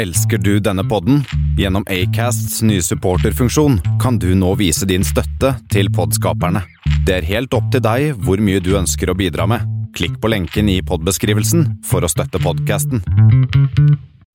Elsker 0.00 0.38
du 0.38 0.54
denne 0.64 0.80
podden? 0.88 1.18
Gjennom 1.58 1.84
Acasts 1.92 2.62
nye 2.64 2.80
supporterfunksjon 2.80 3.74
kan 4.00 4.16
du 4.16 4.30
nå 4.32 4.54
vise 4.56 4.86
din 4.88 5.04
støtte 5.04 5.50
til 5.68 5.90
podskaperne. 5.92 6.62
Det 7.04 7.18
er 7.18 7.28
helt 7.28 7.52
opp 7.58 7.66
til 7.74 7.82
deg 7.84 8.14
hvor 8.24 8.40
mye 8.40 8.62
du 8.64 8.70
ønsker 8.78 9.12
å 9.12 9.16
bidra 9.18 9.44
med. 9.50 9.68
Klikk 9.92 10.16
på 10.22 10.32
lenken 10.32 10.72
i 10.72 10.78
podbeskrivelsen 10.80 11.68
for 11.84 12.00
å 12.00 12.08
støtte 12.08 12.40
podkasten. 12.40 13.04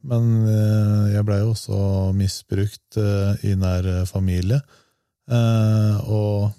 Men 0.05 0.29
eh, 0.45 1.15
jeg 1.15 1.25
blei 1.25 1.41
jo 1.41 1.55
også 1.55 1.81
misbrukt 2.13 3.01
eh, 3.01 3.49
i 3.49 3.57
nær 3.57 3.89
familie. 4.05 4.61
Eh, 5.25 5.97
og 6.05 6.51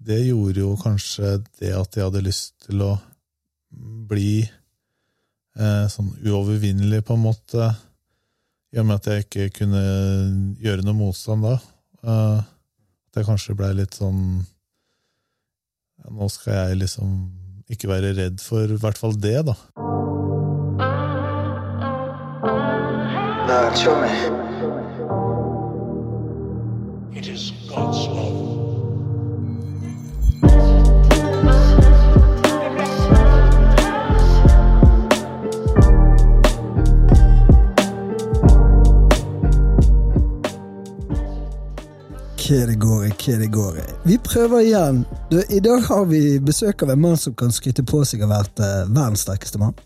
det 0.00 0.22
gjorde 0.30 0.64
jo 0.64 0.74
kanskje 0.80 1.42
det 1.60 1.76
at 1.76 1.92
jeg 1.92 2.08
hadde 2.08 2.24
lyst 2.24 2.54
til 2.70 2.88
å 2.88 2.94
bli 4.08 4.46
sånn 5.54 6.08
uovervinnelig, 6.24 7.04
på 7.06 7.14
en 7.14 7.28
måte 7.28 7.66
i 8.74 8.80
og 8.82 8.86
med 8.88 8.98
at 8.98 9.06
jeg 9.06 9.24
ikke 9.24 9.50
kunne 9.60 9.82
gjøre 10.58 10.82
noe 10.82 10.98
motstand 10.98 11.46
da. 11.46 11.54
Uh, 12.02 12.42
at 12.42 13.20
jeg 13.20 13.28
kanskje 13.28 13.54
blei 13.56 13.70
litt 13.78 13.94
sånn 13.94 14.42
ja, 16.02 16.10
Nå 16.10 16.26
skal 16.28 16.56
jeg 16.58 16.80
liksom 16.82 17.14
ikke 17.70 17.88
være 17.88 18.10
redd 18.18 18.42
for 18.42 18.66
i 18.68 18.80
hvert 18.82 18.98
fall 18.98 19.14
det, 19.16 19.38
da. 19.46 19.54
Nah, 23.46 23.72
show 23.78 23.94
me. 24.02 24.10
It 27.16 27.28
is 27.28 27.52
God's 27.70 28.08
love. 28.08 28.33
Hva 42.44 42.66
det 42.68 42.74
går 42.80 43.06
i, 43.06 43.10
hva 43.14 43.38
det 43.40 43.48
går 43.52 43.78
i. 43.80 43.84
Vi 44.04 44.18
prøver 44.20 44.66
igjen. 44.66 45.04
Du, 45.30 45.38
I 45.48 45.60
dag 45.64 45.84
har 45.88 46.04
vi 46.10 46.38
besøk 46.44 46.82
av 46.84 46.92
en 46.92 47.00
mann 47.00 47.16
som 47.20 47.34
kan 47.38 47.52
skryte 47.54 47.84
på 47.86 48.02
seg 48.04 48.20
å 48.20 48.28
ha 48.28 48.40
vært 48.40 48.60
uh, 48.60 48.84
verdens 48.90 49.24
sterkeste 49.24 49.60
mann. 49.62 49.76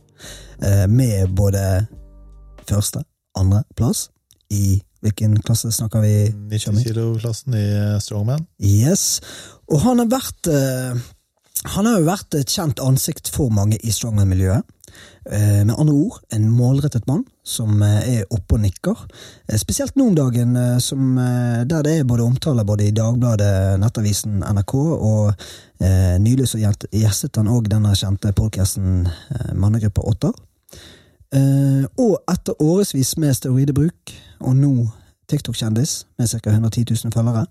Uh, 0.59 0.87
med 0.91 1.31
både 1.39 1.63
første, 2.69 3.05
andre 3.39 3.65
plass 3.79 4.09
i 4.55 4.81
Hvilken 4.99 5.37
klasse 5.47 5.69
snakker 5.71 6.03
vi? 6.03 6.15
90 6.51 6.81
kilo-klassen 6.83 7.55
i 7.55 7.67
Strongman. 8.03 8.41
Yes. 8.59 9.21
Og 9.71 9.85
han 9.85 10.03
har 10.03 10.09
vært 10.11 10.49
uh, 10.51 10.99
Han 11.77 11.87
har 11.87 12.01
jo 12.01 12.09
vært 12.09 12.35
et 12.35 12.51
kjent 12.51 12.83
ansikt 12.83 13.31
for 13.31 13.55
mange 13.55 13.79
i 13.79 13.95
strongman-miljøet. 13.95 14.67
Eh, 15.31 15.65
med 15.67 15.75
andre 15.77 15.93
ord 15.93 16.23
en 16.33 16.47
målrettet 16.49 17.05
mann 17.07 17.21
som 17.45 17.83
eh, 17.85 18.21
er 18.21 18.31
oppe 18.33 18.57
og 18.57 18.63
nikker. 18.63 19.01
Eh, 19.49 19.59
spesielt 19.61 19.97
nå 19.99 20.07
om 20.09 20.15
dagen, 20.17 20.57
som, 20.81 21.19
der 21.69 21.85
det 21.85 21.93
er 21.99 22.07
både 22.09 22.25
omtaler 22.25 22.65
både 22.65 22.87
i 22.89 22.95
Dagbladet, 22.97 23.77
Nettavisen, 23.83 24.41
NRK, 24.41 24.75
og 24.75 25.35
eh, 25.85 26.17
nylig 26.25 26.49
så 26.49 26.63
gjestet 26.63 27.37
han 27.37 27.51
òg 27.53 27.69
denne 27.69 27.93
kjente 27.99 28.33
podkasten 28.33 29.05
eh, 29.05 29.53
Mannegruppa 29.53 30.07
Åtter. 30.09 30.33
Eh, 31.37 31.85
og 32.01 32.17
etter 32.33 32.57
årevis 32.65 33.19
med 33.21 33.37
steroidebruk, 33.37 34.17
og 34.41 34.57
nå 34.57 34.73
TikTok-kjendis 35.29 36.07
med 36.17 36.33
ca. 36.33 36.57
110 36.57 36.87
000 37.05 37.13
følgere, 37.13 37.45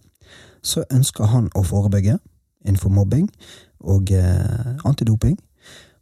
så 0.66 0.82
ønsker 0.90 1.30
han 1.30 1.52
å 1.54 1.62
forebygge 1.62 2.18
innenfor 2.66 2.90
mobbing 2.90 3.30
og 3.86 4.10
antidoping 4.84 5.38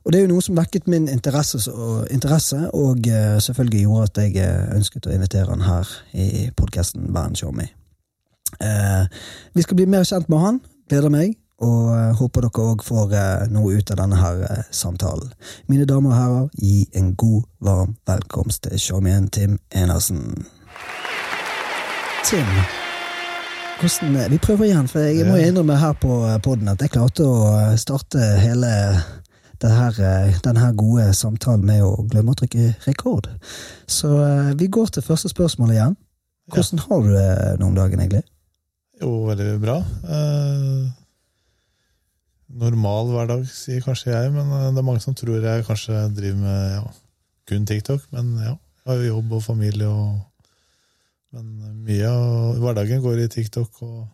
og 0.06 0.14
det 0.14 0.20
er 0.20 0.28
jo 0.28 0.36
noe 0.36 0.44
som 0.46 0.58
vekket 0.60 0.86
min 0.92 1.08
interesse, 1.10 1.58
og, 1.72 2.06
interesse, 2.14 2.60
og 2.78 3.08
uh, 3.10 3.40
selvfølgelig 3.42 3.80
gjorde 3.82 4.04
at 4.12 4.20
jeg 4.22 4.36
uh, 4.38 4.76
ønsket 4.78 5.08
å 5.10 5.16
invitere 5.16 5.50
han 5.50 5.66
her 5.66 5.94
i 6.14 6.46
podkasten 6.54 7.08
Band 7.14 7.40
Show 7.42 7.50
Me. 7.56 7.66
Uh, 8.62 9.10
vi 9.58 9.66
skal 9.66 9.80
bli 9.80 9.88
mer 9.90 10.06
kjent 10.06 10.30
med 10.30 10.44
han, 10.44 10.62
gleder 10.92 11.10
meg, 11.10 11.34
og 11.66 12.20
håper 12.20 12.46
dere 12.46 12.68
òg 12.68 12.84
får 12.84 13.14
noe 13.50 13.80
ut 13.80 13.92
av 13.96 14.02
denne 14.04 14.20
her 14.20 14.64
samtalen. 14.76 15.32
Mine 15.72 15.88
damer 15.90 16.12
og 16.12 16.18
herrer, 16.20 16.48
gi 16.60 16.86
en 17.00 17.14
god, 17.16 17.48
varm 17.64 17.96
velkomst 18.06 18.68
til 18.68 18.78
showmien 18.78 19.30
Tim 19.32 19.58
Enersen. 19.72 20.44
Tim, 22.28 22.52
hvordan, 23.80 24.20
vi 24.30 24.42
prøver 24.44 24.68
igjen, 24.68 24.92
for 24.92 25.08
jeg 25.08 25.26
må 25.26 25.40
innrømme 25.40 25.80
her 25.80 25.96
på 25.98 26.20
poden 26.44 26.70
at 26.70 26.84
jeg 26.84 26.94
klarte 26.94 27.26
å 27.26 27.56
starte 27.80 28.36
hele 28.44 28.74
denne, 29.62 30.34
denne 30.44 30.72
gode 30.78 31.08
samtalen 31.16 31.66
med 31.66 31.84
å 31.86 32.04
glemme 32.10 32.34
å 32.34 32.40
trykke 32.40 32.74
rekord. 32.88 33.30
Så 33.88 34.10
uh, 34.12 34.52
vi 34.58 34.70
går 34.72 34.92
til 34.94 35.06
første 35.06 35.32
spørsmål 35.32 35.74
igjen. 35.76 35.96
Hvordan 36.54 36.82
ja. 36.82 36.86
har 36.90 37.06
du 37.06 37.10
det 37.16 37.32
nå 37.62 37.70
om 37.70 37.78
dagen, 37.78 38.02
egentlig? 38.04 38.24
Jo, 39.02 39.12
veldig 39.28 39.56
bra. 39.60 39.80
Eh, 40.08 40.84
normal 42.62 43.10
hverdag, 43.12 43.42
sier 43.50 43.82
kanskje 43.84 44.14
jeg, 44.14 44.32
men 44.36 44.52
uh, 44.54 44.70
det 44.70 44.82
er 44.82 44.88
mange 44.88 45.04
som 45.04 45.18
tror 45.18 45.44
jeg 45.44 45.66
kanskje 45.68 46.06
driver 46.16 46.44
med 46.44 46.78
ja, 46.78 46.86
kun 47.50 47.68
TikTok. 47.70 48.06
Men 48.16 48.36
ja, 48.44 48.54
jeg 48.56 48.92
har 48.92 49.02
jo 49.02 49.10
jobb 49.16 49.40
og 49.40 49.46
familie, 49.48 49.90
og, 49.90 50.22
men 51.36 51.82
mye 51.88 52.12
av 52.12 52.62
hverdagen 52.62 53.04
går 53.04 53.26
i 53.26 53.32
TikTok. 53.40 53.82
og 53.88 54.06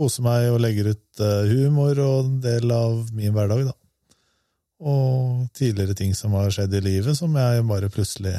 koser 0.00 0.24
meg 0.24 0.46
og 0.48 0.62
legger 0.64 0.94
ut 0.94 1.20
humor 1.50 1.98
og 2.00 2.14
en 2.22 2.36
del 2.40 2.70
av 2.72 3.10
min 3.12 3.34
hverdag, 3.36 3.66
da 3.68 3.79
og 4.80 5.48
tidligere 5.56 5.94
ting 5.96 6.14
som 6.16 6.32
har 6.38 6.50
skjedd 6.54 6.74
i 6.78 6.82
livet, 6.84 7.16
som 7.18 7.34
jeg 7.36 7.66
bare 7.68 7.92
plutselig 7.92 8.34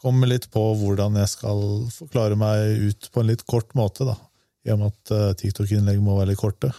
kommer 0.00 0.30
litt 0.30 0.46
på 0.52 0.62
hvordan 0.80 1.18
jeg 1.20 1.28
skal 1.34 1.64
forklare 1.92 2.38
meg 2.40 2.86
ut 2.88 3.08
på 3.12 3.20
en 3.20 3.28
litt 3.28 3.44
kort 3.48 3.74
måte, 3.76 4.06
da. 4.08 4.16
I 4.64 4.72
og 4.72 4.80
med 4.80 4.92
at 4.92 5.12
uh, 5.12 5.32
TikTok-innlegg 5.40 6.00
må 6.04 6.16
være 6.18 6.32
litt 6.32 6.40
korte. 6.40 6.72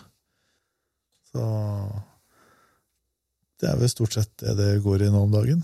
Så 1.31 1.43
det 3.61 3.69
er 3.69 3.77
vel 3.77 3.91
stort 3.93 4.17
sett 4.17 4.33
det 4.41 4.55
det 4.57 4.69
går 4.81 5.05
i 5.05 5.11
nå 5.13 5.21
om 5.27 5.33
dagen. 5.33 5.61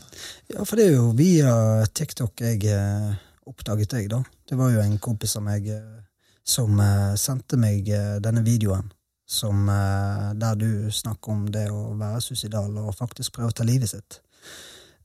Ja, 0.54 0.62
for 0.62 0.78
det 0.78 0.88
er 0.88 1.00
jo 1.00 1.12
via 1.18 1.52
TikTok 1.98 2.46
jeg 2.46 2.62
eh, 2.70 3.16
oppdaget 3.50 3.96
deg, 3.96 4.10
da. 4.14 4.22
Det 4.48 4.58
var 4.60 4.70
jo 4.72 4.84
en 4.84 5.00
kompis 5.02 5.34
av 5.40 5.44
meg 5.48 5.66
eh, 5.74 5.98
som 6.46 6.78
sendte 7.20 7.58
meg 7.60 7.90
denne 8.24 8.46
videoen 8.46 8.86
som, 9.28 9.70
eh, 9.70 10.34
der 10.34 10.56
du 10.56 10.92
snakker 10.92 11.32
om 11.32 11.46
det 11.52 11.68
å 11.70 11.92
være 12.00 12.22
suicidal 12.24 12.78
og 12.80 12.96
faktisk 12.96 13.36
prøve 13.36 13.52
å 13.52 13.58
ta 13.60 13.68
livet 13.68 13.92
sitt. 13.92 14.22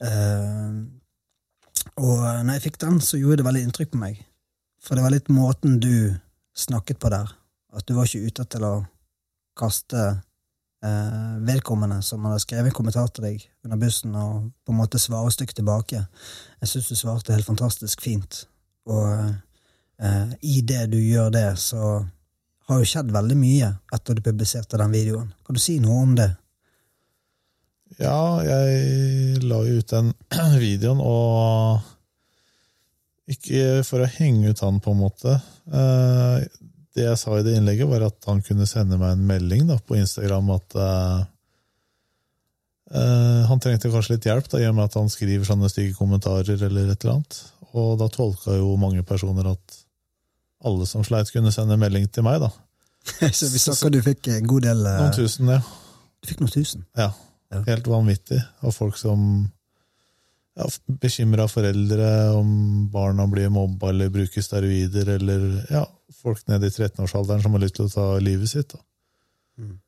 Uh, 0.02 0.82
og 1.98 2.22
når 2.42 2.56
jeg 2.56 2.62
fikk 2.62 2.78
den, 2.82 3.00
så 3.02 3.18
gjorde 3.18 3.40
det 3.40 3.46
veldig 3.46 3.62
inntrykk 3.66 3.92
på 3.92 4.00
meg. 4.00 4.20
For 4.82 4.98
det 4.98 5.04
var 5.04 5.14
litt 5.14 5.30
måten 5.30 5.78
du 5.82 6.14
snakket 6.58 6.98
på 7.02 7.10
der. 7.10 7.30
At 7.74 7.86
du 7.86 7.94
var 7.94 8.06
ikke 8.06 8.26
ute 8.26 8.46
til 8.50 8.66
å 8.66 8.72
kaste 9.58 10.06
uh, 10.82 11.34
vedkommende 11.46 12.00
som 12.02 12.24
hadde 12.26 12.42
skrevet 12.42 12.72
en 12.72 12.78
kommentar 12.78 13.10
til 13.10 13.26
deg 13.26 13.46
under 13.66 13.78
bussen, 13.78 14.14
og 14.18 14.50
på 14.66 14.74
en 14.74 14.80
måte 14.80 15.02
svare 15.02 15.30
stygt 15.34 15.58
tilbake. 15.58 16.02
Jeg 16.62 16.72
syns 16.72 16.90
du 16.90 16.98
svarte 16.98 17.34
helt 17.34 17.46
fantastisk 17.46 18.02
fint. 18.02 18.44
Og 18.90 19.06
uh, 20.02 20.34
i 20.42 20.60
det 20.66 20.88
du 20.94 20.98
gjør 20.98 21.30
det, 21.34 21.48
så 21.62 22.02
har 22.68 22.80
jo 22.80 22.88
skjedd 22.88 23.10
veldig 23.14 23.38
mye 23.38 23.72
etter 23.94 24.16
du 24.16 24.22
publiserte 24.24 24.78
den 24.80 24.94
videoen. 24.94 25.32
Kan 25.46 25.58
du 25.58 25.62
si 25.62 25.78
noe 25.82 26.02
om 26.06 26.14
det? 26.18 26.30
Ja, 28.00 28.40
jeg 28.46 29.42
la 29.44 29.58
jo 29.66 29.80
ut 29.82 29.92
den 29.92 30.12
videoen, 30.62 31.02
og 31.02 31.82
ikke 33.32 33.82
for 33.86 34.02
å 34.02 34.12
henge 34.18 34.52
ut 34.52 34.62
han, 34.64 34.80
på 34.82 34.94
en 34.94 35.02
måte. 35.02 35.36
Eh, 35.72 36.46
det 36.96 37.06
jeg 37.06 37.20
sa 37.20 37.36
i 37.38 37.44
det 37.44 37.54
innlegget, 37.56 37.88
var 37.88 38.06
at 38.08 38.28
han 38.28 38.42
kunne 38.44 38.68
sende 38.68 38.98
meg 39.00 39.14
en 39.14 39.28
melding 39.28 39.68
da, 39.70 39.78
på 39.80 39.96
Instagram 39.96 40.50
at 40.52 40.76
uh, 40.76 41.22
uh, 42.92 43.40
han 43.48 43.62
trengte 43.64 43.88
kanskje 43.92 44.18
litt 44.18 44.28
hjelp, 44.28 44.50
da, 44.52 44.60
i 44.60 44.68
og 44.68 44.76
med 44.76 44.90
at 44.90 44.98
han 45.00 45.08
skriver 45.12 45.48
sånne 45.48 45.70
stygge 45.72 45.96
kommentarer 45.96 46.66
eller 46.68 46.92
et 46.92 46.98
eller 47.00 47.14
annet. 47.16 47.38
Og 47.72 47.96
da 48.00 48.10
tolka 48.12 48.58
jo 48.58 48.75
mange 48.81 49.04
personer 49.08 49.54
at 49.54 49.78
alle 50.69 50.87
som 50.88 51.05
sleit, 51.06 51.31
kunne 51.35 51.53
sende 51.55 51.79
melding 51.81 52.09
til 52.12 52.26
meg, 52.26 52.43
da. 52.43 52.53
så 53.38 53.49
vi 53.50 53.61
snakker 53.62 53.91
du 53.91 53.99
fikk 54.05 54.31
en 54.37 54.47
god 54.47 54.69
del 54.69 54.85
uh... 54.87 54.99
Noen 55.00 55.17
tusen, 55.17 55.50
ja. 55.50 55.61
Du 56.23 56.31
fikk 56.31 56.43
noen 56.44 56.55
tusen? 56.55 56.87
Ja. 56.99 57.11
ja. 57.50 57.64
Helt 57.67 57.88
vanvittig. 57.91 58.38
Og 58.62 58.75
folk 58.76 58.99
som 59.00 59.25
ja, 60.59 60.69
bekymra 61.03 61.49
foreldre 61.50 62.09
om 62.37 62.53
barna 62.93 63.26
blir 63.31 63.50
mobba 63.53 63.91
eller 63.93 64.12
bruker 64.12 64.44
steroider, 64.44 65.14
eller 65.17 65.47
ja, 65.73 65.87
folk 66.23 66.44
nede 66.50 66.69
i 66.69 66.75
13-årsalderen 66.75 67.43
som 67.43 67.56
har 67.56 67.64
lyst 67.64 67.79
til 67.79 67.88
å 67.88 67.94
ta 67.94 68.06
livet 68.23 68.53
sitt. 68.53 68.75
Da. 68.75 68.82
Mm. 69.62 69.79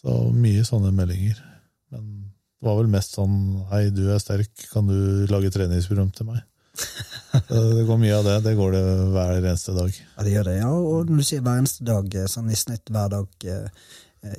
Så 0.00 0.16
mye 0.32 0.64
sånne 0.66 0.92
meldinger. 0.94 1.40
Men 1.92 2.08
det 2.30 2.68
var 2.68 2.78
vel 2.80 2.90
mest 2.92 3.14
sånn 3.18 3.36
Hei, 3.70 3.86
du 3.92 4.06
er 4.08 4.22
sterk, 4.22 4.52
kan 4.72 4.88
du 4.88 5.26
lage 5.30 5.52
treningsprogram 5.52 6.10
til 6.16 6.30
meg? 6.32 6.40
det 7.48 7.84
går 7.88 7.98
mye 8.00 8.16
av 8.18 8.28
det. 8.28 8.36
Det 8.46 8.54
går 8.58 8.74
det 8.74 8.84
hver 9.14 9.34
eneste 9.38 9.74
dag. 9.76 9.98
Ja, 10.16 10.26
det 10.26 10.34
gjør 10.34 10.48
det. 10.48 10.56
Ja, 10.58 10.70
og 10.74 11.10
når 11.10 11.22
du 11.22 11.26
sier 11.28 11.44
hver 11.44 11.60
eneste 11.62 11.86
dag, 11.86 12.16
eh, 12.18 12.30
sånn 12.30 12.50
i 12.50 12.58
snitt 12.58 12.92
hver 12.94 13.12
dag, 13.14 13.48
eh, 13.48 13.90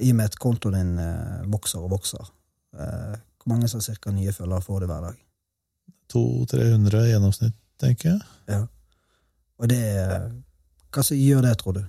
i 0.02 0.12
og 0.12 0.20
med 0.20 0.32
at 0.32 0.40
kontoen 0.42 0.78
din 0.80 1.04
eh, 1.04 1.44
vokser 1.52 1.84
og 1.84 1.94
vokser, 1.98 2.32
hvor 2.76 3.48
mange 3.48 3.70
som 3.72 3.80
cirka 3.80 4.12
nye 4.12 4.34
følgere 4.36 4.66
får 4.66 4.82
du 4.84 4.88
hver 4.90 5.04
dag? 5.06 5.20
200-300 6.12 7.06
i 7.06 7.12
gjennomsnitt. 7.14 7.60
tenker 7.80 8.10
jeg. 8.10 8.20
Ja. 8.48 8.62
Og 9.60 9.70
det 9.72 9.84
Hva 10.92 11.04
som 11.04 11.20
gjør 11.20 11.44
det, 11.44 11.58
tror 11.60 11.78
du? 11.78 11.84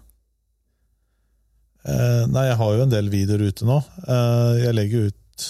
Eh, 1.86 2.24
nei, 2.26 2.48
jeg 2.48 2.58
har 2.58 2.74
jo 2.74 2.82
en 2.82 2.90
del 2.90 3.10
videoer 3.12 3.46
ute 3.46 3.66
nå. 3.66 3.78
Eh, 4.10 4.52
jeg 4.64 4.74
legger 4.74 5.10
ut 5.10 5.46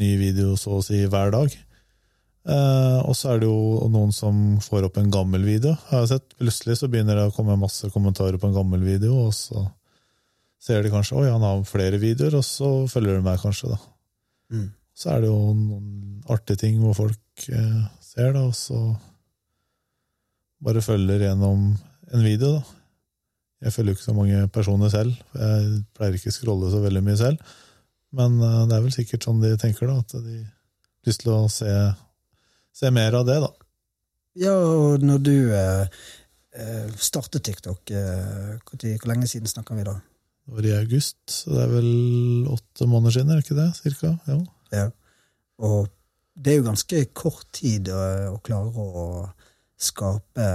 ny 0.00 0.10
video 0.20 0.52
så 0.60 0.76
å 0.76 0.84
si 0.84 1.00
hver 1.08 1.32
dag. 1.32 1.54
Eh, 2.48 2.98
og 3.04 3.12
så 3.18 3.34
er 3.34 3.42
det 3.42 3.50
jo 3.50 3.88
noen 3.92 4.14
som 4.16 4.56
får 4.64 4.86
opp 4.88 4.96
en 5.00 5.12
gammel 5.12 5.44
video. 5.44 5.74
Har 5.90 6.04
jeg 6.04 6.14
sett. 6.14 6.38
Plutselig 6.40 6.78
så 6.80 6.88
begynner 6.88 7.18
det 7.18 7.26
å 7.28 7.34
komme 7.36 7.58
masse 7.60 7.90
kommentarer 7.92 8.40
på 8.40 8.48
en 8.48 8.56
gammel 8.56 8.84
video, 8.86 9.26
og 9.26 9.34
så 9.36 9.66
ser 10.60 10.84
de 10.84 10.92
kanskje 10.92 11.16
oi, 11.20 11.28
han 11.32 11.44
har 11.44 11.62
flere 11.68 12.00
videoer, 12.00 12.36
og 12.40 12.44
så 12.44 12.70
følger 12.90 13.16
de 13.16 13.24
meg 13.24 13.40
kanskje, 13.40 13.72
da. 13.72 13.78
Mm. 14.52 14.66
Så 15.00 15.12
er 15.12 15.22
det 15.22 15.30
jo 15.30 15.38
noen 15.56 15.86
artige 16.32 16.60
ting 16.60 16.82
hvor 16.82 16.96
folk 16.98 17.46
uh, 17.48 17.86
ser 18.04 18.34
da, 18.36 18.42
og 18.44 18.56
så 18.56 18.80
bare 20.60 20.82
følger 20.84 21.24
gjennom 21.24 21.70
en 22.12 22.26
video, 22.26 22.58
da. 22.58 22.76
Jeg 23.64 23.72
følger 23.76 23.92
jo 23.92 23.98
ikke 23.98 24.08
så 24.08 24.16
mange 24.16 24.44
personer 24.52 24.92
selv, 24.92 25.16
jeg 25.36 25.80
pleier 25.96 26.16
ikke 26.16 26.32
å 26.32 26.36
scrolle 26.36 26.68
så 26.72 26.78
veldig 26.80 27.02
mye 27.08 27.16
selv. 27.20 27.56
Men 28.16 28.36
uh, 28.40 28.66
det 28.68 28.76
er 28.76 28.84
vel 28.84 28.94
sikkert 28.94 29.24
sånn 29.24 29.40
de 29.40 29.54
tenker, 29.60 29.88
da, 29.88 30.04
at 30.04 30.16
de 30.28 30.42
har 30.42 31.08
lyst 31.08 31.24
til 31.24 31.32
å 31.38 31.42
se, 31.52 31.72
se 32.76 32.90
mer 32.94 33.16
av 33.18 33.26
det, 33.28 33.38
da. 33.42 33.50
Ja, 34.40 34.54
og 34.54 35.02
når 35.04 35.22
du 35.26 35.34
eh, 35.56 36.00
eh 36.54 36.90
startet 36.96 37.44
TikTok, 37.44 37.90
eh, 37.90 38.58
hvor, 38.62 38.78
hvor 38.80 39.10
lenge 39.10 39.28
siden 39.30 39.50
snakker 39.50 39.78
vi 39.78 39.86
da? 39.88 39.96
Det 40.46 40.56
var 40.56 40.66
i 40.66 40.76
august, 40.78 41.18
så 41.30 41.54
det 41.54 41.64
er 41.64 41.72
vel 41.74 41.90
åtte 42.50 42.86
måneder 42.90 43.16
siden, 43.16 43.30
er 43.30 43.40
det 43.40 43.46
ikke 43.46 43.58
det? 43.60 43.70
Cirka? 43.78 44.14
Ja. 44.26 44.38
Ja. 44.72 44.86
Og 45.58 45.90
det 46.34 46.52
er 46.52 46.60
jo 46.60 46.68
ganske 46.70 47.04
kort 47.14 47.50
tid 47.52 47.90
å, 47.92 48.00
å 48.34 48.38
klare 48.44 48.86
å 48.86 49.10
skape 49.80 50.46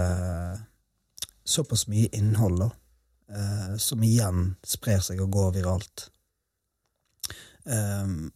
såpass 1.45 1.85
mye 1.91 2.09
innhold, 2.17 2.63
da. 2.63 2.71
Eh, 3.35 3.77
som 3.81 4.03
igjen 4.05 4.51
sprer 4.65 5.01
seg 5.01 5.21
og 5.23 5.31
går 5.33 5.55
viralt. 5.57 6.09
Um, 7.65 8.29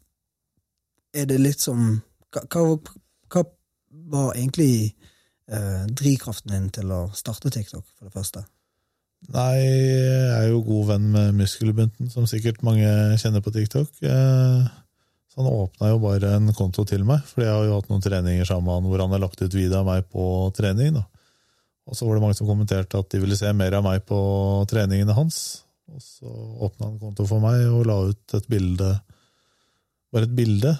er 1.14 1.28
det 1.30 1.38
litt 1.38 1.62
som 1.62 2.00
Hva, 2.34 2.42
hva, 2.50 2.94
hva 3.30 3.44
var 3.91 4.36
egentlig 4.36 4.95
eh, 5.50 5.86
drivkraften 5.89 6.53
din 6.53 6.69
til 6.74 6.91
å 6.94 7.07
starte 7.18 7.51
TikTok, 7.53 7.86
for 7.97 8.09
det 8.09 8.15
første? 8.15 8.45
Nei, 9.33 9.56
jeg 9.59 10.36
er 10.38 10.45
jo 10.53 10.62
god 10.63 10.86
venn 10.94 11.07
med 11.12 11.39
Muskelbunten, 11.41 12.12
som 12.13 12.27
sikkert 12.30 12.62
mange 12.63 12.88
kjenner 13.19 13.44
på 13.44 13.53
TikTok. 13.56 13.91
Eh, 14.01 14.69
Så 15.30 15.44
han 15.44 15.51
åpna 15.51 15.91
jo 15.91 16.00
bare 16.01 16.31
en 16.39 16.53
konto 16.57 16.81
til 16.89 17.03
meg, 17.06 17.21
for 17.30 17.44
jeg 17.44 17.53
har 17.53 17.65
jo 17.68 17.75
hatt 17.75 17.89
noen 17.91 18.01
treninger 18.01 18.47
sammen 18.50 18.88
hvor 18.89 19.03
han 19.03 19.12
har 19.13 19.21
lagt 19.21 19.41
ut 19.44 19.53
video 19.53 19.77
av 19.77 19.86
meg 19.86 20.07
på 20.09 20.24
trening. 20.57 20.95
da. 20.95 21.03
Og 21.86 21.97
så 21.97 22.06
var 22.07 22.18
det 22.18 22.24
mange 22.24 22.38
som 22.38 22.50
kommenterte 22.50 22.97
at 22.97 23.09
de 23.13 23.21
ville 23.21 23.38
se 23.38 23.51
mer 23.53 23.75
av 23.77 23.86
meg 23.86 24.01
på 24.09 24.18
treningene 24.69 25.13
hans. 25.13 25.63
Og 25.89 26.01
så 26.01 26.30
åpna 26.65 26.88
han 26.88 27.00
konto 27.01 27.25
for 27.30 27.41
meg 27.41 27.65
og 27.69 27.86
la 27.89 27.97
ut 28.09 28.36
et 28.38 28.50
bilde, 28.50 28.89
bare 30.13 30.27
et 30.27 30.36
bilde. 30.38 30.74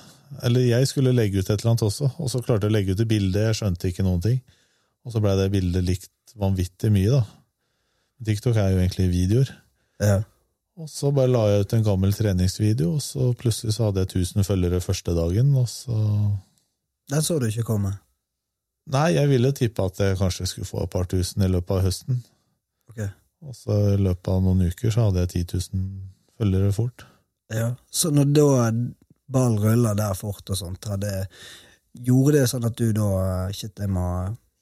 Eller 0.46 0.68
jeg 0.68 0.88
skulle 0.90 1.14
legge 1.16 1.42
ut 1.42 1.50
et 1.50 1.56
eller 1.58 1.74
annet 1.74 1.86
også, 1.88 2.12
og 2.22 2.32
så 2.32 2.42
klarte 2.46 2.68
jeg 2.68 2.74
å 2.74 2.76
legge 2.78 2.96
ut 2.96 3.04
et 3.04 3.10
bilde, 3.10 3.46
jeg 3.48 3.58
skjønte 3.60 3.90
ikke 3.90 4.06
noen 4.06 4.22
ting. 4.24 4.40
Og 5.06 5.14
så 5.14 5.22
blei 5.24 5.36
det 5.40 5.52
bildet 5.54 5.86
likt 5.86 6.36
vanvittig 6.40 6.92
mye, 6.94 7.20
da. 7.20 7.24
TikTok 8.28 8.60
er 8.60 8.74
jo 8.74 8.82
egentlig 8.82 9.08
videoer. 9.14 9.54
Ja. 10.04 10.20
Og 10.80 10.88
så 10.92 11.12
bare 11.16 11.32
la 11.32 11.46
jeg 11.50 11.66
ut 11.66 11.74
en 11.76 11.88
gammel 11.88 12.14
treningsvideo, 12.16 12.94
og 12.98 13.04
så 13.04 13.32
plutselig 13.40 13.76
så 13.76 13.90
hadde 13.90 14.06
jeg 14.06 14.12
1000 14.24 14.48
følgere 14.48 14.84
første 14.84 15.16
dagen, 15.18 15.56
og 15.60 15.68
så 15.72 15.98
Den 17.10 17.26
så 17.26 17.40
du 17.42 17.48
ikke 17.50 17.66
komme. 17.66 17.96
Nei, 18.90 19.16
jeg 19.16 19.30
ville 19.30 19.52
tippe 19.54 19.86
at 19.86 20.00
jeg 20.02 20.18
kanskje 20.18 20.48
skulle 20.50 20.70
få 20.70 20.84
et 20.84 20.92
par 20.94 21.10
tusen 21.10 21.44
i 21.46 21.50
løpet 21.50 21.76
av 21.76 21.84
høsten. 21.86 22.22
Ok. 22.90 23.02
Og 23.46 23.56
så 23.56 23.76
i 23.96 24.00
løpet 24.02 24.30
av 24.34 24.44
noen 24.46 24.68
uker 24.70 24.94
så 24.94 25.08
hadde 25.08 25.26
jeg 25.26 25.48
10 25.50 25.60
000 25.74 25.90
følgere 26.40 26.72
fort. 26.76 27.06
Ja. 27.54 27.74
Så 27.90 28.12
når 28.14 28.32
da 28.38 28.48
ballen 29.32 29.60
ruller 29.62 29.98
der 29.98 30.18
fort 30.18 30.50
og 30.50 30.58
sånt, 30.60 30.90
hadde, 30.90 31.26
gjorde 31.94 32.40
det 32.40 32.48
sånn 32.52 32.68
at 32.68 32.78
du 32.80 32.92
da 32.96 33.10
Shit, 33.56 33.78
jeg 33.80 33.92
må 33.94 34.06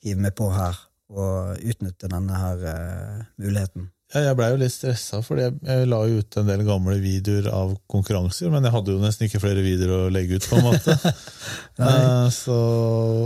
hive 0.06 0.22
meg 0.28 0.36
på 0.38 0.50
her 0.54 0.78
og 1.08 1.62
utnytte 1.64 2.10
denne 2.12 2.36
her 2.36 2.64
uh, 2.68 3.22
muligheten? 3.40 3.88
Ja, 4.14 4.30
jeg 4.30 4.38
blei 4.40 4.48
jo 4.54 4.60
litt 4.62 4.72
stressa, 4.72 5.20
for 5.24 5.40
jeg, 5.40 5.58
jeg 5.68 5.88
la 5.92 6.00
jo 6.08 6.22
ut 6.22 6.38
en 6.40 6.48
del 6.48 6.62
gamle 6.68 6.96
videoer 7.04 7.50
av 7.52 7.74
konkurranser, 7.92 8.48
men 8.54 8.64
jeg 8.64 8.72
hadde 8.72 8.94
jo 8.96 9.02
nesten 9.02 9.28
ikke 9.28 9.42
flere 9.44 9.64
videoer 9.66 10.06
å 10.06 10.14
legge 10.14 10.40
ut, 10.40 10.48
på 10.48 10.60
en 10.60 10.68
måte. 10.72 10.98
Eh, 11.78 12.28
så 12.34 12.56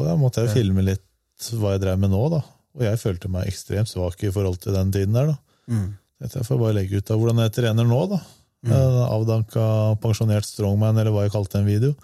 da 0.03 0.17
måtte 0.19 0.41
jeg 0.41 0.49
jo 0.49 0.55
filme 0.57 0.83
litt 0.83 1.45
hva 1.55 1.69
jeg 1.71 1.81
drev 1.85 2.01
med 2.01 2.11
nå, 2.11 2.19
da. 2.33 2.41
Og 2.75 2.83
jeg 2.83 2.99
følte 2.99 3.29
meg 3.31 3.47
ekstremt 3.47 3.87
svak 3.87 4.19
i 4.27 4.31
forhold 4.35 4.57
til 4.59 4.75
den 4.75 4.91
tiden 4.91 5.15
der, 5.15 5.29
da. 5.31 5.37
Mm. 5.71 5.85
Jeg 6.25 6.43
får 6.49 6.59
bare 6.59 6.75
legge 6.75 6.99
ut 6.99 7.13
av 7.13 7.21
hvordan 7.21 7.39
jeg 7.45 7.53
trener 7.55 7.87
nå, 7.87 8.01
da. 8.11 8.19
Eh, 8.67 9.03
Avdanka 9.09 9.95
pensjonert 10.03 10.45
strongman, 10.45 10.97
eller 11.01 11.13
hva 11.13 11.23
jeg 11.25 11.33
kalte 11.33 11.57
en 11.61 11.65
video. 11.65 11.95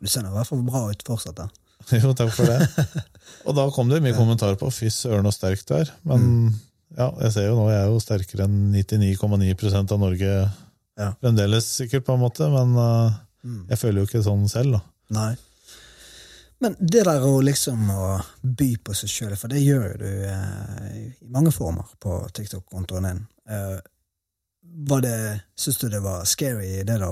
Du 0.00 0.08
ser 0.10 0.24
nå 0.24 0.32
i 0.32 0.34
hvert 0.38 0.48
fall 0.50 0.64
bra 0.66 0.88
ut 0.90 1.04
fortsatt. 1.06 1.36
da. 1.38 1.48
Jo, 2.02 2.14
takk 2.16 2.32
for 2.34 2.48
det. 2.48 2.66
Og 3.46 3.54
da 3.56 3.68
kom 3.70 3.90
det 3.92 4.00
mye 4.02 4.16
kommentarer 4.16 4.56
på 4.60 4.70
'fy 4.72 4.88
søren, 4.90 5.28
så 5.28 5.36
sterk 5.36 5.62
du 5.68 5.74
er'. 5.78 5.92
Men 6.08 6.54
ja, 6.96 7.10
jeg 7.22 7.32
ser 7.32 7.46
jo 7.50 7.56
nå, 7.58 7.68
jeg 7.70 7.80
er 7.82 7.90
jo 7.92 8.00
sterkere 8.02 8.46
enn 8.48 8.72
99,9% 8.74 9.92
av 9.92 10.00
Norge 10.00 10.32
Ja. 10.96 11.12
fremdeles, 11.20 11.66
sikkert, 11.66 12.04
på 12.06 12.14
en 12.14 12.22
måte. 12.22 12.48
Men 12.50 12.74
eh, 12.78 13.16
jeg 13.70 13.78
føler 13.78 14.00
jo 14.02 14.06
ikke 14.08 14.22
sånn 14.26 14.48
selv, 14.48 14.78
da. 14.78 14.82
Nei. 15.14 15.32
Men 16.62 16.76
det 16.80 17.02
der 17.04 17.20
å 17.26 17.40
liksom 17.44 17.90
å 17.90 18.04
by 18.42 18.70
på 18.86 18.94
seg 18.96 19.10
sjøl, 19.10 19.34
for 19.36 19.48
det 19.52 19.60
gjør 19.60 19.88
jo 19.90 19.96
du 20.00 20.10
eh, 20.30 20.92
i 20.96 21.02
mange 21.34 21.50
former 21.52 21.84
på 22.00 22.22
TikTok-kontoen 22.32 23.08
din. 23.10 23.24
Eh, 23.50 23.78
var 24.74 25.04
det 25.04 25.18
Syns 25.58 25.78
du 25.78 25.88
det 25.88 26.02
var 26.02 26.24
scary, 26.26 26.82
det 26.82 26.98
da? 26.98 27.10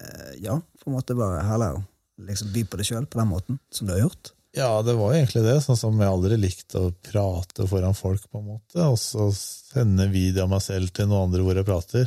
Eh, 0.00 0.32
ja, 0.44 0.56
på 0.82 0.90
en 0.90 0.96
måte 0.96 1.16
bare 1.16 1.44
herlig 1.44 1.74
å 1.76 1.84
liksom 2.26 2.52
by 2.54 2.64
på 2.64 2.80
det 2.80 2.86
sjøl 2.88 3.06
på 3.10 3.20
den 3.20 3.28
måten 3.28 3.60
som 3.70 3.88
du 3.88 3.92
har 3.92 4.06
gjort? 4.06 4.32
Ja, 4.56 4.70
det 4.82 4.94
var 4.96 5.12
egentlig 5.12 5.42
det. 5.44 5.58
Sånn 5.60 5.76
som 5.76 5.98
jeg 6.00 6.08
aldri 6.08 6.38
likte 6.40 6.80
å 6.80 6.92
prate 7.04 7.66
foran 7.68 7.96
folk, 7.96 8.22
på 8.32 8.40
en 8.40 8.46
måte. 8.54 8.86
Og 8.88 8.96
så 8.96 9.28
sende 9.36 10.06
video 10.08 10.46
av 10.46 10.54
meg 10.54 10.62
selv 10.64 10.94
til 10.96 11.10
noen 11.10 11.26
andre 11.26 11.44
hvor 11.44 11.60
jeg 11.60 11.68
prater. 11.68 12.06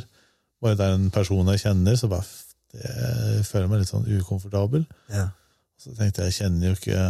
Bare 0.60 0.78
det 0.78 0.88
er 0.88 0.96
en 0.96 1.12
person 1.14 1.52
jeg 1.54 1.62
kjenner, 1.62 1.94
så 1.96 2.10
bare 2.10 2.26
det, 2.74 2.88
jeg 3.36 3.46
føler 3.46 3.70
meg 3.70 3.84
litt 3.84 3.92
sånn 3.92 4.08
ukomfortabel. 4.18 4.82
Ja. 5.14 5.28
Så 5.78 5.94
tenkte 5.94 6.26
jeg 6.26 6.34
jeg 6.34 6.38
kjenner 6.40 6.72
jo 6.72 6.80
ikke 6.80 7.04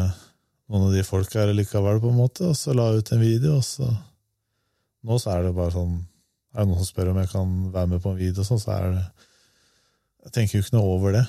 noen 0.71 0.87
av 0.91 0.95
de 0.99 1.07
folka 1.09 1.41
her 1.41 1.55
likevel, 1.57 2.03
på 2.05 2.13
en 2.13 2.21
måte. 2.21 2.53
Og 2.53 2.61
så 2.61 2.77
la 2.77 2.91
jeg 2.91 3.01
ut 3.01 3.17
en 3.17 3.25
video, 3.25 3.57
og 3.63 3.67
så 3.67 3.89
Nå 5.01 5.17
så 5.17 5.31
er 5.32 5.47
det 5.47 5.55
bare 5.56 5.73
sånn 5.73 5.94
Er 6.55 6.65
det 6.65 6.69
noen 6.73 6.81
som 6.83 6.89
spør 6.89 7.13
om 7.13 7.21
jeg 7.23 7.31
kan 7.31 7.51
være 7.75 7.91
med 7.93 8.03
på 8.03 8.11
en 8.15 8.19
video, 8.19 8.45
sånn, 8.47 8.59
så 8.63 8.73
er 8.77 8.89
det 8.97 9.05
Jeg 10.27 10.33
tenker 10.37 10.59
jo 10.59 10.65
ikke 10.65 10.77
noe 10.77 10.95
over 10.99 11.15
det. 11.17 11.25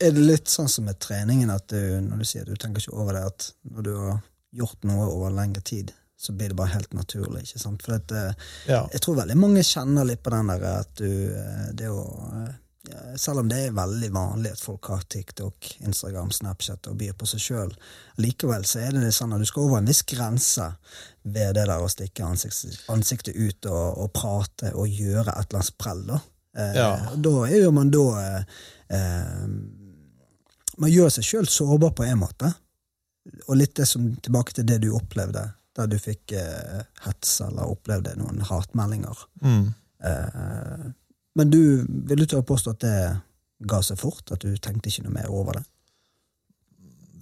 Er 0.00 0.12
det 0.14 0.22
litt 0.24 0.48
sånn 0.48 0.68
som 0.70 0.86
med 0.86 0.96
treningen, 1.02 1.50
at 1.50 1.66
du, 1.68 1.80
når 2.00 2.22
du 2.22 2.24
sier 2.30 2.44
du 2.46 2.54
tenker 2.56 2.80
ikke 2.80 2.94
over 2.96 3.18
det, 3.18 3.24
at 3.26 3.48
når 3.68 3.82
du 3.84 3.90
har 3.98 4.20
gjort 4.56 4.86
noe 4.88 5.08
over 5.10 5.34
lengre 5.34 5.60
tid, 5.66 5.90
så 6.18 6.32
blir 6.32 6.48
det 6.50 6.56
bare 6.58 6.72
helt 6.72 6.94
naturlig, 6.96 7.42
ikke 7.44 7.60
sant? 7.60 7.82
For 7.84 7.98
at, 7.98 8.10
eh, 8.14 8.32
Ja. 8.70 8.86
jeg 8.94 9.00
tror 9.04 9.18
veldig 9.20 9.36
mange 9.36 9.60
kjenner 9.66 10.06
litt 10.08 10.22
på 10.22 10.30
den 10.32 10.46
der 10.54 10.64
at 10.70 10.94
du 10.98 11.10
eh, 11.34 11.68
det 11.74 11.90
å 11.92 12.00
eh, 12.46 12.54
Selv 13.18 13.42
om 13.42 13.48
det 13.50 13.58
er 13.66 13.74
veldig 13.76 14.08
vanlig 14.14 14.52
at 14.54 14.62
folk 14.62 14.88
har 14.92 15.02
TikTok, 15.10 15.68
Instagram, 15.86 16.30
Snapchat 16.34 16.86
og 16.90 16.96
byr 17.00 17.14
på 17.18 17.26
seg 17.28 17.42
sjøl, 17.42 17.72
likevel 18.22 18.64
så 18.68 18.82
er 18.84 18.94
det 18.94 19.02
litt 19.04 19.16
sånn 19.16 19.34
at 19.36 19.42
du 19.42 19.48
skal 19.48 19.66
over 19.66 19.80
en 19.80 19.90
viss 19.90 20.04
grense 20.08 20.66
ved 21.22 21.56
det 21.58 21.66
der 21.68 21.82
å 21.82 21.90
stikke 21.92 22.24
ansiktet, 22.26 22.78
ansiktet 22.92 23.36
ut 23.36 23.68
og, 23.70 23.98
og 24.04 24.12
prate 24.16 24.72
og 24.74 24.88
gjøre 24.88 25.34
et 25.34 25.48
eller 25.48 25.60
annet 25.60 25.70
sprell, 25.72 26.04
da. 26.08 26.20
Eh, 26.56 26.72
Ja. 26.78 26.88
Da 27.16 27.34
jo 27.52 27.74
man 27.74 27.90
da 27.92 28.06
eh, 28.22 28.42
eh, 28.96 29.44
Man 30.78 30.90
gjør 30.94 31.10
seg 31.10 31.26
sjøl 31.26 31.48
sårbar 31.50 31.90
på 31.98 32.06
en 32.06 32.20
måte. 32.20 32.52
Og 33.48 33.56
litt 33.58 33.74
det 33.76 33.88
som, 33.90 34.12
tilbake 34.22 34.54
til 34.54 34.66
det 34.68 34.78
du 34.84 34.92
opplevde, 34.94 35.42
da 35.74 35.86
du 35.90 35.98
fikk 36.00 36.32
eh, 36.38 36.84
hets 37.04 37.40
eller 37.44 37.70
opplevde 37.70 38.14
noen 38.18 38.40
hatmeldinger. 38.46 39.24
Mm. 39.42 39.66
Eh, 40.04 40.84
men 41.38 41.50
du 41.50 41.62
vil 41.86 42.22
du 42.22 42.26
tørre 42.26 42.46
påstå 42.46 42.74
at 42.74 42.84
det 42.84 42.98
ga 43.70 43.82
seg 43.86 43.98
fort? 44.00 44.26
At 44.34 44.42
du 44.42 44.56
tenkte 44.58 44.90
ikke 44.90 45.06
noe 45.06 45.16
mer 45.16 45.30
over 45.32 45.58
det? 45.58 45.66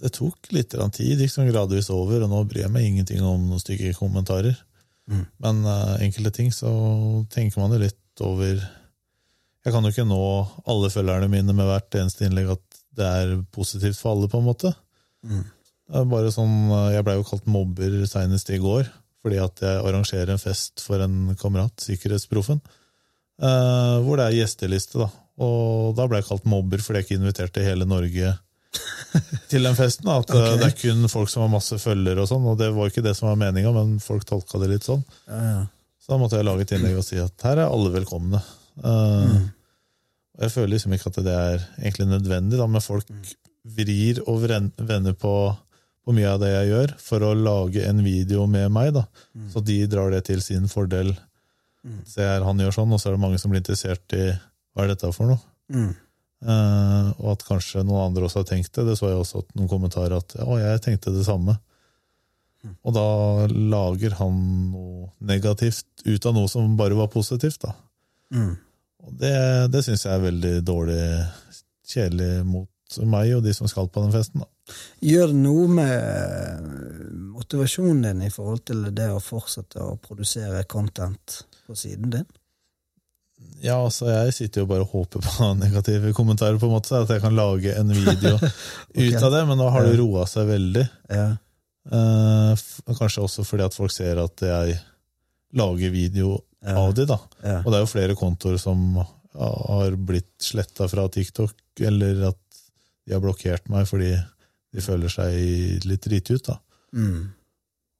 det 0.01 0.13
tok 0.13 0.51
litt 0.53 0.73
tid. 0.73 1.17
Det 1.17 1.25
gikk 1.25 1.33
sånn 1.33 1.51
gradvis 1.51 1.89
over, 1.93 2.23
og 2.23 2.31
nå 2.31 2.43
bryr 2.49 2.65
jeg 2.65 2.73
meg 2.73 2.87
ingenting 2.87 3.23
om 3.25 3.47
noen 3.49 3.61
stygge 3.61 3.95
kommentarer. 3.97 4.57
Mm. 5.09 5.23
Men 5.43 5.61
uh, 5.65 5.97
enkelte 6.03 6.33
ting 6.35 6.51
så 6.53 6.69
tenker 7.33 7.61
man 7.61 7.73
jo 7.73 7.79
litt 7.85 8.23
over 8.25 8.57
Jeg 8.57 9.73
kan 9.73 9.85
jo 9.85 9.91
ikke 9.93 10.07
nå 10.07 10.21
alle 10.67 10.89
følgerne 10.91 11.29
mine 11.31 11.53
med 11.55 11.67
hvert 11.69 11.95
eneste 11.99 12.27
innlegg 12.27 12.53
at 12.55 12.81
det 12.97 13.07
er 13.07 13.33
positivt 13.53 13.99
for 13.99 14.15
alle, 14.15 14.29
på 14.31 14.39
en 14.41 14.47
måte. 14.47 14.71
Mm. 15.27 15.43
Det 15.87 16.01
er 16.01 16.07
bare 16.11 16.31
sånn, 16.33 16.55
eh, 16.73 16.93
Jeg 16.95 17.05
blei 17.05 17.17
jo 17.17 17.27
kalt 17.27 17.49
mobber 17.51 17.97
seinest 18.09 18.49
i 18.51 18.61
går, 18.63 18.87
fordi 19.23 19.37
at 19.43 19.61
jeg 19.63 19.83
arrangerer 19.83 20.33
en 20.33 20.41
fest 20.41 20.81
for 20.83 21.03
en 21.03 21.35
kamerat, 21.39 21.75
Sikkerhetsproffen, 21.83 22.61
eh, 23.41 23.95
hvor 24.05 24.17
det 24.19 24.27
er 24.29 24.37
gjesteliste. 24.41 24.99
da. 25.03 25.09
Og 25.43 25.95
da 25.97 26.07
ble 26.09 26.17
jeg 26.21 26.27
kalt 26.29 26.45
mobber 26.49 26.81
fordi 26.81 27.01
jeg 27.03 27.05
ikke 27.07 27.19
inviterte 27.21 27.63
hele 27.65 27.85
Norge 27.85 28.31
til 29.51 29.63
den 29.67 29.75
festen. 29.77 30.05
Da. 30.09 30.19
At 30.21 30.31
Ok. 30.33 30.59
det 30.61 30.67
er 30.71 30.77
kun 30.81 31.07
folk 31.11 31.29
som 31.31 31.43
har 31.45 31.51
masse 31.53 31.77
følgere 31.81 32.23
og 32.25 32.29
sånn, 32.31 32.45
og 32.49 32.57
det 32.59 32.71
var 32.75 32.89
ikke 32.91 33.03
det 33.05 33.15
som 33.17 33.29
var 33.29 33.39
meninga, 33.41 33.73
men 33.75 33.97
folk 34.03 34.25
tolka 34.29 34.59
det 34.63 34.71
litt 34.75 34.87
sånn. 34.87 35.03
Ja, 35.29 35.41
ja. 35.51 35.59
Så 36.01 36.13
da 36.13 36.17
måtte 36.21 36.37
jeg 36.39 36.47
lage 36.47 36.63
et 36.63 36.71
innlegg 36.77 36.97
og 37.01 37.03
si 37.03 37.17
at 37.19 37.43
her 37.43 37.59
er 37.65 37.67
alle 37.69 37.91
velkomne. 37.91 38.39
Eh, 38.79 39.37
og 40.37 40.43
Jeg 40.45 40.53
føler 40.53 40.73
liksom 40.75 40.93
ikke 40.95 41.09
at 41.11 41.17
det 41.25 41.33
er 41.35 41.63
egentlig 41.81 42.07
nødvendig, 42.11 42.57
da, 42.61 42.67
men 42.69 42.83
folk 42.85 43.07
vrir 43.67 44.21
og 44.29 44.45
vender 44.47 45.15
på, 45.19 45.31
på 46.05 46.13
mye 46.15 46.29
av 46.31 46.39
det 46.39 46.51
jeg 46.53 46.69
gjør, 46.71 46.93
for 47.03 47.25
å 47.27 47.31
lage 47.35 47.83
en 47.89 47.99
video 48.05 48.45
med 48.47 48.69
meg. 48.71 48.93
da. 48.95 49.03
Så 49.51 49.59
de 49.65 49.81
drar 49.91 50.13
det 50.13 50.23
til 50.29 50.39
sin 50.45 50.69
fordel. 50.71 51.11
Se 52.09 52.25
her, 52.25 52.45
han 52.45 52.59
gjør 52.61 52.75
sånn, 52.79 52.93
og 52.93 53.01
så 53.01 53.09
er 53.09 53.15
det 53.17 53.23
mange 53.23 53.39
som 53.41 53.53
blir 53.53 53.63
interessert 53.63 54.17
i 54.17 54.27
hva 54.31 54.85
er 54.85 54.93
dette 54.93 55.09
for 55.15 55.31
noe. 55.31 55.39
Mm. 55.73 55.93
Eh, 56.37 57.07
og 57.17 57.31
at 57.33 57.45
kanskje 57.47 57.81
noen 57.81 58.11
andre 58.11 58.27
også 58.27 58.43
har 58.43 58.49
tenkt 58.51 58.73
det. 58.77 58.85
Det 58.89 58.97
så 58.99 59.09
jeg 59.11 59.21
også 59.21 59.43
noen 59.57 59.71
kommentarer 59.71 60.19
at 60.19 60.37
ja, 60.37 60.47
jeg 60.61 60.83
tenkte 60.85 61.15
det 61.15 61.25
samme. 61.27 61.57
Og 62.83 62.95
da 62.95 63.07
lager 63.47 64.17
han 64.19 64.39
noe 64.73 65.11
negativt 65.23 65.85
ut 66.05 66.25
av 66.25 66.35
noe 66.35 66.49
som 66.51 66.77
bare 66.79 66.97
var 66.97 67.11
positivt. 67.13 67.61
da. 67.63 67.75
Mm. 68.35 68.55
Og 69.07 69.13
det, 69.21 69.37
det 69.71 69.83
syns 69.85 70.03
jeg 70.05 70.13
er 70.13 70.25
veldig 70.25 70.55
dårlig, 70.67 71.03
kjedelig 71.87 72.31
mot 72.47 72.99
meg 73.07 73.33
og 73.35 73.43
de 73.43 73.53
som 73.55 73.69
skal 73.71 73.89
på 73.91 74.03
den 74.03 74.15
festen. 74.15 74.43
da. 74.43 74.77
Gjør 75.03 75.31
det 75.31 75.41
noe 75.41 75.67
med 75.71 76.67
motivasjonen 77.37 78.03
din 78.03 78.25
i 78.27 78.33
forhold 78.33 78.65
til 78.67 78.89
det 78.95 79.07
å 79.13 79.23
fortsette 79.23 79.83
å 79.83 79.95
produsere 80.01 80.65
content 80.69 81.39
på 81.67 81.75
siden 81.77 82.09
din? 82.13 82.25
Ja, 83.61 83.75
altså 83.83 84.07
Jeg 84.09 84.33
sitter 84.33 84.63
jo 84.63 84.69
bare 84.69 84.81
og 84.85 84.89
håper 84.95 85.21
på 85.21 85.49
negative 85.59 86.13
kommentarer, 86.17 86.57
på 86.57 86.65
en 86.69 86.73
måte, 86.77 86.97
at 87.03 87.09
jeg 87.13 87.21
kan 87.21 87.35
lage 87.37 87.73
en 87.77 87.91
video 87.93 88.37
ut 89.03 89.21
av 89.21 89.31
det, 89.35 89.43
men 89.49 89.59
nå 89.61 89.67
har 89.73 89.85
det 89.85 89.97
roa 89.99 90.25
seg 90.29 90.47
veldig. 90.49 90.85
Ja. 91.13 91.27
Eh, 91.87 92.63
kanskje 92.97 93.23
også 93.27 93.45
fordi 93.47 93.63
at 93.67 93.77
folk 93.77 93.93
ser 93.93 94.19
at 94.23 94.41
jeg 94.43 94.79
lager 95.57 95.93
video 95.93 96.39
Ja. 96.65 96.73
av 96.81 96.93
de, 96.97 97.05
da. 97.07 97.19
Ja. 97.45 97.59
Og 97.61 97.69
det 97.71 97.77
er 97.77 97.83
jo 97.85 97.91
flere 97.93 98.15
kontoer 98.17 98.57
som 98.59 98.97
har 99.37 99.93
blitt 100.01 100.33
sletta 100.41 100.87
fra 100.89 101.05
TikTok, 101.13 101.53
eller 101.85 102.23
at 102.31 102.39
de 103.05 103.13
har 103.13 103.21
blokkert 103.23 103.69
meg 103.71 103.85
fordi 103.87 104.15
de 104.73 104.81
føler 104.83 105.13
seg 105.13 105.85
litt 105.87 106.03
driti 106.09 106.33
ut. 106.35 106.49
da. 106.49 106.57
Mm. 106.97 107.27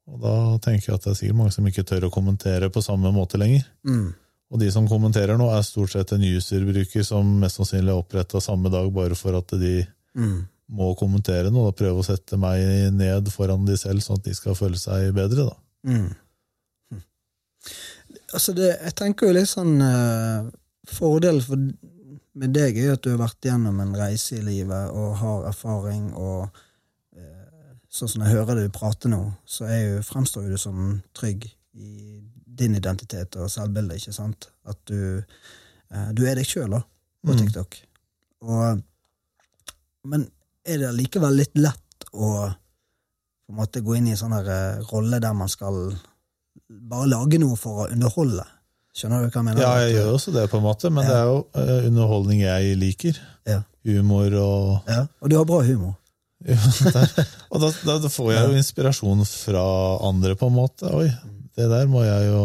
Og 0.07 0.21
da 0.23 0.35
tenker 0.63 0.91
jeg 0.91 0.95
at 0.97 1.03
det 1.03 1.11
er 1.11 1.19
sikkert 1.19 1.39
mange 1.41 1.53
som 1.55 1.67
ikke 1.67 1.83
tør 1.87 2.07
å 2.07 2.13
kommentere 2.13 2.69
på 2.71 2.83
samme 2.83 3.11
måte 3.15 3.39
lenger. 3.39 3.65
Mm. 3.87 4.13
Og 4.47 4.61
de 4.61 4.69
som 4.71 4.87
kommenterer 4.87 5.35
nå, 5.39 5.49
er 5.51 5.65
stort 5.67 5.91
sett 5.91 6.13
en 6.15 6.23
user-bruker 6.23 7.03
som 7.03 7.33
mest 7.41 7.59
sannsynlig 7.59 7.91
er 7.91 7.99
oppretta 7.99 8.39
samme 8.43 8.71
dag 8.71 8.87
bare 8.95 9.17
for 9.19 9.35
at 9.39 9.51
de 9.59 9.81
Mm. 10.17 10.47
må 10.73 10.93
kommentere 10.97 11.51
noe 11.53 11.69
og 11.69 11.75
prøve 11.77 12.01
å 12.01 12.05
sette 12.05 12.39
meg 12.41 12.63
ned 12.95 13.27
foran 13.29 13.67
de 13.67 13.75
selv, 13.77 14.01
sånn 14.01 14.17
at 14.17 14.23
de 14.25 14.33
skal 14.33 14.55
føle 14.57 14.79
seg 14.79 15.11
bedre. 15.13 15.45
da. 15.51 15.57
Mm. 15.85 16.07
Hm. 16.89 17.03
Altså 18.33 18.55
det, 18.57 18.71
jeg 18.81 18.95
tenker 18.97 19.27
jo 19.27 19.35
litt 19.37 19.51
sånn 19.51 19.75
uh, 19.81 20.47
Fordelen 20.87 21.43
for, 21.43 21.59
med 22.37 22.53
deg 22.55 22.77
er 22.79 22.93
at 22.95 23.03
du 23.03 23.11
har 23.11 23.19
vært 23.19 23.43
gjennom 23.49 23.79
en 23.83 23.93
reise 23.99 24.37
i 24.39 24.41
livet 24.41 24.89
og 24.95 25.17
har 25.19 25.49
erfaring, 25.51 26.13
og 26.15 26.47
sånn 27.97 28.09
som 28.13 28.23
jeg 28.25 28.35
hører 28.37 28.59
du 28.61 28.69
prate 28.73 29.09
nå, 29.11 29.19
så 29.49 29.67
jo, 29.71 30.01
fremstår 30.05 30.45
jo 30.47 30.55
du 30.55 30.61
som 30.61 30.81
trygg 31.17 31.47
i 31.77 32.19
din 32.57 32.75
identitet 32.77 33.35
og 33.41 33.49
selvbilde, 33.53 33.97
ikke 33.99 34.13
sant? 34.15 34.47
At 34.69 34.79
du, 34.89 35.23
eh, 35.91 36.09
du 36.17 36.23
er 36.29 36.35
deg 36.39 36.45
sjøl, 36.49 36.71
da, 36.77 36.81
på 37.25 37.33
Mm. 37.35 37.39
TikTok. 37.43 37.77
Og, 38.47 38.81
men 40.07 40.27
er 40.65 40.77
det 40.83 40.93
likevel 40.97 41.35
litt 41.37 41.55
lett 41.57 42.07
å 42.13 42.31
på 43.47 43.53
en 43.53 43.59
måte 43.61 43.81
gå 43.81 43.95
inn 43.97 44.07
i 44.09 44.11
en 44.11 44.19
sånn 44.19 44.33
her, 44.35 44.47
eh, 44.51 44.81
rolle 44.91 45.19
der 45.23 45.33
man 45.37 45.47
skal 45.49 45.77
bare 46.69 47.07
lage 47.07 47.39
noe 47.39 47.55
for 47.59 47.85
å 47.85 47.91
underholde? 47.91 48.43
Skjønner 48.97 49.21
du 49.23 49.29
hva 49.29 49.37
jeg 49.39 49.45
mener? 49.45 49.61
Ja, 49.61 49.75
jeg 49.85 49.93
gjør 49.95 50.13
også 50.17 50.33
det, 50.33 50.47
på 50.51 50.57
en 50.57 50.63
måte, 50.65 50.89
men 50.91 51.05
Ja. 51.05 51.09
det 51.09 51.17
er 51.17 51.25
jo 51.29 51.37
eh, 51.53 51.87
underholdning 51.87 52.41
jeg 52.41 52.77
liker. 52.77 53.19
Ja. 53.45 53.61
Humor 53.85 54.33
og 54.41 54.89
ja. 54.89 55.05
Og 55.21 55.29
du 55.29 55.37
har 55.37 55.45
bra 55.45 55.61
humor. 55.63 55.93
Og 57.51 57.61
da, 57.61 57.69
da, 57.87 58.09
får 58.11 58.33
jeg 58.33 58.49
jo 58.49 58.57
inspirasjon 58.59 59.23
fra 59.25 59.63
andre, 60.07 60.35
på 60.37 60.49
en 60.51 60.57
måte. 60.57 60.91
Oi, 60.93 61.07
det 61.57 61.69
der 61.71 61.87
må 61.89 62.03
jeg 62.05 62.27
jo 62.29 62.43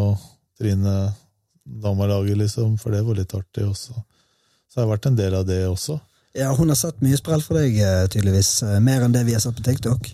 Trine 0.59 0.95
dama 1.63 2.07
lage, 2.07 2.35
liksom, 2.39 2.77
for 2.81 2.95
det 2.95 3.03
var 3.05 3.19
litt 3.19 3.35
artig 3.37 3.65
også. 3.67 3.95
Så 4.73 4.79
jeg 4.81 4.85
har 4.87 4.93
vært 4.95 5.09
en 5.11 5.19
del 5.19 5.35
av 5.37 5.45
det 5.49 5.61
også. 5.69 5.99
Ja, 6.39 6.49
Hun 6.57 6.73
har 6.73 6.79
satt 6.81 7.03
mye 7.05 7.19
sprell 7.19 7.43
for 7.45 7.59
deg, 7.61 7.77
eh, 7.77 8.07
tydeligvis. 8.09 8.63
eh, 8.65 8.79
Mer 8.81 9.05
enn 9.05 9.13
det 9.13 9.25
vi 9.29 9.35
har 9.37 9.43
sett 9.45 9.59
på 9.59 9.65
TikTok. 9.67 10.09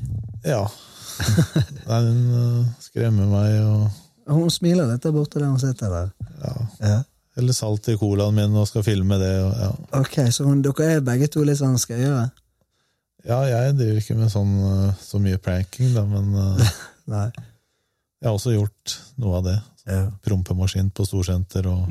Ja. 0.44 0.64
Nei, 1.88 2.00
Hun 2.02 2.25
eh, 2.40 2.73
skremmer 2.82 3.30
meg 3.30 3.61
og 3.62 4.35
Hun 4.35 4.50
smiler 4.52 4.90
litt 4.90 5.02
der 5.06 5.14
borte 5.14 5.38
der 5.40 5.49
hun 5.49 5.62
sitter 5.62 5.94
der. 5.94 6.11
ja. 6.42 6.56
Ja. 6.82 6.99
Eller 7.38 7.54
salt 7.54 7.87
i 7.88 7.94
colaen 7.97 8.35
min 8.35 8.56
og 8.58 8.66
skal 8.66 8.82
filme 8.82 9.14
det. 9.20 9.30
Og, 9.44 9.52
ja. 9.62 9.70
Ok, 10.00 10.16
Så 10.35 10.44
hun, 10.44 10.58
dere 10.62 10.88
er 10.97 11.04
begge 11.06 11.28
to 11.30 11.44
litt 11.47 11.61
sånn 11.61 11.78
skøyere? 11.78 12.25
Ja, 13.26 13.38
jeg 13.48 13.75
driver 13.78 14.02
ikke 14.02 14.18
med 14.18 14.30
sånn 14.32 14.52
eh, 14.68 15.00
så 15.02 15.20
mye 15.22 15.40
pranking, 15.42 15.90
da, 15.96 16.04
men 16.06 16.30
eh, 16.38 16.76
jeg 18.20 18.28
har 18.28 18.34
også 18.34 18.54
gjort 18.54 18.94
noe 19.18 19.40
av 19.40 19.48
det. 19.48 19.58
Ja. 19.88 20.02
Prompemaskin 20.20 20.90
på 20.92 21.06
storsenter 21.08 21.64
og 21.70 21.88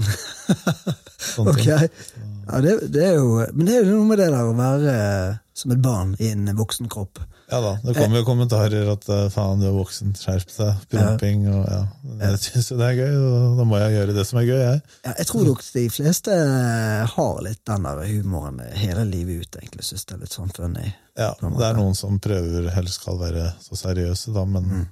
sånne 1.34 1.56
okay. 1.56 1.88
ting. 1.90 2.36
Ja, 2.46 2.60
det, 2.62 2.76
det 2.94 3.08
er 3.08 3.16
jo, 3.18 3.40
men 3.56 3.66
det 3.66 3.74
er 3.74 3.88
jo 3.88 3.96
noe 3.96 4.10
med 4.12 4.22
det 4.22 4.30
der 4.30 4.46
å 4.46 4.54
være 4.58 4.94
eh, 4.94 5.40
som 5.58 5.74
et 5.74 5.82
barn 5.84 6.14
i 6.22 6.30
en 6.36 6.52
voksen 6.58 6.92
kropp. 6.94 7.24
Ja 7.48 7.62
da, 7.64 7.70
det 7.80 7.94
kommer 7.96 8.20
jo 8.20 8.26
kommentarer 8.28 8.90
at 8.92 9.06
eh, 9.08 9.30
faen, 9.32 9.62
du 9.62 9.70
er 9.70 9.76
voksen, 9.78 10.10
skjerp 10.20 10.50
deg, 10.52 10.82
promping 10.92 11.46
og 11.48 11.62
ja. 11.64 11.78
Jeg 12.26 12.40
syns 12.44 12.68
jo 12.74 12.76
det 12.82 12.90
er 12.90 12.98
gøy, 12.98 13.14
og 13.24 13.54
da 13.62 13.66
må 13.70 13.78
jeg 13.80 13.94
gjøre 13.96 14.16
det 14.18 14.26
som 14.28 14.40
er 14.42 14.48
gøy, 14.50 14.60
jeg. 14.66 14.82
Ja, 15.08 15.14
jeg 15.22 15.28
tror 15.30 15.46
nok 15.48 15.64
de 15.78 15.84
fleste 15.96 16.36
eh, 16.36 17.06
har 17.14 17.40
litt 17.46 17.62
den 17.72 17.88
der 17.88 18.02
humoren 18.10 18.60
hele 18.76 19.06
livet 19.08 19.46
ut, 19.46 19.60
egentlig. 19.62 19.86
Syns 19.88 20.04
det 20.10 20.18
er 20.18 20.22
litt 20.26 20.36
sånn 20.36 20.52
funny. 20.58 20.92
Ja, 21.16 21.30
det 21.40 21.64
er 21.70 21.80
noen 21.80 21.96
som 21.96 22.20
prøver 22.20 22.68
helst 22.76 23.00
skal 23.00 23.22
være 23.24 23.48
så 23.64 23.80
seriøse, 23.80 24.36
da, 24.36 24.44
men 24.46 24.68
Mm. 24.68 24.86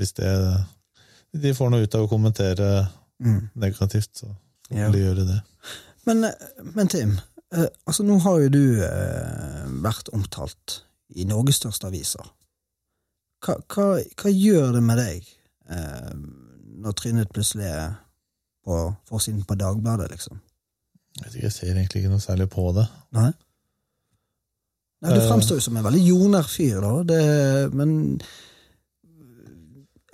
hvis 0.00 0.14
det 0.16 0.32
de 1.44 1.52
får 1.54 1.70
noe 1.74 1.84
ut 1.84 1.94
av 1.94 2.06
å 2.06 2.08
kommentere 2.10 2.70
Mm. 3.20 3.50
negativt, 3.58 4.14
så 4.22 4.32
får 4.70 4.78
Ja. 4.80 4.88
de 4.90 4.98
gjøre 5.04 5.26
det. 5.28 5.40
Men, 6.06 6.24
eh, 6.24 6.32
men 6.72 6.88
Tim, 6.88 7.18
altså 7.86 8.02
nå 8.04 8.16
har 8.22 8.40
jo 8.40 8.48
du 8.48 8.64
vært 9.84 10.08
omtalt 10.14 10.82
i 11.16 11.24
Norges 11.24 11.56
største 11.62 11.86
aviser. 11.88 12.26
Hva, 13.44 13.54
hva, 13.70 13.86
hva 14.18 14.30
gjør 14.34 14.72
det 14.76 14.82
med 14.82 14.98
deg 14.98 15.28
eh, 15.70 16.12
når 16.82 16.96
trynet 16.98 17.30
plutselig 17.32 17.64
er 17.70 17.94
på 18.66 18.80
forsiden 19.08 19.44
på 19.48 19.54
Dagbladet, 19.58 20.10
liksom? 20.12 20.40
Jeg, 21.18 21.24
vet 21.24 21.34
ikke, 21.36 21.46
jeg 21.48 21.52
ser 21.54 21.70
egentlig 21.74 22.02
ikke 22.02 22.10
noe 22.12 22.22
særlig 22.22 22.48
på 22.52 22.66
det. 22.76 22.84
Nei? 23.16 23.30
Nei, 25.02 25.14
Du 25.14 25.20
Eh. 25.20 25.28
fremstår 25.30 25.58
jo 25.58 25.64
som 25.64 25.76
en 25.78 25.84
veldig 25.86 26.02
jordnær 26.08 26.46
fyr, 26.50 26.80
da. 26.82 26.92
Det, 27.06 27.72
men 27.74 28.20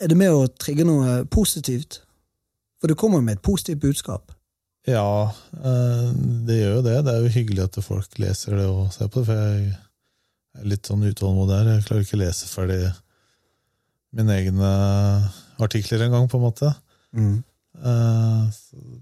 er 0.01 0.11
det 0.11 0.17
med 0.19 0.33
å 0.35 0.47
trigge 0.61 0.85
noe 0.87 1.23
positivt? 1.33 2.01
For 2.81 2.91
du 2.91 2.95
kommer 2.99 3.21
jo 3.23 3.25
med 3.25 3.39
et 3.39 3.43
positivt 3.47 3.81
budskap. 3.81 4.33
Ja, 4.87 5.31
eh, 5.57 6.09
det 6.45 6.59
gjør 6.61 6.75
jo 6.77 6.83
det. 6.85 6.97
Det 7.07 7.15
er 7.15 7.23
jo 7.25 7.33
hyggelig 7.39 7.63
at 7.65 7.79
folk 7.85 8.19
leser 8.21 8.59
det 8.61 8.67
og 8.69 8.93
ser 8.93 9.09
på 9.09 9.23
det, 9.23 9.27
for 9.31 9.41
jeg 9.41 9.71
er 10.55 10.69
litt 10.71 10.87
sånn 10.87 11.03
utålmodig 11.07 11.57
her. 11.59 11.71
Jeg 11.77 11.85
klarer 11.89 12.05
ikke 12.07 12.17
å 12.19 12.23
lese 12.25 12.47
ferdig 12.51 12.81
mine 14.15 14.37
egne 14.39 14.71
artikler 15.65 16.05
engang, 16.07 16.29
på 16.31 16.39
en 16.39 16.47
måte. 16.47 16.75
Eh, 17.15 18.51
så- 18.51 19.01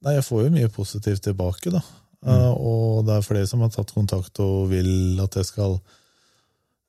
Nei, 0.00 0.12
jeg 0.14 0.22
får 0.24 0.44
jo 0.44 0.50
mye 0.54 0.68
positivt 0.70 1.22
tilbake, 1.22 1.70
da. 1.74 1.80
Eh, 2.24 2.50
Og 2.54 3.04
det 3.06 3.14
er 3.16 3.22
flere 3.26 3.46
som 3.48 3.60
har 3.60 3.68
tatt 3.70 3.92
kontakt 3.92 4.38
og 4.40 4.68
vil 4.70 5.18
at 5.20 5.34
jeg 5.34 5.44
skal 5.44 5.80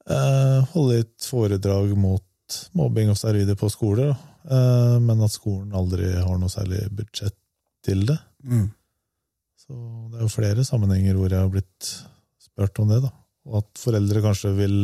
eh, 0.10 0.62
holde 0.74 1.00
et 1.00 1.18
foredrag 1.20 1.96
mot 1.98 2.24
mobbing 2.74 3.10
og 3.10 3.18
steroider 3.18 3.56
på 3.56 3.70
skoler. 3.70 4.15
Eh, 4.50 5.00
men 5.00 5.22
at 5.22 5.32
skolen 5.32 5.72
aldri 5.74 6.13
har 6.15 6.38
noe 6.38 6.50
særlig 6.50 6.88
budsjett 6.96 7.36
til 7.84 8.06
det. 8.06 8.18
Mm. 8.44 8.72
Så 9.58 9.74
det 10.12 10.18
er 10.20 10.24
jo 10.25 10.34
flere 10.34 10.65
sammenhenger 10.65 11.15
hvor 11.15 11.29
jeg 11.29 11.39
har 11.39 11.50
blitt 11.50 11.91
spurt 12.41 12.79
om 12.79 12.88
det, 12.89 13.01
da. 13.03 13.12
Og 13.50 13.63
at 13.63 13.82
foreldre 13.82 14.24
kanskje 14.24 14.53
vil 14.58 14.79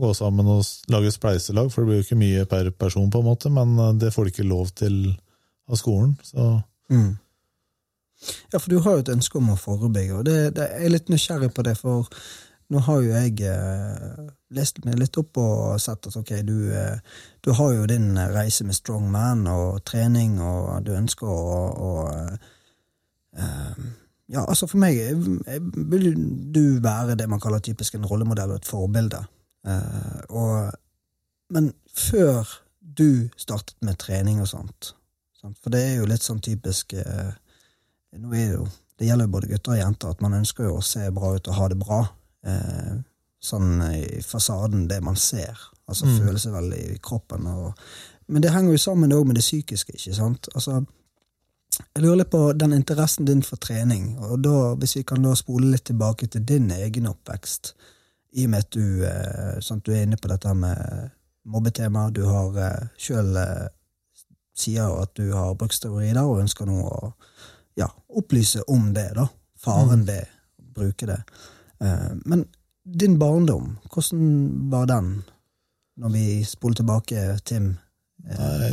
gå 0.00 0.10
sammen 0.18 0.48
og 0.50 0.64
lage 0.90 1.12
spleiselag, 1.14 1.70
for 1.70 1.82
det 1.82 1.90
blir 1.90 2.00
jo 2.00 2.06
ikke 2.08 2.18
mye 2.18 2.46
per 2.50 2.70
person, 2.74 3.10
på 3.10 3.22
en 3.22 3.28
måte, 3.28 3.52
men 3.54 3.76
eh, 3.78 3.92
det 4.02 4.14
får 4.14 4.26
de 4.26 4.34
ikke 4.34 4.48
lov 4.50 4.72
til 4.74 5.04
av 5.70 5.80
skolen. 5.80 6.16
Så 6.22 6.54
Mm. 6.92 7.16
Ja, 8.52 8.58
for 8.58 8.70
du 8.70 8.78
har 8.78 8.92
jo 8.92 9.02
et 9.04 9.08
ønske 9.08 9.38
om 9.38 9.52
å 9.52 9.56
forebygge, 9.56 10.18
og 10.18 10.26
det, 10.28 10.54
det, 10.56 10.66
jeg 10.76 10.86
er 10.86 10.92
litt 10.92 11.08
nysgjerrig 11.12 11.48
på 11.56 11.64
det, 11.66 11.74
for 11.80 12.08
nå 12.72 12.80
har 12.86 13.00
jo 13.04 13.12
jeg 13.12 13.40
eh, 13.48 14.28
lest 14.56 14.80
meg 14.86 14.96
litt 15.00 15.16
opp 15.20 15.40
og 15.40 15.80
sett 15.82 16.08
at 16.08 16.16
ok, 16.16 16.32
du, 16.46 16.56
eh, 16.72 17.18
du 17.44 17.52
har 17.58 17.74
jo 17.74 17.88
din 17.90 18.14
reise 18.32 18.64
med 18.64 18.76
strongman 18.78 19.44
og 19.50 19.82
trening, 19.88 20.38
og 20.40 20.86
du 20.86 20.94
ønsker 20.96 21.28
å, 21.28 21.50
å 21.88 21.92
eh, 23.36 23.84
ja, 24.32 24.44
altså 24.48 24.66
For 24.66 24.80
meg 24.80 24.96
eh, 24.96 25.60
vil 25.92 26.14
du 26.54 26.80
være 26.84 27.16
det 27.18 27.28
man 27.28 27.40
kaller 27.40 27.60
typisk 27.64 27.94
en 27.94 28.06
rollemodell 28.08 28.54
og 28.54 28.62
et 28.62 28.68
forbilde. 28.68 29.20
Eh, 29.66 30.20
og, 30.30 30.72
men 31.50 31.72
før 31.92 32.48
du 32.80 33.28
startet 33.36 33.76
med 33.82 33.98
trening 34.00 34.40
og 34.40 34.48
sånt 34.48 34.94
sant? 35.40 35.58
For 35.62 35.72
det 35.74 35.82
er 35.82 35.96
jo 35.98 36.08
litt 36.08 36.24
sånn 36.24 36.40
typisk 36.44 36.94
eh, 36.96 37.32
nå 38.16 38.30
er 38.32 38.38
det, 38.38 38.48
jo, 38.54 38.66
det 38.98 39.08
gjelder 39.08 39.28
jo 39.28 39.34
både 39.34 39.50
gutter 39.50 39.74
og 39.74 39.80
jenter 39.80 40.14
at 40.14 40.20
man 40.24 40.38
ønsker 40.38 40.68
jo 40.68 40.78
å 40.78 40.84
se 40.84 41.04
bra 41.12 41.34
ut 41.34 41.48
og 41.50 41.58
ha 41.58 41.68
det 41.72 41.78
bra. 41.80 42.00
Eh, 42.46 42.92
sånn 43.44 43.72
i 43.90 44.22
fasaden, 44.24 44.86
det 44.88 45.00
man 45.04 45.16
ser. 45.20 45.58
Altså 45.90 46.06
Mm. 46.06 46.18
føle 46.18 46.52
veldig 46.52 46.78
i 46.94 46.98
kroppen. 47.02 47.46
Og, 47.46 47.74
men 48.28 48.42
det 48.42 48.52
henger 48.54 48.72
jo 48.72 48.78
sammen 48.78 49.12
òg 49.12 49.26
med 49.26 49.36
det 49.36 49.44
psykiske, 49.44 49.92
ikke 49.98 50.14
sant? 50.16 50.48
Altså, 50.54 50.84
jeg 51.80 52.02
lurer 52.04 52.20
litt 52.22 52.30
på 52.32 52.40
den 52.58 52.76
interessen 52.76 53.26
din 53.28 53.42
for 53.46 53.60
trening, 53.60 54.14
og 54.22 54.38
da, 54.44 54.74
hvis 54.80 54.96
vi 54.98 55.04
kan 55.08 55.24
da 55.24 55.34
spole 55.38 55.72
litt 55.72 55.86
tilbake 55.90 56.28
til 56.30 56.44
din 56.46 56.70
egen 56.74 57.10
oppvekst, 57.10 57.74
i 58.34 58.46
og 58.46 58.50
med 58.50 58.64
at 58.64 58.74
du, 58.74 59.04
sånn 59.62 59.78
at 59.78 59.86
du 59.86 59.92
er 59.94 60.06
inne 60.06 60.18
på 60.18 60.30
dette 60.30 60.54
med 60.58 61.12
mobbetema, 61.44 62.10
du 62.10 62.24
har 62.26 62.58
eh, 62.58 62.86
sjøl 62.98 63.36
eh, 63.36 63.66
sier 64.54 65.00
at 65.02 65.14
du 65.18 65.32
har 65.34 65.56
brukt 65.58 65.76
steroider 65.76 66.22
og 66.24 66.44
ønsker 66.44 66.68
nå 66.68 66.78
å 66.86 67.12
ja, 67.78 67.88
opplyse 68.14 68.62
om 68.70 68.92
det, 68.94 69.10
da. 69.16 69.26
Faren 69.64 70.04
ved 70.06 70.28
å 70.60 70.66
bruke 70.76 71.08
det. 71.10 71.20
Eh, 71.82 72.10
men 72.24 72.46
din 72.84 73.18
barndom, 73.18 73.74
hvordan 73.90 74.24
var 74.72 74.88
den, 74.90 75.14
når 76.00 76.14
vi 76.14 76.26
spoler 76.46 76.80
tilbake, 76.82 77.24
Tim? 77.46 77.72
Nei, 78.24 78.70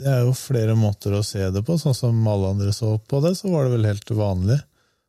det 0.00 0.08
er 0.10 0.22
jo 0.24 0.32
flere 0.36 0.74
måter 0.78 1.14
å 1.18 1.22
se 1.26 1.44
det 1.52 1.62
på. 1.66 1.76
Sånn 1.80 1.94
som 1.96 2.18
alle 2.28 2.50
andre 2.54 2.72
så 2.76 2.94
på 2.98 3.20
det, 3.24 3.34
så 3.38 3.52
var 3.52 3.66
det 3.68 3.74
vel 3.76 3.88
helt 3.90 4.12
vanlig. 4.16 4.56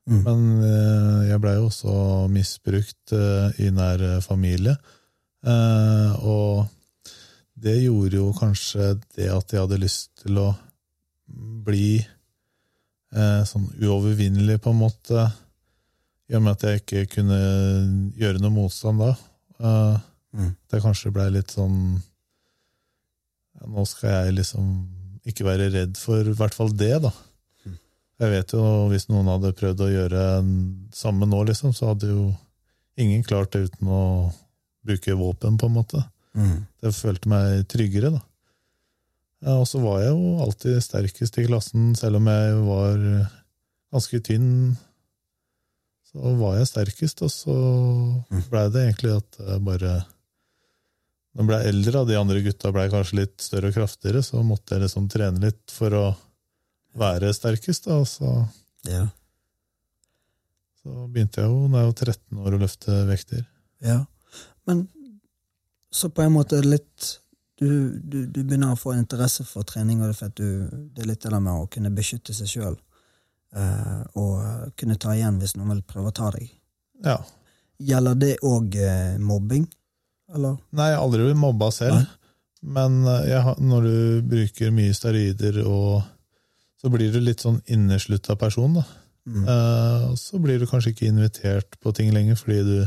Mm. 0.10 0.22
Men 0.26 0.44
eh, 0.66 1.20
jeg 1.30 1.42
blei 1.44 1.56
jo 1.60 1.68
også 1.70 1.94
misbrukt 2.34 3.14
eh, 3.16 3.62
i 3.64 3.70
nær 3.74 4.02
eh, 4.08 4.20
familie. 4.26 4.76
Eh, 5.46 6.16
og 6.28 6.68
det 7.62 7.78
gjorde 7.84 8.18
jo 8.20 8.32
kanskje 8.38 8.96
det 9.16 9.30
at 9.32 9.54
jeg 9.54 9.62
hadde 9.64 9.80
lyst 9.82 10.10
til 10.24 10.40
å 10.42 10.50
bli 11.66 12.00
eh, 12.02 13.42
sånn 13.48 13.70
uovervinnelig, 13.80 14.60
på 14.64 14.74
en 14.74 14.82
måte. 14.82 15.28
I 16.32 16.38
og 16.40 16.46
med 16.46 16.58
at 16.58 16.66
jeg 16.68 16.82
ikke 16.84 17.06
kunne 17.20 17.42
gjøre 18.20 18.42
noe 18.44 18.56
motstand 18.62 19.06
da. 19.08 19.14
Eh, 19.62 20.00
Mm. 20.32 20.54
det 20.72 20.80
kanskje 20.80 21.10
blei 21.12 21.26
litt 21.28 21.50
sånn 21.52 21.98
ja, 23.62 23.70
Nå 23.70 23.86
skal 23.90 24.16
jeg 24.16 24.40
liksom 24.40 24.72
ikke 25.30 25.46
være 25.46 25.70
redd 25.74 26.00
for 26.02 26.26
i 26.26 26.38
hvert 26.38 26.56
fall 26.58 26.72
det, 26.74 26.96
da. 27.04 27.12
Mm. 27.66 27.76
Jeg 28.24 28.34
vet 28.34 28.56
jo 28.58 28.64
hvis 28.90 29.06
noen 29.12 29.30
hadde 29.30 29.54
prøvd 29.58 29.84
å 29.86 29.92
gjøre 29.92 30.24
det 30.42 30.96
samme 30.98 31.30
nå, 31.30 31.44
liksom, 31.52 31.76
så 31.78 31.92
hadde 31.92 32.10
jo 32.10 32.32
ingen 33.02 33.22
klart 33.26 33.54
det 33.54 33.68
uten 33.70 33.92
å 33.94 34.02
bruke 34.86 35.14
våpen, 35.18 35.60
på 35.62 35.70
en 35.70 35.78
måte. 35.78 36.02
Mm. 36.34 36.66
Det 36.82 36.94
følte 36.98 37.30
meg 37.30 37.68
tryggere, 37.70 38.16
da. 38.18 38.24
Ja, 39.42 39.58
og 39.58 39.68
så 39.70 39.82
var 39.82 40.04
jeg 40.04 40.14
jo 40.14 40.36
alltid 40.44 40.82
sterkest 40.86 41.38
i 41.42 41.46
klassen, 41.48 41.92
selv 41.98 42.20
om 42.20 42.28
jeg 42.30 42.58
var 42.66 43.06
ganske 43.94 44.22
tynn. 44.26 44.50
Så 46.12 46.34
var 46.38 46.58
jeg 46.60 46.70
sterkest, 46.70 47.24
og 47.26 47.32
så 47.34 47.56
blei 48.52 48.68
det 48.74 48.84
egentlig 48.86 49.16
at 49.18 49.40
jeg 49.42 49.64
bare 49.66 49.94
Når 51.32 51.42
jeg 51.44 51.48
blei 51.48 51.62
eldre, 51.70 52.00
og 52.02 52.10
de 52.10 52.18
andre 52.20 52.42
gutta 52.44 52.72
ble 52.76 52.90
kanskje 52.92 53.18
litt 53.22 53.38
større 53.44 53.70
og 53.72 53.78
kraftigere, 53.78 54.22
så 54.26 54.42
måtte 54.44 54.76
jeg 54.76 54.84
liksom 54.84 55.08
trene 55.12 55.40
litt 55.46 55.72
for 55.72 55.96
å 55.96 56.06
være 57.00 57.32
sterkest, 57.34 57.88
da. 57.88 58.02
Så, 58.04 58.34
Ja. 58.90 59.06
så 60.82 61.08
begynte 61.08 61.42
jeg 61.42 61.48
jo 61.50 61.68
da 61.72 61.84
jeg 61.84 61.92
var 61.92 61.98
13 62.04 62.42
år 62.42 62.58
å 62.58 62.62
løfte 62.66 62.98
vekter. 63.08 63.46
ja. 63.82 64.06
Men 64.68 64.88
så 65.92 66.10
på 66.14 66.22
en 66.22 66.32
måte 66.32 66.62
litt 66.64 67.18
du, 67.58 67.90
du, 68.00 68.26
du 68.26 68.44
begynner 68.44 68.74
å 68.74 68.80
få 68.80 68.94
interesse 68.98 69.44
for 69.46 69.64
trening, 69.68 70.02
og 70.02 70.10
det 70.12 70.18
for 70.18 70.32
at 70.32 70.38
du, 70.38 70.68
det 70.94 71.04
er 71.04 71.10
litt 71.12 71.22
det 71.22 71.40
med 71.42 71.54
å 71.54 71.68
kunne 71.70 71.92
beskytte 71.94 72.34
seg 72.34 72.48
sjøl. 72.50 72.78
Eh, 73.54 74.02
og 74.18 74.72
kunne 74.80 74.98
ta 75.02 75.14
igjen 75.14 75.38
hvis 75.42 75.54
noen 75.58 75.76
vil 75.76 75.84
prøve 75.86 76.10
å 76.10 76.16
ta 76.16 76.30
deg. 76.34 76.48
Ja. 77.06 77.18
Gjelder 77.82 78.18
det 78.18 78.32
òg 78.48 78.78
eh, 78.82 79.18
mobbing? 79.22 79.68
Eller? 80.36 80.58
Nei, 80.72 80.88
jeg 80.92 80.98
har 81.00 81.04
aldri 81.06 81.26
blitt 81.28 81.40
mobba 81.42 81.72
selv. 81.76 82.00
Nei. 82.00 82.18
Men 82.78 82.98
eh, 83.10 83.28
jeg, 83.32 83.56
når 83.66 83.86
du 83.88 83.96
bruker 84.32 84.74
mye 84.76 84.94
steroider, 84.96 85.62
og 85.66 86.02
så 86.82 86.90
blir 86.94 87.12
du 87.14 87.20
litt 87.22 87.42
sånn 87.44 87.60
inneslutta 87.74 88.36
person, 88.40 88.74
da. 88.80 88.84
Mm. 89.30 89.44
Eh, 89.54 90.06
så 90.18 90.40
blir 90.42 90.60
du 90.62 90.66
kanskje 90.70 90.94
ikke 90.96 91.10
invitert 91.12 91.78
på 91.82 91.94
ting 91.98 92.10
lenger, 92.14 92.38
fordi 92.40 92.62
du, 92.66 92.78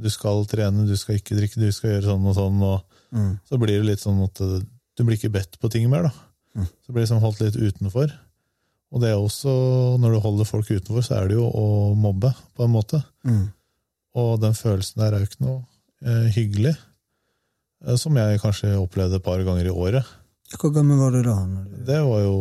du 0.00 0.08
skal 0.12 0.46
trene, 0.48 0.86
du 0.88 0.94
skal 0.96 1.18
ikke 1.18 1.36
drikke, 1.36 1.60
du 1.60 1.72
skal 1.72 1.96
gjøre 1.96 2.10
sånn 2.12 2.28
og 2.32 2.38
sånn, 2.38 2.62
og 2.70 2.88
Mm. 3.12 3.34
så 3.44 3.58
blir 3.60 3.76
det 3.76 3.84
litt 3.84 4.00
sånn 4.00 4.22
at 4.24 4.38
eh, 4.40 4.62
du 4.96 5.02
blir 5.04 5.18
ikke 5.18 5.28
bedt 5.34 5.58
på 5.60 5.68
ting 5.68 5.84
mer, 5.92 6.06
da. 6.06 6.12
Mm. 6.56 6.68
Så 6.80 6.92
blir 6.94 7.02
det 7.02 7.10
sånn 7.10 7.20
holdt 7.20 7.42
litt 7.44 7.58
utenfor. 7.60 8.08
Og 8.88 9.02
det 9.02 9.10
er 9.10 9.18
også, 9.20 9.52
når 10.00 10.14
du 10.14 10.18
holder 10.24 10.48
folk 10.48 10.70
utenfor, 10.70 11.04
så 11.04 11.18
er 11.18 11.28
det 11.28 11.36
jo 11.36 11.44
å 11.44 11.66
mobbe, 11.92 12.30
på 12.56 12.64
en 12.64 12.72
måte. 12.72 13.02
Mm. 13.28 13.50
Og 14.16 14.30
den 14.40 14.56
følelsen 14.56 15.02
der 15.02 15.12
er 15.12 15.20
jo 15.20 15.28
ikke 15.28 15.44
noe 15.44 15.58
hyggelig. 16.34 16.74
Eh, 17.86 17.98
som 17.98 18.16
jeg 18.18 18.40
kanskje 18.42 18.74
opplevde 18.78 19.18
et 19.18 19.24
par 19.24 19.42
ganger 19.46 19.68
i 19.68 19.74
året. 19.74 20.06
Hvor 20.58 20.72
gammel 20.74 21.00
var 21.00 21.14
du 21.14 21.22
da? 21.24 21.36
Det 21.86 22.00
var 22.04 22.26
jo 22.26 22.36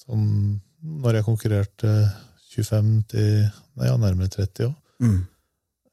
sånn 0.00 0.22
Når 0.78 1.18
jeg 1.18 1.26
konkurrerte 1.26 1.90
25 2.54 2.92
til 3.10 3.32
nei, 3.76 3.88
ja, 3.90 3.96
nærmere 4.00 4.30
30 4.32 4.70
òg. 4.70 4.76
Mm. 5.04 5.18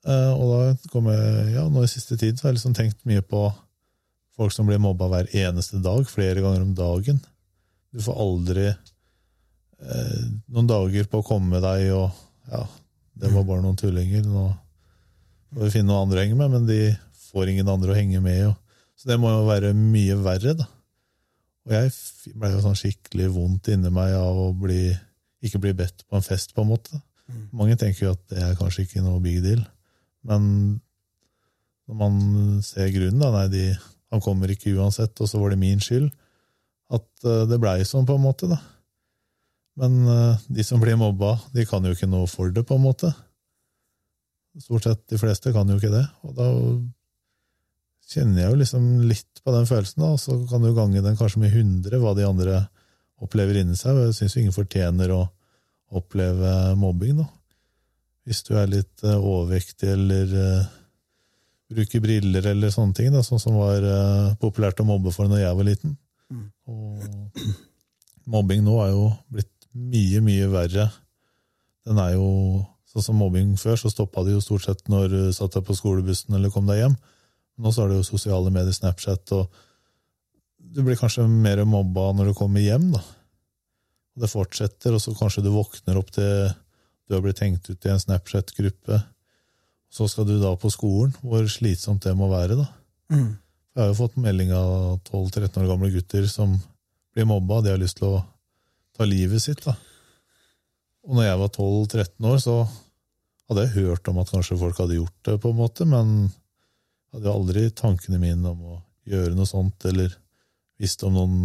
Eh, 0.05 0.31
og 0.33 0.51
da 0.53 0.89
kom 0.93 1.09
jeg 1.11 1.53
Ja, 1.57 1.65
nå 1.69 1.83
i 1.83 1.91
siste 1.91 2.17
tid 2.21 2.37
så 2.37 2.45
har 2.45 2.53
jeg 2.53 2.59
liksom 2.59 2.77
tenkt 2.77 3.01
mye 3.09 3.25
på 3.25 3.47
folk 4.35 4.53
som 4.53 4.67
blir 4.67 4.81
mobba 4.83 5.07
hver 5.09 5.29
eneste 5.31 5.79
dag, 5.83 6.03
flere 6.09 6.43
ganger 6.43 6.63
om 6.63 6.73
dagen. 6.75 7.21
Du 7.95 8.01
får 8.03 8.17
aldri 8.19 8.65
eh, 8.67 10.23
noen 10.51 10.67
dager 10.67 11.07
på 11.07 11.21
å 11.21 11.27
komme 11.27 11.61
deg, 11.63 11.85
og 11.95 12.51
ja, 12.51 12.65
det 13.15 13.31
var 13.31 13.47
bare 13.47 13.63
noen 13.63 13.79
tullinger. 13.79 14.25
Nå 14.27 14.49
må 15.55 15.63
vi 15.63 15.73
finne 15.77 15.87
noen 15.87 16.05
andre 16.05 16.19
å 16.19 16.25
henge 16.25 16.37
med, 16.37 16.51
men 16.51 16.67
de 16.67 16.79
får 17.31 17.51
ingen 17.51 17.69
andre 17.71 17.93
å 17.93 17.97
henge 17.97 18.21
med. 18.23 18.41
Og, 18.49 18.79
så 18.99 19.11
det 19.11 19.19
må 19.21 19.31
jo 19.31 19.45
være 19.47 19.71
mye 19.77 20.17
verre, 20.19 20.55
da. 20.59 20.67
Og 21.65 21.73
jeg 21.73 22.35
ble 22.37 22.51
jo 22.53 22.61
sånn 22.61 22.77
skikkelig 22.77 23.31
vondt 23.33 23.71
inni 23.73 23.89
meg 23.93 24.13
av 24.19 24.37
å 24.37 24.49
bli, 24.57 24.91
ikke 25.45 25.61
bli 25.63 25.73
bedt 25.77 26.03
på 26.05 26.19
en 26.19 26.25
fest, 26.25 26.53
på 26.53 26.61
en 26.61 26.69
måte. 26.75 26.99
Mm. 27.31 27.47
Mange 27.57 27.77
tenker 27.81 28.05
jo 28.05 28.13
at 28.13 28.21
det 28.29 28.43
er 28.43 28.59
kanskje 28.59 28.85
ikke 28.85 29.01
noe 29.01 29.23
big 29.23 29.39
deal, 29.41 29.63
men 30.29 30.45
når 31.89 31.97
man 31.97 32.21
ser 32.65 32.91
grunnen, 32.93 33.21
da, 33.21 33.31
nei, 33.33 33.47
de, 33.53 33.65
han 34.13 34.21
kommer 34.21 34.51
ikke 34.51 34.75
uansett, 34.77 35.17
og 35.21 35.29
så 35.29 35.41
var 35.41 35.53
det 35.53 35.61
min 35.61 35.81
skyld, 35.81 36.09
at 36.93 37.25
eh, 37.25 37.43
det 37.49 37.59
blei 37.61 37.79
sånn, 37.85 38.05
på 38.09 38.17
en 38.17 38.25
måte, 38.25 38.49
da. 38.49 38.59
Men 39.81 39.97
eh, 40.09 40.45
de 40.57 40.65
som 40.65 40.81
blir 40.81 40.97
mobba, 40.99 41.35
de 41.53 41.65
kan 41.69 41.85
jo 41.85 41.93
ikke 41.95 42.09
noe 42.09 42.29
for 42.29 42.53
det, 42.53 42.65
på 42.67 42.77
en 42.77 42.85
måte. 42.85 43.11
Stort 44.61 44.85
sett 44.87 45.01
de 45.11 45.19
fleste 45.19 45.51
kan 45.55 45.67
jo 45.67 45.75
ikke 45.79 45.91
det, 45.91 46.05
og 46.23 46.35
da 46.37 46.47
kjenner 48.07 48.43
jeg 48.43 48.53
jo 48.53 48.59
liksom 48.61 48.85
litt 49.09 49.41
på 49.43 49.53
den 49.55 49.67
følelsen, 49.67 50.03
da, 50.03 50.13
og 50.13 50.21
så 50.21 50.37
kan 50.49 50.63
du 50.63 50.71
gange 50.77 51.03
den 51.03 51.17
kanskje 51.19 51.41
med 51.41 51.55
100, 51.55 51.97
hva 52.01 52.13
de 52.15 52.27
andre 52.27 52.59
opplever 53.23 53.61
inni 53.61 53.77
seg, 53.79 53.97
jeg 53.99 54.15
syns 54.17 54.37
ingen 54.39 54.55
fortjener 54.55 55.11
å 55.15 55.23
oppleve 55.95 56.75
mobbing, 56.79 57.21
da. 57.23 57.27
Hvis 58.25 58.41
du 58.47 58.55
er 58.57 58.71
litt 58.71 59.03
eh, 59.05 59.19
overvektig 59.19 59.91
eller 59.91 60.31
uh, 60.33 60.69
bruker 61.69 62.01
briller 62.01 62.47
eller 62.49 62.71
sånne 62.73 62.97
ting, 62.97 63.11
da, 63.13 63.21
sånn 63.25 63.41
som 63.41 63.59
var 63.59 63.85
uh, 63.85 64.33
populært 64.41 64.81
å 64.81 64.87
mobbe 64.87 65.13
for 65.13 65.29
når 65.29 65.43
jeg 65.43 65.59
var 65.59 65.67
liten. 65.67 65.93
Mm. 66.33 66.47
Og 66.73 67.43
mobbing 68.33 68.63
nå 68.65 68.79
er 68.81 68.93
jo 68.95 69.09
blitt 69.29 69.51
mye, 69.75 70.23
mye 70.25 70.47
verre. 70.49 70.87
Den 71.85 72.01
er 72.01 72.15
jo 72.15 72.29
sånn 72.95 73.09
som 73.11 73.19
mobbing 73.19 73.53
før, 73.59 73.75
så 73.79 73.91
stoppa 73.91 74.23
det 74.23 74.37
jo 74.37 74.43
stort 74.43 74.65
sett 74.65 74.85
når 74.91 75.07
du 75.11 75.19
satt 75.35 75.57
deg 75.57 75.65
på 75.67 75.75
skolebussen 75.75 76.37
eller 76.37 76.53
kom 76.53 76.67
deg 76.69 76.79
hjem. 76.79 76.95
Nå 77.59 77.71
så 77.71 77.83
er 77.83 77.91
det 77.91 77.99
jo 77.99 78.07
sosiale 78.07 78.51
medier, 78.51 78.75
Snapchat, 78.75 79.31
og 79.35 79.51
du 80.75 80.81
blir 80.83 80.97
kanskje 80.99 81.27
mer 81.29 81.61
mobba 81.67 82.09
når 82.15 82.31
du 82.31 82.37
kommer 82.37 82.63
hjem, 82.63 82.89
da. 82.95 83.03
Det 84.15 84.31
fortsetter, 84.31 84.95
og 84.95 85.03
så 85.03 85.11
kanskje 85.15 85.43
du 85.43 85.51
våkner 85.51 85.99
opp 85.99 86.13
til 86.15 86.53
du 87.05 87.13
har 87.13 87.21
blitt 87.21 87.41
hengt 87.43 87.67
ut 87.69 87.85
i 87.85 87.91
en 87.91 88.01
Snapchat-gruppe. 88.01 88.99
Så 89.93 90.07
skal 90.09 90.25
du 90.27 90.37
da 90.41 90.55
på 90.57 90.71
skolen. 90.73 91.13
Hvor 91.21 91.45
slitsomt 91.51 92.03
det 92.03 92.15
må 92.17 92.31
være, 92.31 92.57
da. 92.57 92.65
Mm. 93.13 93.35
Jeg 93.75 93.81
har 93.81 93.91
jo 93.91 93.97
fått 93.99 94.17
melding 94.23 94.53
av 94.55 94.95
12-13 95.11 95.59
år 95.61 95.67
gamle 95.69 95.91
gutter 95.93 96.25
som 96.31 96.55
blir 97.13 97.27
mobba. 97.29 97.61
De 97.61 97.73
har 97.75 97.81
lyst 97.81 97.99
til 97.99 98.09
å 98.09 98.23
ta 98.95 99.05
livet 99.05 99.43
sitt. 99.43 99.61
da. 99.67 99.75
Og 101.05 101.19
når 101.19 101.27
jeg 101.27 101.41
var 101.43 101.53
12-13 101.53 102.29
år, 102.31 102.41
så 102.41 102.55
hadde 103.49 103.65
jeg 103.65 103.85
hørt 103.85 104.09
om 104.09 104.19
at 104.21 104.31
kanskje 104.33 104.57
folk 104.59 104.79
hadde 104.81 104.99
gjort 104.99 105.27
det, 105.27 105.37
på 105.41 105.51
en 105.51 105.59
måte, 105.59 105.87
men 105.89 106.13
hadde 107.15 107.31
aldri 107.31 107.65
tankene 107.77 108.19
mine 108.21 108.51
om 108.51 108.75
å 108.75 108.77
gjøre 109.09 109.35
noe 109.37 109.49
sånt, 109.49 109.85
eller 109.87 110.13
visste 110.81 111.07
om 111.07 111.15
noen 111.15 111.35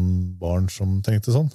barn 0.40 0.68
som 0.72 0.98
tenkte 1.06 1.34
sånn. 1.34 1.50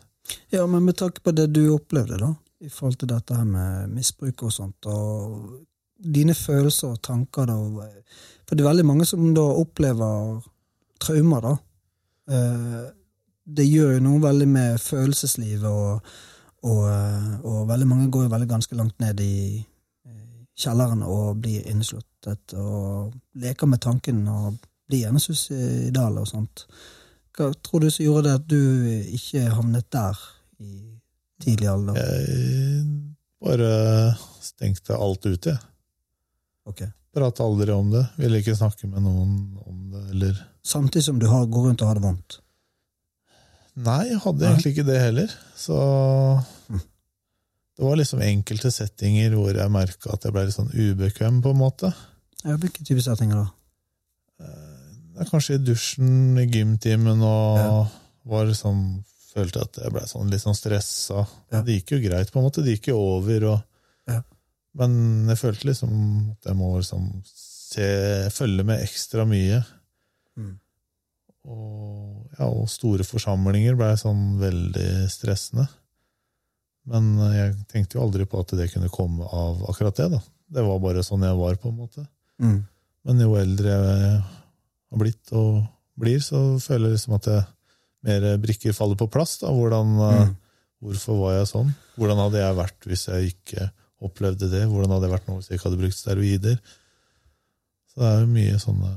Ja, 0.53 0.65
men 0.69 0.85
med 0.85 0.97
tanke 0.97 1.21
på 1.21 1.33
det 1.35 1.49
du 1.53 1.63
opplevde, 1.73 2.19
da, 2.21 2.31
i 2.63 2.69
forhold 2.71 2.99
til 3.01 3.11
dette 3.11 3.37
her 3.37 3.47
med 3.47 3.91
misbruk 3.93 4.45
og 4.47 4.53
sånt, 4.53 4.87
og 4.89 5.65
dine 5.95 6.35
følelser 6.37 6.93
og 6.93 7.01
tanker, 7.05 7.49
da. 7.49 7.89
For 8.45 8.55
det 8.55 8.63
er 8.63 8.71
veldig 8.71 8.87
mange 8.87 9.07
som 9.09 9.27
da 9.35 9.45
opplever 9.57 10.39
traumer, 11.01 11.49
da. 11.49 11.55
Eh, 12.35 12.85
det 13.45 13.67
gjør 13.67 13.97
jo 13.97 14.05
noe 14.07 14.23
veldig 14.23 14.47
med 14.49 14.81
følelseslivet, 14.81 15.69
og, 15.69 16.15
og, 16.65 16.81
eh, 16.89 17.31
og 17.45 17.65
veldig 17.69 17.89
mange 17.89 18.09
går 18.13 18.25
jo 18.25 18.33
veldig 18.33 18.49
ganske 18.49 18.77
langt 18.77 18.97
ned 19.03 19.21
i 19.21 19.37
kjelleren 20.55 21.03
og 21.03 21.41
blir 21.43 21.65
innesluttet 21.69 22.55
og 22.57 23.15
leker 23.41 23.69
med 23.69 23.81
tanken 23.83 24.21
og 24.31 24.59
blir 24.87 25.05
gjerne 25.05 25.21
suicidal 25.21 26.21
og 26.21 26.29
sånt. 26.29 26.65
Hva 27.35 27.49
tror 27.65 27.83
du 27.83 27.89
som 27.91 28.05
gjorde 28.05 28.29
det 28.29 28.35
at 28.39 28.47
du 28.47 28.59
ikke 29.17 29.47
havnet 29.57 29.89
der 29.91 30.19
i 30.63 30.75
tidlig 31.43 31.67
alder? 31.67 31.99
Jeg 31.99 32.85
bare 33.43 33.71
stengte 34.43 34.95
alt 34.95 35.25
ute, 35.27 35.55
jeg. 35.55 35.59
Okay. 36.65 36.89
Prate 37.15 37.43
aldri 37.43 37.71
om 37.71 37.91
det. 37.93 38.01
Ville 38.19 38.39
ikke 38.41 38.55
snakke 38.57 38.87
med 38.89 39.03
noen 39.05 39.35
om 39.63 39.77
det, 39.93 40.01
eller 40.15 40.39
Samtidig 40.65 41.05
som 41.05 41.19
du 41.21 41.27
har, 41.29 41.45
går 41.45 41.67
rundt 41.69 41.83
og 41.85 41.91
har 41.91 41.99
det 41.99 42.03
vondt? 42.07 42.39
Nei, 43.85 44.01
jeg 44.09 44.21
hadde 44.23 44.47
egentlig 44.47 44.71
ikke 44.73 44.87
det 44.87 44.95
heller. 44.97 45.33
Så. 45.59 45.77
Det 47.75 47.83
var 47.83 47.97
liksom 47.99 48.21
enkelte 48.23 48.71
settinger 48.71 49.33
hvor 49.35 49.55
jeg 49.55 49.71
merka 49.73 50.13
at 50.13 50.23
jeg 50.23 50.31
ble 50.35 50.45
litt 50.47 50.55
sånn 50.55 50.71
ubekvem, 50.71 51.41
på 51.43 51.51
en 51.51 51.59
måte. 51.59 51.91
Ja, 52.45 52.55
Hvilke 52.61 52.85
type 52.85 53.01
settinger 53.03 53.41
da? 53.43 53.47
Det 55.15 55.23
er 55.23 55.29
kanskje 55.31 55.55
i 55.55 55.63
dusjen, 55.63 56.37
i 56.39 56.45
gymtimen, 56.51 57.21
og 57.23 57.57
Ja. 57.59 57.87
var 58.25 58.45
liksom 58.45 59.03
Følte 59.35 59.61
at 59.65 59.75
jeg 59.75 59.91
ble 59.91 59.99
sånn, 60.07 60.29
litt 60.31 60.39
sånn 60.39 60.55
stressa. 60.55 61.25
Ja. 61.51 61.59
Det 61.61 61.73
gikk 61.83 61.89
jo 61.91 62.09
greit, 62.09 62.29
på 62.31 62.39
en 62.39 62.45
måte. 62.45 62.63
Det 62.63 62.77
gikk 62.77 62.87
jo 62.93 62.97
over. 63.17 63.43
Og, 63.51 63.63
Ja. 64.07 64.21
Men 64.73 65.27
jeg 65.27 65.35
følte 65.37 65.65
liksom 65.67 66.31
at 66.31 66.45
jeg 66.45 66.55
må 66.55 66.69
liksom 66.77 67.21
se, 67.25 68.29
følge 68.31 68.63
med 68.63 68.79
ekstra 68.79 69.25
mye. 69.27 69.59
Mm. 70.39 70.57
Og, 71.51 72.29
ja, 72.39 72.45
og 72.47 72.69
store 72.69 73.03
forsamlinger 73.03 73.75
ble 73.75 73.91
sånn 73.99 74.39
veldig 74.39 75.09
stressende. 75.11 75.67
Men 76.85 77.11
jeg 77.33 77.55
tenkte 77.71 77.97
jo 77.97 78.03
aldri 78.05 78.27
på 78.29 78.39
at 78.43 78.53
det 78.59 78.69
kunne 78.73 78.91
komme 78.93 79.25
av 79.25 79.63
akkurat 79.71 79.97
det. 79.97 80.09
da. 80.13 80.21
Det 80.55 80.63
var 80.67 80.79
bare 80.83 81.03
sånn 81.05 81.25
jeg 81.25 81.37
var, 81.39 81.55
på 81.61 81.71
en 81.71 81.79
måte. 81.79 82.05
Mm. 82.41 82.59
Men 83.05 83.21
jo 83.23 83.35
eldre 83.39 83.73
jeg 83.73 84.15
har 84.21 85.01
blitt 85.01 85.33
og 85.33 85.63
blir, 85.97 86.21
så 86.21 86.59
føler 86.61 86.91
jeg 86.91 86.97
liksom 86.99 87.15
at 87.17 87.29
jeg 87.31 87.45
mer 88.05 88.25
brikker 88.43 88.75
faller 88.77 88.99
på 88.99 89.09
plass. 89.09 89.37
da. 89.41 89.53
Hvordan, 89.53 89.95
eh, 89.99 90.25
Mm. 90.25 90.35
Hvorfor 90.85 91.17
var 91.17 91.33
jeg 91.39 91.47
sånn? 91.49 91.69
Hvordan 91.97 92.19
hadde 92.19 92.41
jeg 92.41 92.57
vært 92.59 92.85
hvis 92.85 93.05
jeg 93.07 93.29
ikke 93.31 93.69
opplevde 94.05 94.49
det? 94.51 94.65
Hvordan 94.69 94.91
hadde 94.93 95.07
jeg 95.07 95.13
vært 95.15 95.27
nå 95.29 95.37
hvis 95.39 95.47
jeg 95.49 95.57
ikke 95.57 95.69
hadde 95.69 95.79
brukt 95.81 95.97
steroider? 95.97 96.59
Så 97.89 98.01
det 98.01 98.09
er 98.11 98.19
jo 98.19 98.27
mye 98.27 98.59
sånne 98.59 98.91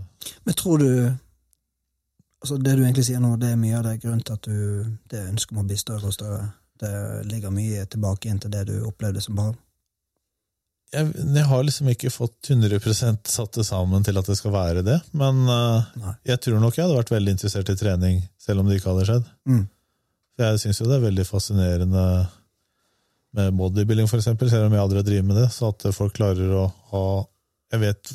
Men 0.45 0.55
tror 0.59 0.83
du 0.83 0.91
altså 2.43 2.59
Det 2.59 2.75
du 2.77 2.83
egentlig 2.85 3.07
sier 3.07 3.23
nå, 3.23 3.37
det 3.39 3.53
er 3.53 3.57
mye 3.57 3.79
av 3.79 3.87
det 3.87 4.01
grunnen 4.03 4.25
til 4.27 4.35
at 4.37 4.43
du 4.43 4.99
det 5.11 5.23
ønsket 5.31 5.55
om 5.55 5.63
å 5.63 5.67
bli 5.67 5.79
større 5.81 6.11
og 6.11 6.15
større. 6.15 6.53
Det 6.79 6.93
ligger 7.31 7.51
mye 7.55 7.87
tilbake 7.91 8.29
inn 8.31 8.39
til 8.43 8.51
det 8.55 8.67
du 8.69 8.77
opplevde 8.87 9.21
som 9.25 9.35
barn. 9.39 9.57
jeg, 10.93 11.11
jeg 11.35 11.45
har 11.45 11.65
liksom 11.67 11.89
ikke 11.93 12.11
fått 12.11 12.49
100 12.51 12.79
satt 13.29 13.53
det 13.59 13.65
sammen 13.67 14.05
til 14.07 14.17
at 14.17 14.27
det 14.31 14.37
skal 14.39 14.53
være 14.55 14.83
det. 14.87 15.01
Men 15.13 15.43
uh, 15.49 16.15
jeg 16.25 16.41
tror 16.41 16.61
nok 16.63 16.77
jeg 16.79 16.87
hadde 16.87 16.97
vært 17.01 17.11
veldig 17.13 17.35
interessert 17.35 17.69
i 17.69 17.77
trening, 17.77 18.23
selv 18.41 18.61
om 18.63 18.69
det 18.71 18.79
ikke 18.79 18.95
hadde 18.95 19.09
skjedd. 19.11 19.27
Mm. 19.51 19.65
Jeg 20.39 20.61
syns 20.63 20.79
jo 20.81 20.87
det 20.89 20.97
er 21.01 21.05
veldig 21.09 21.27
fascinerende 21.27 22.05
med 23.37 23.53
bodybuilding, 23.59 24.09
eksempel, 24.09 24.49
selv 24.51 24.69
om 24.71 24.73
jeg 24.73 24.81
aldri 24.81 25.01
har 25.03 25.05
drevet 25.11 25.27
med 25.29 25.37
det. 25.43 25.49
Så 25.53 25.69
at 25.75 25.85
folk 25.95 26.15
klarer 26.17 26.55
å 26.63 26.69
ha 26.95 27.05
Jeg 27.69 27.81
vet 27.83 28.11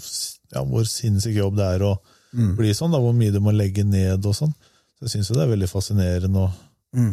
ja, 0.55 0.63
hvor 0.65 0.87
sinnssyk 0.89 1.35
jobb 1.37 1.59
det 1.59 1.65
er 1.75 1.83
å 1.85 1.95
Mm. 2.33 2.55
bli 2.57 2.71
sånn, 2.73 2.89
da, 2.89 2.97
hvor 2.97 3.13
mye 3.13 3.29
du 3.29 3.37
må 3.45 3.51
legge 3.53 3.83
ned 3.85 4.25
og 4.25 4.33
sånn. 4.33 4.55
Så 4.97 5.05
jeg 5.05 5.11
syns 5.11 5.27
jo 5.29 5.35
det 5.37 5.43
er 5.43 5.51
veldig 5.51 5.67
fascinerende. 5.69 6.47
Og, 6.47 6.49
Mm. 6.97 7.11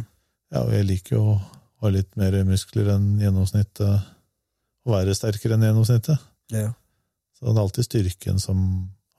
Ja, 0.50 0.64
og 0.64 0.72
jeg 0.74 0.86
liker 0.88 1.16
jo 1.16 1.24
å 1.32 1.36
ha 1.80 1.92
litt 1.94 2.16
mer 2.20 2.34
muskler 2.48 2.90
enn 2.96 3.12
gjennomsnittet. 3.22 4.08
Og 4.86 4.94
være 4.96 5.14
sterkere 5.16 5.56
enn 5.56 5.68
gjennomsnittet. 5.68 6.26
Ja. 6.54 6.72
Så 7.36 7.46
det 7.46 7.54
er 7.54 7.62
alltid 7.62 7.86
styrken 7.86 8.42
som 8.42 8.58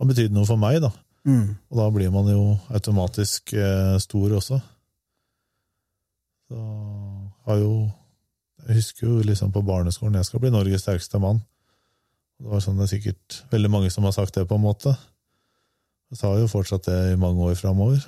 har 0.01 0.09
betydd 0.09 0.33
noe 0.35 0.47
for 0.49 0.59
meg, 0.61 0.81
da. 0.83 0.91
Mm. 1.25 1.53
Og 1.69 1.77
da 1.77 1.87
blir 1.93 2.11
man 2.13 2.29
jo 2.29 2.43
automatisk 2.73 3.53
eh, 3.53 3.95
stor 4.01 4.37
også. 4.39 4.59
Så 6.49 6.61
har 7.47 7.59
jo 7.61 7.73
Jeg 8.61 8.75
husker 8.77 9.07
jo 9.07 9.23
liksom 9.25 9.49
på 9.51 9.63
barneskolen 9.65 10.19
jeg 10.19 10.27
skal 10.27 10.39
bli 10.43 10.51
Norges 10.53 10.83
sterkeste 10.83 11.17
mann. 11.17 11.39
Og 12.37 12.45
Det 12.45 12.51
var 12.51 12.59
sånn 12.61 12.77
det 12.77 12.83
er 12.85 12.91
sikkert 12.91 13.37
veldig 13.49 13.71
mange 13.73 13.89
som 13.89 14.05
har 14.05 14.13
sagt 14.13 14.35
det, 14.37 14.45
på 14.45 14.55
en 14.55 14.61
måte. 14.61 14.93
Jeg 16.11 16.19
sa 16.19 16.29
jo 16.37 16.49
fortsatt 16.51 16.85
det 16.85 16.99
i 17.13 17.17
mange 17.17 17.41
år 17.41 17.57
framover. 17.57 18.05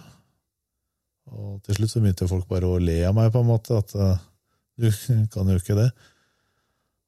Og 1.31 1.61
til 1.63 1.77
slutt 1.77 1.93
så 1.93 2.01
begynte 2.03 2.27
folk 2.29 2.47
bare 2.49 2.67
å 2.67 2.81
le 2.81 2.97
av 3.07 3.15
meg, 3.15 3.31
på 3.33 3.43
en 3.43 3.49
måte. 3.49 3.77
At 3.79 3.93
eh, 3.95 4.23
du 4.81 4.89
kan 5.33 5.49
jo 5.49 5.59
ikke 5.59 5.77
det. 5.79 5.89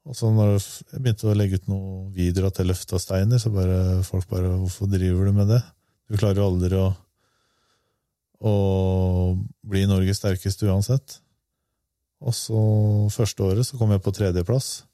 Og 0.06 0.14
så 0.18 0.30
når 0.30 0.54
jeg 0.60 1.02
begynte 1.02 1.32
å 1.32 1.36
legge 1.38 1.60
ut 1.60 1.70
noen 1.72 2.12
videoer 2.14 2.52
at 2.52 2.62
jeg 2.62 2.70
løfta 2.70 3.02
steiner, 3.02 3.42
så 3.42 3.50
bare 3.54 4.04
folk 4.06 4.28
bare 4.30 4.54
Hvorfor 4.62 4.90
driver 4.92 5.26
du 5.26 5.34
med 5.34 5.50
det? 5.50 5.62
Du 6.06 6.18
klarer 6.20 6.44
jo 6.44 6.50
aldri 6.52 6.78
å, 6.78 6.90
å 8.46 8.56
bli 9.66 9.86
Norges 9.90 10.22
sterkeste 10.22 10.70
uansett. 10.70 11.18
Og 12.26 12.36
så 12.38 12.60
første 13.14 13.44
året 13.46 13.68
så 13.68 13.80
kom 13.80 13.92
jeg 13.94 14.04
på 14.06 14.14
tredjeplass. 14.14 14.86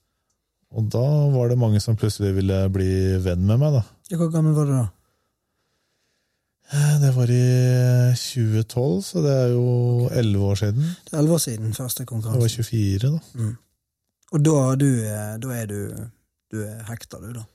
Og 0.71 0.87
da 0.87 1.03
var 1.33 1.51
det 1.51 1.59
mange 1.59 1.81
som 1.83 1.97
plutselig 1.99 2.31
ville 2.37 2.63
bli 2.71 3.19
venn 3.23 3.43
med 3.43 3.59
meg, 3.59 3.75
da. 3.75 4.15
Hvor 4.15 4.31
gammel 4.31 4.55
var 4.55 4.69
du 4.69 4.75
da? 4.77 4.87
Eh, 6.71 7.01
Det 7.01 7.11
var 7.15 7.31
i 7.31 8.13
2012, 8.15 9.01
så 9.03 9.21
det 9.25 9.31
er 9.31 9.49
jo 9.51 10.09
elleve 10.11 10.51
år 10.53 10.55
siden. 10.55 10.95
Det 11.05 11.13
er 11.13 11.19
elleve 11.19 11.35
år 11.35 11.43
siden 11.43 11.73
første 11.73 12.05
Jeg 12.05 12.41
var 12.41 12.47
24, 12.47 12.99
da. 12.99 13.19
Mm. 13.35 13.57
Og 14.31 14.43
da 14.45 14.75
du, 14.75 14.89
eh, 15.03 15.37
da 15.37 15.55
er 15.55 15.65
du 15.67 16.09
Du 16.51 16.61
er 16.63 16.83
hekta, 16.83 17.17
du, 17.19 17.31
da. 17.31 17.45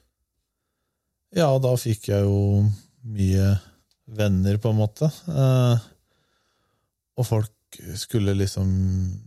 Ja, 1.37 1.59
da 1.59 1.75
fikk 1.77 2.09
jeg 2.09 2.23
jo 2.25 2.65
mye 3.05 3.59
venner, 4.07 4.57
på 4.57 4.71
en 4.71 4.79
måte. 4.79 5.11
Eh, 5.29 5.79
og 7.19 7.27
folk 7.27 7.53
skulle 7.95 8.33
liksom 8.35 8.71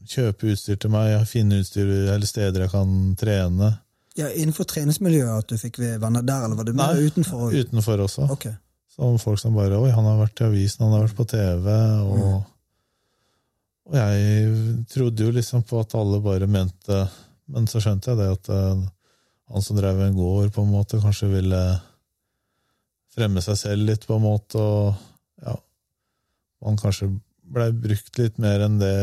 kjøpe 0.10 0.50
utstyr 0.54 0.80
til 0.82 0.90
meg, 0.90 1.28
finne 1.28 1.60
utstyr 1.62 1.86
eller 2.16 2.26
steder 2.26 2.66
jeg 2.66 2.72
kan 2.72 3.16
trene. 3.20 3.70
Ja, 4.18 4.32
Innenfor 4.34 4.66
treningsmiljøet 4.66 5.44
at 5.44 5.48
du 5.52 5.58
fikk 5.58 5.78
venner 5.80 6.26
der, 6.26 6.46
eller 6.48 6.58
var 6.58 6.66
du 6.66 6.74
mer 6.74 6.96
Nei, 6.96 7.06
utenfor? 7.12 7.54
Utenfor 7.54 8.02
også. 8.08 8.26
Ok. 8.34 8.48
Som 9.00 9.20
folk 9.22 9.40
som 9.40 9.56
bare 9.56 9.80
Oi, 9.80 9.92
han 9.96 10.08
har 10.08 10.18
vært 10.20 10.42
i 10.42 10.48
avisen, 10.50 10.84
han 10.84 10.98
har 10.98 11.06
vært 11.08 11.20
på 11.20 11.28
TV, 11.32 11.68
og 12.04 12.24
Og 13.90 13.96
jeg 13.98 14.56
trodde 14.92 15.24
jo 15.24 15.34
liksom 15.34 15.64
på 15.66 15.80
at 15.82 15.96
alle 15.98 16.20
bare 16.22 16.50
mente 16.52 16.98
Men 17.50 17.70
så 17.72 17.82
skjønte 17.82 18.12
jeg 18.12 18.20
det 18.20 18.28
at 18.36 18.50
eh, 18.54 18.84
han 19.50 19.64
som 19.66 19.80
drev 19.80 20.04
en 20.06 20.18
gård, 20.18 20.52
på 20.54 20.62
en 20.62 20.76
måte 20.76 21.00
kanskje 21.02 21.32
ville 21.32 21.62
fremme 23.16 23.42
seg 23.42 23.58
selv 23.58 23.88
litt, 23.88 24.04
på 24.06 24.20
en 24.20 24.28
måte, 24.28 24.62
og 24.62 24.94
ja 25.42 25.56
Han 26.68 26.78
kanskje 26.78 27.10
blei 27.50 27.72
brukt 27.74 28.20
litt 28.22 28.38
mer 28.38 28.62
enn 28.68 28.78
det 28.78 28.94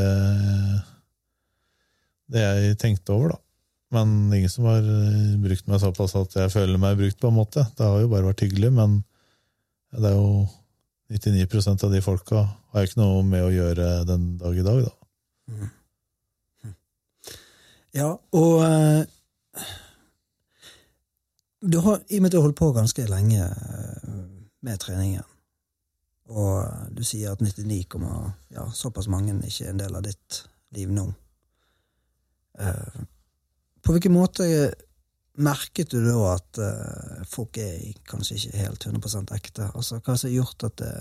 det 2.31 2.43
jeg 2.43 2.79
tenkte 2.83 3.15
over, 3.15 3.35
da. 3.35 3.41
Men 3.95 4.33
ingen 4.35 4.51
som 4.51 4.67
har 4.67 4.87
brukt 5.43 5.69
meg 5.71 5.83
såpass 5.83 6.17
at 6.19 6.35
jeg 6.35 6.53
føler 6.53 6.81
meg 6.83 6.99
brukt, 6.99 7.19
på 7.23 7.31
en 7.31 7.39
måte. 7.39 7.63
Det 7.79 7.87
har 7.87 8.01
jo 8.03 8.11
bare 8.11 8.27
vært 8.27 8.43
hyggelig, 8.43 8.73
men 8.75 8.97
det 9.95 10.11
er 10.11 10.17
jo 10.17 10.47
99 11.13 11.85
av 11.85 11.93
de 11.93 12.01
folka 12.03 12.41
har 12.73 12.83
jo 12.83 12.91
ikke 12.91 13.01
noe 13.01 13.21
med 13.27 13.45
å 13.47 13.53
gjøre 13.55 13.91
den 14.09 14.25
dag 14.41 14.57
i 14.59 14.65
dag, 14.67 14.87
da. 14.89 15.69
Ja, 17.97 18.09
og 18.37 18.57
uh, 18.61 19.05
du 21.63 21.79
har, 21.81 22.03
I 22.11 22.19
og 22.19 22.23
med 22.23 22.29
at 22.29 22.35
du 22.35 22.39
har 22.41 22.45
holdt 22.49 22.59
på 22.59 22.73
ganske 22.77 23.07
lenge 23.09 23.47
eh, 23.47 24.27
med 24.67 24.83
treningen, 24.83 25.25
og 26.29 26.93
du 26.93 27.01
sier 27.07 27.33
at 27.33 27.41
99, 27.41 27.87
ja, 28.53 28.67
såpass 28.75 29.09
mange 29.09 29.33
ikke 29.47 29.65
er 29.65 29.73
en 29.73 29.81
del 29.81 29.97
av 29.97 30.05
ditt 30.07 30.43
liv 30.77 30.93
nå 30.93 31.09
Uh, 32.57 33.03
På 33.85 33.93
hvilken 33.93 34.15
måte 34.17 34.47
merket 35.37 35.93
du 35.93 36.01
da 36.05 36.17
at 36.35 36.61
uh, 36.63 37.25
folk 37.29 37.59
er 37.61 37.93
kanskje 38.09 38.39
ikke 38.39 38.63
helt 38.63 38.87
100 38.89 39.35
ekte? 39.37 39.71
Altså, 39.75 40.01
Hva 40.01 40.17
som 40.17 40.31
har 40.31 40.37
gjort 40.37 40.67
at 40.69 40.83
det, 40.83 40.93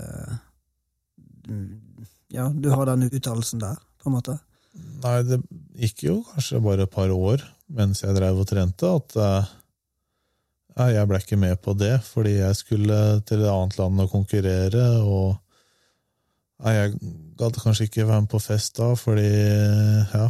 ja, 2.35 2.49
du 2.49 2.69
har 2.73 2.89
den 2.89 3.07
uttalelsen 3.09 3.61
der, 3.63 3.79
på 4.01 4.09
en 4.09 4.17
måte? 4.17 4.37
Nei, 4.75 5.19
det 5.23 5.39
gikk 5.79 6.03
jo 6.07 6.15
kanskje 6.33 6.63
bare 6.63 6.87
et 6.87 6.91
par 6.91 7.13
år 7.13 7.43
mens 7.75 8.03
jeg 8.03 8.13
drev 8.13 8.41
og 8.41 8.49
trente, 8.49 8.89
at 8.89 9.15
uh, 9.17 9.53
jeg 10.91 11.07
ble 11.09 11.21
ikke 11.21 11.39
med 11.39 11.55
på 11.63 11.73
det, 11.79 11.95
fordi 12.05 12.35
jeg 12.37 12.59
skulle 12.59 12.99
til 13.25 13.41
et 13.41 13.49
annet 13.49 13.77
land 13.79 14.03
og 14.03 14.11
konkurrere, 14.11 14.85
og 15.01 15.37
jeg 16.65 16.93
gadd 17.39 17.57
kanskje 17.63 17.87
ikke 17.89 18.07
være 18.07 18.25
med 18.25 18.31
på 18.31 18.41
fest 18.43 18.77
da, 18.77 18.91
fordi 18.99 19.29
ja, 20.13 20.27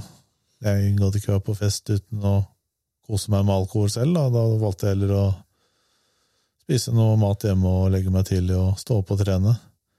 jeg 0.65 0.93
gadd 0.99 1.17
ikke 1.17 1.33
være 1.33 1.45
på 1.49 1.57
fest 1.57 1.91
uten 1.91 2.23
å 2.25 2.37
kose 3.07 3.31
meg 3.33 3.45
med 3.45 3.55
alkohol 3.55 3.89
selv. 3.93 4.13
Da, 4.17 4.27
da 4.33 4.43
valgte 4.61 4.87
jeg 4.89 4.95
heller 4.97 5.13
å 5.15 5.25
spise 6.65 6.93
noe 6.97 7.15
mat 7.21 7.45
hjemme 7.45 7.69
og 7.69 7.91
legge 7.93 8.11
meg 8.13 8.25
tidlig 8.29 8.55
og 8.57 8.79
stå 8.81 8.99
opp 9.01 9.11
og 9.13 9.19
trene. 9.21 9.53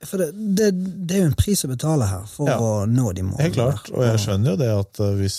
For 0.05 0.21
det, 0.21 0.27
det, 0.59 0.71
det 1.09 1.16
er 1.16 1.23
jo 1.25 1.29
en 1.31 1.38
pris 1.38 1.62
å 1.64 1.71
betale 1.71 2.09
her 2.11 2.25
for 2.29 2.51
Ja. 2.51 2.57
å 2.61 2.73
nå 2.90 3.12
de 3.16 3.23
målene. 3.25 3.45
Helt 3.47 3.55
klart, 3.57 3.87
og 3.95 4.03
jeg 4.05 4.19
skjønner 4.25 4.53
jo 4.53 4.59
det 4.61 4.73
at 4.75 5.01
eh, 5.07 5.14
hvis 5.23 5.37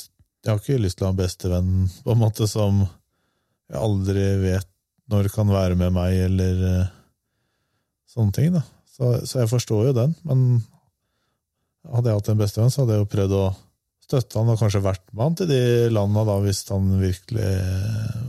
Jeg 0.48 0.54
har 0.54 0.62
ikke 0.62 0.80
lyst 0.80 0.98
til 0.98 1.04
å 1.04 1.08
ha 1.10 1.12
en 1.14 1.20
bestevenn 1.20 1.70
på 2.06 2.14
en 2.14 2.20
måte 2.22 2.48
som 2.48 2.78
jeg 3.68 3.80
aldri 3.84 4.24
vet 4.40 4.68
når 5.12 5.28
kan 5.34 5.50
være 5.52 5.76
med 5.76 5.92
meg, 5.96 6.14
eller 6.30 6.62
eh, 6.70 6.90
sånne 8.14 8.36
ting. 8.36 8.54
da. 8.56 8.62
Så, 8.96 9.12
så 9.28 9.42
jeg 9.44 9.50
forstår 9.52 9.90
jo 9.90 9.94
den, 9.98 10.14
men 10.24 10.46
hadde 11.92 12.10
jeg 12.14 12.20
hatt 12.22 12.30
en 12.32 12.40
bestevenn, 12.40 12.72
så 12.72 12.82
hadde 12.86 12.96
jeg 12.98 13.04
jo 13.04 13.10
prøvd 13.12 13.36
å 13.38 13.44
støtte 14.08 14.40
han 14.40 14.54
og 14.54 14.60
kanskje 14.62 14.84
vært 14.86 15.04
med 15.12 15.24
han 15.26 15.36
til 15.42 15.50
de 15.52 15.62
landa 15.92 16.24
da, 16.28 16.38
hvis 16.44 16.64
han 16.72 16.88
virkelig 17.02 17.44
eh, 17.44 18.22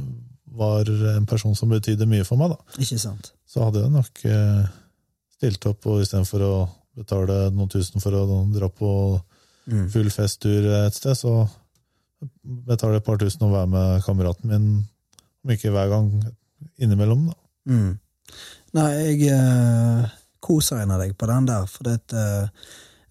var 0.58 0.90
en 1.14 1.26
person 1.30 1.54
som 1.54 1.70
betydde 1.70 2.08
mye 2.10 2.26
for 2.26 2.40
meg. 2.40 2.50
da. 2.56 2.82
Ikke 2.82 2.98
sant? 2.98 3.30
Så 3.48 3.62
hadde 3.62 3.84
jeg 3.84 3.94
nok 3.94 4.24
eh, 4.26 4.66
stilt 5.38 5.68
opp, 5.70 5.86
og 5.86 6.02
istedenfor 6.02 6.44
å 6.44 6.52
betale 6.98 7.44
noen 7.54 7.70
tusen 7.70 8.02
for 8.02 8.16
å 8.18 8.24
dra 8.50 8.68
på 8.74 8.92
Mm. 9.68 9.88
full 9.92 10.08
festtur 10.08 10.64
et 10.86 10.96
sted, 10.96 11.12
så 11.12 11.44
betaler 12.42 12.98
et 12.98 13.04
par 13.04 13.18
tusen 13.20 13.44
og 13.46 13.52
være 13.52 13.68
med 13.68 14.04
kameraten 14.06 14.48
min, 14.48 14.68
om 15.44 15.52
ikke 15.52 15.72
hver 15.74 15.90
gang, 15.92 16.08
innimellom. 16.80 17.26
da. 17.28 17.36
Mm. 17.68 17.98
Nei, 18.78 18.88
jeg 18.96 19.32
eh, 19.32 20.14
en 20.48 20.94
av 20.94 21.02
deg 21.02 21.12
på 21.20 21.28
den 21.28 21.48
der, 21.50 21.66
for 21.68 21.84
det, 21.84 21.98
er 22.16 22.48
eh, 22.48 22.48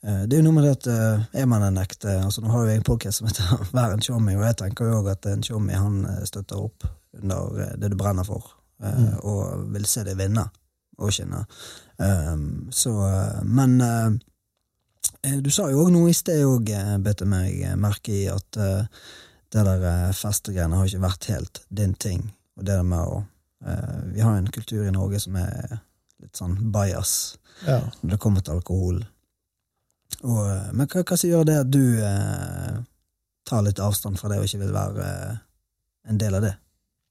det 0.01 0.35
er 0.35 0.41
jo 0.41 0.45
noe 0.45 0.57
med 0.59 0.67
det 0.67 0.75
at 0.75 0.87
eh, 0.93 1.41
er 1.41 1.47
man 1.49 1.65
en 1.65 1.79
ekte 1.81 2.11
altså 2.21 2.43
Nå 2.43 2.51
har 2.53 2.63
jo 2.63 2.69
jeg 2.69 2.81
en 2.81 2.85
podcast 2.85 3.21
som 3.21 3.27
heter 3.29 3.63
Vær 3.75 3.95
en 3.95 4.03
tjommi, 4.03 4.35
og 4.37 4.45
jeg 4.45 4.59
tenker 4.61 4.91
jo 4.91 4.99
òg 5.01 5.11
at 5.15 5.25
en 5.31 5.43
tjommi 5.45 5.73
han 5.73 6.03
eh, 6.05 6.23
støtter 6.29 6.61
opp 6.61 6.85
under 7.17 7.61
eh, 7.63 7.75
det 7.81 7.91
du 7.91 7.97
brenner 7.97 8.27
for, 8.27 8.51
mm. 8.83 9.23
og 9.25 9.67
vil 9.73 9.87
se 9.89 10.03
deg 10.05 10.19
vinne 10.19 10.45
og 10.97 11.13
skinne. 11.13 11.43
Um, 11.97 12.67
så, 12.73 12.91
eh, 13.07 13.39
men 13.45 13.81
eh, 13.81 14.09
eh, 15.23 15.39
du 15.41 15.49
sa 15.53 15.69
jo 15.71 15.85
òg 15.85 15.91
noe 15.93 16.11
i 16.11 16.17
sted 16.17 16.43
òg, 16.45 16.71
bet 17.05 17.23
jeg 17.23 17.31
meg 17.31 17.63
merke 17.81 18.13
i, 18.13 18.25
at 18.33 18.61
eh, 18.61 18.85
det 19.53 19.65
der 19.65 19.85
eh, 19.89 20.13
festegreiene 20.17 20.77
har 20.77 20.89
ikke 20.89 21.05
vært 21.05 21.29
helt 21.31 21.61
din 21.69 21.93
ting. 21.97 22.29
Og 22.57 22.65
det 22.67 22.77
med 22.85 23.01
å 23.01 23.19
eh, 23.65 23.99
Vi 24.13 24.23
har 24.25 24.37
en 24.37 24.49
kultur 24.51 24.87
i 24.87 24.93
Norge 24.93 25.21
som 25.23 25.37
er 25.39 25.79
litt 26.21 26.37
sånn 26.37 26.57
bias 26.73 27.37
Ja. 27.65 27.79
når 28.01 28.15
det 28.15 28.21
kommer 28.21 28.43
til 28.45 28.57
alkohol. 28.57 28.99
Og, 30.23 30.43
eh, 30.51 30.69
men 30.73 30.87
hva, 30.87 31.03
hva 31.03 31.17
som 31.17 31.29
gjør 31.29 31.49
det 31.49 31.57
at 31.63 31.73
du 31.73 31.83
eh, 32.03 32.79
tar 33.47 33.65
litt 33.65 33.81
avstand 33.83 34.19
fra 34.19 34.31
det 34.31 34.39
og 34.41 34.47
ikke 34.47 34.63
vil 34.63 34.73
være 34.75 35.09
eh, 35.09 35.43
en 36.11 36.21
del 36.21 36.39
av 36.39 36.47
det? 36.47 36.55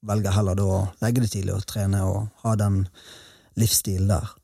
Velger 0.07 0.35
heller 0.35 0.57
da 0.57 0.65
å 0.65 0.81
legge 1.01 1.23
det 1.23 1.31
tidlig 1.33 1.55
og 1.55 1.65
trene 1.69 2.03
og 2.05 2.27
ha 2.43 2.57
den 2.59 2.83
livsstilen 3.57 4.11
der. 4.11 4.35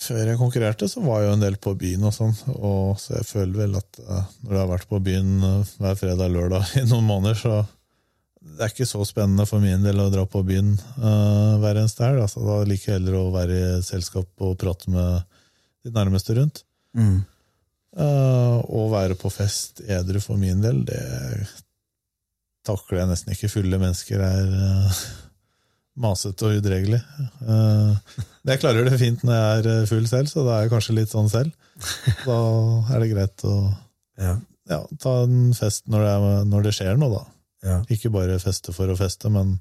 Før 0.00 0.30
jeg 0.30 0.40
konkurrerte, 0.40 0.88
så 0.88 1.02
var 1.04 1.20
jeg 1.20 1.28
jo 1.28 1.32
en 1.36 1.42
del 1.42 1.56
på 1.60 1.74
byen 1.76 2.06
og 2.08 2.14
sånn, 2.16 2.32
og 2.56 2.94
så 3.02 3.18
jeg 3.18 3.26
føler 3.28 3.58
vel 3.66 3.76
at 3.76 3.98
eh, 4.00 4.30
når 4.46 4.54
jeg 4.54 4.62
har 4.62 4.70
vært 4.70 4.88
på 4.88 5.00
byen 5.04 5.34
eh, 5.44 5.72
hver 5.82 5.98
fredag 6.00 6.30
og 6.30 6.36
lørdag 6.38 6.72
i 6.80 6.86
noen 6.88 7.04
måneder, 7.08 7.36
så 7.36 7.58
det 8.40 8.64
er 8.64 8.72
ikke 8.72 8.88
så 8.88 9.04
spennende 9.04 9.44
for 9.44 9.60
min 9.60 9.84
del 9.84 10.00
å 10.00 10.08
dra 10.12 10.24
på 10.24 10.40
byen 10.48 10.72
eh, 10.72 11.58
hver 11.60 11.82
eneste 11.82 12.06
helg. 12.06 12.22
Altså, 12.24 12.40
da 12.46 12.62
liker 12.64 12.94
jeg 12.94 12.96
heller 12.96 13.18
å 13.18 13.34
være 13.34 13.58
i 13.58 13.82
selskap 13.84 14.46
og 14.46 14.56
prate 14.62 14.88
med 14.94 15.20
de 15.84 15.92
nærmeste 15.92 16.38
rundt. 16.38 16.62
Mm. 16.96 17.20
Eh, 17.96 18.58
å 18.70 18.84
være 18.92 19.16
på 19.18 19.30
fest 19.34 19.80
edru 19.82 20.20
for 20.22 20.38
min 20.38 20.60
del, 20.62 20.84
det 20.86 21.00
takler 22.66 23.00
jeg 23.00 23.10
nesten 23.10 23.34
ikke. 23.34 23.50
Fulle 23.50 23.80
mennesker 23.80 24.20
er 24.22 24.50
uh, 24.52 25.00
masete 26.04 26.46
og 26.46 26.60
udregelig. 26.60 27.00
Uh, 27.42 27.96
jeg 28.46 28.60
klarer 28.62 28.86
det 28.86 29.00
fint 29.00 29.24
når 29.26 29.38
jeg 29.40 29.64
er 29.74 29.88
full 29.90 30.06
selv, 30.10 30.30
så 30.30 30.44
da 30.46 30.58
er 30.58 30.66
jeg 30.66 30.74
kanskje 30.74 30.96
litt 31.00 31.10
sånn 31.14 31.30
selv. 31.32 31.56
Da 32.26 32.38
er 32.94 33.02
det 33.02 33.10
greit 33.14 33.46
å 33.48 33.54
Ja. 34.20 34.34
ja, 34.68 34.82
ta 35.00 35.12
en 35.24 35.54
fest 35.56 35.86
når 35.88 36.02
det, 36.04 36.10
er, 36.12 36.44
når 36.52 36.66
det 36.66 36.74
skjer 36.76 36.98
noe, 37.00 37.14
da. 37.14 37.22
Ja. 37.64 37.76
Ikke 37.92 38.10
bare 38.12 38.36
feste 38.42 38.74
for 38.76 38.92
å 38.92 38.96
feste, 38.98 39.30
men 39.32 39.54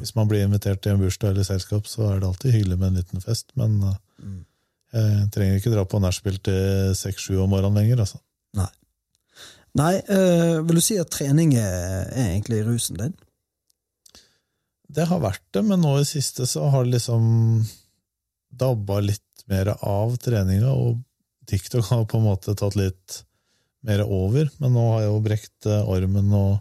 hvis 0.00 0.14
man 0.16 0.28
blir 0.30 0.44
invitert 0.46 0.80
til 0.80 0.94
en 0.94 1.00
bursdag 1.02 1.34
eller 1.34 1.44
selskap, 1.44 1.88
så 1.90 2.06
er 2.08 2.22
det 2.22 2.28
alltid 2.30 2.54
hyggelig 2.54 2.76
med 2.78 2.88
en 2.88 2.98
liten 3.02 3.22
fest. 3.24 3.52
Men 3.60 3.76
eh, 3.90 3.98
Mm. 4.22 4.44
Jeg 4.92 5.28
trenger 5.34 5.58
ikke 5.58 5.72
dra 5.72 5.84
på 5.88 6.00
nachspiel 6.02 6.38
til 6.44 6.94
seks-sju 6.98 7.38
om 7.40 7.52
morgenen 7.52 7.80
lenger, 7.80 8.04
altså. 8.04 8.20
Nei. 8.58 8.68
Nei, 9.80 9.94
øh, 10.12 10.58
vil 10.68 10.78
du 10.78 10.84
si 10.84 10.98
at 11.00 11.12
trening 11.12 11.54
er, 11.56 12.10
er 12.12 12.32
egentlig 12.34 12.60
rusen 12.66 13.00
din? 13.00 13.14
Det 14.92 15.06
har 15.08 15.22
vært 15.22 15.44
det, 15.56 15.62
men 15.64 15.80
nå 15.80 15.94
i 16.00 16.08
siste 16.08 16.44
så 16.48 16.66
har 16.72 16.84
det 16.84 16.98
liksom 16.98 17.22
dabba 18.52 19.00
litt 19.00 19.46
mer 19.48 19.72
av 19.78 20.18
treninga, 20.20 20.72
og 20.72 21.00
TikTok 21.48 21.88
har 21.88 22.04
på 22.08 22.20
en 22.20 22.28
måte 22.28 22.54
tatt 22.58 22.76
litt 22.76 23.22
mer 23.88 24.04
over. 24.04 24.50
Men 24.60 24.76
nå 24.76 24.84
har 24.92 25.00
jeg 25.06 25.10
jo 25.10 25.22
brekt 25.24 25.70
eh, 25.70 25.88
armen 25.96 26.36
og 26.36 26.60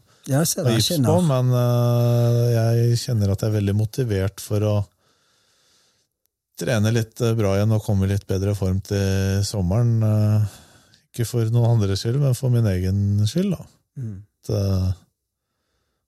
og 0.62 0.68
gips 0.70 0.92
på, 1.02 1.14
men 1.26 1.48
øh, 1.58 2.42
jeg 2.54 2.98
kjenner 3.02 3.34
at 3.34 3.42
jeg 3.42 3.50
er 3.50 3.56
veldig 3.56 3.74
motivert 3.74 4.44
for 4.44 4.66
å 4.70 4.74
trene 6.62 6.92
litt 6.96 7.22
eh, 7.26 7.34
bra 7.38 7.56
igjen 7.58 7.74
og 7.76 7.84
komme 7.86 8.08
i 8.08 8.12
litt 8.14 8.26
bedre 8.30 8.54
form 8.58 8.80
til 8.86 9.42
sommeren. 9.48 9.96
eh, 10.06 10.58
Ikke 11.12 11.26
for 11.28 11.50
noen 11.52 11.74
andres 11.76 12.04
skyld, 12.06 12.22
men 12.24 12.36
for 12.38 12.54
min 12.54 12.68
egen 12.72 13.00
skyld. 13.28 13.52
da. 13.58 13.66
Mm. 14.00 14.18
At, 14.42 14.52
uh, 14.56 14.92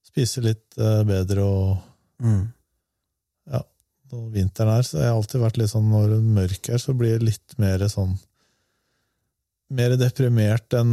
spise 0.07 0.41
litt 0.45 0.77
uh, 0.79 1.01
bedre 1.03 1.43
og 1.43 1.89
Mm. 2.23 2.45
når 4.13 4.27
vinteren 4.31 4.69
er, 4.77 4.83
så 4.85 4.99
jeg 5.01 5.09
har 5.09 5.15
alltid 5.17 5.41
vært 5.41 5.57
litt 5.57 5.71
sånn 5.71 5.87
når 5.89 6.03
det 6.11 6.17
er 6.19 6.33
mørkt 6.35 6.67
her, 6.69 6.77
så 6.77 6.93
blir 6.95 7.15
jeg 7.15 7.23
litt 7.25 7.55
mer 7.57 7.81
sånn 7.89 8.13
mer 9.73 9.95
deprimert 9.97 10.75
enn 10.77 10.91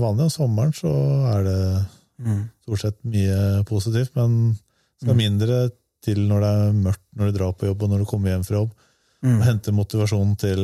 vanlig. 0.00 0.24
Og 0.30 0.32
sommeren 0.32 0.72
så 0.74 0.92
er 1.34 1.44
det 1.44 1.86
Mm. 2.18 2.48
stort 2.64 2.80
sett 2.80 2.96
mye 3.04 3.62
positivt, 3.68 4.16
men 4.16 4.56
skal 4.98 5.12
Mm. 5.14 5.18
mindre 5.20 5.70
til 6.00 6.16
når 6.26 6.40
det 6.40 6.52
er 6.56 6.72
mørkt 6.72 7.04
når 7.14 7.30
du 7.32 7.38
drar 7.38 7.52
på 7.52 7.66
jobb 7.68 7.82
og 7.82 7.90
når 7.90 7.98
du 7.98 8.04
kommer 8.06 8.30
hjem 8.32 8.44
fra 8.46 8.56
jobb. 8.56 8.70
Mm. 9.26 9.40
Og 9.40 9.46
hente 9.48 9.74
motivasjon 9.74 10.36
til 10.38 10.60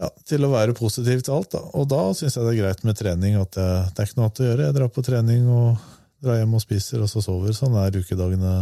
ja, 0.00 0.08
til 0.28 0.44
å 0.44 0.50
være 0.52 0.76
positiv 0.76 1.20
til 1.24 1.34
alt. 1.36 1.52
Da. 1.52 1.60
Og 1.76 1.86
da 1.88 2.00
syns 2.16 2.36
jeg 2.36 2.44
det 2.44 2.54
er 2.54 2.62
greit 2.62 2.82
med 2.84 2.98
trening. 2.98 3.36
at 3.40 3.56
jeg, 3.56 3.92
Det 3.92 4.02
er 4.02 4.08
ikke 4.08 4.18
noe 4.18 4.26
annet 4.28 4.40
å 4.42 4.48
gjøre. 4.50 4.66
Jeg 4.66 4.76
drar 4.76 4.90
på 4.92 5.04
trening 5.04 5.46
og 5.52 5.86
drar 6.24 6.40
hjem 6.40 6.56
og 6.56 6.64
spiser, 6.64 7.04
og 7.04 7.08
så 7.12 7.22
sover. 7.24 7.54
Sånn 7.56 7.76
er 7.80 8.00
ukedagene 8.00 8.56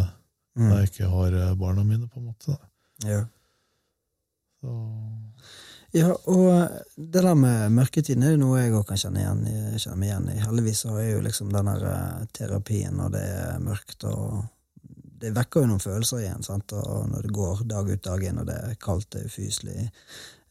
Mm. 0.55 0.69
når 0.71 0.77
jeg 0.79 0.91
ikke 0.93 1.09
har 1.11 1.35
eh, 1.35 1.55
barna 1.59 1.83
mine, 1.83 2.07
på 2.07 2.21
en 2.21 2.29
måte. 2.31 2.57
Ja. 3.03 3.25
Så, 4.63 4.75
Ja, 5.95 6.09
og 6.27 6.71
det 6.95 7.23
der 7.23 7.35
med 7.39 7.71
mørketiden 7.71 8.23
er 8.23 8.33
jo 8.35 8.41
noe 8.41 8.61
jeg 8.61 8.73
òg 8.75 8.87
kan 8.89 8.99
kjenne, 8.99 9.21
igjen, 9.23 9.79
kjenne 9.79 9.99
meg 9.99 10.09
igjen 10.09 10.29
i. 10.33 10.41
Heldigvis 10.43 10.85
har 10.89 10.97
er 10.99 11.11
jo 11.13 11.21
liksom 11.27 11.53
den 11.55 11.71
der 11.71 11.85
eh, 11.91 12.25
terapien 12.35 12.97
når 12.99 13.13
det 13.15 13.23
er 13.23 13.61
mørkt, 13.63 14.07
og 14.11 14.45
det 15.25 15.35
vekker 15.37 15.65
jo 15.65 15.73
noen 15.73 15.83
følelser 15.83 16.23
igjen. 16.23 16.45
sant? 16.47 16.77
Og 16.77 17.09
når 17.11 17.27
det 17.27 17.35
går 17.35 17.65
dag 17.71 17.91
ut 17.91 18.05
dag 18.05 18.25
inn, 18.29 18.41
og 18.43 18.49
det 18.51 18.61
er 18.61 18.79
kaldt, 18.83 19.11
det 19.15 19.25
er 19.25 19.33
ufyselig, 19.33 19.89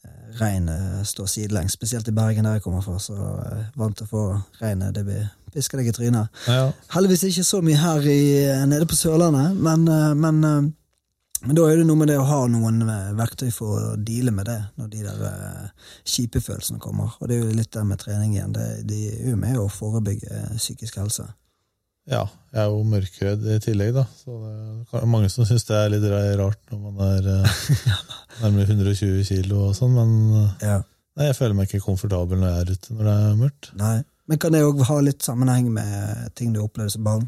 eh, 0.03 0.27
regnet 0.41 1.07
står 1.07 1.29
sidelengs. 1.29 1.77
Spesielt 1.77 2.09
i 2.09 2.15
Bergen, 2.17 2.49
der 2.49 2.57
jeg 2.57 2.65
kommer 2.65 2.81
fra, 2.85 2.97
så 2.99 3.15
er 3.15 3.57
jeg 3.57 3.71
vant 3.79 3.97
til 3.97 4.09
å 4.09 4.13
få 4.13 4.25
regnet. 4.61 4.93
Det 4.97 5.05
blir 5.07 5.29
pisker 5.53 5.77
deg 5.77 5.91
i 5.91 5.95
trynet. 5.95 6.45
ja, 6.49 6.71
Heldigvis 6.95 7.27
ikke 7.29 7.45
så 7.45 7.61
mye 7.65 7.77
her 7.77 8.07
i, 8.09 8.21
nede 8.69 8.87
på 8.89 8.97
Sørlandet, 8.97 9.53
men, 9.55 9.87
eh, 9.87 10.13
men, 10.17 10.43
eh, 10.43 10.71
men 11.43 11.57
da 11.59 11.67
er 11.67 11.77
det 11.77 11.85
noe 11.87 11.99
med 11.99 12.07
det 12.07 12.17
å 12.17 12.25
ha 12.25 12.39
noen 12.47 12.81
eh, 12.87 13.13
verktøy 13.19 13.51
for 13.51 13.77
å 13.77 13.95
deale 13.99 14.31
med 14.31 14.47
det, 14.49 14.59
når 14.79 14.91
de 14.93 15.03
der 15.03 15.23
eh, 15.29 15.69
kjipe 16.07 16.41
følelsene 16.41 16.79
kommer. 16.79 17.13
Og 17.19 17.29
det 17.29 17.37
er 17.37 17.45
jo 17.45 17.57
litt 17.59 17.71
det 17.75 17.85
med 17.85 18.01
trening 18.01 18.33
igjen. 18.33 18.55
Det, 18.55 18.67
de 18.89 18.99
er 19.11 19.29
jo 19.29 19.37
med 19.37 19.59
å 19.59 19.69
forebygge 19.69 20.31
eh, 20.31 20.57
psykisk 20.57 20.97
helse. 21.03 21.27
Ja, 22.09 22.23
jeg 22.51 22.59
er 22.59 22.71
jo 22.71 22.79
mørkredd 22.87 23.45
i 23.47 23.59
tillegg, 23.63 23.93
da. 23.95 24.03
Så 24.19 24.35
det 24.43 24.99
er 24.99 25.09
mange 25.09 25.29
som 25.31 25.47
syns 25.47 25.63
det 25.69 25.77
er 25.77 25.93
litt 25.93 26.07
rart 26.39 26.59
når 26.71 26.81
man 26.83 27.03
er 27.05 27.29
eh, 27.37 27.61
nærmere 28.41 28.65
120 28.67 29.21
kilo 29.29 29.69
og 29.69 29.77
sånn, 29.77 29.95
men 29.95 30.17
eh, 30.41 30.65
Ja. 30.67 30.79
nei, 31.17 31.29
jeg 31.29 31.37
føler 31.37 31.55
meg 31.57 31.69
ikke 31.69 31.85
komfortabel 31.85 32.41
når 32.41 32.51
jeg 32.51 32.65
er 32.65 32.73
ute 32.73 32.97
når 32.97 33.07
det 33.07 33.13
er 33.21 33.37
mørkt. 33.39 33.69
Nei. 33.79 33.95
Men 34.31 34.39
kan 34.39 34.55
det 34.55 34.63
òg 34.63 34.83
ha 34.87 34.97
litt 35.03 35.23
sammenheng 35.23 35.71
med 35.75 36.35
ting 36.39 36.53
du 36.55 36.61
opplevde 36.63 36.95
som 36.95 37.07
barn? 37.07 37.25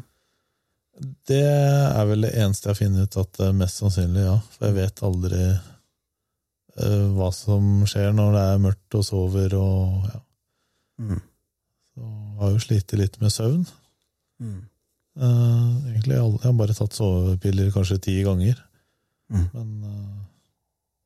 Det 1.28 1.42
er 1.44 2.04
vel 2.08 2.24
det 2.24 2.32
eneste 2.40 2.70
jeg 2.70 2.78
funnet 2.78 3.08
ut 3.08 3.18
at 3.20 3.40
eh, 3.44 3.56
mest 3.56 3.80
sannsynlig, 3.82 4.22
ja. 4.28 4.36
For 4.54 4.68
jeg 4.68 4.76
vet 4.78 5.02
aldri 5.04 5.42
uh, 6.80 7.08
hva 7.16 7.32
som 7.36 7.82
skjer 7.88 8.14
når 8.16 8.36
det 8.36 8.44
er 8.52 8.62
mørkt 8.68 8.96
og 9.00 9.08
sover 9.08 9.56
og 9.60 10.06
ja. 10.08 10.22
Mm. 10.96 11.18
Så 11.92 12.06
jeg 12.06 12.40
har 12.40 12.54
jo 12.54 12.62
slitt 12.64 12.96
litt 12.96 13.20
med 13.20 13.32
søvn. 13.32 13.66
Mm. 14.42 14.64
Uh, 15.16 15.86
egentlig 15.90 16.18
alle, 16.18 16.38
Jeg 16.42 16.50
har 16.50 16.56
bare 16.58 16.76
tatt 16.76 16.96
sovepiller 16.96 17.70
kanskje 17.74 18.00
ti 18.08 18.16
ganger. 18.26 18.58
Mm. 19.32 19.46
Men 19.54 19.70
uh, 19.84 20.18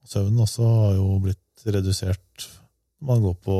søvnen 0.08 0.42
også 0.44 0.66
har 0.66 0.96
jo 0.98 1.18
blitt 1.22 1.66
redusert. 1.66 2.48
Man 3.00 3.22
går 3.22 3.36
på 3.44 3.58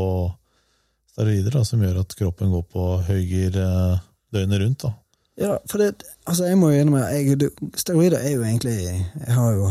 steroider 1.10 1.54
da, 1.54 1.64
som 1.64 1.82
gjør 1.84 2.02
at 2.02 2.16
kroppen 2.18 2.50
går 2.52 2.66
på 2.72 2.88
høygir 3.08 3.60
uh, 3.60 4.00
døgnet 4.34 4.64
rundt. 4.64 4.88
da. 4.88 4.94
Ja, 5.40 5.54
for 5.70 5.80
det, 5.80 6.02
altså 6.28 6.50
jeg 6.50 6.58
må 6.60 6.72
jo 6.72 6.80
innrømme, 6.82 7.06
jeg, 7.14 7.52
steroider 7.78 8.18
er 8.18 8.34
jo 8.34 8.42
egentlig 8.44 8.76
Jeg 8.82 9.32
har 9.32 9.54
jo 9.56 9.70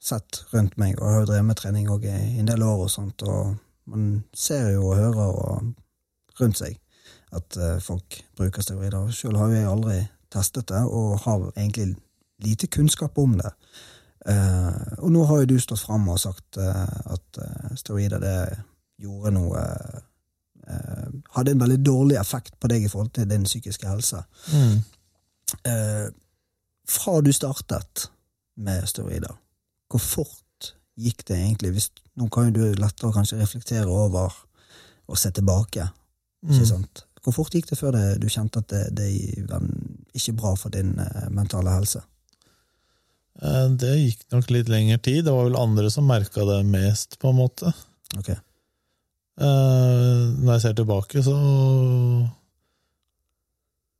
sett 0.00 0.44
rundt 0.54 0.78
meg, 0.80 0.94
og 0.96 1.10
har 1.10 1.18
jo 1.20 1.26
drevet 1.28 1.48
med 1.50 1.58
trening 1.60 1.90
i 1.90 2.38
en 2.40 2.48
del 2.48 2.62
år 2.64 2.86
og 2.86 2.90
sånt, 2.90 3.22
og 3.28 3.56
man 3.90 4.22
ser 4.32 4.70
jo 4.72 4.86
og 4.88 4.96
hører 4.96 5.34
og 5.34 6.40
rundt 6.40 6.56
seg 6.56 6.78
at 7.36 7.56
eh, 7.56 7.78
folk 7.82 8.20
bruker 8.38 8.64
steroider. 8.64 9.10
Sjøl 9.14 9.38
har 9.38 9.54
jeg 9.54 9.70
aldri 9.70 9.98
testet 10.32 10.68
det, 10.70 10.82
og 10.86 11.20
har 11.24 11.48
egentlig 11.56 11.94
lite 12.44 12.66
kunnskap 12.66 13.18
om 13.18 13.36
det. 13.38 13.52
Eh, 14.28 14.98
og 14.98 15.10
nå 15.14 15.24
har 15.28 15.42
jo 15.42 15.50
du 15.54 15.58
stått 15.62 15.82
fram 15.84 16.08
og 16.12 16.20
sagt 16.20 16.60
eh, 16.60 16.96
at 17.14 17.42
steroider 17.80 18.22
det 18.22 18.38
gjorde 19.00 19.36
noe 19.38 19.64
Hadde 21.34 21.50
en 21.50 21.62
veldig 21.64 21.80
dårlig 21.82 22.14
effekt 22.20 22.52
på 22.62 22.68
deg 22.70 22.84
i 22.86 22.88
forhold 22.92 23.08
til 23.16 23.24
din 23.26 23.42
psykiske 23.42 23.88
helse. 23.90 24.20
Eh, 25.66 26.06
fra 26.86 27.20
du 27.20 27.32
startet 27.34 28.10
med 28.56 28.86
steroider, 28.86 29.34
hvor 29.90 30.02
fort 30.04 30.70
gikk 31.00 31.24
det 31.28 31.38
egentlig? 31.40 31.72
Hvis, 31.74 31.88
nå 32.14 32.28
kan 32.30 32.50
jo 32.50 32.54
du 32.54 32.78
lettere 32.78 33.12
kanskje 33.14 33.40
reflektere 33.40 33.88
over 33.90 34.36
og 35.10 35.18
se 35.18 35.32
tilbake. 35.34 35.88
Ikke 36.46 36.66
sant? 36.68 37.04
Hvor 37.20 37.34
fort 37.36 37.54
gikk 37.54 37.68
det 37.68 37.76
før 37.78 37.92
det, 37.96 38.04
du 38.22 38.28
kjente 38.32 38.62
at 38.62 38.70
det, 38.72 38.84
det 38.96 39.08
var 39.50 39.64
ikke 40.16 40.36
bra 40.40 40.54
for 40.56 40.72
din 40.72 40.94
eh, 41.02 41.26
mentale 41.34 41.74
helse? 41.74 42.00
Eh, 43.42 43.66
Det 43.80 43.92
gikk 43.98 44.24
nok 44.32 44.52
litt 44.54 44.70
lengre 44.72 44.98
tid. 45.04 45.24
Det 45.26 45.34
var 45.34 45.48
vel 45.50 45.58
andre 45.60 45.90
som 45.92 46.08
merka 46.08 46.46
det 46.48 46.62
mest, 46.68 47.18
på 47.20 47.32
en 47.32 47.40
måte. 47.42 47.72
Okay. 48.18 48.38
Eh, 49.40 50.22
Når 50.40 50.54
jeg 50.54 50.64
ser 50.64 50.78
tilbake, 50.80 51.24
så 51.26 51.36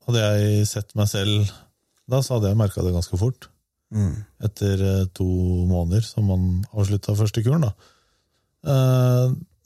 hadde 0.06 0.24
jeg 0.24 0.68
sett 0.70 0.96
meg 0.98 1.11
selv 1.12 1.52
da, 2.11 2.18
så 2.24 2.38
hadde 2.38 2.50
jeg 2.50 2.59
merka 2.59 2.83
det 2.83 2.94
ganske 2.96 3.20
fort. 3.20 3.50
Mm. 3.94 4.16
Etter 4.46 4.80
to 5.14 5.26
måneder 5.68 6.02
som 6.06 6.26
man 6.30 6.48
avslutta 6.72 7.14
første 7.18 7.42
kuren. 7.44 7.68
Da. 7.68 7.74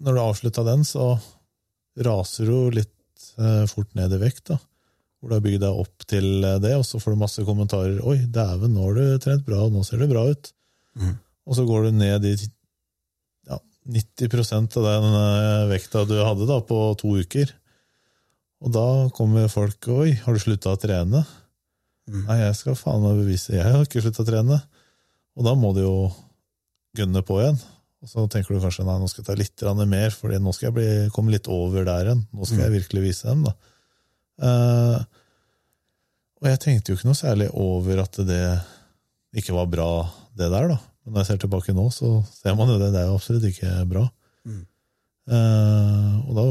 Når 0.05 0.17
du 0.17 0.21
avslutta 0.21 0.65
den, 0.67 0.85
så 0.85 1.15
raser 2.05 2.51
du 2.51 2.75
litt 2.75 2.94
eh, 3.39 3.65
fort 3.71 3.91
ned 3.99 4.15
i 4.17 4.21
vekt. 4.23 4.47
da. 4.53 4.59
Hvor 5.19 5.31
du 5.31 5.37
har 5.37 5.45
bygd 5.45 5.63
deg 5.65 5.83
opp 5.85 6.07
til 6.11 6.45
eh, 6.45 6.61
det, 6.63 6.75
og 6.79 6.85
så 6.89 7.01
får 7.03 7.15
du 7.15 7.23
masse 7.23 7.47
kommentarer. 7.47 8.01
'Oi, 8.01 8.19
dæven, 8.27 8.75
nå 8.75 8.89
har 8.89 8.99
du 8.99 9.23
trent 9.25 9.47
bra, 9.47 9.69
nå 9.69 9.85
ser 9.87 10.03
det 10.03 10.11
bra 10.13 10.27
ut'. 10.31 10.53
Mm. 11.01 11.15
Og 11.45 11.59
så 11.59 11.65
går 11.69 11.87
du 11.87 11.99
ned 11.99 12.25
i 12.25 12.35
ja, 13.49 13.59
90% 13.99 14.79
av 14.81 14.89
den 14.89 15.17
eh, 15.21 15.69
vekta 15.75 16.05
du 16.09 16.17
hadde 16.23 16.49
da, 16.49 16.61
på 16.61 16.81
to 17.01 17.17
uker. 17.21 17.55
Og 18.65 18.73
da 18.73 18.87
kommer 19.17 19.49
folk 19.53 19.89
'oi, 19.89 20.13
har 20.25 20.33
du 20.33 20.43
slutta 20.43 20.75
å 20.75 20.81
trene'? 20.81 21.25
Mm. 22.05 22.25
Nei, 22.29 22.39
jeg 22.43 22.57
skal 22.59 22.77
faen 22.77 23.01
meg 23.01 23.17
bevise 23.17 23.55
Jeg 23.55 23.65
har 23.65 23.81
ikke 23.87 24.03
slutta 24.05 24.25
å 24.25 24.29
trene. 24.29 24.59
Og 25.41 25.47
da 25.47 25.55
må 25.57 25.73
du 25.73 25.81
jo 25.81 25.97
gønne 26.95 27.23
på 27.27 27.39
igjen. 27.41 27.57
Og 28.05 28.11
så 28.11 28.27
tenker 28.29 28.53
du 28.53 28.61
kanskje 28.61 28.85
nei, 28.85 28.99
nå 29.01 29.09
skal 29.09 29.23
jeg 29.23 29.29
ta 29.31 29.37
litt 29.39 29.87
mer, 29.89 30.13
for 30.13 30.29
nå 30.29 30.53
skal 30.53 30.69
jeg 30.69 30.77
bli, 30.77 30.89
komme 31.15 31.33
litt 31.33 31.49
over 31.49 31.87
der 31.89 32.11
igjen. 32.11 32.27
Nå 32.37 32.49
skal 32.49 32.67
jeg 32.67 32.75
virkelig 32.77 33.05
vise 33.07 33.31
dem, 33.31 33.47
da. 33.49 33.55
Uh, 34.45 34.99
og 36.43 36.51
jeg 36.51 36.61
tenkte 36.61 36.93
jo 36.93 36.99
ikke 36.99 37.09
noe 37.09 37.17
særlig 37.17 37.47
over 37.57 38.03
at 38.03 38.19
det 38.29 38.43
ikke 39.41 39.55
var 39.57 39.71
bra, 39.73 39.89
det 40.37 40.51
der, 40.53 40.75
da. 40.75 40.77
Men 41.05 41.17
når 41.17 41.25
jeg 41.25 41.31
ser 41.31 41.41
tilbake 41.45 41.75
nå, 41.77 41.87
så 41.93 42.19
ser 42.33 42.57
man 42.59 42.69
jo 42.73 42.77
det. 42.81 42.91
Det 42.93 43.01
er 43.01 43.09
jo 43.09 43.17
absolutt 43.17 43.47
ikke 43.49 43.73
bra. 43.89 44.05
Mm. 44.45 44.61
Eh, 45.33 46.13
og 46.29 46.37
da 46.37 46.45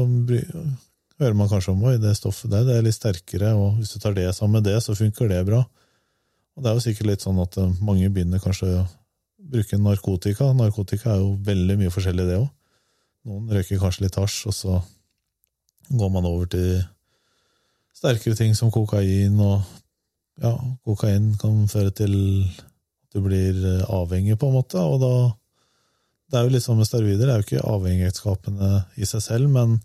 hører 1.22 1.38
man 1.38 1.50
kanskje 1.50 1.74
om 1.74 1.86
oi, 1.86 1.94
det 2.02 2.16
stoffet 2.18 2.50
der 2.50 2.66
det 2.66 2.76
er 2.78 2.86
litt 2.86 2.98
sterkere, 2.98 3.54
og 3.58 3.78
hvis 3.78 3.94
du 3.94 4.02
tar 4.02 4.14
det 4.16 4.26
sammen 4.34 4.58
med 4.58 4.66
det, 4.66 4.76
så 4.82 4.96
funker 4.98 5.30
det 5.30 5.44
bra. 5.46 5.62
Og 6.54 6.62
det 6.62 6.70
er 6.70 6.78
jo 6.78 6.84
sikkert 6.84 7.10
litt 7.10 7.24
sånn 7.26 7.38
at 7.42 7.58
eh, 7.62 7.74
mange 7.82 8.10
begynner 8.14 8.42
kanskje 8.42 8.70
bruke 9.50 9.78
narkotika. 9.80 10.50
Narkotika 10.56 11.14
er 11.14 11.22
jo 11.22 11.34
veldig 11.44 11.78
mye 11.80 11.92
forskjellig, 11.92 12.26
det 12.28 12.40
òg. 12.40 12.50
Noen 13.28 13.48
røyker 13.56 13.80
kanskje 13.80 14.04
litt 14.04 14.18
hasj, 14.20 14.42
og 14.50 14.56
så 14.56 14.80
går 15.94 16.12
man 16.12 16.28
over 16.28 16.48
til 16.52 16.82
sterkere 17.94 18.36
ting 18.36 18.54
som 18.56 18.72
kokain, 18.74 19.38
og 19.40 19.62
ja, 20.42 20.52
kokain 20.84 21.32
kan 21.40 21.64
føre 21.70 21.92
til 21.94 22.14
at 22.44 23.14
du 23.14 23.22
blir 23.24 23.54
eh, 23.54 23.88
avhengig, 23.94 24.36
på 24.40 24.50
en 24.50 24.60
måte, 24.60 24.80
og 24.82 25.00
da 25.04 25.14
Det 26.24 26.38
er 26.40 26.46
jo 26.48 26.54
litt 26.54 26.64
sånn 26.64 26.78
med 26.80 26.88
steroider, 26.88 27.28
det 27.28 27.30
er 27.30 27.42
jo 27.42 27.44
ikke 27.44 27.66
avhengighetsskapende 27.68 28.68
i 28.96 29.06
seg 29.06 29.20
selv, 29.22 29.50
men 29.52 29.76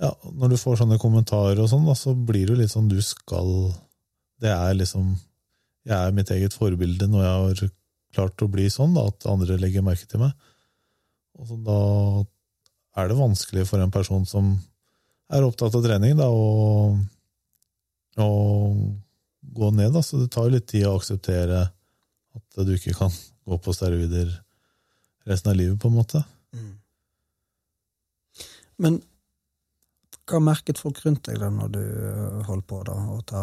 ja, 0.00 0.14
når 0.32 0.54
du 0.54 0.56
får 0.56 0.78
sånne 0.80 0.96
kommentarer 1.02 1.58
og 1.60 1.68
sånn, 1.68 1.84
da, 1.84 1.96
så 1.98 2.14
blir 2.14 2.46
det 2.46 2.54
jo 2.54 2.60
litt 2.62 2.72
sånn 2.72 2.88
du 2.88 2.96
skal 3.04 3.50
Det 4.40 4.48
er 4.48 4.78
liksom 4.78 5.10
Jeg 5.84 5.96
er 5.96 6.14
mitt 6.16 6.30
eget 6.30 6.56
forbilde 6.56 7.08
når 7.10 7.26
jeg 7.26 7.34
har 7.34 7.60
klart 8.14 8.42
å 8.42 8.50
bli 8.50 8.66
sånn, 8.72 8.94
da, 8.96 9.06
at 9.10 9.28
andre 9.30 9.58
legger 9.60 9.84
merke 9.86 10.08
til 10.10 10.22
meg. 10.24 10.34
Og 11.38 11.48
så 11.48 11.58
da 11.64 11.80
er 13.00 13.10
det 13.10 13.18
vanskelig 13.20 13.66
for 13.68 13.82
en 13.82 13.92
person 13.94 14.26
som 14.28 14.52
er 15.30 15.46
opptatt 15.46 15.76
av 15.78 15.84
trening, 15.84 16.16
da, 16.18 16.26
å, 16.26 16.96
å 18.18 18.30
gå 19.40 19.70
ned. 19.76 19.92
Da. 19.94 20.02
Så 20.02 20.20
det 20.22 20.30
tar 20.34 20.48
jo 20.48 20.56
litt 20.56 20.68
tid 20.70 20.88
å 20.88 20.96
akseptere 20.98 21.62
at 22.36 22.64
du 22.66 22.74
ikke 22.74 22.96
kan 22.98 23.14
gå 23.46 23.58
på 23.62 23.74
steroider 23.74 24.32
resten 25.28 25.52
av 25.52 25.58
livet, 25.58 25.78
på 25.80 25.90
en 25.90 25.98
måte. 25.98 26.22
Mm. 26.56 26.74
Men 28.80 28.98
hva 30.30 30.40
merket 30.42 30.78
folk 30.78 31.00
rundt 31.04 31.26
deg 31.26 31.40
da 31.42 31.50
når 31.52 31.72
du 31.74 31.80
øh, 31.82 32.42
holdt 32.46 32.66
på 32.70 32.82
da, 32.86 32.96
og 33.14 33.24
ta, 33.28 33.42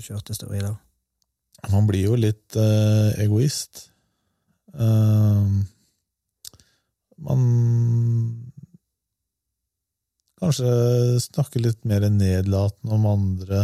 kjørte 0.00 0.36
steroider? 0.36 0.76
Man 1.72 1.86
blir 1.88 2.10
jo 2.10 2.18
litt 2.18 2.56
uh, 2.58 3.10
egoist. 3.22 3.88
Uh, 4.76 5.64
man 7.16 7.46
kanskje 10.40 10.68
snakker 11.24 11.64
litt 11.64 11.86
mer 11.88 12.06
nedlatende 12.12 12.98
om 12.98 13.08
andre. 13.10 13.62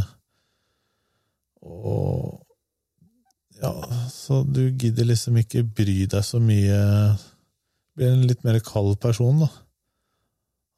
Og 1.63 2.41
ja, 3.63 3.73
så 4.11 4.43
du 4.43 4.65
gidder 4.71 5.07
liksom 5.07 5.37
ikke 5.39 5.63
bry 5.63 6.03
deg 6.11 6.25
så 6.27 6.41
mye. 6.43 6.81
Blir 7.95 8.17
en 8.17 8.25
litt 8.27 8.43
mer 8.47 8.59
kald 8.67 8.97
person, 9.03 9.45
da. 9.45 9.51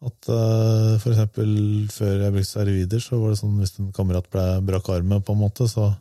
At 0.05 0.29
uh, 0.29 0.99
for 1.01 1.15
eksempel 1.15 1.53
før 1.95 2.27
jeg 2.27 2.35
brukte 2.35 2.51
steroider, 2.51 3.01
så 3.01 3.21
var 3.23 3.33
det 3.33 3.41
sånn 3.41 3.55
hvis 3.63 3.79
en 3.81 3.93
kamerat 3.97 4.29
ble, 4.33 4.45
brakk 4.69 4.91
armen, 4.93 5.23
på 5.25 5.33
en 5.33 5.41
måte, 5.41 5.69
så 5.71 5.95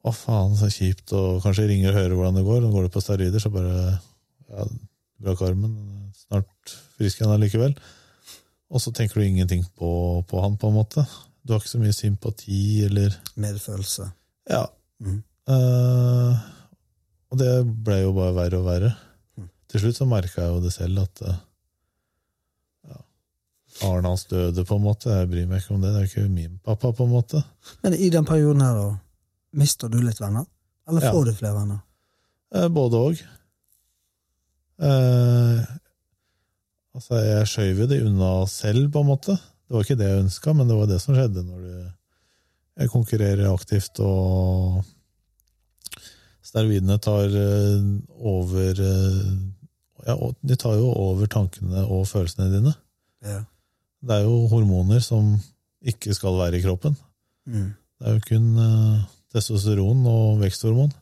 å, 0.00 0.12
faen, 0.16 0.54
så 0.56 0.70
kjipt, 0.72 1.12
og 1.16 1.42
kanskje 1.44 1.66
ringer 1.68 1.92
og 1.92 1.98
hører 1.98 2.16
hvordan 2.16 2.38
det 2.38 2.44
går. 2.46 2.66
Og 2.66 2.76
går 2.76 2.86
du 2.86 2.92
på 2.94 3.02
steroider, 3.04 3.42
så 3.42 3.52
bare 3.52 3.74
ja, 4.50 4.68
brakk 5.20 5.42
armen. 5.48 5.74
Snart 6.16 6.76
frisk 6.96 7.20
igjen 7.20 7.34
allikevel. 7.34 7.74
Og 8.70 8.82
så 8.82 8.92
tenker 8.94 9.20
du 9.20 9.26
ingenting 9.26 9.64
på, 9.76 9.90
på 10.30 10.44
han, 10.44 10.56
på 10.60 10.70
en 10.70 10.78
måte. 10.78 11.04
Du 11.42 11.52
har 11.52 11.60
ikke 11.60 11.72
så 11.72 11.82
mye 11.82 11.96
sympati, 11.96 12.62
eller 12.86 13.14
Medfølelse. 13.40 14.06
Ja. 14.50 14.64
Mm. 15.02 15.20
Uh, 15.50 16.36
og 17.30 17.38
det 17.40 17.52
ble 17.86 18.02
jo 18.02 18.14
bare 18.16 18.36
verre 18.36 18.60
og 18.60 18.66
verre. 18.68 18.90
Mm. 19.38 19.48
Til 19.72 19.84
slutt 19.84 20.00
så 20.00 20.08
merka 20.08 20.44
jeg 20.44 20.54
jo 20.54 20.64
det 20.64 20.72
selv, 20.74 21.04
at 21.04 21.22
eh, 21.26 21.38
ja, 22.90 22.98
faren 23.80 24.08
hans 24.08 24.26
døde, 24.30 24.64
på 24.66 24.78
en 24.78 24.86
måte. 24.86 25.12
Jeg 25.14 25.30
bryr 25.30 25.46
meg 25.50 25.62
ikke 25.62 25.76
om 25.76 25.84
det. 25.84 25.92
Det 25.94 26.00
er 26.00 26.06
jo 26.06 26.10
ikke 26.12 26.34
min 26.34 26.58
pappa, 26.66 26.92
på 26.94 27.06
en 27.06 27.14
måte. 27.14 27.42
Men 27.84 27.96
i 27.96 28.10
den 28.12 28.26
perioden 28.28 28.64
her, 28.66 28.80
da, 28.80 28.88
mister 29.52 29.88
du 29.90 30.00
litt 30.02 30.20
venner? 30.20 30.46
Eller 30.88 31.02
Ja. 31.04 31.12
får 31.12 31.24
du 31.24 31.32
flere 31.34 31.54
venner? 31.58 31.80
Eh, 32.54 32.68
Både 32.68 32.96
òg. 32.98 33.20
Eh, 34.80 35.64
altså, 36.96 37.18
jeg 37.20 37.46
skjøv 37.50 37.82
jo 37.84 37.86
det 37.90 38.02
unna 38.06 38.30
selv, 38.50 38.90
på 38.92 39.02
en 39.04 39.10
måte. 39.10 39.36
Det 39.36 39.76
var 39.76 39.84
ikke 39.84 39.98
det 40.00 40.08
jeg 40.08 40.22
ønska, 40.24 40.54
men 40.56 40.68
det 40.70 40.76
var 40.78 40.86
det 40.90 41.00
som 41.02 41.14
skjedde 41.14 41.44
når 41.46 41.60
du 41.66 41.74
jeg 42.80 42.88
konkurrerer 42.88 43.50
aktivt, 43.52 43.98
og 44.00 44.80
steroidene 46.42 46.96
tar 47.02 47.28
eh, 47.28 47.82
over 48.24 48.80
eh, 48.80 49.32
Ja, 50.06 50.14
de 50.16 50.56
tar 50.56 50.78
jo 50.80 50.86
over 50.96 51.28
tankene 51.28 51.82
og 51.84 52.06
følelsene 52.08 52.46
dine. 52.54 52.70
Ja. 53.20 53.42
Det 54.00 54.14
er 54.16 54.22
jo 54.24 54.46
hormoner 54.48 55.02
som 55.04 55.34
ikke 55.84 56.14
skal 56.16 56.38
være 56.38 56.56
i 56.56 56.62
kroppen. 56.64 56.96
Mm. 57.44 57.74
Det 58.00 58.08
er 58.08 58.14
jo 58.16 58.22
kun 58.30 58.46
eh, 58.64 59.02
testosteron 59.34 60.02
og 60.10 60.40
veksthormon. 60.42 60.92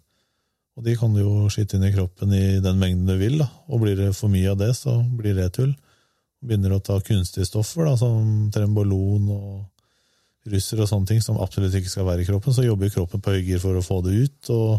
Og 0.79 0.85
de 0.87 0.95
kan 0.99 1.11
du 1.15 1.25
jo 1.25 1.49
skyte 1.51 1.79
inn 1.79 1.89
i 1.89 1.95
kroppen 1.95 2.33
i 2.37 2.61
den 2.63 2.79
mengden 2.79 3.09
du 3.09 3.17
vil. 3.19 3.41
Da. 3.41 3.49
Og 3.67 3.83
blir 3.83 3.99
det 3.99 4.13
for 4.15 4.31
mye 4.31 4.53
av 4.53 4.61
det, 4.61 4.71
så 4.79 5.01
blir 5.19 5.35
det 5.39 5.51
tull. 5.57 5.73
Begynner 6.45 6.77
å 6.77 6.83
ta 6.85 7.01
kunstige 7.03 7.49
stoffer, 7.49 7.89
da, 7.89 7.97
som 7.99 8.47
trembolon 8.55 9.27
og 9.35 10.53
russer 10.53 10.81
og 10.81 10.89
sånne 10.91 11.11
ting, 11.11 11.23
som 11.25 11.41
absolutt 11.43 11.75
ikke 11.75 11.91
skal 11.91 12.07
være 12.07 12.23
i 12.23 12.29
kroppen, 12.29 12.55
så 12.55 12.65
jobber 12.65 12.93
kroppen 12.95 13.23
på 13.25 13.35
høygir 13.35 13.61
for 13.63 13.79
å 13.79 13.85
få 13.85 13.99
det 14.07 14.15
ut, 14.23 14.51
og 14.55 14.79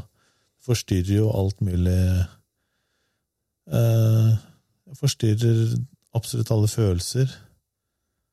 forstyrrer 0.66 1.20
jo 1.20 1.30
alt 1.36 1.60
mulig 1.66 2.00
eh, 3.70 4.32
Forstyrrer 4.98 5.76
absolutt 6.18 6.50
alle 6.50 6.68
følelser. 6.72 7.30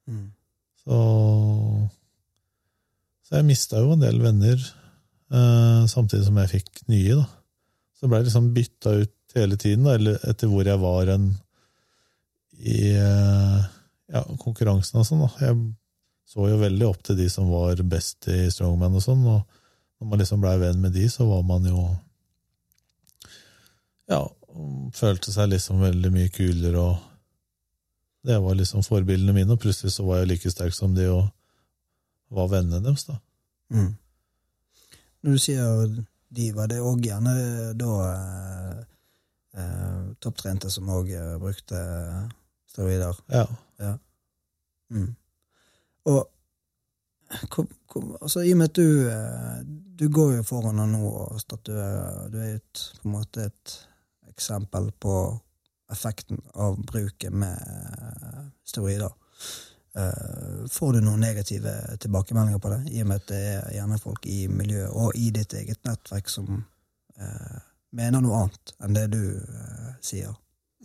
Mm. 0.09 0.31
Så, 0.81 1.01
så 3.27 3.37
jeg 3.37 3.45
mista 3.51 3.83
jo 3.83 3.93
en 3.93 4.01
del 4.01 4.23
venner, 4.23 4.63
samtidig 5.91 6.27
som 6.29 6.37
jeg 6.39 6.53
fikk 6.53 6.85
nye. 6.93 7.17
da. 7.19 7.27
Så 7.97 8.09
ble 8.09 8.21
jeg 8.21 8.29
liksom 8.29 8.53
bytta 8.55 8.93
ut 9.03 9.37
hele 9.37 9.57
tiden, 9.61 9.85
da, 9.85 9.97
eller 9.97 10.21
etter 10.29 10.51
hvor 10.51 10.69
jeg 10.69 10.81
var 10.81 11.11
en 11.13 11.27
i 12.57 12.93
eh, 12.97 13.65
ja, 14.13 14.23
konkurransen 14.41 15.01
og 15.01 15.09
sånn. 15.09 15.25
da. 15.25 15.31
Jeg 15.43 15.59
så 16.27 16.49
jo 16.51 16.61
veldig 16.61 16.89
opp 16.89 17.03
til 17.07 17.19
de 17.21 17.29
som 17.33 17.51
var 17.51 17.81
best 17.89 18.29
i 18.33 18.47
strongman 18.53 18.97
og 18.99 19.05
sånn, 19.05 19.23
og 19.29 19.45
når 20.01 20.11
man 20.11 20.21
liksom 20.21 20.43
blei 20.43 20.57
venn 20.61 20.81
med 20.83 20.97
de, 20.97 21.07
så 21.13 21.29
var 21.29 21.45
man 21.47 21.69
jo 21.69 21.87
Ja, 24.07 24.21
følte 24.95 25.33
seg 25.35 25.51
liksom 25.51 25.81
veldig 25.83 26.11
mye 26.15 26.31
kulere, 26.31 26.79
og 26.79 28.27
det 28.27 28.37
var 28.43 28.55
liksom 28.59 28.85
forbildene 28.87 29.35
mine, 29.35 29.55
og 29.55 29.63
plutselig 29.63 29.95
så 29.95 30.07
var 30.07 30.21
jeg 30.21 30.31
like 30.31 30.51
sterk 30.51 30.75
som 30.75 30.95
de, 30.95 31.09
og 31.11 31.27
var 32.35 32.51
vennene 32.53 32.83
deres, 32.85 33.07
da. 33.09 33.19
Mm. 33.75 33.91
Når 35.27 35.35
du 35.35 35.43
sier 35.43 35.89
de, 36.39 36.45
var 36.55 36.69
det 36.71 36.77
òg 36.87 37.01
gjerne 37.03 37.33
da 37.75 37.93
eh, 38.07 38.83
eh, 39.59 40.05
topptrente 40.23 40.71
som 40.71 40.87
òg 40.95 41.11
eh, 41.11 41.33
brukte 41.43 41.81
steroider? 42.71 43.19
Ja. 43.35 43.97
Mm. 44.95 45.09
Og 46.07 46.21
kom, 47.51 47.67
kom, 47.91 48.13
altså, 48.21 48.45
i 48.47 48.53
og 48.55 48.61
med 48.61 48.71
at 48.71 48.79
du, 48.79 49.09
eh, 49.11 49.59
du 49.99 50.07
går 50.15 50.37
jo 50.37 50.47
foran 50.47 50.79
nå 50.93 51.03
og 51.11 51.43
statuerer 51.43 52.31
Du 52.31 52.39
er 52.39 52.61
et, 52.61 52.85
på 53.03 53.11
en 53.11 53.17
måte 53.17 53.49
et 53.51 53.77
eksempel 54.31 54.93
på 55.03 55.17
effekten 55.91 56.39
av 56.55 56.79
bruket 56.87 57.35
med 57.35 57.59
eh, 57.67 58.47
steroider. 58.63 59.11
Eh, 59.97 60.67
Får 60.71 60.93
du 60.93 61.01
noen 61.01 61.23
negative 61.23 61.73
tilbakemeldinger 62.03 62.61
på 62.61 62.73
det, 62.73 62.81
i 62.93 63.03
og 63.03 63.11
med 63.11 63.23
at 63.23 63.29
det 63.31 63.43
er 63.55 63.75
gjerne 63.79 64.01
folk 64.03 64.27
i 64.29 64.45
miljøet 64.51 64.93
og 64.93 65.17
i 65.17 65.31
ditt 65.35 65.55
eget 65.57 65.81
nettverk 65.89 66.29
som 66.29 66.49
eh, 67.17 67.59
mener 67.97 68.25
noe 68.25 68.43
annet 68.45 68.75
enn 68.83 68.97
det 68.97 69.07
du 69.15 69.23
eh, 69.41 69.93
sier? 70.05 70.35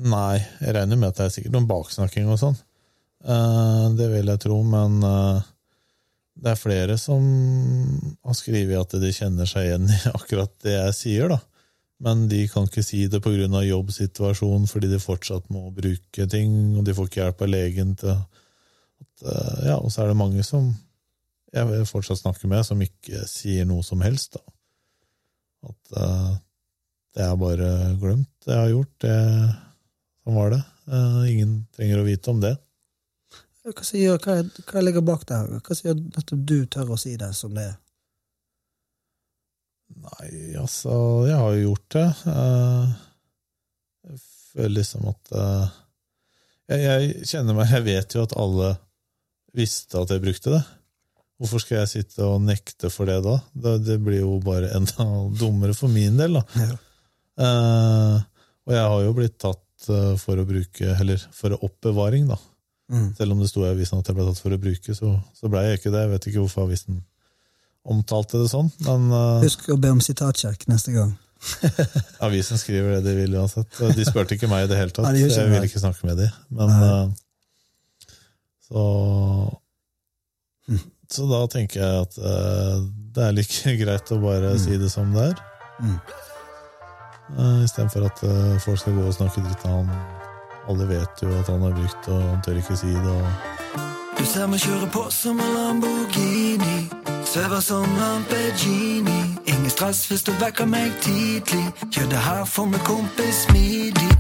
Nei, 0.02 0.40
jeg 0.62 0.76
regner 0.78 1.00
med 1.00 1.12
at 1.12 1.20
det 1.20 1.28
er 1.28 1.34
sikkert 1.36 1.58
noen 1.58 1.70
baksnakking 1.70 2.30
og 2.32 2.40
sånn. 2.40 2.60
Eh, 3.26 3.88
det 4.00 4.08
vil 4.14 4.32
jeg 4.32 4.44
tro, 4.46 4.62
men 4.66 5.02
eh, 5.06 5.50
det 6.42 6.54
er 6.54 6.62
flere 6.62 6.98
som 7.02 7.26
har 8.24 8.38
skrevet 8.38 8.80
at 8.80 9.02
de 9.02 9.12
kjenner 9.14 9.50
seg 9.50 9.68
igjen 9.68 9.90
i 9.92 10.00
akkurat 10.18 10.54
det 10.64 10.78
jeg 10.78 10.98
sier, 10.98 11.34
da. 11.36 11.42
Men 12.02 12.24
de 12.32 12.48
kan 12.50 12.66
ikke 12.66 12.82
si 12.82 13.04
det 13.12 13.20
pga. 13.22 13.60
jobbsituasjonen, 13.62 14.66
fordi 14.72 14.88
de 14.90 14.98
fortsatt 15.04 15.52
må 15.54 15.68
bruke 15.70 16.26
ting, 16.32 16.78
og 16.78 16.86
de 16.88 16.96
får 16.98 17.10
ikke 17.10 17.22
hjelp 17.22 17.44
av 17.46 17.52
legen 17.52 17.92
til 18.00 18.16
at 19.02 19.28
eh, 19.28 19.68
Ja, 19.70 19.78
og 19.78 19.92
så 19.92 20.04
er 20.04 20.12
det 20.12 20.20
mange 20.20 20.46
som 20.46 20.72
jeg 21.52 21.68
vil 21.68 21.88
fortsatt 21.88 22.22
snakke 22.22 22.48
med, 22.48 22.64
som 22.64 22.80
ikke 22.80 23.26
sier 23.28 23.68
noe 23.68 23.84
som 23.84 24.02
helst, 24.06 24.38
da. 24.38 24.54
At 25.68 25.98
uh, 26.00 26.30
det 27.14 27.26
er 27.26 27.34
bare 27.38 27.72
glemt, 28.00 28.32
det 28.46 28.54
jeg 28.54 28.62
har 28.62 28.72
gjort. 28.72 28.94
Det, 29.04 29.16
sånn 30.24 30.38
var 30.40 30.54
det. 30.56 30.62
Uh, 30.88 31.20
ingen 31.28 31.58
trenger 31.76 32.02
å 32.02 32.06
vite 32.08 32.32
om 32.32 32.40
det. 32.42 32.54
Hva, 33.68 33.84
sier, 33.86 34.16
hva, 34.24 34.38
hva 34.72 34.82
ligger 34.82 35.04
bak 35.06 35.28
der? 35.30 35.52
Hva 35.60 35.78
sier 35.78 36.00
at 36.18 36.32
du 36.32 36.56
tør 36.72 36.96
å 36.96 37.00
si 37.00 37.18
det 37.20 37.34
som 37.38 37.54
det 37.58 37.68
er? 37.68 37.78
Nei, 39.92 40.56
altså, 40.58 40.96
jeg 41.28 41.36
har 41.36 41.52
jo 41.52 41.66
gjort 41.68 41.98
det. 41.98 42.08
Jeg 44.08 44.22
føler 44.56 44.76
liksom 44.80 45.12
at 45.12 45.34
jeg, 46.72 46.80
jeg 46.80 47.28
kjenner 47.28 47.58
meg 47.58 47.74
Jeg 47.76 47.84
vet 47.86 48.16
jo 48.16 48.24
at 48.24 48.38
alle 48.40 48.72
visste 49.58 50.00
at 50.00 50.14
jeg 50.14 50.24
brukte 50.24 50.54
det. 50.54 50.62
Hvorfor 51.42 51.64
skal 51.64 51.80
jeg 51.80 51.90
sitte 51.90 52.26
og 52.28 52.44
nekte 52.46 52.92
for 52.94 53.10
det 53.10 53.18
da? 53.26 53.40
Det, 53.58 53.80
det 53.88 53.98
blir 54.06 54.22
jo 54.22 54.38
bare 54.46 54.70
enda 54.78 55.08
dummere 55.42 55.74
for 55.78 55.92
min 55.92 56.20
del, 56.20 56.38
da. 56.38 56.46
Ja. 56.62 56.78
Uh, 57.42 58.18
og 58.68 58.76
jeg 58.76 58.88
har 58.94 59.04
jo 59.08 59.14
blitt 59.18 59.38
tatt 59.42 59.88
eh, 59.90 60.12
for 60.20 60.38
å 60.38 60.44
bruke 60.46 60.92
Eller 61.02 61.22
for 61.34 61.56
oppbevaring, 61.58 62.28
da. 62.30 62.36
Mm. 62.92 63.08
Selv 63.18 63.34
om 63.34 63.40
det 63.42 63.48
sto 63.50 63.64
i 63.64 63.72
avisen 63.72 63.98
at 63.98 64.12
jeg 64.12 64.18
ble 64.20 64.28
tatt 64.28 64.42
for 64.44 64.54
å 64.54 64.60
bruke, 64.62 64.94
så, 64.94 65.16
så 65.34 65.50
ble 65.50 65.64
jeg 65.66 65.80
ikke 65.80 65.94
det. 65.96 66.04
Jeg 66.04 66.12
vet 66.12 66.28
ikke 66.30 66.44
hvorfor 66.44 66.68
avisen 66.68 67.02
omtalte 67.82 68.38
det 68.38 68.52
sånn, 68.52 68.68
men 68.86 69.08
uh, 69.10 69.42
Husk 69.42 69.66
å 69.74 69.80
be 69.82 69.90
om 69.90 70.04
sitatsjekk 70.06 70.68
neste 70.70 70.94
gang. 70.94 71.16
avisen 72.28 72.62
skriver 72.62 73.00
det 73.00 73.02
de 73.08 73.16
vil 73.18 73.40
uansett. 73.40 73.80
De 73.98 74.06
spurte 74.06 74.38
ikke 74.38 74.52
meg 74.52 74.68
i 74.68 74.70
det 74.70 74.78
hele 74.78 74.94
tatt, 74.94 75.08
Nei, 75.08 75.24
de 75.24 75.32
jeg 75.34 75.50
vil 75.50 75.66
ikke 75.66 75.82
snakke 75.82 76.12
med 76.12 76.22
de. 76.22 76.30
Men. 76.54 77.18
Eh, 78.72 79.52
så 80.72 80.78
Så 81.12 81.28
da 81.28 81.44
tenker 81.52 81.82
jeg 81.82 82.04
at 82.06 82.18
eh, 82.18 82.84
det 83.12 83.24
er 83.26 83.34
like 83.36 83.76
greit 83.84 84.12
å 84.16 84.20
bare 84.24 84.56
si 84.60 84.78
det 84.80 84.92
som 84.94 85.12
det 85.16 85.32
er. 85.32 85.42
Mm. 85.82 85.98
Uh, 87.32 87.64
Istedenfor 87.64 88.06
at 88.08 88.24
eh, 88.28 88.58
folk 88.64 88.80
skal 88.80 88.96
gå 88.96 89.06
og 89.08 89.16
snakke 89.16 89.44
dritt 89.44 89.66
av 89.68 89.82
han. 89.82 89.92
Alle 90.72 90.88
vet 90.88 91.24
jo 91.24 91.32
at 91.36 91.50
han 91.52 91.64
har 91.66 91.76
brukt, 91.76 92.10
og 92.12 92.22
han 92.22 92.42
tør 92.46 92.60
ikke 92.62 92.78
si 92.80 92.92
det. 92.92 93.16
Og... 93.16 93.80
Du 94.20 94.26
ser 94.28 94.48
meg 94.52 94.64
kjøre 94.64 94.88
på 94.94 95.06
som 95.12 95.40
en 95.42 95.56
Lamborghini. 95.56 96.88
Svever 97.28 97.64
som 97.66 97.88
Lamborghini. 98.00 99.20
Ingen 99.48 99.72
stress 99.72 100.06
hvis 100.12 100.24
du 100.28 100.32
vekker 100.40 100.70
meg 100.70 100.94
tidlig. 101.04 101.66
Gjør 101.92 102.12
det 102.14 102.24
her 102.28 102.46
for 102.46 102.72
meg, 102.72 102.84
kompis 102.88 103.48
smidig. 103.48 104.12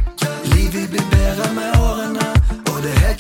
Livet 0.56 0.89
blir 0.91 1.08
bedre 1.14 1.54
med 1.56 1.80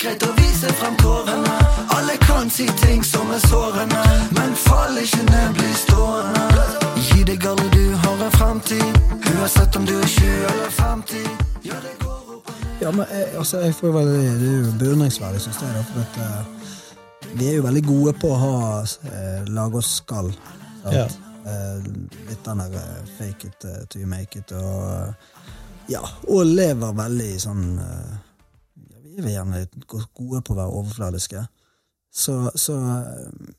greit 0.01 0.23
å 0.25 0.31
vise 0.37 0.69
frem 0.79 0.95
tårene. 1.01 1.57
Alle 1.95 2.15
kan 2.25 2.49
si 2.49 2.65
ting 2.81 3.03
som 3.05 3.29
er 3.33 3.41
sårende, 3.45 4.01
men 4.37 4.55
fall 4.57 4.97
ikke 4.97 5.21
ned, 5.27 5.53
bli 5.57 5.73
stående. 5.77 6.65
Gi 7.05 7.25
deg 7.27 7.45
alle 7.49 7.67
du 7.75 7.83
har 8.03 8.23
en 8.25 8.33
fremtid, 8.33 8.97
uansett 9.35 9.77
om 9.77 9.85
du 9.85 9.93
er 9.99 10.07
20 10.15 10.47
eller 10.53 10.71
50. 10.77 11.27
Ja, 11.67 11.77
det 11.85 11.93
går 12.01 12.37
opp. 12.37 12.49
Ja, 12.81 12.93
men 12.95 13.05
jeg, 13.13 13.27
altså, 13.37 13.61
jeg 13.61 13.75
får 13.77 13.93
veldig, 13.99 14.23
Det 14.41 14.49
er 14.49 14.55
jo 14.57 14.71
beundringsverdig, 14.79 15.41
syns 15.41 15.61
jeg. 15.61 15.75
Da, 15.77 15.83
for 15.91 16.01
at, 16.05 16.17
uh, 16.17 17.35
vi 17.37 17.51
er 17.51 17.59
jo 17.59 17.67
veldig 17.67 17.85
gode 17.85 18.15
på 18.23 18.33
å 18.33 18.39
ha 18.41 18.55
uh, 18.81 19.51
lage 19.53 19.83
oss 19.83 19.99
skall. 20.01 20.33
Ja. 20.89 21.05
Uh, 21.45 21.77
litt 22.29 22.41
den 22.45 22.61
der 22.61 22.73
uh, 22.73 23.13
fake 23.19 23.49
it 23.49 23.69
uh, 23.69 23.85
to 23.89 24.01
you 24.01 24.09
make 24.09 24.39
it. 24.39 24.51
Og, 24.57 24.81
eh, 24.89 25.13
ja, 25.93 26.01
og 26.27 26.45
lever 26.45 26.93
veldig 26.95 27.29
i 27.35 27.39
sånn 27.41 27.63
eh, 27.81 28.11
ja, 28.11 28.19
Vi 29.11 29.19
er 29.23 29.33
gjerne 29.35 29.65
gode 29.87 30.41
på 30.45 30.53
å 30.53 30.59
være 30.61 30.77
overfladiske. 30.79 31.43
Så, 32.11 32.35
så 32.59 32.75
eh, 32.79 33.51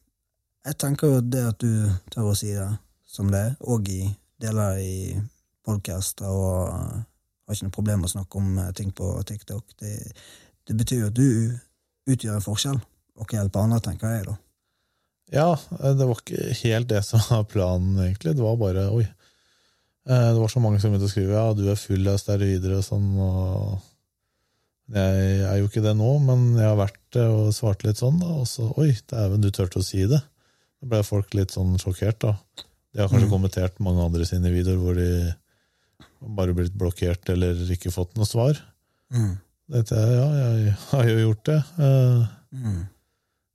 jeg 0.68 0.78
tenker 0.80 1.14
jo 1.14 1.22
det 1.24 1.42
at 1.50 1.60
du 1.60 1.88
tør 2.12 2.30
å 2.30 2.36
si 2.38 2.52
det 2.54 2.68
som 3.08 3.28
det 3.32 3.40
er, 3.48 3.54
og 3.68 3.88
i 3.92 4.06
deler 4.42 4.78
i 4.80 4.94
podkaster 5.66 6.28
og 6.28 6.70
eh, 6.70 7.02
har 7.02 7.56
ikke 7.56 7.68
noe 7.68 7.76
problem 7.76 8.02
med 8.02 8.10
å 8.10 8.14
snakke 8.14 8.40
om 8.40 8.56
eh, 8.62 8.72
ting 8.76 8.92
på 8.96 9.10
TikTok. 9.28 9.76
Det, 9.80 9.92
det 10.68 10.78
betyr 10.78 11.04
jo 11.04 11.10
at 11.12 11.18
du 11.18 12.12
utgjør 12.12 12.38
en 12.38 12.46
forskjell 12.46 12.80
og 12.80 13.28
kan 13.28 13.42
hjelpe 13.42 13.60
andre, 13.60 13.80
tenker 13.84 14.16
jeg 14.16 14.28
da. 14.30 14.38
Ja, 15.32 15.48
det 15.80 16.04
var 16.04 16.18
ikke 16.18 16.52
helt 16.60 16.90
det 16.90 17.04
som 17.06 17.20
var 17.28 17.44
planen, 17.48 17.96
egentlig. 18.04 18.36
Det 18.36 18.44
var 18.44 18.58
bare 18.60 18.88
oi. 18.92 19.06
Det 20.02 20.34
var 20.34 20.50
så 20.50 20.60
mange 20.60 20.80
som 20.82 20.90
begynte 20.90 21.06
å 21.06 21.12
skrive 21.12 21.36
ja, 21.36 21.52
du 21.54 21.62
er 21.70 21.78
full 21.78 22.08
av 22.10 22.18
steroider 22.18 22.74
og 22.74 22.84
sånn. 22.84 23.06
og 23.22 23.91
Jeg 24.92 25.44
er 25.48 25.56
jo 25.60 25.68
ikke 25.70 25.82
det 25.84 25.94
nå, 25.96 26.08
men 26.20 26.42
jeg 26.58 26.66
har 26.68 26.76
vært 26.76 26.98
det 27.16 27.22
og 27.32 27.52
svarte 27.56 27.86
litt 27.88 27.96
sånn. 28.00 28.18
da, 28.20 28.26
Og 28.42 28.46
så 28.50 28.66
oi, 28.78 28.90
dæven, 29.08 29.40
du 29.40 29.50
turte 29.50 29.80
å 29.80 29.84
si 29.86 30.02
det. 30.06 30.20
Da 30.82 30.88
ble 30.90 31.02
folk 31.06 31.32
litt 31.34 31.54
sånn 31.54 31.78
sjokkert, 31.80 32.18
da. 32.20 32.34
De 32.92 33.00
har 33.00 33.08
kanskje 33.08 33.28
Mm. 33.30 33.32
kommentert 33.32 33.78
mange 33.80 34.04
andre 34.04 34.26
sine 34.28 34.50
videoer 34.52 34.76
hvor 34.76 34.94
de 34.94 35.34
bare 36.36 36.52
blitt 36.54 36.76
blokkert 36.76 37.30
eller 37.32 37.54
ikke 37.72 37.90
fått 37.94 38.14
noe 38.16 38.26
svar. 38.28 38.58
Mm. 39.12 39.38
Dette, 39.72 39.96
ja, 39.96 40.26
jeg 40.58 40.74
har 40.90 41.04
jo 41.08 41.18
gjort 41.32 41.44
det. 41.44 41.64
Eh, 41.78 42.26
Mm. 42.52 42.88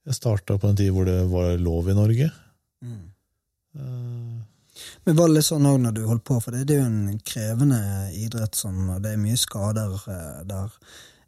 Jeg 0.07 0.15
starta 0.15 0.57
på 0.57 0.69
en 0.69 0.75
tid 0.75 0.89
hvor 0.91 1.05
det 1.05 1.29
var 1.29 1.57
lov 1.61 1.87
i 1.89 1.93
Norge. 1.93 2.31
Mm. 2.81 3.11
Eh, 3.75 4.41
Men 5.05 5.15
var 5.15 5.27
det 5.27 5.35
litt 5.35 5.45
sånn 5.45 5.65
òg 5.69 5.79
når 5.81 5.93
du 5.93 6.01
holdt 6.07 6.23
på, 6.23 6.41
for 6.41 6.51
det, 6.51 6.69
er 6.71 6.79
jo 6.81 6.85
en 6.85 7.19
krevende 7.19 7.79
idrett 8.15 8.55
som 8.55 8.89
og 8.89 9.01
Det 9.03 9.13
er 9.13 9.21
mye 9.21 9.37
skader 9.37 9.93
eh, 10.07 10.43
der. 10.49 10.69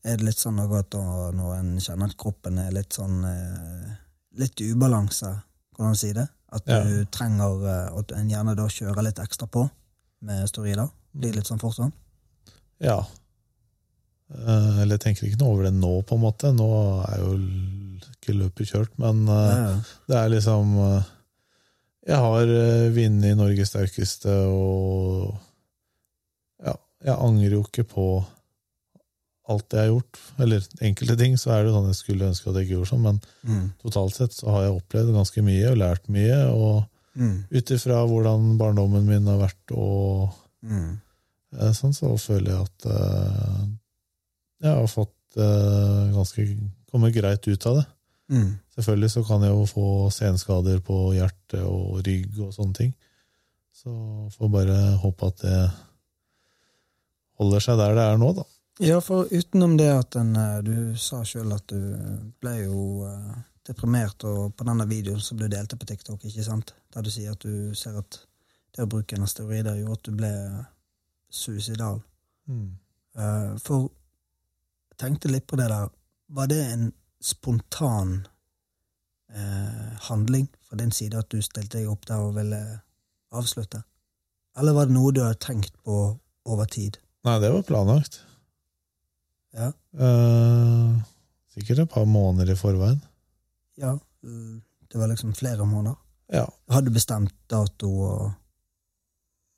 Er 0.06 0.16
det 0.18 0.26
litt 0.30 0.40
sånn 0.40 0.60
at 0.64 0.96
når 1.36 1.56
en 1.58 1.72
kjenner 1.84 2.08
at 2.12 2.18
kroppen 2.18 2.58
er 2.62 2.72
litt 2.72 2.94
sånn 2.96 3.24
eh, 3.28 3.96
Litt 4.40 4.62
ubalanse, 4.62 5.32
kan 5.76 5.90
man 5.90 5.96
si 6.00 6.14
det? 6.16 6.28
At 6.54 6.64
du 6.66 6.72
Ja. 6.74 7.06
trenger 7.12 7.66
eh, 7.68 7.98
At 8.00 8.12
en 8.16 8.30
gjerne 8.30 8.56
da 8.56 8.68
kjører 8.72 9.04
litt 9.04 9.20
ekstra 9.20 9.48
på 9.52 9.66
med 10.22 10.48
steroider? 10.50 10.90
Blir 11.16 11.34
litt 11.36 11.48
sånn 11.48 11.60
fort 11.60 11.76
sånn? 11.76 11.92
Ja. 12.80 13.00
Eh, 14.32 14.82
eller 14.84 14.96
jeg 14.98 15.04
tenker 15.08 15.28
ikke 15.28 15.40
noe 15.42 15.54
over 15.56 15.64
det 15.68 15.74
nå, 15.74 15.92
på 16.08 16.16
en 16.16 16.24
måte. 16.24 16.52
Nå 16.56 16.68
er 17.10 17.20
jo 17.24 17.32
ikke 18.14 18.36
løpet 18.38 18.72
kjørt, 18.72 18.92
men 19.02 19.26
Ja, 19.28 19.80
det 20.08 20.16
er 20.18 20.30
liksom 20.30 20.76
Jeg 22.08 22.16
har 22.18 22.46
vunnet 22.96 23.38
Norges 23.38 23.70
sterkeste, 23.74 24.32
og 24.50 25.36
ja, 26.64 26.74
jeg 27.04 27.16
angrer 27.20 27.52
jo 27.58 27.64
ikke 27.68 27.84
på 27.88 28.06
alt 29.50 29.74
jeg 29.74 29.80
har 29.82 29.90
gjort, 29.92 30.20
eller 30.40 30.66
enkelte 30.86 31.16
ting, 31.18 31.36
så 31.42 31.52
er 31.56 31.64
det 31.66 31.74
sånn 31.74 31.88
jeg 31.90 31.98
skulle 32.00 32.28
ønske 32.30 32.50
at 32.52 32.56
jeg 32.60 32.68
ikke 32.68 32.76
gjorde 32.78 32.92
sånn, 32.94 33.02
men 33.08 33.20
Mm. 33.44 33.66
totalt 33.82 34.14
sett 34.16 34.32
så 34.38 34.50
har 34.54 34.64
jeg 34.68 34.78
opplevd 34.78 35.14
ganske 35.16 35.42
mye 35.44 35.72
og 35.72 35.78
lært 35.82 36.10
mye, 36.10 36.40
og 36.54 36.86
Mm. 37.18 37.44
ut 37.52 37.72
ifra 37.72 38.06
hvordan 38.08 38.58
barndommen 38.58 39.06
min 39.06 39.26
har 39.26 39.40
vært, 39.40 39.72
og 39.76 40.34
Mm. 40.64 41.00
eh, 41.60 41.72
sånn, 41.74 41.94
så 41.94 42.14
føler 42.20 42.52
jeg 42.52 42.62
at 42.62 42.86
uh, 42.86 43.66
jeg 44.62 44.76
har 44.76 44.88
fått 44.88 45.38
uh, 45.38 46.12
ganske 46.14 46.46
kommet 46.92 47.14
greit 47.14 47.48
ut 47.48 47.66
av 47.66 47.76
det. 47.78 47.86
Mm. 48.30 48.60
Selvfølgelig 48.78 49.12
så 49.12 49.28
kan 49.28 49.42
jeg 49.42 49.52
jo 49.52 49.66
få 49.66 50.12
senskader 50.14 50.80
på 50.82 51.14
hjerte 51.16 51.64
og 51.66 52.04
rygg 52.06 52.40
og 52.40 52.54
sånne 52.54 52.76
ting. 52.76 52.94
Så 53.74 53.90
får 54.38 54.52
bare 54.52 54.98
håpe 55.02 55.28
at 55.28 55.38
det 55.38 55.72
holder 57.40 57.60
seg 57.64 57.78
der 57.80 57.96
det 57.96 58.06
er 58.06 58.18
nå, 58.22 58.34
da. 58.36 58.44
Ja, 58.80 59.02
for 59.04 59.28
utenom 59.32 59.76
det 59.78 59.90
at 59.92 60.16
en, 60.16 60.36
eh, 60.40 60.60
du 60.64 60.98
sa 60.98 61.20
sjøl 61.28 61.52
at 61.52 61.68
du 61.68 61.80
ble 62.40 62.54
jo 62.62 63.06
eh, 63.10 63.40
deprimert, 63.68 64.24
og 64.24 64.56
på 64.56 64.68
denne 64.68 64.88
videoen 64.88 65.20
som 65.24 65.38
du 65.40 65.50
delte 65.52 65.78
på 65.78 65.88
TikTok, 65.90 66.24
ikke 66.26 66.46
sant, 66.48 66.74
der 66.96 67.04
du 67.04 67.12
sier 67.12 67.36
at 67.36 67.44
du 67.44 67.76
ser 67.76 68.00
at 68.00 68.22
det 68.76 68.86
å 68.86 68.90
bruke 68.90 69.18
en 69.18 69.26
asteroide 69.26 69.76
gjorde 69.82 69.98
at 69.98 70.08
du 70.08 70.16
ble 70.16 70.32
suicidal. 71.30 72.00
Eh, 72.50 73.52
For 73.66 73.90
tenkte 75.00 75.32
litt 75.32 75.48
på 75.48 75.60
det 75.60 75.68
der. 75.72 75.90
Var 76.30 76.48
det 76.48 76.62
en 76.72 76.88
spontan 77.20 78.28
eh, 79.34 79.92
handling 80.08 80.48
fra 80.64 80.80
din 80.80 80.92
side 80.96 81.20
at 81.20 81.30
du 81.32 81.42
stilte 81.44 81.78
deg 81.78 81.92
opp 81.92 82.08
der 82.08 82.24
og 82.24 82.36
ville 82.38 82.62
avslutte? 83.36 83.84
Eller 84.60 84.76
var 84.76 84.88
det 84.88 84.96
noe 84.96 85.14
du 85.14 85.22
hadde 85.24 85.40
tenkt 85.44 85.76
på 85.84 86.00
over 86.50 86.66
tid? 86.72 87.00
Nei, 87.28 87.38
det 87.44 87.52
var 87.54 87.68
planlagt. 87.68 88.22
Ja. 89.56 89.72
Uh, 89.98 91.00
sikkert 91.54 91.86
et 91.86 91.94
par 91.94 92.06
måneder 92.10 92.54
i 92.54 92.58
forveien. 92.60 93.00
Ja, 93.80 93.96
det 94.22 95.00
var 95.00 95.10
liksom 95.10 95.34
flere 95.38 95.66
måneder. 95.66 95.98
Ja. 96.34 96.46
Hadde 96.70 96.94
bestemt 96.94 97.34
dato 97.50 97.90
og 97.90 98.30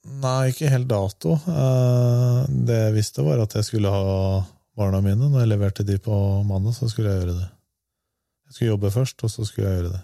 Nei, 0.02 0.50
ikke 0.50 0.70
helt 0.72 0.88
dato. 0.90 1.36
Uh, 1.46 2.42
det 2.50 2.78
jeg 2.78 2.94
visste, 2.96 3.22
var 3.22 3.44
at 3.44 3.54
jeg 3.54 3.68
skulle 3.68 3.92
ha 3.94 4.40
barna 4.78 4.98
mine. 5.06 5.28
Når 5.30 5.44
jeg 5.44 5.50
leverte 5.52 5.86
de 5.86 6.00
på 6.02 6.16
mandag, 6.48 6.74
så 6.74 6.90
skulle 6.90 7.12
jeg 7.12 7.22
gjøre 7.22 7.36
det. 7.38 7.50
Jeg 8.48 8.56
skulle 8.56 8.72
jobbe 8.72 8.92
først, 8.92 9.24
og 9.24 9.30
så 9.32 9.46
skulle 9.46 9.70
jeg 9.70 9.78
gjøre 9.78 9.92
det. 9.94 10.02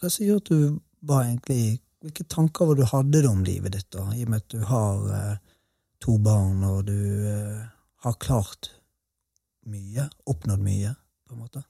Hva 0.00 0.10
som 0.10 0.26
gjorde 0.26 0.42
at 0.42 0.48
du 0.50 0.80
var 1.12 1.26
egentlig 1.28 1.80
Hvilke 2.02 2.24
tanker 2.26 2.66
var 2.66 2.74
du 2.74 2.82
hadde 2.82 3.20
om 3.30 3.44
livet 3.46 3.76
ditt, 3.76 3.86
da? 3.94 4.08
I 4.10 4.24
og 4.24 4.30
med 4.32 4.40
at 4.42 4.48
du 4.50 4.64
har 4.66 5.02
eh, 5.14 5.36
to 6.02 6.16
barn, 6.18 6.64
og 6.66 6.88
du 6.88 6.96
eh, 7.30 7.60
har 8.02 8.18
klart 8.22 8.70
mye, 9.70 10.08
oppnådd 10.26 10.62
mye, 10.62 10.94
på 11.28 11.36
en 11.36 11.44
måte? 11.44 11.62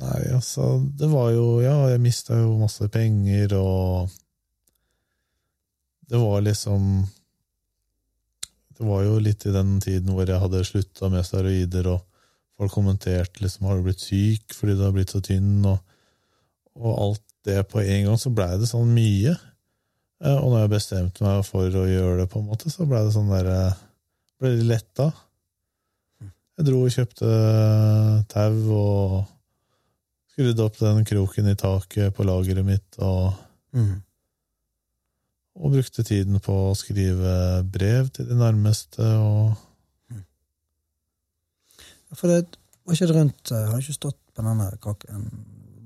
Nei, 0.00 0.30
altså, 0.34 0.78
det 0.96 1.08
var 1.10 1.30
jo 1.32 1.60
Ja, 1.64 1.88
jeg 1.90 2.02
mista 2.04 2.36
jo 2.36 2.58
masse 2.60 2.88
penger, 2.92 3.54
og 3.56 4.10
Det 6.10 6.18
var 6.20 6.42
liksom 6.44 7.06
Det 8.76 8.86
var 8.86 9.02
jo 9.06 9.18
litt 9.22 9.46
i 9.46 9.54
den 9.54 9.78
tiden 9.80 10.12
hvor 10.14 10.28
jeg 10.28 10.40
hadde 10.40 10.64
slutta 10.64 11.10
med 11.12 11.26
steroider, 11.26 11.88
og 11.94 12.06
folk 12.56 12.72
kommenterte 12.72 13.42
liksom 13.42 13.66
'Har 13.66 13.76
du 13.76 13.82
blitt 13.88 14.00
syk 14.00 14.54
fordi 14.56 14.76
du 14.76 14.84
har 14.84 14.92
blitt 14.92 15.12
så 15.12 15.20
tynn?' 15.20 15.66
og, 15.66 15.78
og 16.76 16.98
alt 16.98 17.22
det 17.44 17.68
på 17.68 17.80
en 17.80 18.04
gang, 18.04 18.18
så 18.18 18.32
blei 18.32 18.58
det 18.58 18.68
sånn 18.68 18.94
mye. 18.94 19.36
Eh, 20.20 20.36
Og 20.36 20.50
når 20.52 20.58
jeg 20.60 20.70
bestemte 20.70 21.24
meg 21.24 21.44
for 21.44 21.68
å 21.68 21.86
gjøre 21.88 22.18
det, 22.20 22.28
på 22.30 22.40
en 22.40 22.46
måte, 22.46 22.70
så 22.70 22.86
blei 22.88 23.04
det 23.04 23.14
sånn 23.14 23.32
derre 23.32 23.76
Ble 24.40 24.54
litt 24.56 24.66
letta. 24.70 25.10
Jeg 26.60 26.66
dro 26.68 26.82
og 26.84 26.92
kjøpte 26.92 27.28
tau 28.32 28.56
og 28.76 29.14
skrudde 30.32 30.64
opp 30.64 30.78
den 30.80 31.04
kroken 31.08 31.48
i 31.50 31.56
taket 31.60 32.14
på 32.16 32.24
lageret 32.28 32.64
mitt, 32.66 32.98
og, 33.04 33.34
Mm. 33.72 34.02
og 35.60 35.72
brukte 35.72 36.02
tiden 36.04 36.40
på 36.40 36.52
å 36.70 36.76
skrive 36.76 37.62
brev 37.70 38.08
til 38.12 38.26
de 38.28 38.34
nærmeste, 38.34 39.00
og 39.00 39.56
For 42.12 42.26
det 42.26 42.56
var 42.84 42.94
ikke 42.96 43.06
det 43.06 43.14
rundt 43.14 43.50
Jeg 43.54 43.68
Har 43.70 43.78
ikke 43.78 43.94
stått 43.94 44.16
på 44.34 44.42
denne 44.42 44.66
krakken 44.82 45.28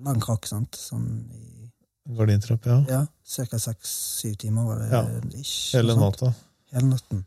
lang 0.05 0.21
krakk, 0.21 0.47
sant? 0.49 0.73
Sånn 0.77 1.29
i 1.33 1.71
gardintrapp, 2.17 2.65
ja. 2.69 2.79
ja, 2.89 3.03
ca. 3.47 3.59
seks-syv 3.59 4.35
timer 4.41 4.65
var 4.69 4.79
det 4.79 4.91
Ja. 4.93 5.03
ish, 5.41 5.73
Hele 5.77 5.95
natta. 5.97 6.35
Hele 6.73 6.89
natten. 6.91 7.25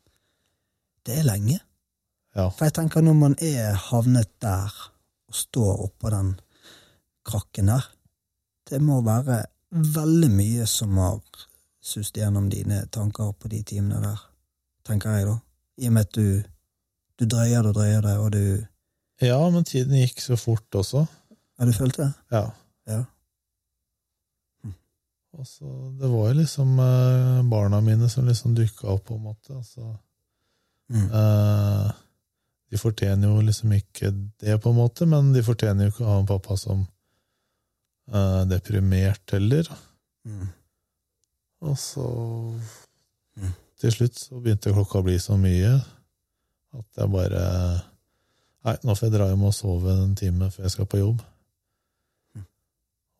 Det 1.08 1.16
er 1.16 1.28
lenge. 1.28 1.60
Ja. 2.36 2.50
For 2.52 2.68
jeg 2.68 2.76
tenker 2.78 3.04
når 3.06 3.18
man 3.18 3.36
er 3.42 3.78
havnet 3.88 4.30
der, 4.44 4.74
og 5.28 5.36
står 5.36 5.86
oppå 5.88 6.12
den 6.14 6.36
krakken 7.28 7.72
der, 7.72 7.88
det 8.68 8.82
må 8.84 9.00
være 9.04 9.46
veldig 9.72 10.30
mye 10.32 10.68
som 10.70 10.98
har 11.00 11.20
sust 11.84 12.20
gjennom 12.20 12.50
dine 12.52 12.84
tanker 12.92 13.32
på 13.40 13.50
de 13.52 13.62
timene 13.68 14.02
der, 14.04 14.24
tenker 14.88 15.16
jeg 15.16 15.28
da. 15.30 15.38
I 15.78 15.90
og 15.90 15.94
med 15.96 16.08
at 16.08 16.16
du, 16.16 16.44
du 17.20 17.26
drøyer 17.26 17.64
det 17.64 17.72
og 17.72 17.78
drøyer 17.80 18.02
det, 18.04 18.18
og 18.18 18.32
du 18.36 18.66
ja, 19.22 19.38
men 19.50 19.66
tiden 19.66 19.98
gikk 19.98 20.20
så 20.22 20.36
fort 20.38 20.76
også. 20.78 21.08
Ja, 21.58 21.66
du 21.66 21.74
følte 21.74 22.04
det? 22.04 22.12
Ja. 22.36 22.44
Ja. 22.88 23.04
Og 25.38 25.48
så, 25.48 25.70
det 25.98 26.10
var 26.10 26.30
jo 26.30 26.36
liksom 26.38 26.78
eh, 26.82 27.40
barna 27.50 27.82
mine 27.82 28.10
som 28.10 28.28
liksom 28.28 28.54
dukka 28.58 28.88
opp, 28.94 29.08
på 29.10 29.18
en 29.18 29.26
måte. 29.26 29.56
Altså, 29.58 29.90
Mm. 30.90 31.08
eh, 31.20 31.92
de 32.72 32.78
fortjener 32.80 33.28
jo 33.28 33.42
liksom 33.44 33.72
ikke 33.76 34.12
det, 34.40 34.62
på 34.64 34.70
en 34.72 34.76
måte, 34.78 35.06
men 35.08 35.34
de 35.34 35.44
fortjener 35.44 35.88
jo 35.88 35.92
ikke 35.94 36.06
å 36.06 36.12
ha 36.14 36.20
en 36.22 36.30
pappa 36.30 36.58
som 36.60 36.86
eh, 38.14 38.44
deprimert 38.48 39.32
heller. 39.36 39.68
Mm. 40.26 40.48
Og 41.68 41.78
så 41.80 42.08
Mm. 43.38 43.52
Til 43.78 43.92
slutt 43.94 44.16
så 44.18 44.40
begynte 44.42 44.72
klokka 44.74 44.98
å 44.98 45.04
bli 45.06 45.20
så 45.22 45.36
mye 45.38 45.76
at 46.74 46.86
jeg 46.98 47.12
bare 47.14 47.42
Nei, 48.66 48.74
nå 48.84 48.96
får 48.98 49.06
jeg 49.06 49.14
dra 49.14 49.28
hjem 49.30 49.44
og 49.46 49.54
sove 49.54 49.94
en 49.94 50.16
time 50.18 50.50
før 50.52 50.66
jeg 50.66 50.72
skal 50.74 50.88
på 50.90 50.98
jobb. 50.98 51.22
Mm. 52.36 52.46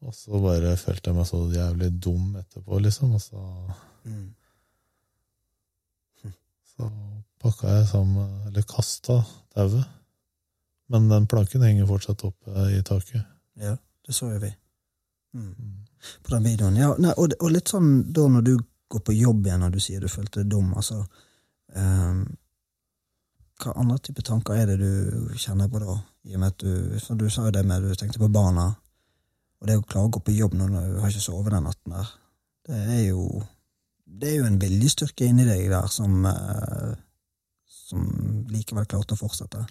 Og 0.10 0.16
så 0.18 0.42
bare 0.42 0.74
følte 0.82 1.12
jeg 1.12 1.16
meg 1.20 1.28
så 1.30 1.44
jævlig 1.54 1.92
dum 2.04 2.34
etterpå, 2.42 2.80
liksom. 2.82 3.14
Og 3.16 3.22
så, 3.22 3.44
Mm. 4.04 4.34
så 6.76 6.90
pakka 7.42 7.80
jeg 7.80 7.90
sammen 7.92 8.48
Eller 8.48 8.66
kasta 8.68 9.22
tauet. 9.56 9.86
Men 10.88 11.10
den 11.12 11.28
planken 11.28 11.66
henger 11.66 11.88
fortsatt 11.90 12.24
oppe 12.24 12.70
i 12.72 12.80
taket. 12.86 13.26
Ja, 13.60 13.76
det 14.06 14.16
så 14.16 14.30
jo 14.32 14.40
vi. 14.40 14.54
Mm. 15.36 15.52
Mm. 15.52 15.78
På 16.24 16.36
den 16.36 16.44
videoen. 16.44 16.78
Ja, 16.80 16.94
nei, 16.98 17.12
og, 17.18 17.36
og 17.42 17.52
litt 17.52 17.68
sånn 17.74 18.06
da 18.14 18.28
når 18.32 18.46
du 18.46 18.54
går 18.88 19.04
på 19.04 19.16
jobb 19.18 19.48
igjen 19.50 19.66
og 19.68 19.74
du 19.76 19.82
sier 19.84 20.04
du 20.04 20.08
følte 20.08 20.44
deg 20.44 20.52
dum, 20.54 20.70
altså 20.80 21.02
um, 21.76 22.22
Hva 23.60 23.74
andre 23.82 23.98
type 24.06 24.24
tanker 24.24 24.56
er 24.56 24.72
det 24.72 24.78
du 24.80 25.34
kjenner 25.36 25.68
på 25.68 25.82
da? 25.84 25.98
I 26.30 26.38
og 26.38 26.44
med 26.44 26.54
at 26.54 26.64
du, 26.64 27.00
for 27.04 27.20
du 27.20 27.28
sa 27.34 27.48
jo 27.48 27.56
det 27.56 27.66
med 27.68 27.84
du 27.84 27.96
tenkte 27.98 28.22
på 28.22 28.32
barna, 28.32 28.70
og 29.58 29.68
det 29.68 29.80
å 29.80 29.84
klare 29.84 30.08
å 30.08 30.14
gå 30.14 30.22
på 30.24 30.36
jobb 30.38 30.56
når 30.56 30.74
du 30.74 30.98
har 31.02 31.12
ikke 31.12 31.26
sovet 31.26 31.56
den 31.56 31.66
natten 31.68 31.96
der, 31.98 32.12
det 32.68 32.82
er 33.00 33.04
jo 33.10 33.28
det 34.08 34.30
er 34.30 34.38
jo 34.40 34.48
en 34.48 34.60
viljestyrke 34.62 35.28
inni 35.28 35.46
deg 35.48 35.66
der 35.72 35.88
som 35.92 36.26
eh, 36.30 36.94
som 37.88 38.04
likevel 38.52 38.88
klarte 38.90 39.16
å 39.16 39.20
fortsette. 39.20 39.64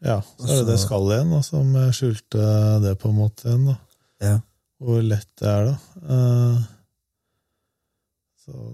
Ja, 0.00 0.18
så 0.40 0.48
er 0.48 0.62
det 0.62 0.72
det 0.72 0.80
skallet 0.80 1.18
igjen, 1.18 1.32
da, 1.34 1.40
som 1.44 1.74
skjulte 1.94 2.44
det 2.84 2.94
på 3.00 3.10
en 3.10 3.18
måte 3.18 3.48
igjen. 3.50 3.66
da. 3.68 3.76
Ja. 4.20 4.36
Hvor 4.80 5.02
lett 5.04 5.28
det 5.40 5.48
er, 5.48 5.66
da. 5.68 5.74
Eh, 6.14 6.62
så 8.46 8.70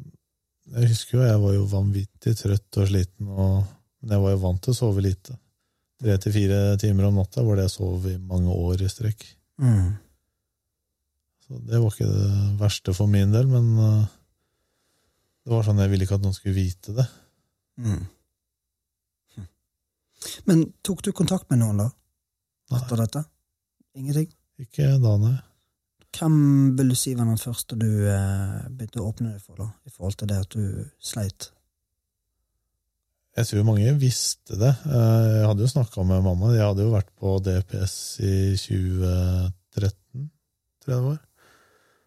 Jeg 0.67 0.91
husker 0.91 1.19
jo 1.19 1.27
jeg 1.27 1.39
var 1.39 1.53
jo 1.55 1.67
vanvittig 1.71 2.33
trøtt 2.41 2.79
og 2.83 2.89
sliten, 2.91 3.29
og, 3.31 3.67
men 4.03 4.15
jeg 4.17 4.23
var 4.25 4.33
jo 4.33 4.41
vant 4.43 4.63
til 4.65 4.75
å 4.75 4.79
sove 4.81 5.05
lite. 5.05 5.37
Tre 6.03 6.17
til 6.21 6.35
fire 6.35 6.59
timer 6.83 7.07
om 7.07 7.21
natta 7.21 7.45
var 7.47 7.57
det 7.57 7.69
jeg 7.69 7.77
sov 7.77 8.09
i 8.11 8.17
mange 8.19 8.51
år 8.51 8.83
i 8.83 8.91
strekk. 8.91 9.23
Mm. 9.63 9.95
Så 11.47 11.61
det 11.71 11.79
var 11.79 11.95
ikke 11.95 12.11
det 12.11 12.33
verste 12.59 12.95
for 12.99 13.11
min 13.11 13.31
del, 13.35 13.47
men 13.51 13.71
eh, 13.79 14.09
det 15.47 15.55
var 15.55 15.67
sånn 15.67 15.79
jeg 15.85 15.93
ville 15.93 16.07
ikke 16.07 16.19
at 16.19 16.27
noen 16.27 16.35
skulle 16.35 16.59
vite 16.59 16.97
det. 16.97 17.07
Mm. 17.79 18.03
Men 20.49 20.65
tok 20.87 21.03
du 21.07 21.13
kontakt 21.17 21.51
med 21.51 21.61
noen 21.63 21.83
da, 21.85 21.91
etter 22.79 23.03
dette? 23.05 23.25
Ingenting? 23.97 24.31
Ikke 24.61 24.95
da, 25.03 25.17
nei. 25.21 25.35
Hvem 26.17 26.37
vil 26.79 26.93
du 26.93 26.97
si 26.97 27.13
var 27.17 27.29
den 27.29 27.41
første 27.41 27.77
du 27.77 27.89
eh, 28.09 28.63
begynte 28.73 29.03
å 29.03 29.11
åpne 29.11 29.35
deg 29.35 29.43
for, 29.45 29.59
da, 29.61 29.67
i 29.85 29.93
forhold 29.93 30.17
til 30.21 30.31
det 30.31 30.39
at 30.47 30.57
du 30.57 30.87
sleit? 31.05 31.51
Jeg 33.37 33.51
tror 33.51 33.67
mange 33.69 33.93
visste 34.01 34.57
det. 34.57 34.73
Eh, 34.89 35.27
Jeg 35.43 35.49
hadde 35.51 35.67
jo 35.67 35.73
snakka 35.75 36.07
med 36.09 36.25
mamma. 36.25 36.55
Jeg 36.57 36.65
hadde 36.65 36.87
jo 36.87 36.95
vært 36.95 37.11
på 37.21 37.35
DPS 37.45 37.97
i 38.25 38.33
2013, 38.57 40.31
tror 40.81 40.95
jeg 40.95 41.03
det 41.03 41.09
var. 41.11 41.19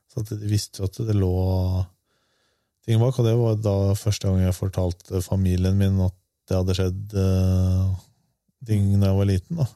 Så 0.09 0.23
de 0.25 0.39
visste 0.49 0.81
jo 0.81 0.89
at 0.89 0.97
det 1.05 1.13
lå 1.13 1.33
ting 2.87 2.97
bak. 2.97 3.19
Og 3.21 3.27
det 3.29 3.35
var 3.37 3.59
da 3.61 3.75
første 3.93 4.25
gang 4.25 4.41
jeg 4.47 4.57
fortalte 4.57 5.21
familien 5.21 5.77
min 5.77 6.01
at 6.07 6.17
det 6.49 6.57
hadde 6.57 6.75
skjedd 6.77 7.13
uh, 7.15 7.91
ting 8.65 8.89
da 8.99 9.11
jeg 9.11 9.17
var 9.19 9.29
liten. 9.29 9.59
da. 9.61 9.67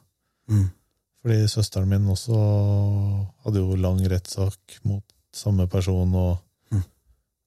Mm. 0.50 0.64
Fordi 1.24 1.36
søsteren 1.48 1.88
min 1.88 2.08
også 2.12 2.36
hadde 3.46 3.62
jo 3.62 3.76
lang 3.80 4.02
rettssak 4.12 4.78
mot 4.84 5.04
samme 5.34 5.66
person, 5.70 6.14
og 6.14 6.38
Mm. 6.72 6.82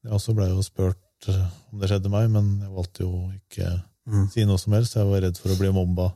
jeg 0.03 0.11
også 0.13 0.33
blei 0.37 0.47
jo 0.49 0.61
spurt 0.63 1.27
eh, 1.27 1.47
om 1.73 1.79
det 1.81 1.89
skjedde 1.89 2.09
meg, 2.13 2.29
men 2.31 2.59
jeg 2.61 2.69
valgte 2.71 3.03
jo 3.03 3.31
ikke 3.35 3.69
Mm. 4.07 4.29
si 4.31 4.45
noe 4.45 4.57
som 4.57 4.73
helst. 4.73 4.95
Jeg 4.95 5.05
var 5.09 5.21
redd 5.21 5.37
for 5.37 5.49
å 5.49 5.57
bli 5.59 5.71
mobba, 5.75 6.13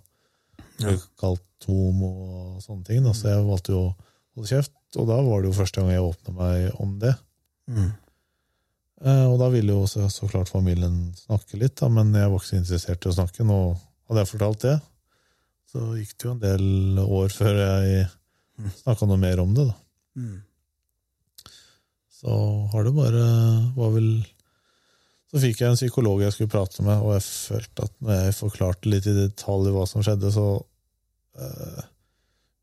Ja. 0.79 0.95
kalt 1.19 1.41
homo 1.67 2.55
og 2.55 2.61
sånne 2.63 2.85
ting, 2.85 3.03
da. 3.03 3.11
så 3.13 3.27
jeg 3.35 3.45
valgte 3.45 3.73
jo 3.75 3.81
å 3.89 3.95
holde 4.35 4.47
kjeft. 4.49 4.71
Og 4.97 5.07
da 5.07 5.21
var 5.21 5.41
det 5.41 5.51
jo 5.53 5.57
første 5.61 5.81
gang 5.81 5.89
jeg 5.91 6.01
åpna 6.01 6.33
meg 6.35 6.79
om 6.79 6.99
det. 6.99 7.15
Mm. 7.69 7.91
Eh, 9.01 9.25
Og 9.25 9.39
da 9.41 9.49
ville 9.53 9.73
jo 9.73 9.87
så, 9.89 10.05
så 10.13 10.29
klart 10.29 10.51
familien 10.51 11.11
snakke 11.17 11.57
litt, 11.57 11.77
da, 11.79 11.89
men 11.89 12.13
jeg 12.13 12.29
var 12.29 12.41
ikke 12.41 12.51
så 12.51 12.59
interessert 12.59 13.05
i 13.05 13.11
å 13.11 13.17
snakke. 13.17 13.45
Nå 13.47 13.59
hadde 14.09 14.23
jeg 14.23 14.31
fortalt 14.33 14.65
det. 14.67 14.77
Så 15.71 15.85
gikk 15.95 16.15
det 16.17 16.27
jo 16.27 16.33
en 16.35 16.43
del 16.43 17.01
år 17.05 17.31
før 17.33 17.59
jeg 17.63 18.07
snakka 18.83 19.07
noe 19.09 19.21
mer 19.21 19.39
om 19.41 19.53
det. 19.57 19.65
da. 19.71 19.75
Mm. 20.19 20.41
Så 22.21 22.35
har 22.73 22.85
det 22.85 22.93
bare 22.93 23.23
var 23.73 23.95
vel 23.95 24.11
Så 25.31 25.39
fikk 25.39 25.61
jeg 25.61 25.71
en 25.71 25.79
psykolog 25.79 26.19
jeg 26.21 26.33
skulle 26.35 26.51
prate 26.51 26.83
med, 26.83 26.99
og 26.99 27.13
jeg 27.15 27.23
følte 27.23 27.85
at 27.87 27.93
når 28.03 28.17
jeg 28.17 28.35
forklarte 28.35 28.89
litt 28.91 29.05
i 29.07 29.13
detalj 29.15 29.71
hva 29.71 29.85
som 29.87 30.03
skjedde, 30.03 30.27
så 30.35 30.43
eh, 31.39 31.85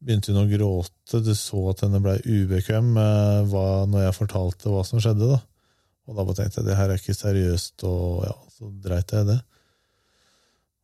begynte 0.05 0.34
hun 0.34 0.43
å 0.43 0.51
gråte. 0.51 1.22
Du 1.24 1.30
så 1.32 1.62
at 1.72 1.80
henne 1.86 2.03
blei 2.05 2.18
ubekvem 2.28 2.91
eh, 3.01 3.39
hva, 3.49 3.64
når 3.89 4.05
jeg 4.05 4.18
fortalte 4.18 4.68
hva 4.74 4.84
som 4.84 5.01
skjedde. 5.01 5.30
da. 5.32 5.41
Og 6.09 6.16
da 6.16 6.24
bare 6.24 6.38
tenkte 6.38 6.62
jeg 6.62 6.68
det 6.70 6.76
her 6.78 6.88
er 6.92 7.00
ikke 7.00 7.16
seriøst, 7.16 7.84
og 7.84 8.24
ja, 8.24 8.34
så 8.56 8.70
dreit 8.84 9.12
jeg 9.12 9.26
i 9.26 9.28
det. 9.34 9.38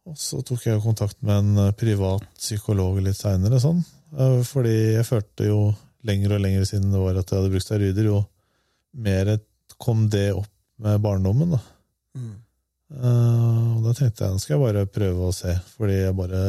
Og 0.04 0.18
så 0.20 0.42
tok 0.44 0.66
jeg 0.66 0.82
kontakt 0.84 1.16
med 1.24 1.38
en 1.40 1.62
eh, 1.64 1.74
privat 1.80 2.26
psykolog 2.36 2.98
litt 3.00 3.16
seinere, 3.16 3.56
sånn. 3.62 3.80
Eh, 4.12 4.42
Fordi 4.44 4.74
jeg 4.98 5.06
følte 5.08 5.48
jo 5.48 5.60
lenger 6.04 6.36
og 6.36 6.42
lenger 6.44 6.66
siden 6.68 6.92
det 6.92 7.00
var 7.00 7.16
at 7.16 7.30
jeg 7.32 7.40
hadde 7.40 7.52
brukt 7.54 7.64
steroider, 7.64 8.08
jo 8.10 8.18
mer 9.00 9.30
kom 9.80 10.04
det 10.12 10.26
opp 10.36 10.50
med 10.84 11.00
barndommen. 11.00 11.54
da. 11.56 11.60
Mm. 12.20 12.34
Eh, 13.00 13.76
Og 13.78 13.86
da 13.88 13.94
tenkte 13.96 14.26
jeg 14.26 14.36
nå 14.36 14.42
skal 14.44 14.58
jeg 14.58 14.64
bare 14.66 14.86
prøve 14.92 15.30
å 15.30 15.34
se, 15.34 15.56
fordi 15.78 16.02
jeg 16.02 16.18
bare 16.20 16.42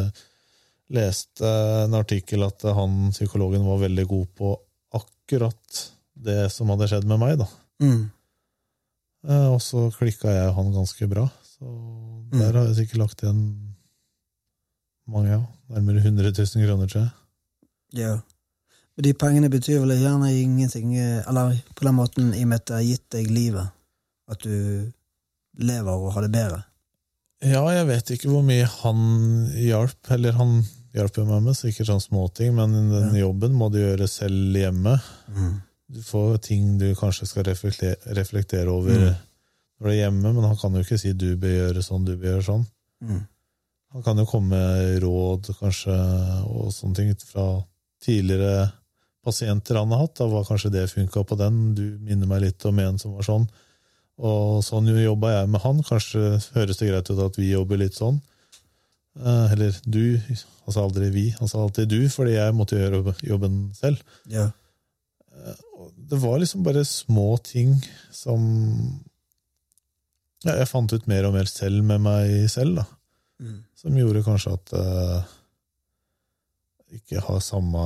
leste 0.96 1.50
en 1.86 1.96
artikkel 1.98 2.44
at 2.46 2.62
han 2.76 3.08
psykologen 3.16 3.64
var 3.66 3.80
veldig 3.88 4.06
god 4.12 4.28
på 4.38 4.52
akkurat 5.00 5.80
det 6.28 6.52
som 6.54 6.70
hadde 6.70 6.92
skjedd 6.92 7.08
med 7.10 7.24
meg. 7.24 7.40
da. 7.40 7.48
Mm. 7.82 8.04
Eh, 9.28 9.48
Og 9.54 9.62
så 9.64 9.88
klikka 9.96 10.30
jeg 10.34 10.54
han 10.56 10.72
ganske 10.74 11.08
bra. 11.10 11.28
Så 11.56 11.66
der 12.36 12.52
har 12.54 12.66
jeg 12.68 12.76
sikkert 12.82 13.02
lagt 13.06 13.24
igjen 13.24 13.42
mange, 15.08 15.30
ja. 15.30 15.42
Nærmere 15.70 16.02
100 16.04 16.32
000 16.36 16.66
kroner, 16.68 16.88
tror 16.90 17.02
jeg. 17.06 17.12
Ja. 18.02 18.14
Men 18.96 19.04
de 19.08 19.14
pengene 19.14 19.50
betyr 19.52 19.82
vel 19.84 19.96
gjerne 20.00 20.30
ingenting, 20.34 20.94
eller 20.98 21.56
på 21.76 21.86
den 21.88 21.96
måten 21.98 22.32
i 22.36 22.44
og 22.46 22.48
med 22.52 22.62
at 22.62 22.66
det 22.70 22.76
har 22.78 22.88
gitt 22.88 23.10
deg 23.12 23.32
livet, 23.32 23.68
at 24.32 24.40
du 24.46 24.92
lever 25.60 25.92
og 25.94 26.14
har 26.16 26.26
det 26.26 26.32
bedre. 26.36 26.62
Ja, 27.44 27.62
jeg 27.76 27.88
vet 27.90 28.10
ikke 28.16 28.32
hvor 28.32 28.44
mye 28.48 28.66
han 28.82 29.02
hjalp, 29.60 30.12
eller 30.16 30.32
han 30.40 30.58
hjalp 30.96 31.18
jo 31.20 31.26
meg 31.28 31.44
med 31.44 31.58
sikkert 31.60 31.90
sånne 31.92 32.06
småting, 32.06 32.54
men 32.56 32.72
den 32.74 33.16
Ja. 33.16 33.26
jobben 33.28 33.54
må 33.54 33.70
du 33.72 33.80
gjøre 33.82 34.08
selv 34.08 34.56
hjemme. 34.56 34.96
Mm. 35.28 35.62
Du 35.92 36.02
får 36.02 36.38
ting 36.42 36.78
du 36.82 36.88
kanskje 36.98 37.28
skal 37.30 37.44
reflektere, 37.46 37.96
reflektere 38.18 38.68
over 38.74 38.96
Mm. 38.96 39.16
når 39.80 39.86
du 39.88 39.92
er 39.92 40.00
hjemme, 40.00 40.34
men 40.34 40.44
han 40.44 40.58
kan 40.58 40.74
jo 40.74 40.82
ikke 40.82 40.98
si 41.00 41.14
du 41.14 41.36
bør 41.38 41.54
gjøre 41.74 41.84
sånn, 41.84 42.06
du 42.06 42.16
bør 42.18 42.32
gjøre 42.38 42.46
sånn. 42.48 42.66
Mm. 43.04 43.28
Han 43.94 44.04
kan 44.04 44.18
jo 44.18 44.26
komme 44.26 44.50
med 44.50 45.02
råd 45.04 45.52
kanskje, 45.60 45.94
og 46.50 46.72
sånne 46.74 46.96
ting 46.96 47.14
fra 47.28 47.64
tidligere 48.04 48.72
pasienter 49.24 49.76
han 49.80 49.92
har 49.92 50.00
hatt. 50.06 50.16
Da 50.16 50.28
var 50.28 50.44
kanskje 50.44 50.72
det 50.72 50.90
funka 50.92 51.24
på 51.26 51.38
den. 51.38 51.76
Du 51.76 51.98
minner 52.00 52.28
meg 52.28 52.42
litt 52.42 52.66
om 52.66 52.80
en 52.80 52.98
som 53.00 53.14
var 53.16 53.24
sånn. 53.24 53.48
Og 54.18 54.64
sånn 54.64 54.88
jobba 54.88 55.32
jeg 55.42 55.50
med 55.50 55.62
han. 55.62 55.84
Kanskje 55.84 56.42
høres 56.56 56.78
det 56.78 56.90
greit 56.90 57.10
ut 57.10 57.20
at 57.20 57.38
vi 57.40 57.52
jobber 57.52 57.78
litt 57.78 57.96
sånn. 57.96 58.22
Eh, 59.20 59.52
Eller 59.54 59.72
du. 59.86 60.18
Han 60.66 60.74
sa 60.74 60.84
aldri 60.84 61.10
vi, 61.12 61.30
han 61.40 61.48
sa 61.48 61.64
alltid 61.64 61.88
du, 61.88 62.10
fordi 62.10 62.34
jeg 62.36 62.54
måtte 62.58 62.76
gjøre 62.80 63.16
jobben 63.24 63.72
selv. 63.78 64.02
Ja. 64.28 64.50
Det 66.06 66.20
var 66.22 66.38
liksom 66.42 66.64
bare 66.66 66.84
små 66.86 67.38
ting 67.42 67.72
som 68.14 68.42
ja, 70.46 70.54
Jeg 70.60 70.68
fant 70.70 70.94
ut 70.94 71.08
mer 71.10 71.26
og 71.26 71.34
mer 71.34 71.48
selv 71.50 71.82
med 71.88 72.04
meg 72.06 72.50
selv, 72.54 72.82
da. 72.82 72.86
Mm. 73.42 73.56
Som 73.76 73.98
gjorde 73.98 74.22
kanskje 74.28 74.54
at 74.54 74.74
uh, 74.78 75.24
ikke 76.96 77.24
har 77.26 77.42
samme 77.44 77.86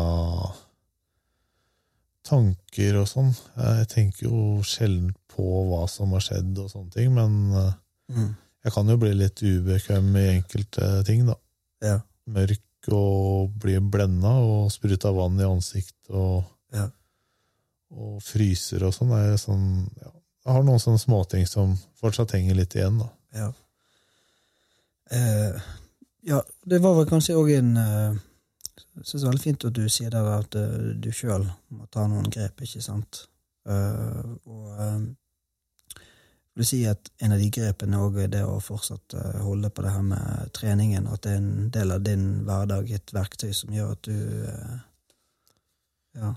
tanker 2.28 3.00
og 3.02 3.08
sånn. 3.10 3.32
Jeg 3.58 3.88
tenker 3.94 4.28
jo 4.28 4.42
sjelden 4.68 5.14
på 5.32 5.46
hva 5.70 5.86
som 5.90 6.12
har 6.16 6.24
skjedd 6.26 6.58
og 6.62 6.70
sånne 6.74 6.96
ting, 6.98 7.14
men 7.16 7.40
uh, 7.56 7.72
Mm. 8.10 8.32
jeg 8.66 8.74
kan 8.74 8.88
jo 8.90 8.96
bli 8.98 9.12
litt 9.14 9.38
ubekvem 9.46 10.08
i 10.18 10.24
enkelte 10.40 10.86
ting, 11.06 11.28
da. 11.28 11.36
Ja. 11.86 12.00
Mørk 12.26 12.88
og 12.90 13.52
bli 13.62 13.76
blenda 13.86 14.32
og 14.42 14.72
spruta 14.74 15.12
vann 15.14 15.38
i 15.38 15.46
ansiktet 15.46 16.10
og, 16.10 16.48
Ja. 16.74 16.88
Og 17.90 18.22
fryser 18.24 18.86
og 18.86 18.94
sånn. 18.96 19.14
er 19.18 19.38
sånn 19.42 19.68
ja. 20.00 20.14
Jeg 20.46 20.56
har 20.56 20.64
noen 20.66 20.82
sånne 20.82 21.02
småting 21.02 21.46
som 21.46 21.76
fortsatt 22.00 22.32
henger 22.34 22.56
litt 22.58 22.74
igjen, 22.78 23.02
da. 23.02 23.10
Ja. 23.36 23.50
Eh, 25.12 25.62
ja, 26.26 26.40
det 26.66 26.80
var 26.82 26.96
vel 26.98 27.10
kanskje 27.10 27.36
òg 27.38 27.52
en 27.58 27.76
eh, 27.78 28.18
syns 29.04 29.22
det 29.22 29.26
er 29.26 29.30
veldig 29.30 29.44
fint 29.44 29.66
at 29.68 29.76
du 29.78 29.86
sier 29.92 30.14
der 30.14 30.30
at 30.34 30.58
eh, 30.58 30.92
du 31.02 31.10
sjøl 31.16 31.48
må 31.76 31.88
ta 31.92 32.08
noen 32.10 32.30
grep, 32.34 32.64
ikke 32.66 32.82
sant? 32.84 33.26
Eh, 33.70 34.22
og 34.50 34.82
eh, 34.86 36.04
vil 36.60 36.68
si 36.68 36.82
at 36.90 37.12
en 37.24 37.36
av 37.36 37.40
de 37.42 37.50
grepene 37.54 38.02
òg 38.04 38.20
er 38.26 38.34
det 38.34 38.44
å 38.44 38.58
fortsatt 38.64 39.16
holde 39.46 39.70
på 39.72 39.86
det 39.86 39.94
her 39.96 40.04
med 40.04 40.52
treningen, 40.56 41.08
at 41.08 41.24
det 41.24 41.36
er 41.36 41.42
en 41.42 41.72
del 41.74 41.96
av 41.96 42.04
din 42.04 42.28
hverdag, 42.48 42.92
et 42.92 43.14
verktøy 43.16 43.52
som 43.56 43.74
gjør 43.76 43.96
at 43.96 44.06
du 44.10 44.46
eh, 44.54 44.78
Ja. 46.20 46.34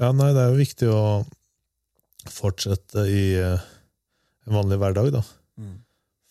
Ja, 0.00 0.10
nei, 0.12 0.32
det 0.34 0.42
er 0.42 0.50
jo 0.52 0.58
viktig 0.58 0.88
å 0.90 1.02
fortsette 2.30 3.04
i 3.10 3.24
eh, 3.38 3.60
en 4.48 4.56
vanlig 4.56 4.78
hverdag, 4.80 5.10
da. 5.14 5.20
Mm. 5.60 5.76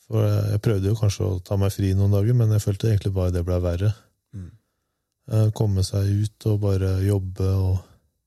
For 0.07 0.25
eh, 0.25 0.49
jeg 0.55 0.63
prøvde 0.65 0.91
jo 0.91 0.97
kanskje 0.99 1.27
å 1.29 1.37
ta 1.45 1.55
meg 1.61 1.71
fri 1.75 1.93
noen 1.95 2.11
dager, 2.15 2.35
men 2.37 2.51
jeg 2.55 2.63
følte 2.65 2.89
egentlig 2.91 3.13
bare 3.15 3.33
det 3.35 3.45
ble 3.47 3.59
verre. 3.63 3.93
Mm. 4.35 4.49
Eh, 5.31 5.47
Komme 5.55 5.85
seg 5.87 6.09
ut 6.25 6.47
og 6.51 6.61
bare 6.67 6.97
jobbe 7.07 7.49
og 7.55 7.81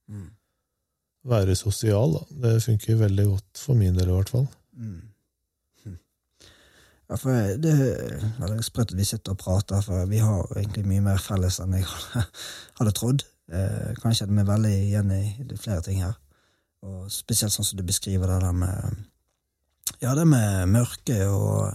Mm. 0.06 0.28
være 1.26 1.56
sosial, 1.58 2.12
da. 2.14 2.20
Det 2.44 2.62
funker 2.62 2.94
veldig 3.00 3.24
godt 3.26 3.58
for 3.58 3.74
min 3.74 3.96
del, 3.98 4.06
i 4.12 4.14
hvert 4.14 4.28
fall. 4.30 4.44
Mm. 4.78 5.00
Hm. 5.82 5.96
Ja, 7.10 7.16
for 7.18 7.56
det 7.58 7.72
er 7.74 8.20
veldig 8.38 8.62
sprøtt 8.62 8.92
at 8.94 9.00
vi 9.00 9.02
sitter 9.08 9.34
og 9.34 9.40
prater, 9.42 9.82
for 9.82 10.06
vi 10.06 10.20
har 10.22 10.46
egentlig 10.54 10.84
mye 10.86 11.02
mer 11.08 11.18
felles 11.18 11.58
enn 11.58 11.74
jeg 11.74 11.88
hadde, 11.90 12.22
hadde 12.78 12.94
trodd. 12.94 13.24
Eh, 13.46 13.92
kan 14.02 14.14
kjenne 14.14 14.34
meg 14.34 14.48
veldig 14.48 14.72
igjen 14.74 15.12
i 15.14 15.24
flere 15.54 15.82
ting 15.86 16.00
her. 16.02 16.16
Og 16.86 17.10
spesielt 17.12 17.54
sånn 17.54 17.66
som 17.66 17.78
du 17.78 17.84
beskriver 17.86 18.30
det 18.30 18.40
der 18.42 18.56
med 18.56 19.04
Ja, 20.02 20.14
det 20.18 20.26
med 20.26 20.66
mørke 20.68 21.14
og 21.30 21.70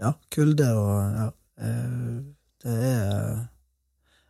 ja, 0.00 0.14
kulde 0.32 0.70
og 0.76 1.18
ja. 1.18 1.26
Eh, 1.60 2.16
det 2.64 2.74
er 2.84 3.46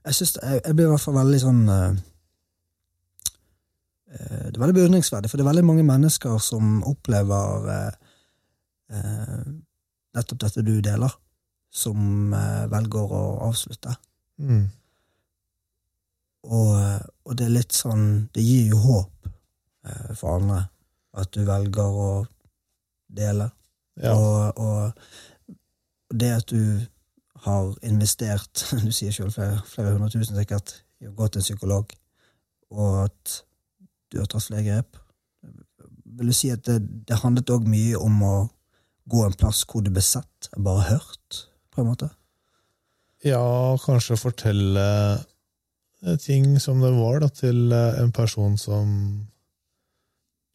Jeg 0.07 0.15
syns 0.15 0.37
jeg, 0.43 0.61
jeg 0.65 0.77
blir 0.77 0.87
i 0.87 0.91
hvert 0.93 1.03
fall 1.03 1.17
veldig 1.17 1.39
sånn 1.43 1.63
eh, 1.73 1.97
eh, 4.15 4.45
Det 4.51 4.55
er 4.55 4.63
veldig 4.63 4.79
beundringsverdig, 4.81 5.31
for 5.31 5.39
det 5.39 5.47
er 5.47 5.53
veldig 5.53 5.67
mange 5.67 5.87
mennesker 5.87 6.39
som 6.43 6.83
opplever 6.87 7.71
eh, 7.77 7.95
eh, 8.95 9.47
nettopp 10.19 10.43
dette 10.47 10.67
du 10.67 10.77
deler, 10.81 11.15
som 11.71 12.31
velger 12.73 13.11
å 13.13 13.25
avslutte. 13.51 13.93
Mm. 14.41 14.63
Og, 16.47 16.75
og 17.27 17.37
det 17.39 17.49
er 17.49 17.57
litt 17.57 17.75
sånn 17.75 18.29
Det 18.35 18.43
gir 18.45 18.69
jo 18.71 18.79
håp 18.79 19.27
eh, 19.27 20.11
for 20.15 20.37
andre 20.39 20.61
at 21.17 21.33
du 21.33 21.41
velger 21.49 21.97
å 21.97 22.11
dele. 23.17 23.49
Ja. 23.99 24.13
Og, 24.13 24.61
og, 24.61 25.57
det 26.13 26.29
at 26.37 26.53
du 26.53 26.85
har 27.47 27.71
investert 27.89 28.67
Du 28.85 28.93
sier 28.95 29.15
sjøl 29.15 29.33
flere, 29.33 29.63
flere 29.67 29.95
hundre 29.95 30.11
tusen 30.13 30.37
sikkert 30.37 30.75
i 31.03 31.09
å 31.09 31.15
gå 31.17 31.27
til 31.29 31.41
en 31.41 31.45
psykolog, 31.45 31.91
og 32.73 32.93
at 33.03 33.33
du 34.13 34.21
har 34.21 34.29
tatt 34.33 34.47
flere 34.47 34.65
grep. 34.65 35.01
Vil 36.17 36.31
du 36.31 36.37
si 36.37 36.49
at 36.55 36.63
det, 36.69 36.79
det 37.09 37.19
handlet 37.21 37.53
òg 37.53 37.67
mye 37.69 37.99
om 38.01 38.23
å 38.25 38.37
gå 39.11 39.25
en 39.27 39.37
plass 39.37 39.65
hvor 39.69 39.85
du 39.85 39.91
ble 39.93 40.05
sett, 40.05 40.49
bare 40.57 40.87
hørt, 40.89 41.43
på 41.75 41.83
en 41.83 41.91
måte? 41.91 42.09
ja, 43.25 43.77
kanskje 43.83 44.19
fortelle 44.21 44.87
ting 46.23 46.59
som 46.61 46.81
det 46.81 46.93
var, 46.97 47.21
da, 47.25 47.29
til 47.33 47.73
eh, 47.73 48.01
en 48.03 48.13
person 48.15 48.57
som 48.61 48.91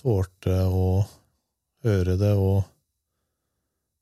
tålte 0.01 0.53
å 0.65 1.05
høre 1.85 2.17
det 2.19 2.33
og 2.37 2.63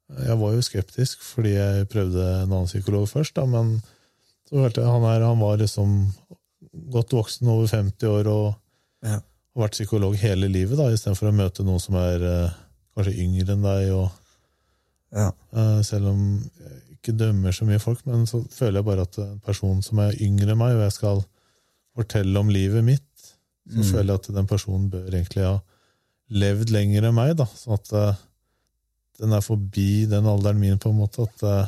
Jeg 0.09 0.37
var 0.41 0.53
jo 0.55 0.61
skeptisk 0.65 1.21
fordi 1.21 1.51
jeg 1.53 1.87
prøvde 1.91 2.23
en 2.41 2.47
annen 2.49 2.65
psykolog 2.69 3.05
først, 3.11 3.35
da, 3.37 3.43
men 3.45 3.75
så 4.49 4.57
følte 4.63 4.81
jeg 4.81 4.89
han, 4.89 5.03
her, 5.05 5.21
han 5.21 5.37
var 5.43 5.59
liksom 5.61 5.91
godt 6.89 7.13
voksen, 7.13 7.47
over 7.47 7.67
50 7.69 8.07
år, 8.09 8.27
og 8.27 8.47
Ja. 9.05 9.19
har 9.19 9.61
vært 9.67 9.77
psykolog 9.77 10.15
hele 10.17 10.49
livet, 10.49 10.77
da, 10.79 10.87
istedenfor 10.89 11.29
å 11.29 11.35
møte 11.37 11.63
noen 11.63 11.79
som 11.83 11.95
er 12.01 12.25
eh, 12.25 12.57
kanskje 12.97 13.13
yngre 13.21 13.53
enn 13.53 13.61
deg. 13.67 13.91
og 13.93 14.09
Ja. 15.13 15.29
eh, 15.53 15.81
Selv 15.85 16.09
om 16.09 16.23
ikke 16.99 17.15
dømmer 17.17 17.51
så 17.55 17.65
mye 17.65 17.79
folk, 17.81 18.05
men 18.05 18.25
så 18.29 18.43
føler 18.51 18.79
jeg 18.79 18.85
bare 18.85 19.01
at 19.07 19.17
en 19.23 19.39
person 19.45 19.81
som 19.81 19.99
er 20.03 20.17
yngre 20.21 20.51
enn 20.53 20.59
meg, 20.59 20.75
og 20.75 20.83
jeg 20.85 20.95
skal 20.99 21.23
fortelle 21.95 22.39
om 22.39 22.49
livet 22.53 22.83
mitt, 22.83 23.05
så 23.69 23.79
Mm. 23.83 23.91
føler 23.91 24.07
jeg 24.13 24.19
at 24.19 24.29
den 24.35 24.47
personen 24.47 24.89
bør 24.89 25.07
egentlig 25.13 25.43
ha 25.45 25.59
levd 26.29 26.69
lenger 26.73 27.03
enn 27.09 27.15
meg, 27.15 27.35
da, 27.37 27.45
sånn 27.45 27.73
at 27.77 27.91
uh, 27.93 28.15
den 29.19 29.33
er 29.33 29.41
forbi 29.41 30.05
den 30.09 30.25
alderen 30.25 30.59
min, 30.59 30.77
på 30.79 30.89
en 30.89 30.97
måte. 30.99 31.25
At 31.27 31.43
uh, 31.43 31.67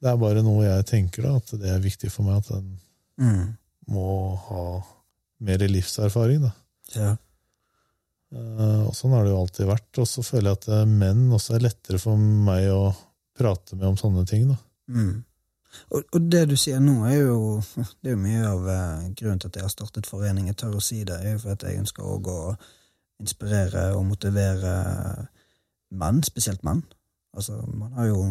det 0.00 0.08
er 0.12 0.16
bare 0.20 0.42
noe 0.46 0.62
jeg 0.64 0.86
tenker, 0.86 1.22
da, 1.26 1.36
at 1.36 1.52
det 1.60 1.68
er 1.72 1.80
viktig 1.82 2.10
for 2.12 2.22
meg 2.28 2.38
at 2.42 2.48
den 2.54 2.78
Mm. 3.18 3.56
må 3.90 4.36
ha 4.46 4.82
mer 5.40 5.58
livserfaring. 5.58 6.40
da. 6.42 6.52
Ja. 6.94 7.16
Uh, 8.32 8.86
Og 8.86 8.94
sånn 8.94 9.10
har 9.16 9.24
det 9.24 9.32
jo 9.32 9.40
alltid 9.40 9.66
vært. 9.66 9.98
Og 9.98 10.06
så 10.06 10.22
føler 10.22 10.52
jeg 10.52 10.58
at 10.60 10.88
menn 10.88 11.28
også 11.34 11.56
er 11.56 11.64
lettere 11.66 11.98
for 11.98 12.16
meg 12.16 12.68
å 12.70 12.94
prate 13.38 13.78
med 13.78 13.88
om 13.92 13.98
sånne 14.00 14.24
ting. 14.28 14.48
da. 14.50 14.58
Mm. 14.92 15.24
Og, 15.92 16.02
og 16.16 16.28
det 16.32 16.44
du 16.50 16.56
sier 16.58 16.80
nå, 16.82 16.96
er 17.08 17.18
jo 17.20 17.38
det 18.00 18.12
er 18.12 18.16
jo 18.16 18.20
mye 18.22 18.44
av 18.48 18.68
eh, 18.72 19.08
grunnen 19.18 19.40
til 19.42 19.50
at 19.50 19.58
jeg 19.60 19.66
har 19.66 19.72
startet 19.72 20.08
forening. 20.08 20.48
Jeg 20.50 20.58
tør 20.62 20.78
å 20.78 20.84
si 20.84 21.02
det, 21.06 21.18
er 21.22 21.36
jo 21.36 21.42
for 21.44 21.54
at 21.54 21.66
jeg 21.66 21.82
ønsker 21.82 22.06
også 22.06 22.36
å 22.36 22.54
inspirere 23.18 23.88
og 23.96 24.06
motivere 24.08 24.74
menn, 25.98 26.22
spesielt 26.26 26.64
menn. 26.66 26.82
Altså, 27.36 27.58
man 27.74 27.92
har 27.98 28.08
jo 28.10 28.22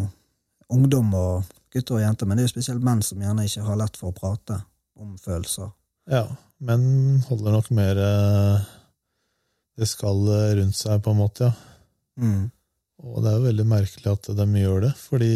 ungdom 0.73 1.13
og 1.15 1.47
gutter 1.73 1.99
og 1.99 2.03
jenter, 2.03 2.27
men 2.27 2.37
det 2.37 2.45
er 2.45 2.49
jo 2.49 2.55
spesielt 2.55 2.83
menn 2.83 3.03
som 3.05 3.21
gjerne 3.21 3.45
ikke 3.47 3.65
har 3.67 3.79
lett 3.79 3.99
for 3.99 4.11
å 4.11 4.17
prate 4.17 4.59
om 4.97 5.15
følelser. 5.21 5.71
Ja, 6.11 6.25
menn 6.63 7.21
holder 7.27 7.57
nok 7.57 7.69
mer 7.75 7.99
eh, 8.01 8.67
det 9.77 9.89
skallet 9.91 10.57
rundt 10.57 10.77
seg, 10.77 11.01
på 11.03 11.13
en 11.13 11.21
måte, 11.21 11.51
ja. 11.51 11.73
Mm. 12.17 12.47
Og 13.05 13.21
det 13.21 13.31
er 13.31 13.37
jo 13.37 13.47
veldig 13.47 13.65
merkelig 13.69 14.13
at 14.13 14.29
de 14.37 14.45
gjør 14.61 14.87
det, 14.87 14.93
fordi 14.97 15.33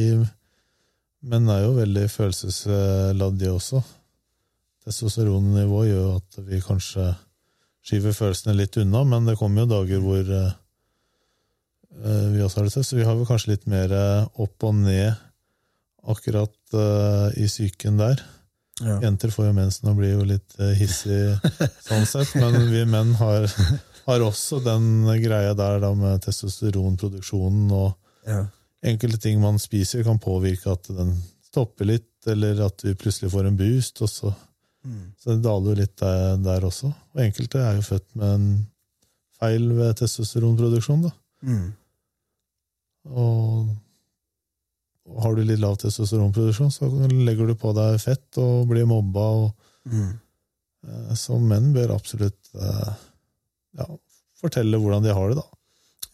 menn 1.29 1.49
er 1.53 1.65
jo 1.65 1.75
veldig 1.77 2.07
følelsesladde 2.09 3.51
også. 3.51 3.81
Testosteronnivået 4.81 5.91
gjør 5.91 6.15
at 6.17 6.39
vi 6.47 6.61
kanskje 6.65 7.11
skyver 7.85 8.15
følelsene 8.15 8.55
litt 8.57 8.77
unna, 8.81 9.03
men 9.07 9.29
det 9.29 9.37
kommer 9.39 9.63
jo 9.63 9.71
dager 9.71 10.01
hvor 10.03 10.21
eh, 10.37 10.53
eh, 12.01 12.27
vi 12.33 12.43
også 12.45 12.61
har 12.61 12.67
det 12.67 12.75
til, 12.75 12.85
så 12.85 12.99
vi 12.99 13.07
har 13.07 13.17
vel 13.17 13.29
kanskje 13.29 13.53
litt 13.53 13.67
mer 13.69 13.93
eh, 13.93 14.27
opp 14.41 14.67
og 14.67 14.77
ned 14.81 15.11
akkurat 16.01 16.55
i 17.37 17.45
psyken 17.45 17.99
der. 17.99 18.21
Ja. 18.81 18.95
Jenter 19.03 19.29
får 19.29 19.51
jo 19.51 19.53
mensen 19.53 19.91
og 19.91 19.99
blir 19.99 20.15
jo 20.15 20.23
litt 20.25 20.55
hissig 20.79 21.35
sånn 21.85 22.07
sett, 22.09 22.31
men 22.41 22.55
vi 22.71 22.81
menn 22.89 23.11
har, 23.19 23.45
har 24.11 24.23
også 24.27 24.59
den 24.63 24.85
greia 25.23 25.53
der 25.57 25.79
da 25.83 25.91
med 25.97 26.21
testosteronproduksjonen 26.27 27.71
og 27.71 27.95
Ja. 28.27 28.45
enkelte 28.83 29.17
ting 29.21 29.41
man 29.41 29.57
spiser 29.59 30.03
kan 30.05 30.19
påvirke 30.21 30.71
at 30.71 30.83
den 30.87 31.15
stopper 31.43 31.85
litt, 31.89 32.07
eller 32.27 32.65
at 32.67 32.83
vi 32.85 32.93
plutselig 32.93 33.31
får 33.33 33.47
en 33.49 33.57
boost, 33.57 34.01
og 34.01 34.09
så, 34.09 34.33
Mm. 34.85 35.13
så 35.19 35.35
det 35.35 35.41
daler 35.43 35.73
jo 35.75 35.79
litt 35.81 35.95
der, 35.97 36.37
der 36.37 36.61
også. 36.65 36.93
Og 37.15 37.21
enkelte 37.21 37.59
er 37.59 37.75
jo 37.75 37.81
født 37.81 38.15
med 38.15 38.33
en 38.35 38.67
feil 39.39 39.67
ved 39.77 39.95
testosteronproduksjon, 39.99 41.01
da. 41.03 41.11
Mm. 41.43 41.73
Og, 43.11 43.67
og 45.09 45.21
har 45.25 45.35
du 45.35 45.43
litt 45.43 45.59
lav 45.61 45.77
testosteronproduksjon, 45.81 46.71
så 46.73 46.89
legger 47.11 47.47
du 47.49 47.55
på 47.57 47.73
deg 47.77 47.99
fett 48.03 48.37
og 48.41 48.67
blir 48.71 48.85
mobba 48.89 49.27
og 49.45 49.51
Mm. 49.89 50.19
Eh, 50.85 51.15
Så 51.17 51.39
menn 51.41 51.71
bør 51.73 51.95
absolutt 51.95 52.51
eh, 52.53 52.93
ja, 53.79 53.87
fortelle 54.41 54.79
hvordan 54.81 55.05
de 55.05 55.15
har 55.15 55.31
det, 55.31 55.41
da. 55.41 55.47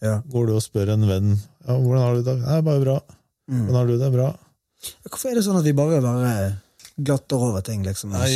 Ja. 0.04 0.16
Går 0.30 0.46
du 0.46 0.54
og 0.54 0.62
spør 0.62 0.92
en 0.94 1.08
venn 1.08 1.32
ja, 1.34 1.74
hvordan 1.74 2.00
har 2.04 2.14
du 2.14 2.20
det 2.20 2.22
i 2.22 2.28
dag? 2.28 2.44
Det 2.44 2.54
er 2.54 2.62
bare 2.68 2.84
bra. 2.84 2.96
Mm. 3.48 3.64
Hvordan 3.64 3.78
har 3.78 3.88
du 3.88 3.98
det? 3.98 4.10
Bra. 4.14 4.28
Hvorfor 5.08 5.30
er 5.30 5.38
det 5.38 5.44
sånn 5.44 5.58
at 5.58 5.66
vi 5.66 5.74
bare, 5.76 5.98
bare 6.04 6.36
glatter 6.96 7.42
over 7.48 7.64
ting, 7.66 7.82
liksom? 7.86 8.14
Nei, 8.14 8.30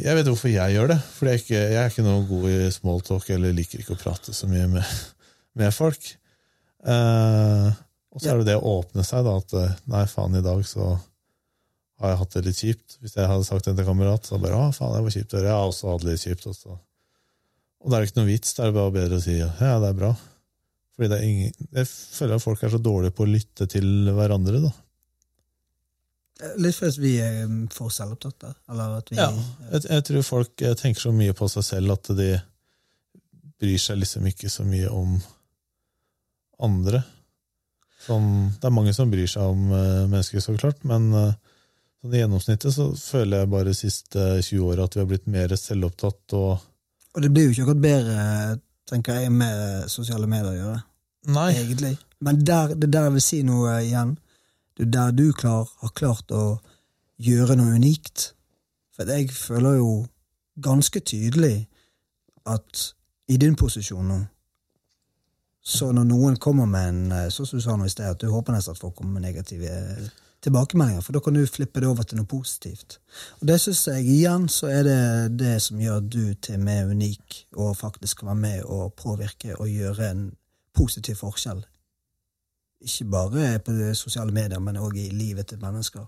jeg 0.00 0.14
vet 0.18 0.30
hvorfor 0.30 0.50
jeg 0.52 0.76
gjør 0.76 0.92
det. 0.94 0.98
For 1.16 1.28
jeg 1.28 1.36
er 1.36 1.42
ikke, 1.42 1.58
jeg 1.58 1.82
er 1.82 1.92
ikke 1.92 2.06
noe 2.06 2.22
god 2.30 2.46
i 2.54 2.70
smalltalk, 2.74 3.28
eller 3.34 3.56
liker 3.56 3.82
ikke 3.82 3.96
å 3.98 4.00
prate 4.00 4.34
så 4.36 4.48
mye 4.50 4.70
med, 4.72 4.96
med 5.58 5.74
folk. 5.74 6.08
Eh, 6.86 7.68
og 8.14 8.22
så 8.22 8.32
er 8.32 8.40
det 8.40 8.48
det 8.52 8.58
å 8.58 8.78
åpne 8.78 9.04
seg, 9.06 9.26
da. 9.26 9.36
At 9.42 9.56
eh, 9.58 9.76
nei, 9.92 10.04
faen, 10.10 10.38
i 10.38 10.44
dag 10.44 10.64
så 10.66 10.94
har 11.98 12.14
jeg 12.14 12.20
hatt 12.22 12.36
det 12.36 12.44
litt 12.46 12.62
kjipt. 12.62 12.98
Hvis 13.02 13.18
jeg 13.18 13.30
hadde 13.30 13.46
sagt 13.46 13.66
det 13.66 13.74
til 13.74 13.84
en 13.84 13.90
kamerat, 13.92 14.26
så 14.26 14.40
bare 14.40 14.58
å, 14.58 14.70
faen, 14.74 14.96
det 14.96 15.04
var 15.06 15.16
kjipt 15.18 15.34
å 15.34 15.40
høre. 15.40 15.50
Jeg 15.50 15.58
har 15.58 15.72
også 15.72 15.92
hatt 15.92 16.06
det 16.06 16.14
litt 16.14 16.24
kjipt. 16.24 16.48
Også. 16.54 16.78
Og 17.82 17.90
da 17.90 17.98
er 17.98 18.04
det 18.04 18.10
ikke 18.10 18.20
noe 18.20 18.30
vits. 18.32 18.56
Da 18.56 18.64
er 18.64 18.72
det 18.72 18.78
bare 18.78 18.94
bedre 18.96 19.20
å 19.20 19.22
si 19.22 19.36
ja, 19.38 19.48
det 19.54 19.92
er 19.92 19.96
bra. 19.98 20.12
Fordi 20.98 21.12
det 21.12 21.18
er 21.18 21.28
ingen, 21.28 21.66
jeg 21.78 21.86
føler 21.92 22.34
at 22.34 22.42
folk 22.42 22.62
er 22.66 22.72
så 22.74 22.80
dårlige 22.82 23.14
på 23.14 23.22
å 23.22 23.30
lytte 23.30 23.68
til 23.70 24.10
hverandre, 24.16 24.62
da. 24.64 24.72
Litt 26.58 26.74
fordi 26.74 27.02
vi 27.02 27.12
er 27.22 27.46
for 27.74 27.90
selvopptatte? 27.90 28.50
Eller 28.70 28.98
at 29.00 29.10
vi 29.10 29.18
Ja, 29.18 29.28
jeg, 29.72 29.84
jeg 29.90 30.04
tror 30.08 30.26
folk 30.26 30.62
eh, 30.62 30.74
tenker 30.78 31.02
så 31.02 31.12
mye 31.14 31.34
på 31.38 31.48
seg 31.50 31.66
selv 31.66 31.94
at 31.96 32.10
de 32.18 32.32
bryr 33.58 33.80
seg 33.82 33.98
liksom 33.98 34.26
ikke 34.30 34.50
så 34.50 34.66
mye 34.66 34.90
om 34.90 35.16
andre. 36.62 37.02
Sånn, 38.06 38.30
det 38.58 38.68
er 38.68 38.74
mange 38.74 38.94
som 38.94 39.10
bryr 39.10 39.26
seg 39.30 39.50
om 39.50 39.70
eh, 39.74 40.04
mennesker, 40.06 40.42
så 40.42 40.54
klart, 40.58 40.82
men 40.86 41.10
eh, 41.14 41.34
sånn 42.02 42.14
i 42.14 42.22
gjennomsnittet 42.22 42.74
så 42.74 42.88
føler 42.94 43.42
jeg 43.42 43.52
bare 43.54 43.70
de 43.70 43.78
siste 43.78 44.26
20 44.38 44.66
åra 44.66 44.86
at 44.86 44.94
vi 44.94 45.02
har 45.02 45.10
blitt 45.10 45.26
mer 45.30 45.54
selvopptatt 45.58 46.38
og 46.38 46.66
Og 47.18 47.22
det 47.24 47.32
blir 47.34 47.48
jo 47.48 47.50
ikke 47.50 47.64
akkurat 47.64 47.82
bedre, 47.82 48.24
tenker 48.86 49.16
jeg, 49.18 49.32
med 49.34 49.88
sosiale 49.90 50.28
medier 50.30 50.52
å 50.52 50.58
gjøre. 50.58 50.82
Nei. 51.34 51.48
Egentlig. 51.58 51.96
Men 52.22 52.38
der, 52.46 52.76
det 52.78 52.86
er 52.86 52.92
der 52.94 53.06
jeg 53.08 53.14
vil 53.16 53.24
si 53.24 53.38
noe 53.42 53.72
igjen. 53.82 54.12
Det 54.78 54.86
er 54.86 54.92
der 54.94 55.16
du 55.18 55.24
klar, 55.34 55.66
har 55.82 55.90
klart 55.98 56.30
å 56.30 56.60
gjøre 57.18 57.56
noe 57.58 57.74
unikt. 57.74 58.28
For 58.94 59.10
jeg 59.10 59.32
føler 59.34 59.80
jo 59.80 59.90
ganske 60.62 61.02
tydelig 61.02 61.66
at 62.46 62.84
i 63.34 63.40
din 63.42 63.58
posisjon 63.58 64.06
nå, 64.06 64.20
så 65.58 65.90
når 65.90 66.06
noen 66.06 66.38
kommer 66.40 66.70
med 66.70 66.86
en 66.88 67.00
eh, 67.12 67.26
Sånn 67.34 67.50
som 67.50 67.58
du 67.58 67.64
sa 67.66 67.74
nå 67.76 67.84
i 67.84 67.90
sted, 67.92 68.06
at 68.08 68.22
du 68.22 68.30
håper 68.30 68.54
nesten 68.54 68.78
at 68.78 68.80
folk 68.80 68.94
kommer 68.96 69.18
med 69.18 69.26
negative 69.26 69.74
tilbakemeldinger, 70.44 71.02
for 71.02 71.12
da 71.16 71.20
kan 71.24 71.34
du 71.34 71.46
flippe 71.50 71.80
det 71.82 71.88
over 71.88 72.02
til 72.06 72.20
noe 72.20 72.26
positivt. 72.30 72.98
Og 73.40 73.48
det 73.50 73.56
syns 73.60 73.80
jeg 73.90 74.04
igjen 74.06 74.46
så 74.52 74.68
er 74.70 74.82
det 74.86 75.00
det 75.40 75.56
som 75.62 75.80
gjør 75.82 76.00
du 76.06 76.34
til 76.34 76.60
meg 76.62 76.92
unik, 76.92 77.40
og 77.56 77.76
faktisk 77.76 78.20
kan 78.20 78.30
være 78.32 78.42
med 78.44 78.62
og 78.70 78.94
påvirke 78.98 79.56
og 79.58 79.68
gjøre 79.72 80.10
en 80.12 80.28
positiv 80.78 81.18
forskjell. 81.22 81.64
Ikke 82.86 83.08
bare 83.10 83.58
på 83.66 83.74
sosiale 83.98 84.30
medier, 84.32 84.60
men 84.62 84.78
òg 84.78 84.94
i 85.02 85.08
livet 85.10 85.46
til 85.50 85.58
mennesker. 85.62 86.06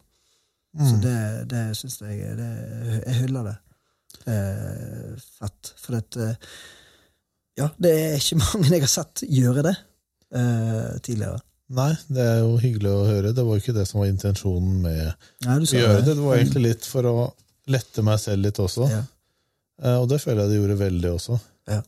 Så 0.79 0.95
Mm. 0.95 1.01
det, 1.03 1.51
det 1.51 1.77
syns 1.77 2.01
jeg 2.01 2.37
det, 2.39 3.03
Jeg 3.07 3.15
hyller 3.15 3.43
det. 3.43 3.57
Det 4.25 4.35
er 4.35 5.17
fett. 5.41 5.75
For 5.77 5.93
det 5.99 6.37
Ja, 7.59 7.69
det 7.83 7.91
er 7.91 8.15
ikke 8.15 8.39
mange 8.55 8.71
jeg 8.71 8.81
har 8.81 8.87
sett 8.87 9.25
gjøre 9.27 9.63
det 9.67 9.75
eh, 10.35 10.99
tidligere. 11.03 11.41
Nei, 11.71 11.93
det 12.11 12.25
er 12.25 12.41
jo 12.43 12.57
hyggelig 12.59 12.91
å 12.91 13.07
høre. 13.07 13.31
Det 13.35 13.45
var 13.47 13.57
jo 13.57 13.63
ikke 13.63 13.77
det 13.77 13.87
som 13.87 14.01
var 14.03 14.11
intensjonen 14.11 14.81
med 14.83 15.05
Nei, 15.47 15.57
å 15.63 15.79
gjøre 15.79 16.01
det. 16.01 16.17
Det 16.17 16.25
var 16.25 16.41
egentlig 16.41 16.65
litt 16.65 16.89
for 16.89 17.07
å 17.07 17.15
lette 17.71 18.03
meg 18.07 18.19
selv 18.23 18.43
litt 18.49 18.59
også. 18.59 18.89
Ja. 18.91 19.05
Eh, 19.85 19.97
Og 20.01 20.09
det 20.11 20.19
føler 20.23 20.43
jeg 20.45 20.51
det 20.51 20.61
gjorde 20.61 20.79
veldig 20.81 21.13
også. 21.15 21.39
Ja. 21.71 21.81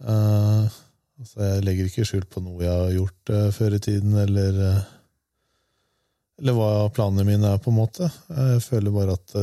Uh, 0.00 0.64
altså 1.20 1.44
jeg 1.44 1.64
legger 1.64 1.88
ikke 1.88 2.06
skjul 2.08 2.24
på 2.28 2.42
noe 2.44 2.64
jeg 2.64 2.72
har 2.72 2.94
gjort 2.96 3.32
uh, 3.32 3.44
før 3.56 3.76
i 3.76 3.82
tiden, 3.84 4.16
eller 4.20 4.58
uh, 4.60 4.80
eller 6.36 6.56
hva 6.56 6.70
planene 6.92 7.24
mine 7.24 7.48
er, 7.48 7.60
på 7.64 7.72
en 7.72 7.78
måte. 7.78 8.10
Jeg 8.28 8.64
føler 8.64 8.92
bare 8.92 9.14
at 9.16 9.36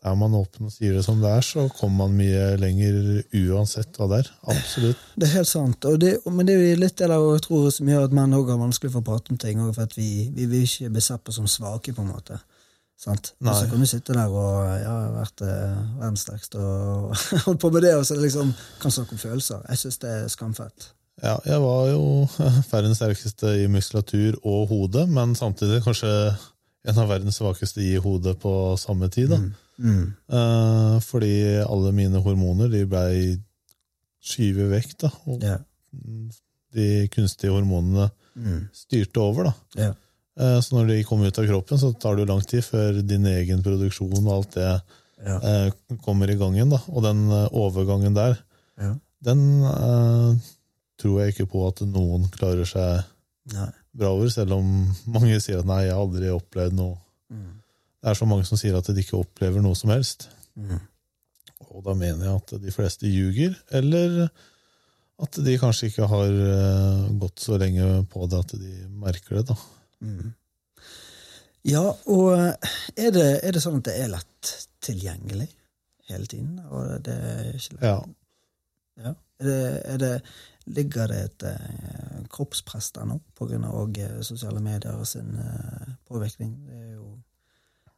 er 0.00 0.14
man 0.16 0.34
åpen 0.38 0.68
og 0.68 0.72
sier 0.72 0.94
det 0.96 1.02
som 1.04 1.18
det 1.20 1.28
er, 1.28 1.44
så 1.44 1.66
kommer 1.76 2.06
man 2.06 2.16
mye 2.16 2.54
lenger 2.60 2.94
uansett 3.36 3.98
hva 4.00 4.08
det 4.12 4.22
er. 4.22 4.30
Absolutt. 4.54 5.02
Det 5.14 5.26
er 5.28 5.34
helt 5.34 5.50
sant. 5.50 5.84
Og 5.90 5.98
det, 6.00 6.14
men 6.24 6.48
det 6.48 6.54
er 6.54 6.62
jo 6.62 6.78
litt 6.80 6.96
det 6.96 7.10
av 7.12 7.26
jeg 7.34 7.44
tror 7.44 7.66
som 7.74 7.90
gjør 7.92 8.06
at 8.08 8.14
menn 8.16 8.36
også 8.36 8.54
har 8.54 8.62
vanskelig 8.62 8.94
for 8.94 9.02
å 9.02 9.08
prate 9.10 9.34
om 9.34 9.40
ting, 9.40 9.60
for 9.66 9.84
at 9.84 9.96
vi, 9.98 10.30
vi 10.36 10.48
vil 10.48 10.64
ikke 10.64 10.92
bli 10.94 11.04
sett 11.04 11.24
på 11.26 11.34
som 11.36 11.48
svake, 11.50 11.92
på 11.96 12.04
en 12.04 12.14
måte. 12.14 12.40
Sant? 13.00 13.32
Og 13.40 13.52
så 13.56 13.64
kan 13.68 13.80
du 13.80 13.88
sitte 13.88 14.12
der 14.12 14.28
og 14.28 14.56
ja, 14.60 14.72
jeg 14.76 14.88
har 14.88 15.12
vært 15.14 15.42
eh, 15.46 15.76
verdens 16.02 16.24
sterkeste 16.26 16.60
og 16.60 17.14
holdt 17.46 17.60
på 17.62 17.70
med 17.72 17.84
det, 17.86 17.94
og 17.96 18.04
så 18.08 18.16
liksom 18.20 18.52
kan 18.82 18.92
snakke 18.92 19.16
om 19.16 19.22
følelser. 19.22 19.62
Jeg 19.68 19.80
syns 19.84 20.00
det 20.02 20.10
er 20.16 20.32
skamfett. 20.32 20.90
Ja, 21.20 21.38
jeg 21.44 21.60
var 21.60 21.88
jo 21.92 22.02
verdens 22.72 23.00
sterkeste 23.00 23.54
i 23.62 23.68
muskulatur 23.72 24.36
og 24.40 24.68
hode, 24.72 25.06
men 25.12 25.32
samtidig 25.36 25.82
kanskje 25.84 26.12
en 26.88 27.00
av 27.00 27.08
verdens 27.08 27.40
svakeste 27.40 27.82
i 27.84 27.96
hodet 28.00 28.38
på 28.40 28.52
samme 28.80 29.08
tid. 29.12 29.32
da. 29.32 29.40
Mm. 29.40 29.50
Eh, 29.80 30.96
fordi 31.00 31.32
alle 31.64 31.92
mine 31.96 32.20
hormoner 32.22 32.68
de 32.70 32.84
blei 32.86 33.38
skyvet 34.22 34.70
vekk. 34.74 34.96
da, 35.06 35.10
og 35.26 35.42
Ja. 35.42 35.58
De 36.72 37.08
kunstige 37.10 37.50
hormonene 37.50 38.10
styrte 38.72 39.18
over. 39.20 39.44
da. 39.44 39.54
Ja. 39.76 39.90
Uh, 40.40 40.60
Så 40.60 40.72
når 40.76 40.86
de 40.88 41.04
kommer 41.04 41.26
ut 41.26 41.38
av 41.38 41.46
kroppen, 41.46 41.78
så 41.78 41.92
tar 41.98 42.14
det 42.16 42.26
jo 42.26 42.32
lang 42.32 42.42
tid 42.46 42.62
før 42.64 43.02
din 43.06 43.24
egen 43.26 43.62
produksjon 43.62 44.26
og 44.26 44.32
alt 44.36 44.50
det 44.54 44.82
Ja. 45.26 45.36
uh, 45.66 45.96
kommer 46.04 46.30
i 46.30 46.36
gang 46.36 46.54
igjen. 46.54 46.70
da. 46.70 46.78
Og 46.88 47.02
den 47.02 47.28
eh, 47.30 47.48
overgangen 47.52 48.14
der, 48.14 48.38
Ja. 48.78 48.94
den 49.22 49.62
eh, 49.64 50.36
tror 50.98 51.20
jeg 51.20 51.34
ikke 51.34 51.50
på 51.50 51.66
at 51.68 51.80
noen 51.86 52.30
klarer 52.30 52.64
seg 52.64 53.04
Nei. 53.52 53.68
bra 53.94 54.08
over, 54.14 54.28
selv 54.30 54.52
om 54.52 54.94
mange 55.06 55.40
sier 55.40 55.58
at 55.58 55.66
nei, 55.66 55.82
jeg 55.84 55.92
har 55.92 56.00
aldri 56.06 56.28
opplevd 56.30 56.72
noe. 56.72 56.96
Det 58.00 58.10
er 58.10 58.16
så 58.16 58.28
mange 58.28 58.46
som 58.48 58.60
sier 58.60 58.78
at 58.78 58.88
de 58.88 59.02
ikke 59.02 59.18
opplever 59.20 59.62
noe 59.64 59.76
som 59.76 59.92
helst. 59.92 60.28
Og 61.70 61.84
da 61.84 61.94
mener 61.94 62.24
jeg 62.26 62.40
at 62.40 62.54
de 62.62 62.72
fleste 62.74 63.08
ljuger, 63.08 63.54
eller 63.76 64.30
at 65.20 65.38
de 65.44 65.56
kanskje 65.60 65.90
ikke 65.90 66.08
har 66.08 66.30
eh, 66.32 67.08
gått 67.20 67.42
så 67.44 67.58
lenge 67.60 67.86
på 68.10 68.24
det 68.30 68.40
at 68.40 68.54
de 68.56 68.74
merker 69.02 69.40
det. 69.40 69.50
da. 69.52 69.56
Ja, 71.68 71.84
og 72.08 72.30
er 72.96 73.10
det, 73.12 73.26
er 73.44 73.52
det 73.52 73.60
sånn 73.60 73.82
at 73.82 73.90
det 73.90 73.98
er 74.00 74.14
lett 74.14 74.52
tilgjengelig 74.80 75.50
hele 76.08 76.30
tiden? 76.30 76.56
Og 76.72 77.02
det 77.04 77.16
er 77.20 77.50
ikke 77.52 77.76
lett? 77.76 77.84
Ja. 77.84 77.98
Ja. 79.00 79.12
Er 79.40 79.48
det, 79.48 79.82
er 79.88 80.00
det, 80.00 80.14
ligger 80.72 81.12
det 81.12 81.20
et 81.24 81.44
eh, 81.48 82.24
kroppspress 82.32 82.90
der 82.96 83.08
nå, 83.08 83.20
eh, 83.40 84.20
sosiale 84.24 84.60
medier 84.60 84.96
og 84.96 85.08
sin 85.08 85.36
eh, 85.36 85.92
påvirkning? 86.08 86.56
Det 86.66 86.80
er 86.80 86.94
jo 86.94 87.12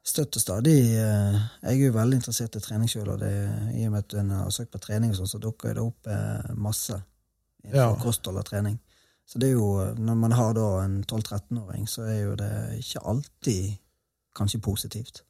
støtt 0.03 0.36
og 0.36 0.42
stadig 0.42 0.76
eh, 0.98 1.36
Jeg 1.62 1.76
er 1.76 1.84
jo 1.86 1.92
veldig 1.94 2.18
interessert 2.18 2.57
i 2.59 2.62
trening 2.64 2.90
sjøl, 2.90 3.12
og 3.14 3.20
det, 3.22 3.32
i 3.78 3.84
og 3.86 3.92
med 3.94 4.05
at 4.05 4.16
en 4.18 4.30
har 4.34 4.50
søkt 4.55 4.72
på 4.74 4.80
trening, 4.82 5.14
sånn, 5.14 5.30
så 5.30 5.38
dukker 5.42 5.76
det 5.78 5.84
opp 5.84 6.09
eh, 6.11 6.55
masse 6.59 6.96
innenfor 7.62 7.78
Ja. 7.78 8.00
kosthold 8.03 8.40
og 8.42 8.46
trening. 8.48 8.78
Så 9.28 9.38
det 9.38 9.53
er 9.53 9.55
jo, 9.55 9.68
når 9.96 10.16
man 10.18 10.32
har 10.34 10.55
da 10.59 10.64
en 10.82 10.96
12-13-åring, 11.07 11.86
så 11.88 12.03
er 12.11 12.18
jo 12.24 12.32
det 12.36 12.50
ikke 12.80 13.05
alltid 13.12 13.76
kanskje 14.36 14.59
positivt. 14.64 15.22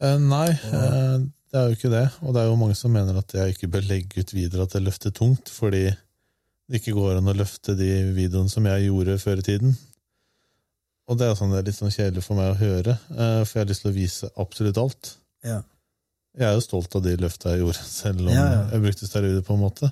Eh, 0.00 0.16
nei, 0.22 0.48
eh, 0.48 1.18
det 1.52 1.58
er 1.60 1.68
jo 1.68 1.76
ikke 1.76 1.92
det. 1.92 2.06
Og 2.24 2.34
det 2.34 2.42
er 2.42 2.48
jo 2.48 2.58
mange 2.60 2.76
som 2.78 2.92
mener 2.94 3.18
at 3.20 3.34
jeg 3.34 3.54
ikke 3.54 3.70
bør 3.76 3.86
legge 3.90 4.22
ut 4.24 4.32
videre 4.34 4.64
at 4.64 4.74
jeg 4.78 4.86
løfter 4.86 5.12
tungt, 5.14 5.52
fordi 5.52 5.84
det 6.68 6.80
ikke 6.80 6.96
går 6.96 7.18
an 7.20 7.30
å 7.32 7.36
løfte 7.36 7.76
de 7.76 7.90
videoene 8.16 8.52
som 8.52 8.66
jeg 8.68 8.88
gjorde 8.88 9.18
før 9.22 9.40
i 9.42 9.46
tiden. 9.46 9.76
Og 11.08 11.16
det 11.16 11.24
er, 11.24 11.36
sånn, 11.38 11.54
det 11.54 11.62
er 11.62 11.68
litt 11.70 11.78
sånn 11.78 11.94
kjedelig 11.94 12.22
for 12.26 12.36
meg 12.36 12.52
å 12.52 12.58
høre, 12.60 12.98
eh, 13.14 13.40
for 13.48 13.56
jeg 13.56 13.64
har 13.64 13.70
lyst 13.70 13.84
til 13.84 13.90
å 13.90 13.96
vise 13.96 14.28
absolutt 14.42 14.80
alt. 14.82 15.14
Ja. 15.46 15.62
Jeg 16.38 16.46
er 16.50 16.58
jo 16.58 16.64
stolt 16.66 16.94
av 16.98 17.02
de 17.06 17.14
løfta 17.18 17.54
jeg 17.54 17.64
gjorde, 17.64 17.86
selv 17.88 18.26
om 18.26 18.32
Ja, 18.34 18.44
ja. 18.52 18.60
jeg 18.74 18.84
brukte 18.84 19.08
steroider 19.08 19.44
på 19.46 19.56
en 19.56 19.64
måte. 19.64 19.90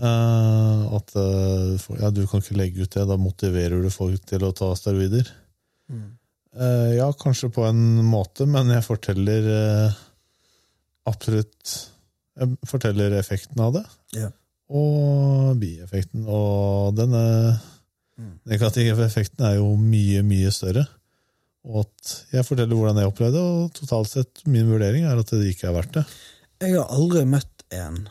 Uh, 0.00 0.86
at 0.96 1.12
eh, 1.18 1.86
ja, 2.00 2.08
du 2.14 2.22
kan 2.30 2.40
ikke 2.40 2.56
legge 2.56 2.86
ut 2.86 2.94
det, 2.94 3.04
da 3.08 3.18
motiverer 3.20 3.82
du 3.84 3.90
folk 3.92 4.22
til 4.28 4.46
å 4.46 4.52
ta 4.56 4.70
steroider. 4.78 5.28
Eh, 5.90 6.90
ja, 6.96 7.08
kanskje 7.18 7.50
på 7.54 7.66
en 7.68 8.00
måte, 8.06 8.46
men 8.50 8.70
jeg 8.72 8.86
forteller 8.86 9.48
uh, 9.50 9.98
absolutt 11.10 11.74
Jeg 12.40 12.56
forteller 12.70 13.14
effekten 13.18 13.60
av 13.60 13.74
det, 13.74 13.84
og 14.70 15.58
bieffekten. 15.60 16.24
Og 16.30 16.94
denne 16.96 17.22
negative 18.48 19.04
effekten 19.04 19.46
er 19.46 19.58
jo 19.58 19.72
mye, 19.78 20.22
mye 20.26 20.52
større. 20.54 20.86
Og 21.68 21.82
at 21.84 22.12
jeg 22.32 22.46
forteller 22.46 22.78
hvordan 22.78 23.00
jeg 23.02 23.10
opplevde 23.10 23.36
det, 23.36 23.44
og 23.44 23.72
totalt 23.76 24.10
sett 24.10 24.44
min 24.48 24.70
vurdering 24.70 25.04
er 25.04 25.20
at 25.20 25.32
det 25.34 25.50
ikke 25.50 25.68
er 25.68 25.76
verdt 25.76 25.98
det. 25.98 26.06
Jeg 26.60 26.76
har 26.78 26.92
aldri 26.92 27.26
møtt 27.28 27.66
en 27.76 28.06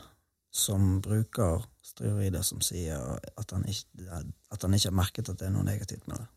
som 0.54 0.98
bruker 1.02 1.64
steroider 1.86 2.42
som 2.46 2.62
sier 2.64 2.98
at 3.38 3.54
han 3.54 3.66
ikke, 3.70 4.20
at 4.54 4.62
han 4.62 4.76
ikke 4.76 4.90
har 4.90 4.98
merket 4.98 5.30
at 5.30 5.40
det 5.40 5.48
er 5.48 5.54
noe 5.54 5.66
negativt 5.66 6.06
med 6.10 6.22
det. 6.22 6.28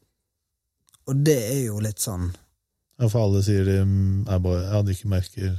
Og 1.10 1.22
det 1.28 1.40
er 1.52 1.62
jo 1.68 1.82
litt 1.84 2.00
sånn 2.00 2.30
Ja, 3.02 3.10
For 3.10 3.26
alle 3.26 3.42
sier 3.44 3.66
de 3.68 3.80
mm, 3.84 4.30
er 4.32 4.42
bare, 4.44 4.62
ja, 4.70 4.82
de 4.86 4.94
ikke 4.96 5.10
merker 5.12 5.56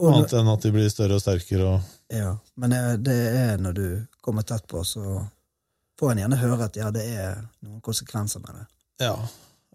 annet 0.00 0.32
enn 0.36 0.50
at 0.50 0.64
de 0.64 0.72
blir 0.74 0.88
større 0.92 1.18
og 1.18 1.22
sterkere. 1.22 1.66
og 1.74 2.14
ja, 2.14 2.34
Men 2.56 2.74
det, 2.74 2.80
det 3.06 3.18
er 3.40 3.62
når 3.62 3.76
du 3.76 3.86
kommer 4.24 4.46
tett 4.46 4.66
på, 4.70 4.82
så 4.84 5.22
får 6.00 6.14
en 6.14 6.22
gjerne 6.24 6.40
høre 6.40 6.66
at 6.66 6.76
ja, 6.80 6.90
det 6.94 7.06
er 7.12 7.40
noen 7.60 7.80
konsekvenser 7.84 8.42
med 8.44 8.56
det. 8.58 8.66
Ja. 9.04 9.14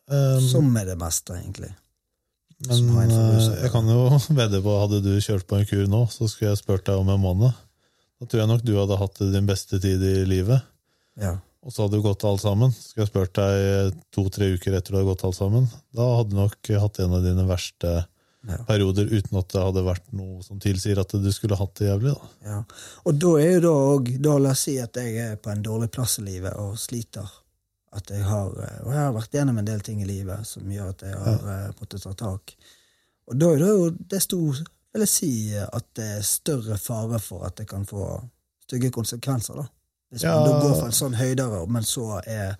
Um, 0.09 0.41
Som 0.43 0.69
med 0.73 0.89
det 0.89 0.97
meste, 1.01 1.37
egentlig. 1.37 1.71
men 2.65 3.11
eh, 3.11 3.47
jeg 3.63 3.71
kan 3.73 3.89
jo 3.89 4.05
vedde 4.39 4.61
på 4.65 4.77
hadde 4.79 5.01
du 5.05 5.13
kjørt 5.19 5.47
på 5.49 5.59
en 5.59 5.67
kur 5.69 5.85
nå, 5.91 6.05
så 6.13 6.29
skulle 6.29 6.53
jeg 6.53 6.61
spurt 6.61 6.85
deg 6.87 7.01
om 7.01 7.09
en 7.13 7.21
måned. 7.21 7.63
Da 8.21 8.29
tror 8.29 8.41
jeg 8.43 8.51
nok 8.51 8.63
du 8.65 8.77
hadde 8.77 9.01
hatt 9.01 9.21
din 9.33 9.49
beste 9.49 9.81
tid 9.83 10.03
i 10.05 10.15
livet. 10.29 10.63
Ja. 11.19 11.35
Og 11.65 11.73
så 11.73 11.83
hadde 11.83 11.97
du 11.97 12.05
gått 12.05 12.23
alt 12.27 12.43
sammen. 12.43 12.71
Skulle 12.73 13.07
jeg 13.07 13.11
spurt 13.11 13.37
deg 13.39 13.95
to-tre 14.13 14.51
uker 14.53 14.77
etter 14.77 14.93
du 14.93 14.99
hadde 14.99 15.09
gått 15.09 15.25
alt 15.27 15.37
sammen, 15.37 15.65
da 15.95 16.05
hadde 16.19 16.35
du 16.35 16.37
nok 16.37 16.73
hatt 16.83 17.01
en 17.01 17.17
av 17.17 17.25
dine 17.25 17.47
verste 17.49 17.95
Ja. 18.47 18.57
perioder 18.67 19.07
uten 19.09 19.37
at 19.39 19.47
det 19.49 19.61
hadde 19.63 19.81
vært 19.85 20.11
noe 20.13 20.43
som 20.45 20.59
tilsier 20.61 20.99
at 21.01 21.09
du 21.17 21.31
skulle 21.33 21.57
hatt 21.57 21.73
det 21.79 21.87
jævlig. 21.87 22.11
da. 22.13 22.27
Ja. 22.45 22.59
Og 23.05 23.17
da 23.17 23.31
er 23.41 23.55
jo 23.55 23.61
da 23.65 23.71
òg 23.95 24.11
la 24.43 24.51
oss 24.51 24.59
si 24.67 24.75
at 24.79 24.95
jeg 25.01 25.15
er 25.17 25.35
på 25.41 25.49
en 25.49 25.63
dårlig 25.65 25.89
plass 25.91 26.19
i 26.19 26.25
livet 26.27 26.53
og 26.61 26.75
sliter. 26.77 27.25
At 27.95 28.09
jeg 28.11 28.21
har, 28.27 28.51
eh, 28.59 28.79
og 28.85 28.91
jeg 28.93 28.99
har 29.01 29.13
vært 29.15 29.31
gjennom 29.33 29.57
en 29.57 29.65
del 29.65 29.79
ting 29.81 30.01
i 30.03 30.05
livet 30.05 30.45
som 30.45 30.69
gjør 30.69 30.89
at 30.93 31.01
jeg 31.07 31.15
har 31.25 31.49
eh, 31.55 31.71
måttet 31.79 32.03
ta 32.03 32.13
tak. 32.13 32.55
Og 33.27 33.39
da 33.39 33.49
er 33.55 33.57
det 33.63 33.69
jo 33.73 33.89
desto 34.13 34.37
vil 34.51 35.03
jeg 35.03 35.09
si 35.11 35.31
at 35.57 35.85
det 35.97 36.05
er 36.19 36.21
større 36.23 36.77
fare 36.77 37.17
for 37.19 37.45
at 37.47 37.55
det 37.57 37.65
kan 37.67 37.85
få 37.85 38.05
stygge 38.67 38.91
konsekvenser. 38.91 39.55
da. 39.55 39.65
Hvis 40.11 40.23
man 40.23 40.45
da 40.45 40.59
går 40.61 40.75
fra 40.79 40.85
en 40.91 40.95
sånn 41.01 41.17
høydere, 41.17 41.65
men 41.67 41.83
så 41.83 42.21
er 42.21 42.53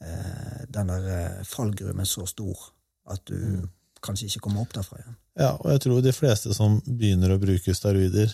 eh, 0.00 0.64
den 0.68 0.90
der 0.90 1.06
eh, 1.14 1.44
fallgruven 1.44 2.04
så 2.06 2.26
stor 2.26 2.72
at 3.08 3.22
du 3.30 3.34
Mm. 3.38 3.68
kanskje 4.02 4.26
ikke 4.28 4.40
kommer 4.40 4.60
opp 4.62 4.72
derfra 4.76 4.98
igjen. 5.00 5.16
Ja, 5.38 5.52
og 5.54 5.70
jeg 5.70 5.84
tror 5.84 6.02
de 6.02 6.12
fleste 6.14 6.54
som 6.56 6.80
begynner 6.84 7.34
å 7.34 7.40
bruke 7.40 7.74
steroider, 7.76 8.32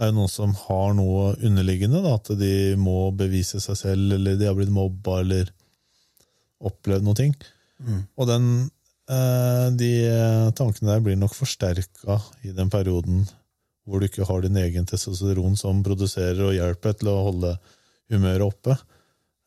er 0.00 0.08
jo 0.08 0.16
noen 0.16 0.30
som 0.32 0.52
har 0.56 0.94
noe 0.96 1.32
underliggende. 1.44 2.00
Da, 2.04 2.14
at 2.16 2.30
de 2.40 2.74
må 2.80 3.10
bevise 3.16 3.60
seg 3.60 3.76
selv, 3.76 4.14
eller 4.16 4.38
de 4.40 4.48
har 4.48 4.56
blitt 4.56 4.72
mobba, 4.72 5.20
eller 5.20 5.50
opplevd 6.64 7.04
noe 7.04 7.18
ting. 7.18 7.34
Og 8.16 8.28
den, 8.28 8.70
eh, 9.10 9.68
de 9.76 9.90
tankene 10.54 10.92
der 10.94 11.00
blir 11.04 11.16
nok 11.18 11.34
forsterka 11.34 12.20
i 12.44 12.52
den 12.54 12.70
perioden 12.70 13.24
hvor 13.84 13.98
du 13.98 14.06
ikke 14.06 14.24
har 14.28 14.44
din 14.44 14.56
egen 14.56 14.86
testosteron 14.86 15.56
som 15.58 15.82
produserer 15.82 16.38
og 16.46 16.54
hjelper 16.54 16.94
til 17.00 17.08
å 17.10 17.24
holde 17.26 17.56
humøret 18.12 18.46
oppe. 18.46 18.76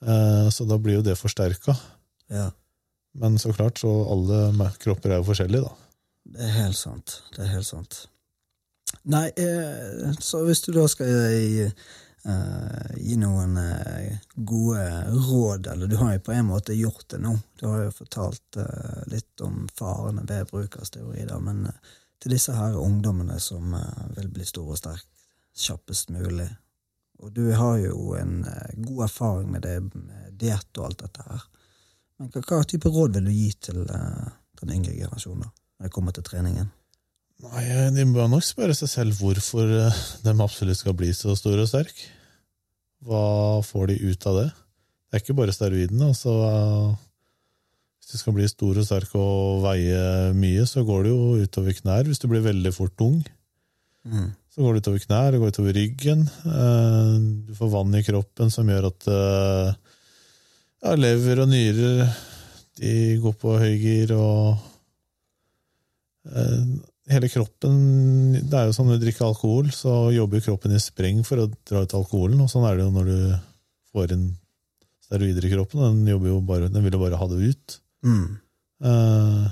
Eh, 0.03 0.49
Så 0.51 0.67
da 0.67 0.77
blir 0.77 0.99
jo 0.99 1.05
det 1.05 1.15
forsterka. 1.17 1.77
Ja. 2.29 2.51
Men 3.15 3.37
så 3.37 3.53
klart, 3.55 3.79
så 3.79 3.87
alle 4.11 4.69
kropper 4.77 5.13
er 5.13 5.21
jo 5.21 5.29
forskjellige, 5.31 5.63
da. 5.63 5.84
Det 6.25 6.41
er 6.41 6.53
helt 6.57 6.77
sant. 6.77 7.19
Det 7.35 7.43
er 7.45 7.53
helt 7.53 7.67
sant. 7.67 8.07
Nei, 9.03 9.27
eh, 9.37 10.11
så 10.19 10.41
hvis 10.45 10.61
du 10.65 10.71
da 10.73 10.87
skal 10.89 11.09
gi, 11.09 11.65
eh, 11.65 12.95
gi 12.97 13.17
noen 13.21 13.57
eh, 13.61 14.17
gode 14.35 14.85
råd, 15.27 15.67
eller 15.73 15.87
du 15.87 15.97
har 16.01 16.15
jo 16.15 16.23
på 16.25 16.33
en 16.33 16.47
måte 16.49 16.73
gjort 16.73 17.07
det 17.13 17.19
nå, 17.21 17.35
du 17.59 17.67
har 17.69 17.83
jo 17.85 17.95
fortalt 17.99 18.59
eh, 18.61 19.03
litt 19.11 19.41
om 19.45 19.67
farene 19.77 20.25
ved 20.27 20.49
brukersteori, 20.51 21.25
da, 21.29 21.39
men 21.39 21.67
eh, 21.69 21.93
til 22.21 22.33
disse 22.33 22.55
her 22.57 22.77
ungdommene 22.81 23.37
som 23.39 23.75
eh, 23.77 24.05
vil 24.17 24.31
bli 24.33 24.47
store 24.47 24.73
og 24.73 24.81
sterke 24.81 25.11
kjappest 25.55 26.09
mulig, 26.11 26.49
og 27.23 27.31
du 27.31 27.45
har 27.55 27.77
jo 27.79 28.15
en 28.19 28.41
god 28.75 29.05
erfaring 29.05 29.53
med 29.53 29.63
det 29.63 29.77
med 29.85 30.33
diett 30.35 30.81
og 30.81 30.89
alt 30.89 31.05
dette 31.05 31.27
her, 31.29 31.45
men 32.19 32.33
hva, 32.33 32.41
hva 32.49 32.65
type 32.67 32.91
råd 32.91 33.15
vil 33.15 33.29
du 33.29 33.31
gi 33.31 33.53
til 33.69 33.85
den 33.85 34.73
yngre 34.73 34.97
generasjonen 34.97 35.45
da, 35.45 35.53
når 35.77 35.87
jeg 35.89 35.93
kommer 35.95 36.15
til 36.15 36.23
treningen? 36.27 36.67
Nei, 37.43 37.63
De 37.93 38.05
må 38.07 38.25
nok 38.31 38.45
spørre 38.47 38.75
seg 38.77 38.89
selv 38.89 39.17
hvorfor 39.19 39.67
eh, 39.67 40.03
de 40.23 40.35
absolutt 40.41 40.79
skal 40.79 40.95
bli 40.97 41.09
så 41.13 41.35
store 41.37 41.65
og 41.65 41.71
sterke. 41.71 42.11
Hva 43.05 43.61
får 43.65 43.91
de 43.91 43.97
ut 44.07 44.27
av 44.31 44.37
det? 44.39 44.47
Det 44.55 45.17
er 45.19 45.23
ikke 45.23 45.35
bare 45.37 45.53
steroidene. 45.53 46.07
altså 46.13 46.31
Hvis 47.99 48.11
du 48.13 48.17
skal 48.21 48.35
bli 48.37 48.47
stor 48.49 48.79
og 48.81 48.87
sterk 48.87 49.11
og 49.19 49.63
veie 49.65 50.31
mye, 50.37 50.63
så 50.69 50.83
går 50.87 51.03
det 51.05 51.11
jo 51.11 51.43
utover 51.43 51.75
knær. 51.77 52.07
Hvis 52.09 52.23
du 52.23 52.27
blir 52.31 52.43
veldig 52.45 52.71
fort 52.73 53.03
ung, 53.05 53.19
så 54.05 54.61
går 54.63 54.73
det 54.77 54.81
utover 54.85 55.03
knær, 55.03 55.31
det 55.35 55.39
går 55.41 55.53
utover 55.53 55.73
ryggen. 55.77 56.23
Eh, 56.45 57.13
Du 57.49 57.53
får 57.57 57.71
vann 57.75 57.95
i 57.99 58.03
kroppen 58.05 58.51
som 58.53 58.69
gjør 58.71 58.87
at 58.93 59.07
eh, 59.11 59.75
ja, 60.85 60.95
lever 60.95 61.41
og 61.43 61.49
nyrer 61.51 62.15
de 62.79 62.91
går 63.23 63.35
på 63.39 63.53
høygir, 63.59 64.11
og 64.17 64.57
hele 66.25 67.27
kroppen 67.29 67.75
Det 68.49 68.57
er 68.57 68.65
jo 68.65 68.73
sånn 68.73 68.87
når 68.89 68.97
du 68.97 69.03
drikker 69.05 69.27
alkohol, 69.27 69.67
så 69.75 70.09
jobber 70.15 70.41
kroppen 70.41 70.73
i 70.73 70.81
spreng 70.81 71.19
for 71.27 71.43
å 71.43 71.49
dra 71.67 71.83
ut 71.85 71.93
alkoholen, 71.99 72.41
og 72.41 72.49
sånn 72.49 72.65
er 72.65 72.79
det 72.79 72.87
jo 72.87 72.95
når 72.95 73.11
du 73.11 73.19
får 73.93 74.15
inn 74.15 74.25
steroider 75.05 75.45
i 75.45 75.51
kroppen. 75.53 75.83
Den, 75.83 76.15
jobber 76.15 76.31
jo 76.31 76.39
bare, 76.45 76.71
den 76.71 76.85
vil 76.85 76.97
jo 76.97 77.03
bare 77.03 77.19
ha 77.19 77.27
det 77.29 77.51
ut. 77.51 77.77
Mm. 78.05 78.25
Eh, 78.89 79.45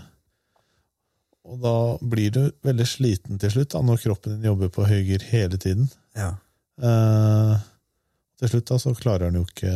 og 1.43 1.59
da 1.63 1.75
blir 1.99 2.33
du 2.33 2.41
veldig 2.65 2.87
sliten 2.87 3.41
til 3.41 3.53
slutt, 3.53 3.73
da, 3.75 3.83
når 3.85 4.01
kroppen 4.03 4.37
din 4.37 4.49
jobber 4.49 4.71
på 4.73 4.87
høygir 4.87 5.25
hele 5.29 5.59
tiden. 5.61 5.89
Ja. 6.17 6.31
Eh, 6.81 7.53
til 8.41 8.53
slutt 8.53 8.71
da, 8.71 8.79
så 8.81 8.95
klarer 8.97 9.29
den 9.29 9.41
jo 9.41 9.45
ikke 9.47 9.73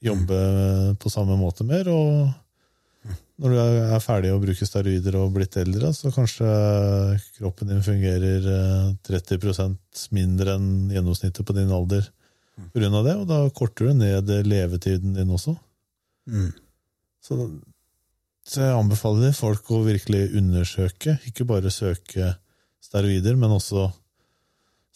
jobbe 0.00 0.38
på 1.00 1.12
samme 1.12 1.36
måte 1.40 1.66
mer. 1.68 1.90
Og 1.92 2.30
når 3.40 3.52
du 3.52 3.58
er 3.62 3.76
er 3.96 4.02
ferdig 4.04 4.32
å 4.34 4.40
bruke 4.42 4.66
steroider 4.68 5.16
og 5.16 5.32
blitt 5.32 5.56
eldre, 5.60 5.92
så 5.96 6.12
kanskje 6.12 6.48
kroppen 7.38 7.70
din 7.72 7.84
fungerer 7.84 8.48
eh, 8.52 8.90
30% 9.08 10.06
mindre 10.16 10.56
enn 10.58 10.90
gjennomsnittet 10.92 11.46
på 11.46 11.56
din 11.56 11.72
alder 11.72 12.04
pga. 12.74 12.90
det, 13.00 13.16
og 13.16 13.26
da 13.30 13.40
korter 13.56 13.88
du 13.88 14.00
ned 14.02 14.28
levetiden 14.44 15.16
din 15.16 15.32
også. 15.32 15.56
Mm. 16.28 16.50
Så, 17.24 17.38
så 18.44 18.66
jeg 18.66 18.76
anbefaler 18.76 19.32
folk 19.36 19.72
å 19.72 19.82
virkelig 19.86 20.26
undersøke, 20.36 21.16
ikke 21.28 21.48
bare 21.48 21.72
søke 21.72 22.34
steroider, 22.84 23.38
men 23.40 23.56
også 23.56 23.88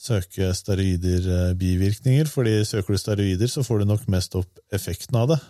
søke 0.05 0.51
steroider 0.57 1.31
eh, 1.33 1.57
bivirkninger, 1.57 2.29
fordi 2.29 2.59
søker 2.69 2.93
du 2.93 3.01
steroider, 3.01 3.49
så 3.49 3.65
får 3.65 3.81
du 3.81 3.89
nok 3.89 4.05
mest 4.13 4.37
opp 4.37 4.61
effekten 4.75 5.17
av 5.17 5.33
det. 5.33 5.41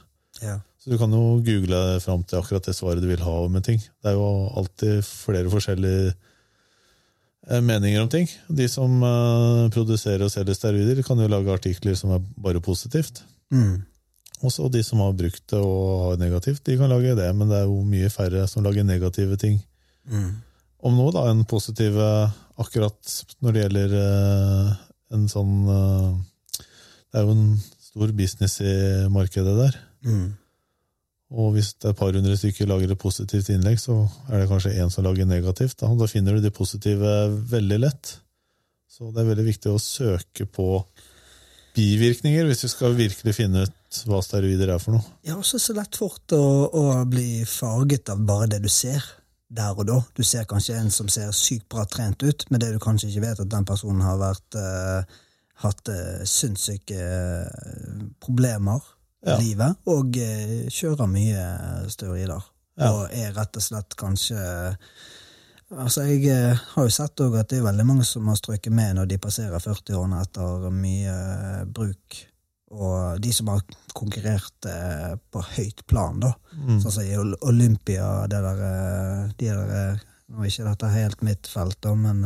Ja. 0.44 0.60
Så 0.84 0.92
du 0.92 0.98
kan 1.00 1.12
jo 1.16 1.38
google 1.40 1.78
deg 1.94 2.02
fram 2.04 2.20
til 2.28 2.36
akkurat 2.42 2.66
det 2.68 2.74
svaret 2.76 3.00
du 3.00 3.08
vil 3.08 3.22
ha 3.24 3.34
om 3.46 3.54
en 3.56 3.64
ting. 3.64 3.78
Det 3.80 4.10
er 4.10 4.18
jo 4.18 4.26
alltid 4.60 4.98
flere 5.06 5.48
forskjellige 5.48 6.10
eh, 6.12 7.62
meninger 7.64 8.02
om 8.04 8.10
ting. 8.12 8.28
De 8.52 8.66
som 8.68 8.98
eh, 9.00 9.62
produserer 9.72 10.26
og 10.26 10.32
selger 10.34 10.58
steroider, 10.58 11.00
kan 11.06 11.16
jo 11.24 11.30
lage 11.32 11.54
artikler 11.56 11.96
som 11.96 12.12
er 12.18 12.20
bare 12.36 12.60
positivt. 12.60 13.22
Mm. 13.48 13.80
Også 14.44 14.68
de 14.68 14.82
som 14.84 15.00
har 15.00 15.16
brukt 15.16 15.40
det 15.54 15.56
og 15.64 16.02
har 16.10 16.20
negativt, 16.20 16.60
de 16.68 16.76
kan 16.76 16.92
lage 16.92 17.16
det, 17.16 17.30
men 17.32 17.48
det 17.48 17.62
er 17.62 17.64
jo 17.70 17.80
mye 17.88 18.12
færre 18.12 18.44
som 18.50 18.64
lager 18.66 18.84
negative 18.84 19.40
ting 19.40 19.62
Mm. 20.04 20.34
om 20.84 20.96
noe 20.98 21.12
da, 21.16 21.22
enn 21.30 21.46
positive 21.48 22.06
akkurat 22.60 23.12
når 23.40 23.54
det 23.56 23.62
gjelder 23.62 23.94
eh, 23.96 24.72
en 25.16 25.22
sånn 25.32 25.54
Det 27.08 27.16
er 27.16 27.24
jo 27.24 27.32
en 27.32 27.46
stor 27.80 28.12
business 28.12 28.58
i 28.60 28.74
markedet 29.08 29.54
der. 29.56 29.78
Mm. 30.04 30.26
Og 31.34 31.54
hvis 31.56 31.72
det 31.80 31.88
er 31.88 31.94
et 31.94 31.98
par 31.98 32.14
hundre 32.14 32.36
stykker 32.38 32.68
lager 32.70 32.92
et 32.94 33.00
positivt 33.00 33.48
innlegg, 33.50 33.80
så 33.82 34.04
er 34.30 34.42
det 34.44 34.50
kanskje 34.50 34.76
én 34.78 34.92
som 34.92 35.06
lager 35.06 35.26
negativt. 35.26 35.80
Da, 35.80 35.90
da 35.98 36.06
finner 36.10 36.36
du 36.36 36.44
de 36.44 36.52
positive 36.54 37.16
veldig 37.50 37.80
lett. 37.82 38.12
Så 38.86 39.10
det 39.10 39.24
er 39.24 39.32
veldig 39.32 39.48
viktig 39.48 39.72
å 39.72 39.80
søke 39.82 40.46
på 40.46 40.68
bivirkninger 41.74 42.46
hvis 42.46 42.62
du 42.62 42.68
skal 42.70 42.94
virkelig 42.94 43.34
finne 43.34 43.64
ut 43.66 44.00
hva 44.06 44.20
steroider 44.22 44.70
er 44.70 44.82
for 44.82 44.94
noe. 44.94 45.16
Ja, 45.26 45.34
også 45.40 45.58
så 45.58 45.74
lett 45.74 45.98
fort 45.98 46.34
å, 46.36 46.44
å 46.70 46.84
bli 47.10 47.42
farget 47.48 48.14
av 48.14 48.22
bare 48.26 48.52
det 48.54 48.62
du 48.62 48.70
ser 48.70 49.02
der 49.54 49.74
og 49.74 49.88
da. 49.90 49.98
Du 50.14 50.22
ser 50.26 50.46
kanskje 50.50 50.78
en 50.78 50.90
som 50.94 51.10
ser 51.10 51.34
sykt 51.34 51.66
bra 51.72 51.82
trent 51.90 52.22
ut, 52.22 52.46
men 52.50 52.62
det 52.62 52.70
du 52.74 52.80
kanskje 52.82 53.10
ikke 53.10 53.26
vet, 53.26 53.42
at 53.42 53.50
den 53.50 53.66
personen 53.66 54.06
har 54.06 54.20
vært, 54.22 54.58
uh, 54.58 55.22
hatt 55.66 55.90
uh, 55.90 56.22
sinnssyke 56.26 56.98
uh, 56.98 58.06
problemer 58.22 58.93
Ja. 59.24 59.38
livet, 59.40 59.78
og 59.88 60.16
eh, 60.20 60.66
kjører 60.68 61.08
mye 61.08 61.44
steroider. 61.88 62.44
Ja. 62.76 62.90
Og 62.90 63.12
er 63.14 63.32
rett 63.36 63.56
og 63.56 63.62
slett 63.62 63.94
kanskje 63.96 64.40
Altså, 65.74 66.04
Jeg 66.06 66.28
eh, 66.30 66.60
har 66.74 66.86
jo 66.86 66.92
sett 66.92 67.20
òg 67.24 67.38
at 67.40 67.50
det 67.50 67.58
er 67.58 67.66
veldig 67.66 67.86
mange 67.88 68.04
som 68.06 68.28
har 68.30 68.38
strøket 68.38 68.74
med 68.74 68.98
når 68.98 69.08
de 69.10 69.18
passerer 69.22 69.62
40-årene 69.62 70.20
etter 70.22 70.68
mye 70.70 71.14
eh, 71.14 71.64
bruk. 71.66 72.18
Og 72.74 73.22
de 73.22 73.30
som 73.34 73.50
har 73.52 73.62
konkurrert 73.94 74.68
eh, 74.70 75.14
på 75.32 75.42
høyt 75.54 75.84
plan, 75.90 76.20
da. 76.22 76.34
Sånn 76.82 76.94
som 76.94 77.06
i 77.06 77.16
Olympia, 77.18 78.26
det 78.30 78.42
der, 78.44 78.62
de 79.38 79.50
der 79.50 80.02
Nå 80.24 80.40
er 80.40 80.48
ikke 80.48 80.64
dette 80.66 80.88
helt 80.88 81.20
mitt 81.26 81.48
felt, 81.50 81.76
da, 81.84 81.90
men 81.94 82.22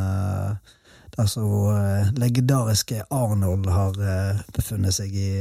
der 1.16 1.26
så 1.26 1.42
legendariske 2.14 3.00
Arnold 3.10 3.66
har 3.74 3.96
befunnet 4.54 4.94
seg 4.94 5.16
i, 5.18 5.32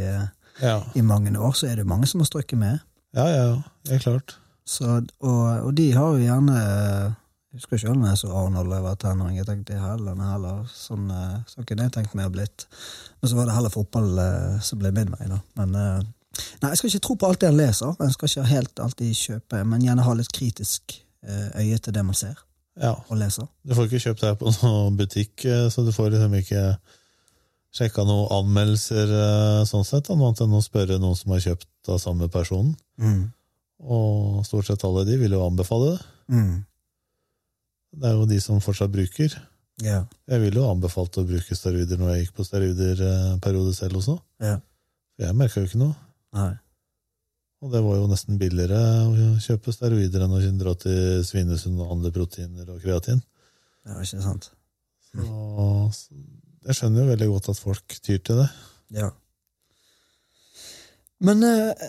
Ja, 0.61 0.81
i 0.95 1.01
mange 1.05 1.31
år, 1.39 1.53
så 1.53 1.67
er 1.69 1.75
det 1.81 1.85
mange 1.87 2.07
som 2.09 2.19
har 2.23 2.27
strøket 2.29 2.57
med. 2.57 2.79
ja, 3.15 3.27
ja, 3.29 3.47
det 3.85 3.95
er 3.95 3.99
klart. 4.03 4.37
Så, 4.67 5.01
og, 5.23 5.43
og 5.63 5.71
de 5.77 5.91
har 5.95 6.09
jo 6.11 6.17
gjerne 6.19 6.55
Jeg 6.57 7.61
husker 7.61 7.79
sjøl 7.79 7.95
når 7.97 8.09
jeg 8.11 8.17
så 8.19 8.31
Arnold 8.35 8.67
da 8.69 8.75
jeg 8.75 8.83
var 8.83 8.97
tenåring. 9.01 9.37
Jeg 9.39 9.47
tenkte 9.47 9.77
heller, 9.79 10.17
heller 10.19 10.65
sånn, 10.73 11.07
så 11.47 11.55
sånn 11.55 11.65
kunne 11.69 11.85
jeg 11.87 11.93
tenkt 11.95 12.13
meg 12.19 12.27
å 12.27 12.33
blitt. 12.33 12.65
Men 13.21 13.31
så 13.31 13.37
var 13.39 13.47
det 13.47 13.55
heller 13.55 13.73
fotball 13.73 14.19
eh, 14.21 14.57
som 14.61 14.81
ble 14.81 14.91
min 14.93 15.09
vei, 15.15 15.29
da. 15.31 15.39
Men 15.61 15.75
eh, 15.79 16.01
Nei, 16.61 16.69
jeg 16.69 16.77
skal 16.77 16.89
ikke 16.91 17.01
tro 17.07 17.15
på 17.17 17.29
alt 17.31 17.39
det 17.41 17.47
jeg 17.49 17.57
leser. 17.57 17.95
Jeg 18.03 18.13
skal 18.13 18.29
ikke 18.29 18.43
helt 18.51 18.79
alltid 18.83 19.15
kjøpe, 19.17 19.61
men 19.65 19.81
gjerne 19.87 20.03
ha 20.05 20.13
litt 20.19 20.29
kritisk 20.35 20.97
eh, 21.25 21.47
øye 21.63 21.79
til 21.81 21.95
det 21.95 22.03
man 22.05 22.17
ser 22.19 22.35
Ja. 22.77 22.91
og 23.07 23.17
leser. 23.17 23.47
Du 23.65 23.73
får 23.73 23.87
ikke 23.87 24.03
kjøpt 24.03 24.21
deg 24.27 24.35
på 24.43 24.51
noen 24.59 24.99
butikk, 24.99 25.47
eh, 25.49 25.65
så 25.73 25.81
du 25.87 25.89
får 25.95 26.11
liksom 26.13 26.35
ikke 26.43 26.61
sjekka 27.77 28.05
noen 28.07 28.31
anmeldelser 28.39 29.11
eh, 29.13 29.63
sånn 29.69 29.85
sett, 29.87 30.09
annet 30.13 30.41
enn 30.43 30.55
å 30.57 30.63
spørre 30.65 30.97
noen 31.01 31.17
som 31.17 31.33
har 31.35 31.43
kjøpt 31.43 31.91
av 31.93 32.01
samme 32.01 32.29
personen. 32.33 32.73
Mm. 33.01 33.27
Og 33.87 34.41
stort 34.47 34.69
sett 34.69 34.85
alle 34.87 35.05
de 35.07 35.19
vil 35.21 35.35
jo 35.37 35.43
anbefale 35.45 35.93
det. 35.93 36.07
Mm. 36.33 36.55
Det 37.97 38.09
er 38.09 38.17
jo 38.17 38.27
de 38.29 38.39
som 38.43 38.63
fortsatt 38.63 38.93
bruker. 38.93 39.33
Yeah. 39.83 40.07
Jeg 40.29 40.41
ville 40.41 40.59
jo 40.59 40.69
anbefalt 40.71 41.19
å 41.21 41.25
bruke 41.27 41.55
steroider 41.55 41.99
når 42.01 42.13
jeg 42.15 42.23
gikk 42.23 42.37
på 42.39 42.45
steroider-periode 42.47 43.75
selv 43.77 44.01
også. 44.01 44.17
For 44.41 45.27
jeg 45.27 45.37
merka 45.37 45.61
jo 45.61 45.69
ikke 45.69 45.81
noe. 45.83 45.97
Nei. 46.37 46.53
Og 47.65 47.73
det 47.73 47.81
var 47.81 47.97
jo 47.97 48.09
nesten 48.09 48.37
billigere 48.37 48.79
å 49.05 49.29
kjøpe 49.41 49.73
steroider 49.73 50.25
enn 50.25 50.35
å 50.37 50.41
dra 50.59 50.73
til 50.77 51.23
Svinesund 51.25 51.79
og 51.81 51.93
andre 51.95 52.13
proteiner 52.13 52.69
og 52.69 52.81
kreatin. 52.83 53.21
Det 53.85 53.95
var 53.95 54.05
ikke 54.05 54.25
sant. 54.25 54.51
Så 55.07 55.23
så 55.95 56.19
jeg 56.65 56.79
skjønner 56.79 57.03
jo 57.03 57.11
veldig 57.11 57.29
godt 57.33 57.49
at 57.53 57.61
folk 57.61 57.99
tyr 58.01 58.19
til 58.19 58.41
det. 58.41 58.47
Ja. 58.97 59.11
Men 61.23 61.43
eh, 61.43 61.87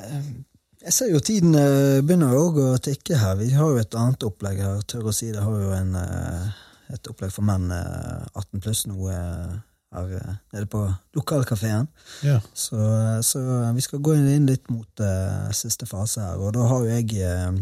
jeg 0.85 0.95
ser 0.95 1.11
jo 1.13 1.21
tiden 1.25 1.57
eh, 1.59 2.01
begynner 2.07 2.37
også 2.39 2.67
å 2.73 2.83
tikke 2.83 3.19
her. 3.21 3.39
Vi 3.41 3.51
har 3.57 3.73
jo 3.73 3.81
et 3.81 3.97
annet 3.99 4.25
opplegg 4.29 4.61
her. 4.63 4.83
Tør 4.89 5.11
å 5.11 5.15
si 5.15 5.31
det 5.35 5.43
har 5.45 5.57
jo 5.63 5.73
en, 5.77 5.97
eh, 5.99 6.61
et 6.95 7.11
opplegg 7.11 7.33
for 7.35 7.47
menn 7.47 7.73
eh, 7.75 8.29
18 8.39 8.63
pluss 8.65 8.85
nå 8.89 9.11
eh, 9.13 9.57
her 9.97 10.15
eh, 10.21 10.37
nede 10.55 10.71
på 10.71 10.85
lokalkafeen. 11.19 11.89
Ja. 12.27 12.39
Så, 12.55 12.79
så 13.27 13.43
vi 13.75 13.85
skal 13.85 14.05
gå 14.05 14.17
inn 14.17 14.49
litt 14.49 14.71
mot 14.73 15.05
eh, 15.05 15.51
siste 15.57 15.89
fase 15.89 16.25
her, 16.25 16.41
og 16.41 16.55
da 16.57 16.69
har 16.71 16.87
jo 16.87 16.95
jeg 16.95 17.21
eh, 17.27 17.61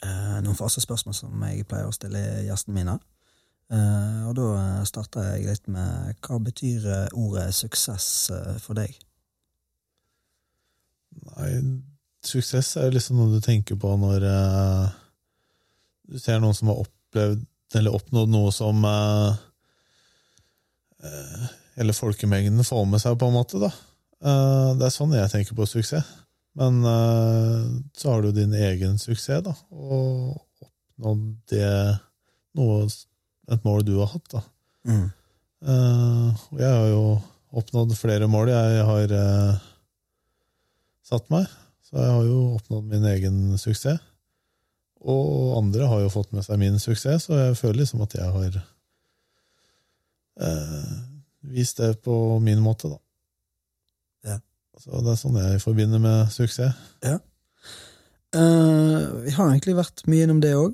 eh, 0.00 0.36
noen 0.42 0.58
fasespørsmål 0.58 1.16
som 1.16 1.48
jeg 1.50 1.68
pleier 1.68 1.90
å 1.90 1.94
stille 1.94 2.22
gjestene 2.48 2.80
mine. 2.80 2.98
Eh, 3.72 4.24
og 4.28 4.34
da 4.36 4.48
starter 4.84 5.30
jeg 5.32 5.46
litt 5.48 5.70
med 5.72 6.18
hva 6.26 6.36
betyr 6.44 6.84
eh, 6.84 7.14
ordet 7.16 7.48
suksess 7.56 8.08
eh, 8.34 8.56
for 8.60 8.76
deg? 8.76 8.92
Nei, 11.30 11.52
suksess 12.26 12.74
er 12.76 12.90
jo 12.90 12.96
liksom 12.98 13.20
noe 13.20 13.32
du 13.32 13.40
tenker 13.44 13.78
på 13.80 13.94
når 14.00 14.24
uh, 14.24 14.92
du 16.08 16.16
ser 16.20 16.40
noen 16.40 16.56
som 16.56 16.70
har 16.72 16.80
opplevd 16.84 17.44
eller 17.76 17.96
oppnådd 17.96 18.32
noe 18.32 18.52
som 18.52 18.80
uh, 18.84 19.36
uh, 21.04 21.44
hele 21.76 21.96
folkemengden 21.96 22.64
får 22.64 22.88
med 22.88 23.02
seg, 23.04 23.16
på 23.20 23.28
en 23.28 23.36
måte. 23.36 23.60
da. 23.60 23.70
Det 24.76 24.86
er 24.86 24.92
sånn 24.94 25.14
jeg 25.16 25.32
tenker 25.32 25.56
på 25.58 25.66
suksess. 25.68 26.08
Men 26.60 26.82
så 27.96 28.10
har 28.12 28.20
du 28.20 28.28
din 28.36 28.52
egen 28.52 28.98
suksess, 29.00 29.40
da, 29.46 29.54
og 29.72 30.36
oppnådd 30.66 31.24
det 31.48 31.70
noe, 32.60 32.84
et 33.50 33.66
mål 33.66 33.84
du 33.86 33.96
har 33.98 34.10
hatt. 34.12 34.28
da. 34.32 34.42
Mm. 34.88 35.08
Uh, 35.62 36.30
og 36.52 36.62
jeg 36.62 36.70
har 36.74 36.88
jo 36.90 37.02
oppnådd 37.52 37.92
flere 37.98 38.28
mål 38.30 38.50
jeg 38.50 38.86
har 38.88 39.14
uh, 39.18 39.60
satt 41.06 41.28
meg. 41.32 41.46
Så 41.86 41.98
jeg 42.00 42.14
har 42.16 42.24
jo 42.26 42.40
oppnådd 42.56 42.88
min 42.90 43.06
egen 43.12 43.38
suksess. 43.60 44.00
Og 45.02 45.56
andre 45.58 45.88
har 45.90 46.04
jo 46.04 46.12
fått 46.14 46.30
med 46.34 46.44
seg 46.46 46.60
min 46.62 46.78
suksess, 46.78 47.26
så 47.26 47.34
jeg 47.34 47.56
føler 47.58 47.80
liksom 47.82 48.04
at 48.04 48.14
jeg 48.14 48.34
har 48.36 48.58
uh, 50.46 50.92
vist 51.50 51.82
det 51.82 51.96
på 52.06 52.38
min 52.38 52.62
måte, 52.62 52.92
da. 52.92 53.00
Ja. 54.30 54.38
Så 54.78 55.02
det 55.02 55.10
er 55.12 55.18
sånn 55.18 55.40
jeg 55.42 55.62
forbinder 55.64 56.00
med 56.02 56.30
suksess. 56.30 56.78
Eh, 58.32 59.00
vi 59.26 59.34
har 59.36 59.50
egentlig 59.50 59.74
vært 59.76 60.06
mye 60.08 60.24
innom 60.24 60.40
det 60.40 60.54
òg. 60.56 60.72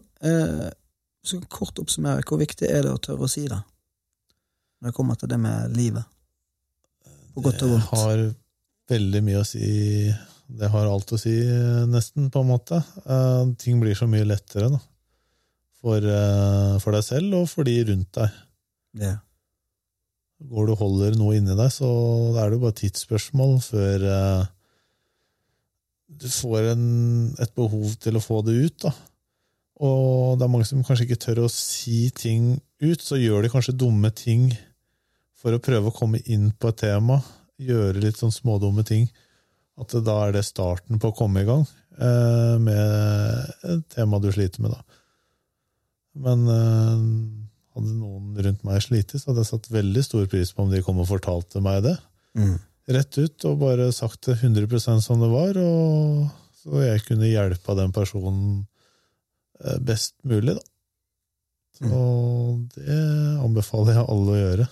Så 1.24 1.40
kort 1.50 1.78
oppsummere, 1.80 2.22
hvor 2.26 2.40
viktig 2.40 2.68
er 2.70 2.86
det 2.86 2.94
å 2.94 3.00
tørre 3.02 3.26
å 3.26 3.30
si 3.30 3.44
det? 3.50 3.58
Når 4.78 4.90
det 4.90 4.96
kommer 4.96 5.18
til 5.18 5.30
det 5.32 5.38
med 5.42 5.74
livet. 5.76 6.06
På 7.34 7.42
godt 7.44 7.62
og 7.66 7.74
Det 7.74 7.84
har 7.90 8.24
veldig 8.88 9.22
mye 9.26 9.42
å 9.42 9.46
si 9.46 9.68
Det 10.48 10.68
har 10.72 10.88
alt 10.88 11.12
å 11.12 11.18
si, 11.20 11.34
nesten, 11.90 12.30
på 12.32 12.40
en 12.40 12.48
måte. 12.48 12.78
Uh, 13.04 13.50
ting 13.60 13.82
blir 13.82 13.98
så 13.98 14.08
mye 14.08 14.24
lettere 14.24 14.70
da. 14.72 14.78
For, 15.78 16.02
uh, 16.02 16.78
for 16.82 16.96
deg 16.96 17.04
selv 17.04 17.36
og 17.42 17.50
for 17.50 17.68
de 17.68 17.74
rundt 17.90 18.08
deg. 18.16 18.38
Ja. 19.02 19.16
Går 20.48 20.70
du 20.70 20.72
og 20.72 20.80
holder 20.80 21.18
noe 21.20 21.36
inni 21.36 21.52
deg, 21.58 21.68
så 21.74 21.90
er 22.32 22.48
det 22.48 22.56
jo 22.56 22.62
bare 22.64 22.78
tidsspørsmål 22.80 23.58
før 23.66 24.06
uh, 24.08 24.48
du 26.08 26.28
får 26.32 26.72
en, 26.72 26.86
et 27.36 27.52
behov 27.58 27.92
til 28.00 28.16
å 28.16 28.24
få 28.24 28.40
det 28.46 28.56
ut. 28.56 28.78
da. 28.86 28.94
Og 29.78 30.38
det 30.38 30.46
er 30.46 30.50
mange 30.50 30.66
som 30.66 30.82
kanskje 30.86 31.06
ikke 31.06 31.20
tør 31.22 31.44
å 31.44 31.52
si 31.52 32.08
ting 32.14 32.56
ut, 32.82 33.02
så 33.02 33.18
gjør 33.18 33.44
de 33.44 33.52
kanskje 33.52 33.76
dumme 33.78 34.10
ting 34.14 34.50
for 35.38 35.54
å 35.54 35.62
prøve 35.62 35.90
å 35.90 35.94
komme 35.94 36.20
inn 36.26 36.50
på 36.50 36.72
et 36.72 36.80
tema. 36.82 37.20
Gjøre 37.58 38.02
litt 38.02 38.18
sånn 38.20 38.30
smådumme 38.30 38.84
ting 38.86 39.08
At 39.82 39.90
da 40.06 40.12
er 40.28 40.36
det 40.36 40.44
starten 40.46 41.00
på 41.02 41.10
å 41.10 41.14
komme 41.18 41.42
i 41.42 41.46
gang 41.48 41.64
eh, 41.98 42.54
med 42.62 43.48
et 43.66 43.82
tema 43.94 44.20
du 44.22 44.28
sliter 44.34 44.62
med, 44.62 44.74
da. 44.74 45.00
Men 46.22 46.44
eh, 46.50 47.02
hadde 47.78 47.94
noen 47.98 48.38
rundt 48.46 48.64
meg 48.66 48.82
slitt, 48.82 49.14
så 49.14 49.30
hadde 49.30 49.44
jeg 49.44 49.50
satt 49.52 49.70
veldig 49.74 50.04
stor 50.06 50.26
pris 50.30 50.54
på 50.54 50.64
om 50.64 50.72
de 50.72 50.82
kom 50.86 50.98
og 51.02 51.10
fortalte 51.10 51.62
meg 51.62 51.84
det. 51.86 51.94
Mm. 52.38 52.56
Rett 52.98 53.18
ut, 53.20 53.46
og 53.50 53.60
bare 53.62 53.90
sagt 53.94 54.30
det 54.30 54.38
100% 54.40 55.04
som 55.04 55.22
det 55.22 55.30
var, 55.30 55.58
og 55.62 56.26
så 56.58 56.82
jeg 56.82 57.04
kunne 57.06 57.30
hjelpe 57.30 57.76
den 57.78 57.94
personen 57.94 58.64
best 59.84 60.14
mulig, 60.28 60.54
da. 60.58 60.64
Så 61.78 62.02
det 62.74 62.98
anbefaler 63.38 63.98
jeg 64.00 64.10
alle 64.10 64.34
å 64.34 64.38
gjøre. 64.38 64.66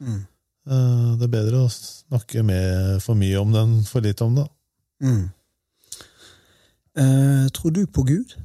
Mm. 0.00 0.20
Eh, 0.66 1.16
Det 1.16 1.26
er 1.26 1.32
bedre 1.32 1.64
å 1.64 1.72
snakke 1.72 2.42
med 2.46 3.02
for 3.04 3.18
mye 3.18 3.40
om 3.40 3.52
det 3.54 3.62
enn 3.62 3.74
for 3.86 4.04
lite 4.04 4.24
om 4.26 4.38
det. 4.38 4.46
Mm. 5.04 5.24
Eh, 6.96 7.48
tror 7.52 7.74
du 7.76 7.84
på 7.86 8.06
Gud? 8.08 8.36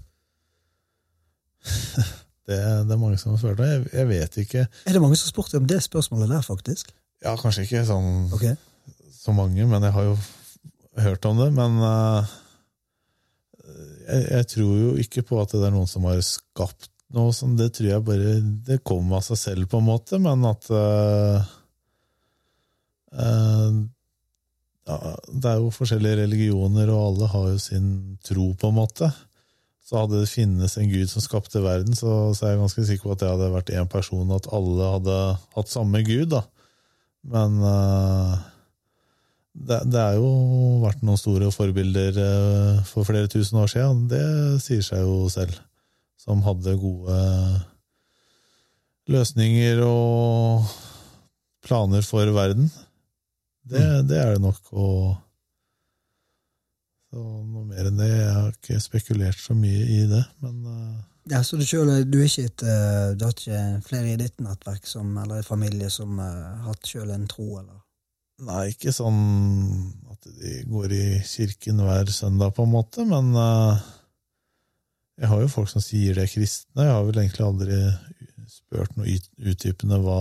Det, 2.51 2.57
det 2.57 2.91
er 2.91 2.99
mange 2.99 3.15
som 3.21 3.31
har 3.31 3.37
spurt 3.39 3.59
meg. 3.61 3.85
Jeg, 3.93 4.07
vet 4.09 4.37
ikke. 4.41 4.63
Er 4.65 4.95
det 4.95 4.99
mange 4.99 5.15
som 5.15 5.27
har 5.29 5.31
spurt 5.31 5.53
om 5.55 5.67
det 5.69 5.77
spørsmålet 5.85 6.31
der, 6.33 6.41
faktisk? 6.43 6.89
Ja, 7.23 7.35
kanskje 7.39 7.63
ikke 7.63 7.83
sånn 7.87 8.33
okay. 8.33 8.57
så 9.13 9.31
mange, 9.31 9.61
men 9.69 9.85
jeg 9.85 9.93
har 9.95 10.07
jo 10.09 10.15
hørt 11.05 11.27
om 11.29 11.39
det. 11.39 11.47
Men 11.55 11.77
eh, 11.85 12.33
jeg, 14.01 14.25
jeg 14.27 14.49
tror 14.55 14.73
jo 14.81 14.91
ikke 15.03 15.23
på 15.27 15.39
at 15.41 15.53
det 15.55 15.63
er 15.67 15.73
noen 15.73 15.89
som 15.89 16.05
har 16.09 16.19
skapt 16.25 16.89
noe 17.15 17.33
sånt. 17.35 17.59
Det 17.59 17.71
tror 17.75 17.89
jeg 17.89 18.05
bare 18.07 18.35
Det 18.67 18.83
kommer 18.87 19.19
av 19.19 19.25
seg 19.25 19.39
selv, 19.39 19.69
på 19.71 19.81
en 19.81 19.89
måte, 19.89 20.19
men 20.21 20.45
at 20.47 20.69
uh, 20.73 21.49
uh, 23.17 23.81
ja, 24.87 25.01
Det 25.27 25.51
er 25.51 25.59
jo 25.59 25.73
forskjellige 25.75 26.21
religioner, 26.23 26.93
og 26.93 27.03
alle 27.09 27.33
har 27.33 27.51
jo 27.53 27.59
sin 27.61 27.91
tro, 28.25 28.51
på 28.55 28.71
en 28.71 28.79
måte. 28.79 29.11
Så 29.85 29.99
hadde 29.99 30.21
det 30.21 30.31
finnes 30.31 30.77
en 30.79 30.91
gud 30.91 31.09
som 31.11 31.23
skapte 31.23 31.59
verden, 31.63 31.97
så, 31.97 32.31
så 32.37 32.47
er 32.47 32.53
jeg 32.53 32.61
ganske 32.61 32.87
sikker 32.87 33.09
på 33.09 33.15
at 33.15 33.23
det 33.23 33.31
hadde 33.33 33.51
vært 33.51 33.73
én 33.75 33.89
person, 33.91 34.29
at 34.31 34.47
alle 34.55 34.91
hadde 34.93 35.17
hatt 35.57 35.71
samme 35.71 35.99
gud. 36.07 36.29
da. 36.31 36.45
Men 37.27 37.57
eh, 37.59 38.37
det, 39.51 39.81
det 39.91 39.99
er 39.99 40.15
jo 40.19 40.29
vært 40.83 41.01
noen 41.03 41.19
store 41.19 41.51
forbilder 41.53 42.17
eh, 42.23 42.77
for 42.87 43.07
flere 43.07 43.29
tusen 43.31 43.59
år 43.61 43.71
siden, 43.73 44.05
det 44.11 44.23
sier 44.63 44.83
seg 44.85 45.03
jo 45.03 45.27
selv, 45.31 45.57
som 46.21 46.43
hadde 46.45 46.77
gode 46.79 47.17
løsninger 49.11 49.81
og 49.83 50.69
planer 51.65 52.05
for 52.05 52.31
verden. 52.33 52.71
Det, 53.67 53.83
det 54.09 54.17
er 54.21 54.35
det 54.35 54.41
nok. 54.43 54.61
Så 57.11 57.19
noe 57.51 57.65
mer 57.67 57.89
enn 57.89 57.99
det. 57.99 58.09
Jeg 58.09 58.33
har 58.37 58.51
ikke 58.55 58.81
spekulert 58.83 59.39
så 59.41 59.55
mye 59.57 59.83
i 59.83 60.03
det, 60.09 60.23
men 60.45 60.61
eh, 60.71 60.99
Ja, 61.31 61.43
så 61.45 61.59
du, 61.59 61.65
selv, 61.67 61.91
du, 62.09 62.19
et, 62.23 62.63
eh, 62.63 63.11
du 63.13 63.27
har 63.27 63.35
ikke 63.35 63.63
flere 63.85 64.13
i 64.13 64.19
ditt 64.21 64.39
nettverk 64.41 64.87
som, 64.89 65.11
eller 65.21 65.41
i 65.41 65.47
familie 65.47 65.91
som 65.93 66.17
har 66.23 66.63
hatt 66.69 66.87
sjøl 66.87 67.11
en 67.13 67.27
tro, 67.29 67.49
eller? 67.59 67.81
Nei, 68.41 68.71
ikke 68.71 68.93
sånn 68.95 69.17
at 70.09 70.29
de 70.41 70.61
går 70.69 70.93
i 70.95 71.03
kirken 71.27 71.81
hver 71.85 72.09
søndag, 72.13 72.55
på 72.57 72.65
en 72.65 72.73
måte, 72.73 73.05
men 73.05 73.35
eh, 73.37 73.83
jeg 75.21 75.29
har 75.29 75.43
jo 75.43 75.51
folk 75.51 75.69
som 75.69 75.83
sier 75.83 76.17
de 76.17 76.23
er 76.23 76.31
kristne. 76.31 76.87
Jeg 76.87 76.95
har 76.95 77.05
vel 77.05 77.21
egentlig 77.21 77.45
aldri 77.45 77.77
spurt 78.49 78.97
noe 78.97 79.13
utdypende 79.51 79.99
hva, 80.01 80.17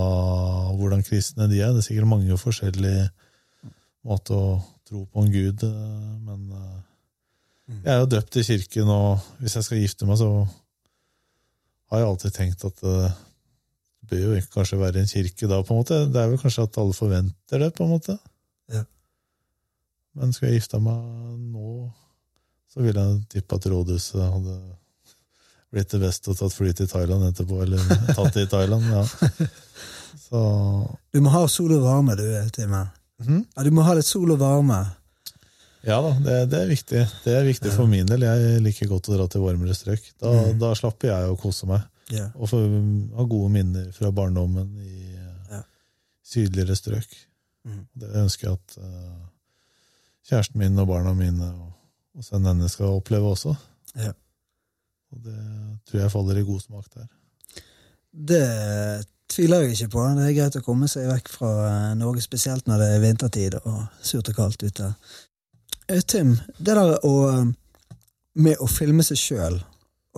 hvordan 0.77 1.05
kristne 1.07 1.49
de 1.51 1.63
er. 1.63 1.73
Det 1.73 1.81
er 1.81 1.89
sikkert 1.89 2.13
mange 2.13 2.37
forskjellige 2.41 3.09
måter 4.07 4.37
å 4.37 4.61
tro 4.89 5.07
på 5.09 5.25
en 5.25 5.33
gud, 5.33 5.65
eh, 5.65 6.13
men 6.27 6.45
eh, 6.59 6.79
jeg 7.81 7.93
er 7.95 8.01
jo 8.03 8.13
døpt 8.17 8.37
i 8.37 8.45
kirken, 8.45 8.93
og 8.93 9.27
hvis 9.41 9.57
jeg 9.57 9.69
skal 9.69 9.81
gifte 9.81 10.09
meg, 10.09 10.21
så 10.21 10.31
har 11.91 12.03
jeg 12.03 12.13
alltid 12.13 12.37
tenkt 12.37 12.65
at 12.67 12.83
bør 14.11 14.25
jo 14.25 14.43
kanskje 14.55 14.81
være 14.81 15.03
en 15.03 15.11
kirke 15.11 15.49
da, 15.51 15.61
på 15.63 15.75
en 15.75 15.81
måte. 15.81 16.01
Det 16.11 16.21
er 16.21 16.33
vel 16.33 16.43
kanskje 16.43 16.67
at 16.67 16.79
alle 16.83 16.97
forventer 16.97 17.65
det, 17.65 17.71
på 17.77 17.87
en 17.87 17.95
måte. 17.95 18.19
Ja. 18.73 18.85
Men 20.19 20.35
skal 20.35 20.51
jeg 20.51 20.61
gifte 20.61 20.83
meg 20.83 21.01
nå, 21.55 21.89
så 22.71 22.85
vil 22.85 22.99
jeg 22.99 23.19
tippe 23.33 23.59
at 23.59 23.71
rådhuset 23.71 24.21
hadde 24.21 24.59
blitt 25.71 25.93
det 25.95 26.01
beste 26.03 26.33
og 26.33 26.39
tatt 26.39 26.55
fly 26.55 26.73
til 26.75 26.89
Thailand 26.91 27.29
etterpå, 27.31 27.61
eller 27.63 27.83
tatt 28.11 28.35
det 28.35 28.49
i 28.49 28.51
Thailand, 28.51 28.87
ja. 28.91 29.05
Så 30.31 30.41
Du 31.15 31.21
må 31.23 31.31
ha 31.31 31.45
sol 31.51 31.71
og 31.77 31.85
varme, 31.85 32.17
du, 32.19 32.25
Time. 32.55 32.89
Mm? 33.23 33.45
Ja, 33.55 33.63
du 33.67 33.71
må 33.75 33.85
ha 33.87 33.95
litt 33.99 34.09
sol 34.09 34.31
og 34.35 34.41
varme. 34.41 34.81
Ja 35.87 36.01
da, 36.05 36.11
det, 36.21 36.35
det 36.53 36.59
er 36.59 36.69
viktig. 36.69 37.03
Det 37.25 37.35
er 37.39 37.47
viktig 37.47 37.71
for 37.73 37.89
min 37.89 38.09
del. 38.09 38.27
Jeg 38.27 38.61
liker 38.65 38.91
godt 38.91 39.09
å 39.09 39.17
dra 39.17 39.27
til 39.31 39.45
varmere 39.47 39.77
strøk. 39.77 40.03
Da, 40.21 40.33
da 40.61 40.75
slapper 40.77 41.13
jeg 41.13 41.31
å 41.31 41.39
kose 41.41 41.69
meg. 41.71 41.87
Ja. 42.11 42.29
Og 42.35 42.51
få 42.51 42.61
ha 43.17 43.27
gode 43.29 43.51
minner 43.55 43.91
fra 43.95 44.11
barndommen 44.15 44.73
i 44.83 44.95
yeah. 45.51 45.63
Sydligere 46.27 46.77
strøk. 46.79 47.13
Mm. 47.65 47.85
Det 48.03 48.11
ønsker 48.23 48.49
jeg 48.49 48.59
at 48.59 48.77
uh, 48.81 49.29
kjæresten 50.27 50.61
min 50.63 50.79
og 50.81 50.89
barna 50.91 51.15
mine 51.15 51.53
og, 51.53 51.71
og 52.17 52.27
sønnen 52.27 52.55
hennes 52.55 52.75
skal 52.77 52.99
oppleve 52.99 53.31
også. 53.35 53.55
Yeah. 53.97 54.17
Og 55.11 55.25
det 55.25 55.39
tror 55.89 56.01
jeg 56.05 56.13
faller 56.13 56.39
i 56.39 56.47
god 56.47 56.61
smak 56.61 56.93
der. 56.95 57.09
Det 58.11 58.45
tviler 59.31 59.65
jeg 59.65 59.77
ikke 59.77 59.93
på. 59.95 60.05
Det 60.19 60.27
er 60.27 60.37
greit 60.39 60.59
å 60.59 60.65
komme 60.67 60.91
seg 60.91 61.09
vekk 61.11 61.31
fra 61.31 61.51
eh, 61.69 61.97
Norge, 61.99 62.23
spesielt 62.25 62.67
når 62.67 62.83
det 62.83 62.89
er 62.95 63.03
vintertid 63.05 63.59
og 63.61 63.83
surt 64.03 64.31
og 64.33 64.39
kaldt 64.39 64.65
ute. 64.67 64.93
Eh, 65.87 66.03
Tim, 66.07 66.37
det 66.59 66.75
der 66.79 66.97
å, 67.07 67.15
med 68.39 68.63
å 68.63 68.71
filme 68.71 69.07
seg 69.07 69.21
sjøl 69.21 69.61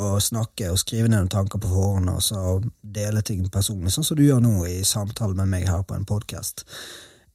og 0.00 0.22
snakke 0.24 0.70
og 0.72 0.78
skrive 0.80 1.10
ned 1.10 1.18
noen 1.18 1.32
tanker 1.32 1.60
på 1.60 1.68
forhånd 1.68 2.08
og 2.12 2.22
så 2.24 2.60
dele 2.80 3.20
ting 3.26 3.44
personlig, 3.52 3.92
sånn 3.92 4.06
som 4.06 4.16
du 4.16 4.24
gjør 4.24 4.40
nå 4.44 4.54
i 4.70 4.80
samtale 4.88 5.36
med 5.36 5.50
meg 5.52 5.68
her 5.68 5.84
på 5.84 5.96
en 5.96 6.08
podkast, 6.08 6.64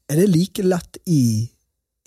er 0.09 0.21
det 0.21 0.29
like 0.31 0.63
lett 0.65 0.97
i, 1.05 1.45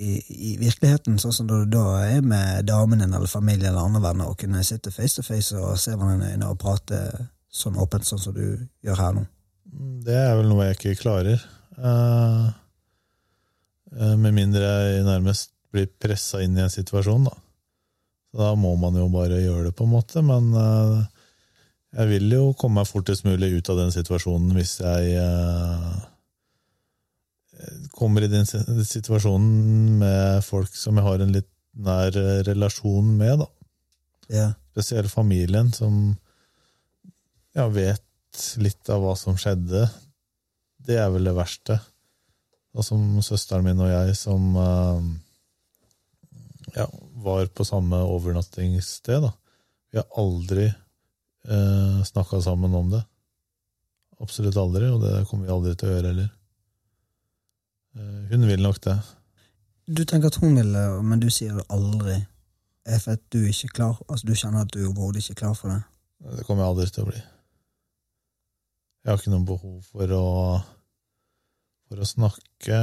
i, 0.00 0.10
i 0.50 0.56
virkeligheten, 0.58 1.20
sånn 1.22 1.36
som 1.36 1.50
du 1.50 1.58
da 1.70 1.84
er 2.08 2.24
med 2.26 2.66
damen 2.66 3.04
din 3.04 3.14
eller 3.14 3.30
familie 3.30 3.70
eller 3.70 3.86
andre 3.86 4.02
venner, 4.08 4.32
å 4.32 4.38
kunne 4.38 4.64
sitte 4.66 4.92
face 4.94 5.20
to 5.20 5.26
face 5.26 5.54
og 5.54 5.78
se 5.78 5.94
hverandre 5.94 6.32
i 6.32 6.34
øynene 6.34 6.50
og 6.50 6.58
prate 6.62 7.02
sånn 7.50 7.78
åpent, 7.78 8.08
sånn 8.08 8.22
som 8.22 8.34
du 8.34 8.56
gjør 8.82 8.98
her 9.04 9.14
nå? 9.18 9.26
Det 10.06 10.16
er 10.16 10.34
vel 10.38 10.50
noe 10.50 10.66
jeg 10.66 10.78
ikke 10.78 11.02
klarer. 11.04 11.42
Eh, 11.78 12.46
med 14.18 14.34
mindre 14.34 14.66
jeg 14.66 15.06
nærmest 15.06 15.52
blir 15.70 15.86
pressa 16.02 16.42
inn 16.42 16.58
i 16.58 16.64
en 16.64 16.72
situasjon, 16.72 17.28
da. 17.28 17.36
Så 18.30 18.38
da 18.38 18.52
må 18.58 18.76
man 18.78 18.94
jo 18.94 19.08
bare 19.10 19.40
gjøre 19.42 19.68
det, 19.68 19.74
på 19.78 19.86
en 19.86 19.94
måte. 19.94 20.22
Men 20.22 20.52
eh, 20.54 20.98
jeg 21.98 22.10
vil 22.12 22.36
jo 22.36 22.44
komme 22.58 22.80
meg 22.80 22.90
fortest 22.90 23.26
mulig 23.26 23.50
ut 23.56 23.70
av 23.72 23.80
den 23.82 23.92
situasjonen 23.94 24.54
hvis 24.54 24.76
jeg 24.82 25.16
eh, 25.18 25.96
kommer 27.96 28.24
i 28.24 28.30
den 28.30 28.46
situasjonen 28.46 29.98
med 30.00 30.44
folk 30.46 30.70
som 30.78 30.96
jeg 30.96 31.06
har 31.08 31.24
en 31.24 31.34
litt 31.34 31.50
nær 31.80 32.14
relasjon 32.46 33.10
med, 33.18 33.42
da 33.42 33.48
Ja. 34.30 34.46
spesielt 34.70 35.10
familien, 35.10 35.72
som 35.74 36.16
ja, 37.54 37.66
vet 37.68 38.06
litt 38.62 38.88
av 38.88 39.02
hva 39.02 39.16
som 39.18 39.36
skjedde. 39.38 39.88
Det 40.78 40.96
er 41.02 41.10
vel 41.10 41.26
det 41.26 41.34
verste. 41.34 41.80
Og 42.78 42.86
som 42.86 43.18
søsteren 43.26 43.66
min 43.66 43.82
og 43.82 43.90
jeg, 43.90 44.14
som 44.16 44.54
eh, 44.62 45.08
ja, 46.78 46.86
var 47.22 47.46
på 47.46 47.64
samme 47.64 48.00
overnattingssted, 48.02 49.22
da. 49.22 49.32
Vi 49.90 49.98
har 49.98 50.06
aldri 50.20 50.66
eh, 50.66 52.02
snakka 52.06 52.40
sammen 52.42 52.74
om 52.74 52.90
det. 52.90 53.02
Absolutt 54.20 54.56
aldri, 54.60 54.90
og 54.92 55.00
det 55.02 55.24
kommer 55.28 55.48
vi 55.48 55.54
aldri 55.54 55.74
til 55.74 55.88
å 55.88 55.94
gjøre 55.94 56.12
heller. 56.12 56.28
Eh, 57.96 58.20
hun 58.32 58.46
vil 58.48 58.62
nok 58.62 58.80
det. 58.86 58.96
Du 59.90 60.04
tenker 60.04 60.30
at 60.30 60.38
hun 60.42 60.54
ville, 60.58 60.84
men 61.02 61.22
du 61.22 61.30
sier 61.32 61.56
det 61.58 61.66
aldri. 61.74 62.20
Er 62.86 62.96
det 62.96 63.02
for 63.04 63.18
at 63.18 63.24
du 63.34 63.40
ikke 63.42 63.70
er 63.70 63.76
klar? 63.76 64.02
Altså 64.08 64.26
Du 64.26 64.34
kjenner 64.34 64.64
at 64.64 64.72
du 64.72 64.84
overhodet 64.86 65.24
ikke 65.24 65.36
er 65.36 65.42
klar 65.44 65.56
for 65.58 65.74
det? 65.74 65.80
Det 66.36 66.44
kommer 66.46 66.64
jeg 66.64 66.74
aldri 66.74 66.90
til 66.90 67.04
å 67.04 67.10
bli. 67.10 67.22
Jeg 69.00 69.10
har 69.10 69.18
ikke 69.18 69.32
noe 69.32 69.48
behov 69.48 69.80
for 69.88 70.12
å 70.14 70.26
for 71.90 71.98
å 71.98 72.06
snakke 72.06 72.76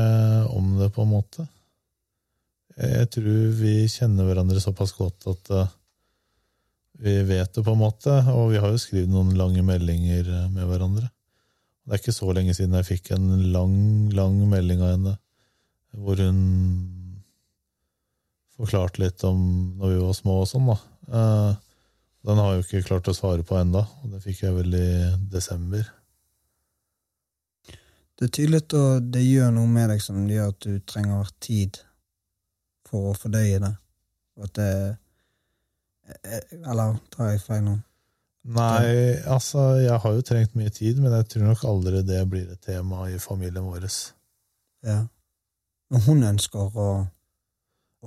om 0.51 0.73
det, 0.81 0.89
på 0.91 1.05
en 1.05 1.13
måte. 1.13 1.45
Jeg 2.77 3.09
tror 3.09 3.53
vi 3.57 3.87
kjenner 3.89 4.27
hverandre 4.27 4.61
såpass 4.61 4.91
godt 4.93 5.25
at 5.31 5.49
eh, 5.49 5.69
vi 7.01 7.13
vet 7.25 7.49
det, 7.53 7.63
på 7.65 7.73
en 7.73 7.81
måte. 7.81 8.13
Og 8.33 8.51
vi 8.51 8.59
har 8.61 8.69
jo 8.69 8.81
skrevet 8.81 9.09
noen 9.09 9.33
lange 9.37 9.63
meldinger 9.65 10.29
eh, 10.29 10.49
med 10.53 10.69
hverandre. 10.69 11.09
Det 11.87 11.95
er 11.95 12.03
ikke 12.03 12.13
så 12.13 12.29
lenge 12.35 12.53
siden 12.53 12.75
jeg 12.77 12.89
fikk 12.91 13.11
en 13.15 13.31
lang, 13.53 13.77
lang 14.13 14.37
melding 14.51 14.83
av 14.83 14.93
henne 14.93 15.15
hvor 15.97 16.19
hun 16.21 16.41
forklarte 18.57 19.01
litt 19.01 19.23
om 19.25 19.39
når 19.79 19.93
vi 19.93 20.01
var 20.03 20.17
små 20.17 20.35
og 20.43 20.49
sånn, 20.51 20.69
da. 20.69 20.77
Eh, 21.07 21.63
Den 22.27 22.41
har 22.43 22.51
jeg 22.51 22.59
jo 22.59 22.65
ikke 22.65 22.87
klart 22.89 23.07
å 23.07 23.15
svare 23.15 23.45
på 23.47 23.55
enda, 23.55 23.85
og 24.03 24.11
det 24.11 24.19
fikk 24.19 24.41
jeg 24.43 24.53
vel 24.53 24.73
i 24.75 24.89
desember. 25.31 25.85
Det 28.19 28.27
er 28.27 28.33
tydelig 28.35 28.59
at 28.65 28.75
det 29.13 29.21
gjør 29.23 29.53
noe 29.55 29.69
med 29.71 29.93
deg 29.93 30.01
som 30.03 30.25
gjør 30.27 30.51
at 30.51 30.65
du 30.65 30.81
trenger 30.89 31.29
tid 31.39 31.79
for 32.87 33.11
å 33.11 33.17
fordøye 33.17 33.59
det? 33.63 33.73
At 34.43 34.53
det 34.57 34.71
eh, 36.13 36.55
Eller 36.63 36.97
tar 37.13 37.33
jeg 37.33 37.43
feil 37.43 37.63
nå? 37.65 37.75
Nei, 38.47 39.17
altså, 39.27 39.73
jeg 39.81 39.97
har 39.99 40.13
jo 40.15 40.23
trengt 40.23 40.53
mye 40.55 40.71
tid, 40.71 41.01
men 41.03 41.11
jeg 41.11 41.27
tror 41.33 41.49
nok 41.49 41.65
aldri 41.67 41.99
det 42.07 42.21
blir 42.31 42.47
et 42.53 42.61
tema 42.63 43.09
i 43.11 43.17
familien 43.19 43.65
vår. 43.67 43.87
Ja. 44.87 45.01
Men 45.91 46.03
hun 46.05 46.23
ønsker 46.29 46.63
å 46.71 46.87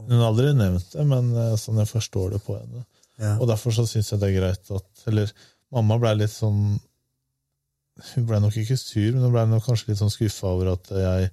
Hun 0.00 0.16
har 0.16 0.30
aldri 0.30 0.54
nevnt 0.56 0.94
det, 0.94 1.04
men 1.04 1.32
eh, 1.36 1.56
sånn 1.60 1.80
jeg 1.82 1.90
forstår 1.90 2.36
det 2.36 2.40
på 2.46 2.56
henne. 2.56 2.86
ja. 3.20 3.34
Og 3.36 3.48
derfor 3.50 3.74
så 3.76 3.84
syns 3.88 4.12
jeg 4.12 4.22
det 4.22 4.30
er 4.30 4.38
greit 4.38 4.70
at 4.72 5.04
Eller 5.10 5.32
mamma 5.74 5.98
blei 6.00 6.14
litt 6.16 6.32
sånn 6.32 6.78
Hun 8.14 8.26
blei 8.28 8.40
nok 8.40 8.56
ikke 8.56 8.78
sur, 8.80 9.10
men 9.12 9.26
hun 9.26 9.34
blei 9.34 9.44
nok 9.50 9.66
kanskje 9.66 9.90
litt 9.90 10.00
sånn 10.00 10.12
skuffa 10.12 10.54
over 10.54 10.72
at 10.72 10.88
jeg 10.94 11.32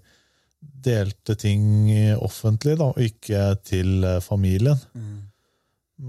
delte 0.62 1.36
ting 1.40 1.90
offentlig, 2.24 2.78
da, 2.80 2.92
og 2.92 3.02
ikke 3.02 3.42
til 3.66 4.04
eh, 4.06 4.22
familien. 4.24 4.80
Mm. 4.94 5.18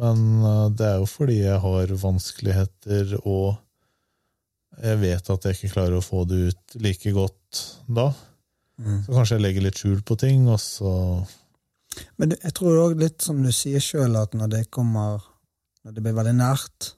Men 0.01 0.45
eh, 0.45 0.67
det 0.77 0.87
er 0.87 1.01
jo 1.01 1.09
fordi 1.09 1.41
jeg 1.41 1.61
har 1.65 1.95
vanskeligheter, 2.03 3.17
og 3.25 3.57
jeg 4.79 5.01
vet 5.01 5.31
at 5.35 5.47
jeg 5.47 5.57
ikke 5.57 5.75
klarer 5.75 5.99
å 5.99 6.05
få 6.05 6.25
det 6.29 6.41
ut 6.51 6.79
like 6.83 7.13
godt 7.17 7.63
da. 7.87 8.11
Mm. 8.79 9.01
Så 9.07 9.15
kanskje 9.15 9.39
jeg 9.39 9.45
legger 9.47 9.65
litt 9.65 9.81
skjul 9.81 10.03
på 10.07 10.19
ting, 10.21 10.47
og 10.47 10.61
så 10.63 10.93
Men 12.21 12.37
jeg 12.37 12.53
tror 12.55 12.77
òg 12.85 13.01
litt 13.01 13.25
som 13.25 13.41
du 13.43 13.51
sier 13.51 13.83
sjøl, 13.83 14.15
at 14.21 14.37
når 14.39 14.53
det 14.53 14.61
kommer 14.71 15.25
Når 15.83 15.97
det 15.97 16.05
blir 16.05 16.15
veldig 16.15 16.37
nært 16.37 16.93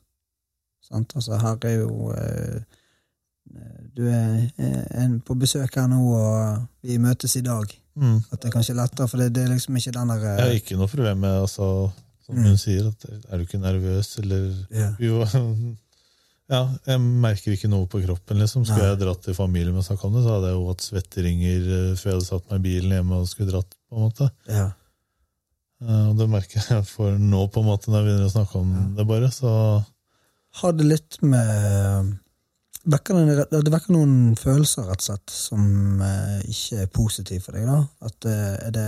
sant? 0.85 1.15
Altså, 1.15 1.39
her 1.41 1.65
er 1.71 1.77
jo 1.79 2.11
eh, 2.13 2.80
Du 3.97 4.05
er 4.07 4.51
eh, 4.59 4.85
en 5.03 5.19
på 5.27 5.35
besøk 5.39 5.75
her 5.77 5.89
nå, 5.91 5.99
og 6.15 6.63
vi 6.87 6.99
møtes 7.03 7.35
i 7.37 7.43
dag. 7.43 7.73
mm. 7.97 8.19
At 8.33 8.41
det 8.41 8.49
er 8.51 8.55
kanskje 8.55 8.77
lettere, 8.79 9.09
for 9.11 9.19
det, 9.19 9.33
det 9.35 9.45
er 9.45 9.53
liksom 9.55 9.77
ikke 9.77 9.93
den 9.97 10.09
der 10.13 10.21
Jeg 10.25 10.41
har 10.45 10.51
eh, 10.55 10.61
ikke 10.61 10.79
noe 10.79 10.89
problem 10.89 11.19
med 11.27 11.41
altså, 11.43 11.91
Som 12.27 12.37
Mm. 12.39 12.45
hun 12.47 12.59
sier, 12.63 12.87
at 12.87 13.05
er 13.33 13.39
du 13.39 13.43
ikke 13.43 13.59
nervøs, 13.59 14.13
eller 14.23 14.45
yeah. 14.71 14.93
Jo, 15.03 15.25
ja, 16.51 16.61
jeg 16.87 17.01
merker 17.01 17.55
ikke 17.57 17.69
noe 17.71 17.87
på 17.91 18.01
kroppen, 18.05 18.39
liksom. 18.43 18.65
Skulle 18.67 18.85
Nei. 18.87 18.93
jeg 18.93 19.01
dratt 19.03 19.23
til 19.27 19.35
familien 19.35 19.75
med 19.75 19.83
snakka 19.87 20.07
om 20.07 20.15
det, 20.15 20.23
så 20.25 20.37
hadde 20.37 20.49
jeg 20.53 20.57
jo 20.59 20.69
hatt 20.71 20.85
svetteringer 20.87 21.67
eh, 21.77 21.97
før 21.99 22.11
jeg 22.13 22.17
hadde 22.21 22.29
satt 22.29 22.47
meg 22.53 22.61
i 22.61 22.65
bilen 22.69 22.95
hjemme 22.97 23.19
og 23.23 23.29
skulle 23.31 23.51
dratt, 23.53 23.75
på 23.91 23.97
en 23.99 24.07
måte. 24.09 24.31
ja. 24.51 24.69
Eh, 25.83 26.07
Og 26.11 26.17
det 26.19 26.27
merker 26.29 26.61
jeg 26.71 26.85
for 26.87 27.15
nå, 27.19 27.45
på 27.55 27.63
en 27.63 27.69
måte, 27.71 27.91
når 27.91 27.99
jeg 28.03 28.09
begynner 28.11 28.31
å 28.31 28.35
snakke 28.35 28.59
om 28.63 28.73
det, 28.99 29.07
bare. 29.09 29.31
Så 29.33 29.53
Har 30.61 30.73
det 30.77 30.87
litt 30.91 31.19
med 31.23 32.11
vekker 32.89 33.19
det, 33.29 33.63
det 33.65 33.73
vekker 33.73 33.95
noen 33.95 34.37
følelser, 34.41 34.89
rett 34.89 35.03
og 35.03 35.09
slett, 35.11 35.33
som 35.35 36.03
eh, 36.05 36.41
ikke 36.49 36.85
er 36.85 36.93
positive 36.95 37.45
for 37.45 37.57
deg, 37.57 37.69
da? 37.69 37.81
At, 38.09 38.29
eh, 38.29 38.57
er, 38.67 38.75
det, 38.77 38.87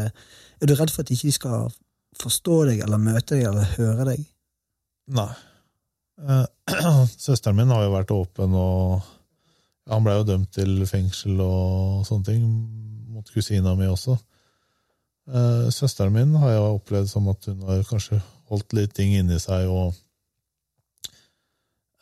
er 0.61 0.71
du 0.71 0.75
redd 0.79 0.93
for 0.93 1.05
at 1.05 1.13
ikke 1.13 1.29
de 1.29 1.37
skal 1.37 1.67
forstå 2.21 2.59
deg, 2.71 2.85
eller 2.85 3.03
møte 3.03 3.37
deg, 3.37 3.49
eller 3.51 3.75
høre 3.77 4.13
deg? 4.13 4.29
nei. 5.13 5.31
Eh, 6.23 6.45
Søsteren 7.25 7.59
min 7.59 7.73
har 7.73 7.85
jo 7.87 7.95
vært 7.95 8.15
åpen, 8.15 8.55
og 8.55 9.03
han 9.91 10.05
blei 10.05 10.19
jo 10.19 10.29
dømt 10.29 10.53
til 10.55 10.85
fengsel 10.89 11.41
og 11.43 12.05
sånne 12.07 12.29
ting, 12.29 12.45
mot 13.13 13.29
kusina 13.35 13.75
mi 13.79 13.89
også. 13.91 14.17
Eh, 15.33 15.67
Søsteren 15.75 16.15
min 16.15 16.37
har 16.41 16.55
jeg 16.55 16.79
opplevd 16.79 17.11
som 17.11 17.29
at 17.33 17.51
hun 17.51 17.67
har 17.69 17.83
kanskje 17.89 18.21
holdt 18.53 18.77
litt 18.77 18.95
ting 18.97 19.15
inni 19.17 19.39
seg, 19.43 19.69
og 19.71 19.93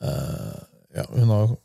eh, 0.04 0.60
ja, 0.98 1.06
hun 1.16 1.34
har 1.34 1.56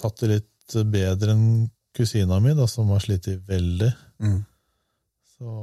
tatt 0.00 0.22
det 0.22 0.30
litt 0.32 0.76
bedre 0.90 1.34
enn 1.34 1.46
kusina 1.94 2.40
mi, 2.42 2.54
da, 2.56 2.66
som 2.70 2.90
har 2.90 3.02
slitt 3.04 3.28
veldig. 3.46 3.90
Mm. 4.24 4.40
Så, 5.36 5.54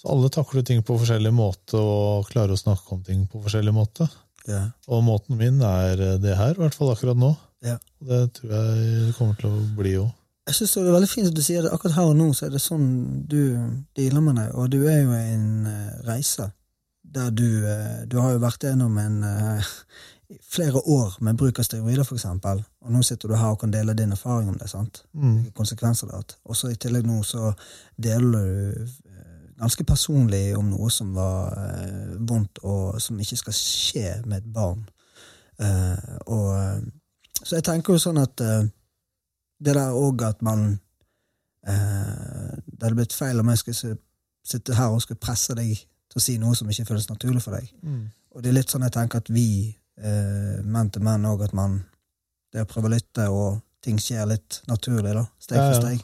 så 0.00 0.12
alle 0.14 0.30
takler 0.32 0.64
ting 0.66 0.82
på 0.86 0.96
forskjellig 1.00 1.32
måte 1.34 1.80
og 1.80 2.30
klarer 2.30 2.56
å 2.56 2.60
snakke 2.60 2.96
om 2.96 3.04
ting 3.04 3.26
på 3.28 3.42
forskjellig 3.44 3.74
måte. 3.76 4.08
Ja. 4.48 4.70
Og 4.88 5.04
måten 5.04 5.36
min 5.40 5.60
er 5.64 6.00
det 6.22 6.38
her, 6.38 6.56
i 6.56 6.62
hvert 6.62 6.76
fall 6.76 6.94
akkurat 6.94 7.18
nå. 7.20 7.34
Ja. 7.66 7.76
Og 8.00 8.08
det 8.08 8.22
tror 8.38 8.54
jeg 8.56 8.94
det 9.08 9.16
kommer 9.18 9.36
til 9.40 9.50
å 9.50 9.66
bli 9.76 9.98
òg. 10.00 10.08
Jeg 10.48 10.56
synes 10.56 10.72
det 10.72 10.80
er 10.82 10.94
veldig 10.96 11.10
fint 11.10 11.28
at 11.28 11.36
du 11.36 11.42
sier 11.44 11.62
det. 11.62 11.72
Akkurat 11.74 11.98
her 11.98 12.08
og 12.10 12.16
nå 12.18 12.30
så 12.34 12.46
er 12.48 12.54
det 12.54 12.62
sånn 12.64 12.86
du 13.28 13.42
dealer 13.96 14.24
med 14.24 14.40
det, 14.40 14.48
og 14.56 14.70
du 14.72 14.80
er 14.88 15.04
jo 15.04 15.12
en 15.14 15.68
eh, 15.68 16.00
reise 16.08 16.48
der 17.10 17.30
du 17.34 17.66
eh, 17.66 18.06
Du 18.10 18.20
har 18.22 18.34
jo 18.34 18.42
vært 18.42 18.64
gjennom 18.64 18.96
en 19.02 19.20
eh, 19.26 19.70
flere 20.42 20.80
år 20.86 21.16
med 21.20 21.36
bruk 21.36 21.58
av 21.58 21.66
steroider, 21.66 22.06
eksempel, 22.14 22.62
og 22.80 22.92
nå 22.92 23.02
sitter 23.06 23.28
du 23.28 23.36
her 23.36 23.54
og 23.54 23.60
kan 23.62 23.72
dele 23.72 23.94
din 23.98 24.12
erfaring 24.12 24.48
om 24.48 24.58
det. 24.58 24.70
sant? 24.70 25.02
Mm. 25.12 25.50
Konsekvenser 25.56 26.06
det 26.06 26.14
har 26.14 26.22
hatt. 26.22 26.36
Og 26.44 26.56
så 26.56 26.70
i 26.70 26.78
tillegg 26.78 27.06
nå 27.06 27.22
så 27.26 27.52
deler 27.96 28.36
du 28.36 28.82
eh, 28.82 29.50
ganske 29.60 29.84
personlig 29.84 30.56
om 30.58 30.70
noe 30.70 30.90
som 30.90 31.12
var 31.14 31.56
eh, 31.58 32.14
vondt, 32.28 32.62
og 32.62 33.00
som 33.02 33.18
ikke 33.20 33.40
skal 33.42 33.56
skje 33.56 34.06
med 34.26 34.38
et 34.38 34.52
barn. 34.54 34.86
Eh, 35.60 36.14
og, 36.26 36.52
eh, 36.58 36.78
så 37.42 37.58
jeg 37.58 37.66
tenker 37.66 37.96
jo 37.96 38.04
sånn 38.04 38.22
at 38.22 38.40
eh, 38.44 38.70
det 39.60 39.74
der 39.76 39.96
òg 39.96 40.22
at 40.24 40.40
man 40.42 40.78
eh, 41.68 42.54
Det 42.64 42.86
hadde 42.86 42.96
blitt 42.96 43.12
feil 43.12 43.40
om 43.40 43.48
jeg 43.52 43.60
skulle 43.60 43.96
sitte 44.46 44.74
her 44.74 44.94
og 44.94 45.02
skulle 45.04 45.20
presse 45.20 45.52
deg 45.58 45.74
til 45.76 46.16
å 46.16 46.22
si 46.24 46.38
noe 46.40 46.56
som 46.56 46.70
ikke 46.70 46.86
føles 46.88 47.10
naturlig 47.10 47.42
for 47.44 47.54
deg. 47.58 47.68
Mm. 47.84 48.06
Og 48.34 48.42
det 48.42 48.50
er 48.50 48.56
litt 48.56 48.72
sånn 48.72 48.86
jeg 48.86 48.94
tenker 48.94 49.20
at 49.20 49.28
vi, 49.30 49.76
menn 50.00 50.88
til 50.92 51.02
menn 51.04 51.26
òg, 51.28 51.42
at 51.44 51.52
man 51.56 51.82
Det 52.50 52.64
å 52.64 52.66
prøve 52.66 52.88
å 52.88 52.90
lytte, 52.90 53.28
og 53.30 53.60
ting 53.84 53.98
skjer 54.00 54.24
litt 54.26 54.56
naturlig, 54.66 55.12
da. 55.14 55.22
Steg 55.38 55.60
for 55.60 55.76
steg. 55.78 56.00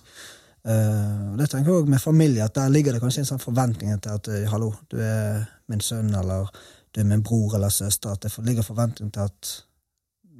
Eh, 0.66 1.18
og 1.30 1.36
det 1.38 1.46
tenker 1.50 1.70
jeg 1.70 1.82
òg 1.84 1.90
med 1.90 2.02
familie, 2.02 2.44
at 2.46 2.56
der 2.58 2.72
ligger 2.72 2.96
det 2.96 3.02
kanskje 3.02 3.22
en 3.22 3.28
sånn 3.28 3.42
forventning 3.42 3.94
til 4.02 4.16
at 4.18 4.30
eh, 4.32 4.48
hallo, 4.50 4.72
du 4.90 4.98
er 4.98 5.44
min 5.70 5.82
sønn, 5.84 6.10
eller 6.18 6.48
du 6.90 7.02
er 7.02 7.06
min 7.06 7.22
bror 7.26 7.54
eller 7.58 7.70
søster. 7.70 8.16
At 8.16 8.26
det 8.26 8.32
ligger 8.46 8.66
forventning 8.66 9.12
til 9.14 9.28
at 9.28 9.52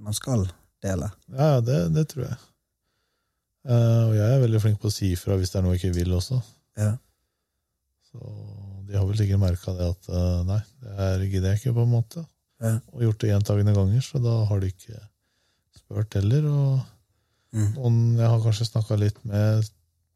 man 0.03 0.16
skal 0.16 0.47
dele. 0.83 1.11
Ja, 1.31 1.57
ja, 1.57 1.65
det, 1.65 1.81
det 1.95 2.09
tror 2.11 2.27
jeg. 2.27 2.39
Uh, 3.66 4.03
og 4.07 4.12
jeg 4.15 4.27
er 4.31 4.43
veldig 4.45 4.61
flink 4.62 4.77
på 4.78 4.87
å 4.87 4.95
si 4.95 5.09
ifra 5.11 5.35
hvis 5.35 5.51
det 5.51 5.59
er 5.59 5.65
noe 5.65 5.74
jeg 5.74 5.81
ikke 5.81 5.97
vil 5.97 6.12
også. 6.15 6.37
Ja. 6.78 6.93
Så 8.07 8.20
de 8.87 8.95
har 8.95 9.07
vel 9.09 9.19
sikkert 9.19 9.43
merka 9.43 9.74
det 9.74 9.89
at 9.91 10.11
uh, 10.12 10.45
nei, 10.47 10.61
det 10.85 10.93
her 11.01 11.24
gidder 11.24 11.51
jeg 11.51 11.62
ikke, 11.62 11.74
på 11.74 11.87
en 11.87 11.95
måte. 11.97 12.23
Ja. 12.62 12.78
Og 12.93 13.03
gjort 13.05 13.19
det 13.20 13.31
gjentagende 13.31 13.74
ganger, 13.77 14.01
så 14.01 14.20
da 14.23 14.45
har 14.49 14.61
de 14.61 14.70
ikke 14.73 15.01
spurt 15.77 16.15
heller. 16.15 16.47
Og 16.51 16.93
Mm. 17.57 17.73
noen 17.74 17.99
jeg 18.19 18.28
har 18.28 18.41
kanskje 18.43 18.66
snakka 18.69 18.97
litt 18.99 19.19
med, 19.24 19.65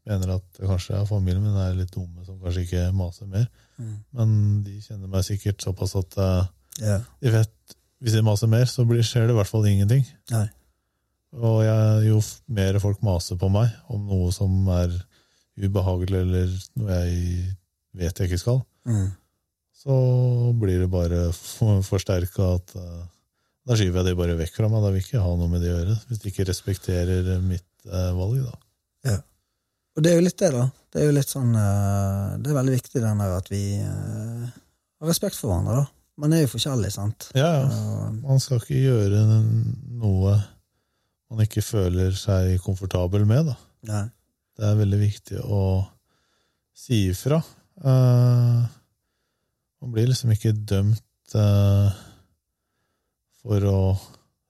mener 0.07 0.35
at 0.35 0.59
kanskje 0.59 0.91
jeg 0.91 0.99
har 0.99 1.07
familien 1.07 1.43
min 1.45 1.57
er 1.57 1.75
litt 1.79 1.91
dumme 1.95 2.25
som 2.27 2.39
kanskje 2.41 2.65
ikke 2.67 2.93
maser 2.93 3.27
mer. 3.31 3.47
Mm. 3.79 3.95
Men 4.13 4.63
de 4.65 4.81
kjenner 4.81 5.09
meg 5.09 5.23
sikkert 5.25 5.63
såpass 5.65 5.95
at 5.97 6.17
Ja. 6.81 6.99
de 7.23 7.31
vet 7.31 7.51
hvis 8.03 8.13
de 8.13 8.23
maser 8.23 8.49
mer, 8.49 8.65
så 8.65 8.85
blir, 8.89 9.03
skjer 9.03 9.27
det 9.29 9.31
i 9.31 9.39
hvert 9.39 9.47
fall 9.49 9.65
ingenting. 9.67 10.05
Nei. 10.31 10.49
Og 11.33 11.63
jeg, 11.65 12.09
jo 12.09 12.21
mer 12.49 12.79
folk 12.81 13.01
maser 13.03 13.37
på 13.37 13.51
meg 13.53 13.71
om 13.89 14.07
noe 14.09 14.33
som 14.33 14.67
er 14.69 14.91
ubehagelig, 15.61 16.21
eller 16.25 16.55
noe 16.77 16.91
jeg 17.05 17.57
vet 17.95 18.19
jeg 18.19 18.29
ikke 18.31 18.39
skal, 18.41 18.63
Mm. 18.87 19.13
Så 19.81 19.97
blir 20.61 20.83
det 20.85 20.91
bare 20.93 21.31
forsterka 21.91 22.55
at 22.59 22.75
eh, 22.79 23.05
da 23.69 23.77
skyver 23.77 24.01
jeg 24.01 24.11
det 24.11 24.19
bare 24.19 24.39
vekk 24.39 24.57
fra 24.57 24.69
meg. 24.71 24.83
Da 24.83 24.91
vil 24.91 25.01
jeg 25.01 25.09
ikke 25.09 25.25
ha 25.25 25.33
noe 25.39 25.51
med 25.53 25.63
det 25.65 25.71
å 25.73 25.79
gjøre, 25.79 25.97
hvis 26.09 26.21
de 26.23 26.33
ikke 26.33 26.49
respekterer 26.49 27.31
mitt 27.45 27.89
eh, 27.89 28.11
valg. 28.17 28.43
da. 28.45 28.59
Ja. 29.13 29.17
Og 29.97 30.05
det 30.05 30.13
er 30.13 30.21
jo 30.21 30.27
litt 30.27 30.41
det, 30.41 30.51
da. 30.57 30.67
Det 30.91 31.01
er 31.01 31.09
jo 31.11 31.15
litt 31.15 31.31
sånn 31.31 31.53
eh, 31.55 32.37
Det 32.43 32.51
er 32.51 32.57
veldig 32.57 32.77
viktig 32.77 33.03
den 33.05 33.23
der 33.23 33.35
at 33.37 33.51
vi 33.53 33.65
eh, 33.79 34.47
har 34.51 35.13
respekt 35.13 35.39
for 35.39 35.53
hverandre, 35.53 35.83
da. 35.85 35.97
Man 36.21 36.35
er 36.37 36.43
jo 36.45 36.51
forskjellig, 36.53 36.91
sant. 36.93 37.31
Ja, 37.33 37.51
ja. 37.63 38.09
Man 38.21 38.43
skal 38.43 38.61
ikke 38.61 38.77
gjøre 38.77 39.23
noe 40.03 40.35
man 41.31 41.45
ikke 41.45 41.63
føler 41.63 42.11
seg 42.19 42.59
komfortabel 42.65 43.23
med. 43.29 43.53
da. 43.53 43.57
nei. 43.89 44.07
Det 44.59 44.67
er 44.67 44.77
veldig 44.77 44.99
viktig 45.01 45.39
å 45.47 45.63
si 46.77 47.07
ifra. 47.13 47.39
Eh, 47.81 48.65
man 49.81 49.93
blir 49.95 50.11
liksom 50.11 50.33
ikke 50.35 50.53
dømt 50.69 51.35
eh, 51.35 51.91
for 53.41 53.65
å 53.71 53.79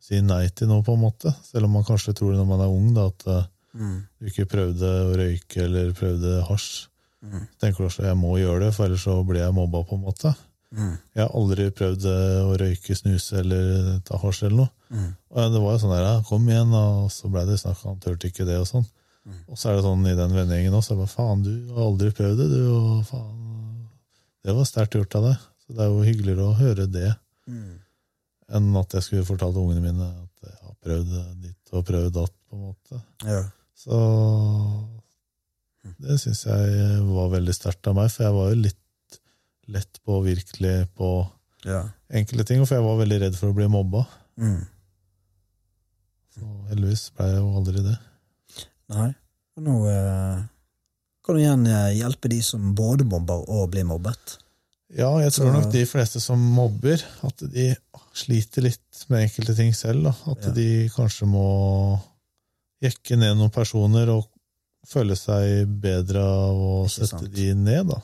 si 0.03 0.19
nei 0.25 0.49
til 0.57 0.71
noe, 0.71 0.83
på 0.83 0.97
en 0.97 1.03
måte. 1.05 1.31
Selv 1.47 1.69
om 1.69 1.77
man 1.79 1.85
kanskje 1.87 2.15
tror 2.19 2.35
når 2.35 2.49
man 2.49 2.63
er 2.65 2.73
ung 2.75 2.93
da, 2.97 3.09
at 3.13 3.27
eh, 3.31 3.49
Mm. 3.71 4.01
du 4.19 4.27
ikke 4.27 4.49
prøvde 4.51 4.83
å 4.83 5.11
røyke 5.15 5.61
eller 5.63 5.93
prøvde 5.95 6.41
hasj. 6.49 6.89
Mm. 7.23 7.45
Så 7.53 7.59
tenker 7.63 7.85
du 7.85 7.87
også 7.87 8.03
jeg 8.03 8.17
må 8.19 8.33
gjøre 8.41 8.65
det, 8.65 8.71
for 8.75 8.89
ellers 8.89 9.05
så 9.07 9.13
blir 9.23 9.45
jeg 9.45 9.55
mobba. 9.55 9.85
på 9.87 9.95
en 9.95 10.01
måte. 10.03 10.33
Mm. 10.75 10.97
Jeg 11.15 11.23
har 11.23 11.31
aldri 11.39 11.69
prøvd 11.71 12.07
eh, 12.11 12.41
å 12.51 12.57
røyke, 12.59 12.97
snuse 12.99 13.39
eller 13.39 14.01
ta 14.03 14.19
hasj 14.19 14.43
eller 14.49 14.57
noe. 14.65 14.73
Mm. 14.91 15.13
Og 15.31 15.55
det 15.55 15.63
var 15.63 15.77
jo 15.77 15.83
sånn 15.85 15.95
der, 15.95 16.09
kom 16.27 16.49
igjen, 16.51 16.75
og 16.75 17.13
så 17.15 17.31
ble 17.31 17.45
det 17.47 17.61
snakk 17.63 17.85
han 17.87 18.03
turte 18.03 18.27
ikke 18.33 18.49
det 18.49 18.59
og 18.59 18.67
sånn. 18.73 18.89
Mm. 19.23 19.39
Og 19.47 19.55
så 19.63 19.71
er 19.71 19.79
det 19.79 19.87
sånn 19.87 20.03
i 20.11 20.17
den 20.19 20.35
vennegjengen 20.35 20.75
også, 20.75 20.97
jeg 20.97 21.03
bare, 21.05 21.15
faen, 21.15 21.47
du 21.47 21.55
har 21.77 21.87
aldri 21.87 22.11
prøvd 22.19 22.43
det, 22.43 22.49
du, 22.51 22.61
og 22.75 23.07
faen, 23.07 23.39
det 24.45 24.55
var 24.57 24.65
sterkt 24.69 24.95
gjort 24.97 25.15
av 25.19 25.25
deg. 25.31 25.37
Så 25.65 25.75
det 25.77 25.85
er 25.85 25.91
jo 25.93 26.05
hyggeligere 26.07 26.49
å 26.51 26.57
høre 26.59 26.87
det, 26.91 27.11
Mm. 27.51 27.79
enn 28.51 28.77
at 28.77 28.93
jeg 28.95 29.03
skulle 29.03 29.25
fortalt 29.27 29.57
ungene 29.57 29.81
mine 29.83 30.07
at 30.07 30.45
jeg 30.49 30.57
har 30.63 30.75
prøvd 30.85 31.41
ditt 31.43 31.73
og 31.73 31.85
prøvd 31.87 32.13
datt, 32.15 32.33
på 32.51 32.57
en 32.57 32.63
måte. 32.69 33.03
Ja. 33.25 33.43
Så 33.75 33.97
det 36.01 36.19
syns 36.21 36.45
jeg 36.47 37.01
var 37.09 37.31
veldig 37.33 37.55
sterkt 37.57 37.87
av 37.91 37.97
meg, 37.97 38.11
for 38.13 38.25
jeg 38.27 38.35
var 38.37 38.51
jo 38.53 38.61
litt 38.67 39.19
lett 39.71 40.01
på 40.05 40.19
virkelig 40.25 40.89
på 40.99 41.11
Ja. 41.65 41.83
enkelte 42.11 42.47
ting, 42.47 42.65
for 42.67 42.75
jeg 42.77 42.85
var 42.85 42.99
veldig 42.99 43.21
redd 43.21 43.37
for 43.37 43.51
å 43.53 43.55
bli 43.57 43.67
mobba. 43.69 44.07
Mm. 44.39 44.67
Så 46.35 46.47
heldigvis 46.71 47.11
ble 47.17 47.27
jeg 47.27 47.41
jo 47.41 47.51
aldri 47.59 47.83
det. 47.85 47.97
Nei. 48.91 49.11
Nå 49.61 49.75
eh, 49.91 50.45
kan 51.31 51.39
du 51.39 51.43
igjen 51.45 51.67
hjelpe 51.97 52.29
de 52.33 52.41
som 52.43 52.73
både 52.75 53.07
mobber 53.09 53.45
og 53.49 53.71
blir 53.73 53.87
mobbet. 53.89 54.37
Ja, 54.91 55.13
jeg 55.23 55.31
tror 55.37 55.53
nok 55.55 55.69
de 55.71 55.85
fleste 55.87 56.19
som 56.21 56.41
mobber, 56.43 56.99
at 57.23 57.45
de 57.53 57.69
sliter 58.19 58.65
litt 58.67 59.05
med 59.09 59.23
enkelte 59.29 59.55
ting 59.55 59.71
selv. 59.77 60.03
Da. 60.09 60.15
At 60.33 60.49
Ja. 60.49 60.51
de 60.57 60.89
kanskje 60.91 61.29
må 61.31 61.45
jekke 62.83 63.17
ned 63.21 63.37
noen 63.39 63.53
personer 63.55 64.09
og 64.11 64.27
føle 64.89 65.15
seg 65.15 65.69
bedre 65.81 66.19
av 66.25 66.57
å 66.57 66.89
sette 66.91 67.21
sant. 67.21 67.33
de 67.35 67.55
ned. 67.55 67.87
Da. 67.93 68.01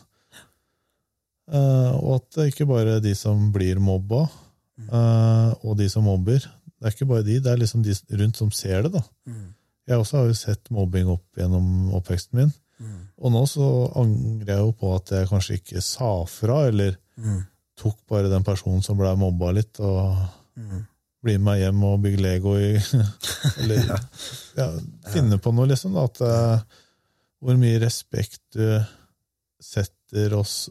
Uh, 1.46 1.94
og 2.02 2.14
at 2.20 2.30
det 2.34 2.42
er 2.44 2.50
ikke 2.52 2.66
bare 2.68 2.96
de 3.02 3.14
som 3.18 3.50
blir 3.54 3.78
mobba, 3.82 4.28
Mm. 4.76 4.88
eh, 4.92 5.54
og 5.64 5.78
de 5.78 5.86
som 5.88 6.04
mobber. 6.04 6.36
Det 6.38 6.84
er 6.84 6.90
ikke 6.92 7.06
bare 7.08 7.22
de, 7.24 7.38
det 7.40 7.46
er 7.50 7.56
liksom 7.56 7.82
de 7.82 7.94
rundt 8.20 8.36
som 8.36 8.50
ser 8.52 8.82
det. 8.82 8.92
da. 8.92 9.00
Mm. 9.26 9.54
Jeg 9.88 9.96
også 9.98 10.18
har 10.18 10.26
jo 10.26 10.34
sett 10.34 10.68
mobbing 10.70 11.08
opp 11.08 11.24
gjennom 11.34 11.94
oppveksten 11.96 12.34
min. 12.34 12.52
Mm. 12.80 12.96
Og 13.24 13.32
nå 13.32 13.42
så 13.48 13.66
angrer 13.96 14.50
jeg 14.56 14.64
jo 14.66 14.72
på 14.76 14.90
at 14.96 15.12
jeg 15.16 15.28
kanskje 15.30 15.54
ikke 15.60 15.82
sa 15.82 16.10
fra, 16.28 16.66
eller 16.68 16.96
Mm. 17.16 17.38
tok 17.80 17.96
bare 18.08 18.28
den 18.28 18.44
personen 18.44 18.82
som 18.84 18.98
ble 18.98 19.14
mobba 19.16 19.52
litt, 19.56 19.80
og 19.80 20.16
Mm. 20.56 20.82
bli 21.24 21.38
med 21.38 21.44
meg 21.46 21.60
hjem 21.62 21.82
og 21.84 22.02
bygge 22.02 22.20
Lego 22.20 22.52
i 22.60 22.74
Eller 23.60 23.80
ja, 24.56 24.66
finne 25.12 25.38
på 25.40 25.52
noe, 25.54 25.66
liksom. 25.66 25.92
Da, 25.96 26.04
at 26.04 26.20
eh, 26.20 26.60
Hvor 27.42 27.56
mye 27.60 27.80
respekt 27.80 28.40
du 28.52 28.84
setter 29.60 30.34
oss 30.36 30.68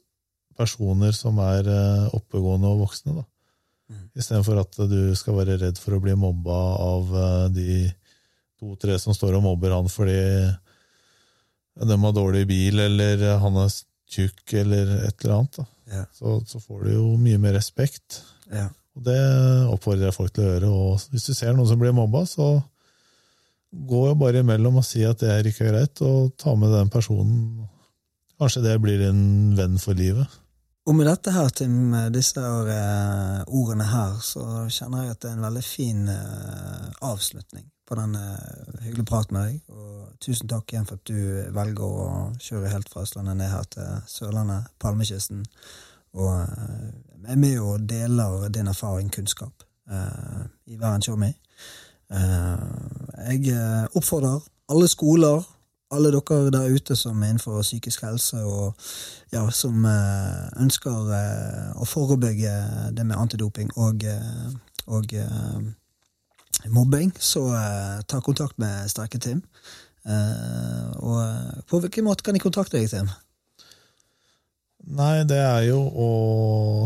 personer 0.56 1.12
som 1.14 1.38
er 1.44 1.68
eh, 1.68 2.06
oppegående 2.16 2.70
og 2.72 2.86
voksne, 2.86 3.16
da. 3.18 3.26
Mm. 3.92 4.06
Istedenfor 4.18 4.62
at 4.62 4.78
du 4.90 5.14
skal 5.18 5.36
være 5.42 5.58
redd 5.62 5.78
for 5.82 5.98
å 5.98 6.02
bli 6.02 6.14
mobba 6.18 6.56
av 6.82 7.12
eh, 7.16 7.48
de 7.54 7.94
to-tre 8.62 8.96
som 9.02 9.14
står 9.14 9.36
og 9.38 9.44
mobber 9.44 9.74
han 9.76 9.90
fordi 9.92 10.16
de 11.82 11.98
har 12.02 12.16
dårlig 12.16 12.46
bil, 12.48 12.80
eller 12.80 13.26
han 13.42 13.58
er 13.60 13.74
tjukk, 14.12 14.54
eller 14.62 14.92
et 15.08 15.24
eller 15.24 15.36
annet. 15.40 15.60
Ja. 15.92 16.06
Så, 16.16 16.40
så 16.48 16.62
får 16.62 16.86
du 16.86 16.94
jo 16.94 17.10
mye 17.20 17.42
mer 17.42 17.58
respekt. 17.58 18.22
Ja. 18.52 18.70
Og 18.96 19.04
det 19.04 19.20
oppfordrer 19.74 20.08
jeg 20.08 20.16
folk 20.16 20.34
til 20.36 20.46
å 20.46 20.54
gjøre. 20.54 20.72
Og 20.72 21.12
hvis 21.12 21.28
du 21.28 21.34
ser 21.36 21.56
noen 21.56 21.68
som 21.68 21.82
blir 21.82 21.96
mobba, 21.96 22.24
så 22.30 22.56
gå 23.76 24.06
jo 24.08 24.16
bare 24.16 24.40
imellom 24.46 24.80
og 24.80 24.88
si 24.88 25.04
at 25.04 25.20
det 25.20 25.34
er 25.34 25.52
ikke 25.52 25.68
greit, 25.68 26.00
og 26.06 26.32
ta 26.40 26.56
med 26.56 26.72
den 26.72 26.92
personen. 26.94 27.68
Kanskje 28.40 28.64
det 28.64 28.80
blir 28.84 29.04
en 29.10 29.22
venn 29.58 29.78
for 29.82 29.98
livet. 29.98 30.42
Og 30.86 30.94
med 30.94 31.08
dette 31.10 31.32
her, 31.34 31.50
Tim, 31.50 31.96
disse 32.14 32.40
eh, 32.40 33.40
ordene 33.50 33.88
her, 33.90 34.20
så 34.22 34.68
kjenner 34.70 35.08
jeg 35.08 35.16
at 35.16 35.24
det 35.24 35.32
er 35.32 35.40
en 35.40 35.48
veldig 35.48 35.64
fin 35.66 36.04
eh, 36.14 36.92
avslutning 37.10 37.66
på 37.86 37.98
denne 38.00 38.22
hyggelige 38.82 39.08
praten 39.10 39.38
med 39.38 39.50
deg. 39.50 39.74
Og 39.74 40.16
tusen 40.24 40.50
takk 40.50 40.74
igjen 40.74 40.88
for 40.90 41.00
at 41.00 41.10
du 41.10 41.52
velger 41.56 41.86
å 41.86 42.12
kjøre 42.42 42.72
helt 42.74 42.92
fra 42.92 43.06
Østlandet 43.06 43.38
ned 43.40 43.52
her 43.52 43.68
til 43.76 44.00
Sørlandet, 44.10 44.72
Palmekysten, 44.82 45.46
og 46.16 46.32
eh, 46.42 47.32
er 47.34 47.42
med 47.42 47.60
og 47.60 47.88
deler 47.90 48.48
din 48.54 48.70
erfaring, 48.72 49.10
kunnskap, 49.12 49.66
uh, 49.92 50.46
i 50.70 50.78
hver 50.78 50.94
en 50.96 51.02
showme. 51.02 51.32
Uh, 52.14 52.62
jeg 53.26 53.50
eh, 53.50 53.88
oppfordrer 53.98 54.44
alle 54.70 54.88
skoler, 54.88 55.42
alle 55.92 56.12
dere 56.12 56.52
der 56.52 56.74
ute 56.74 56.96
som 56.96 57.22
er 57.22 57.34
innenfor 57.34 57.62
psykisk 57.62 58.04
helse, 58.06 58.42
og 58.44 58.74
ja, 59.34 59.50
som 59.52 59.86
uh, 59.86 60.48
ønsker 60.62 61.12
eh, 61.18 61.72
å 61.78 61.86
forebygge 61.88 62.54
det 62.96 63.06
med 63.06 63.18
antidoping 63.20 63.72
og, 63.78 64.04
eh, 64.04 64.54
og 64.88 65.14
eh, 65.14 65.60
mobbing, 66.66 67.12
så 67.20 67.48
eh, 67.56 68.02
ta 68.08 68.22
kontakt 68.22 68.58
med 68.62 68.90
Sterke 68.92 69.20
Tim. 69.20 69.42
Eh, 70.06 70.90
og 71.02 71.22
eh, 71.22 71.62
på 71.70 71.82
hvilken 71.84 72.08
måte 72.08 72.26
kan 72.26 72.38
de 72.38 72.44
kontakte 72.44 72.78
deg, 72.78 72.90
Tim? 72.92 73.10
Nei, 74.96 75.24
det 75.26 75.40
er 75.42 75.64
jo 75.72 75.80
å 75.82 76.10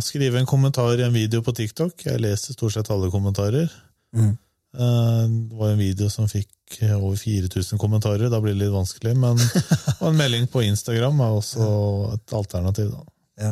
skrive 0.03 0.39
en 0.39 0.47
kommentar 0.47 0.95
i 0.95 1.03
en 1.03 1.15
video 1.15 1.43
på 1.43 1.53
TikTok. 1.55 2.05
Jeg 2.07 2.21
leser 2.23 2.55
stort 2.55 2.77
sett 2.77 2.91
alle 2.93 3.11
kommentarer. 3.11 3.67
Mm. 4.15 4.37
Det 4.71 5.57
var 5.57 5.73
en 5.73 5.81
video 5.81 6.07
som 6.13 6.29
fikk 6.29 6.77
over 6.93 7.17
4000 7.19 7.81
kommentarer. 7.81 8.29
Da 8.31 8.39
blir 8.39 8.55
det 8.55 8.61
litt 8.61 8.71
vanskelig. 8.71 9.17
Men 9.19 9.35
og 9.99 10.05
en 10.13 10.21
melding 10.21 10.47
på 10.47 10.63
Instagram 10.63 11.19
er 11.25 11.35
også 11.41 11.67
et 12.13 12.35
alternativ. 12.39 12.93
Da. 12.93 13.03
Ja. 13.49 13.51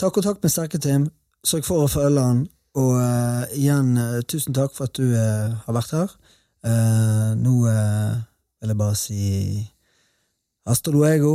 Ta 0.00 0.10
kontakt 0.10 0.42
med 0.42 0.50
Sterke 0.50 0.82
Tim. 0.82 1.06
Sørg 1.46 1.68
for 1.68 1.84
å 1.84 1.92
følge 1.92 2.26
han. 2.26 2.42
Og 2.80 2.94
uh, 2.96 3.42
igjen, 3.52 3.96
eh, 4.00 4.22
tusen 4.24 4.54
takk 4.56 4.72
for 4.72 4.88
at 4.88 4.96
du 4.96 5.10
uh, 5.12 5.52
har 5.66 5.76
vært 5.76 5.92
her. 5.92 6.14
Uh, 6.64 7.32
nå 7.36 7.52
vil 7.66 8.70
jeg 8.72 8.78
bare 8.78 8.96
si 8.96 9.24
hasta 10.62 10.92
luego, 10.94 11.32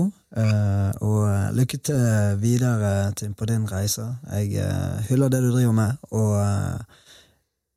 og 1.03 1.23
lykke 1.51 1.77
til 1.83 2.37
videre 2.39 3.11
til, 3.19 3.33
på 3.35 3.45
din 3.49 3.65
reise. 3.67 4.05
Jeg 4.31 4.63
hyller 5.09 5.27
det 5.27 5.41
du 5.43 5.49
driver 5.51 5.75
med, 5.75 5.99
og 6.15 6.39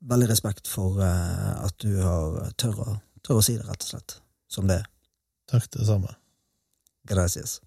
veldig 0.07 0.29
respekt 0.31 0.71
for 0.71 1.03
at 1.03 1.75
du 1.83 1.99
har 1.99 2.55
tør 2.55 2.79
å, 2.85 2.95
tør 3.19 3.41
å 3.41 3.43
si 3.43 3.57
det, 3.57 3.67
rett 3.67 3.83
og 3.83 3.91
slett. 3.91 4.15
Som 4.47 4.71
det 4.71 4.79
er. 4.79 4.87
Takk, 5.51 5.67
det 5.75 5.89
samme. 5.91 6.15
Gracias. 7.11 7.59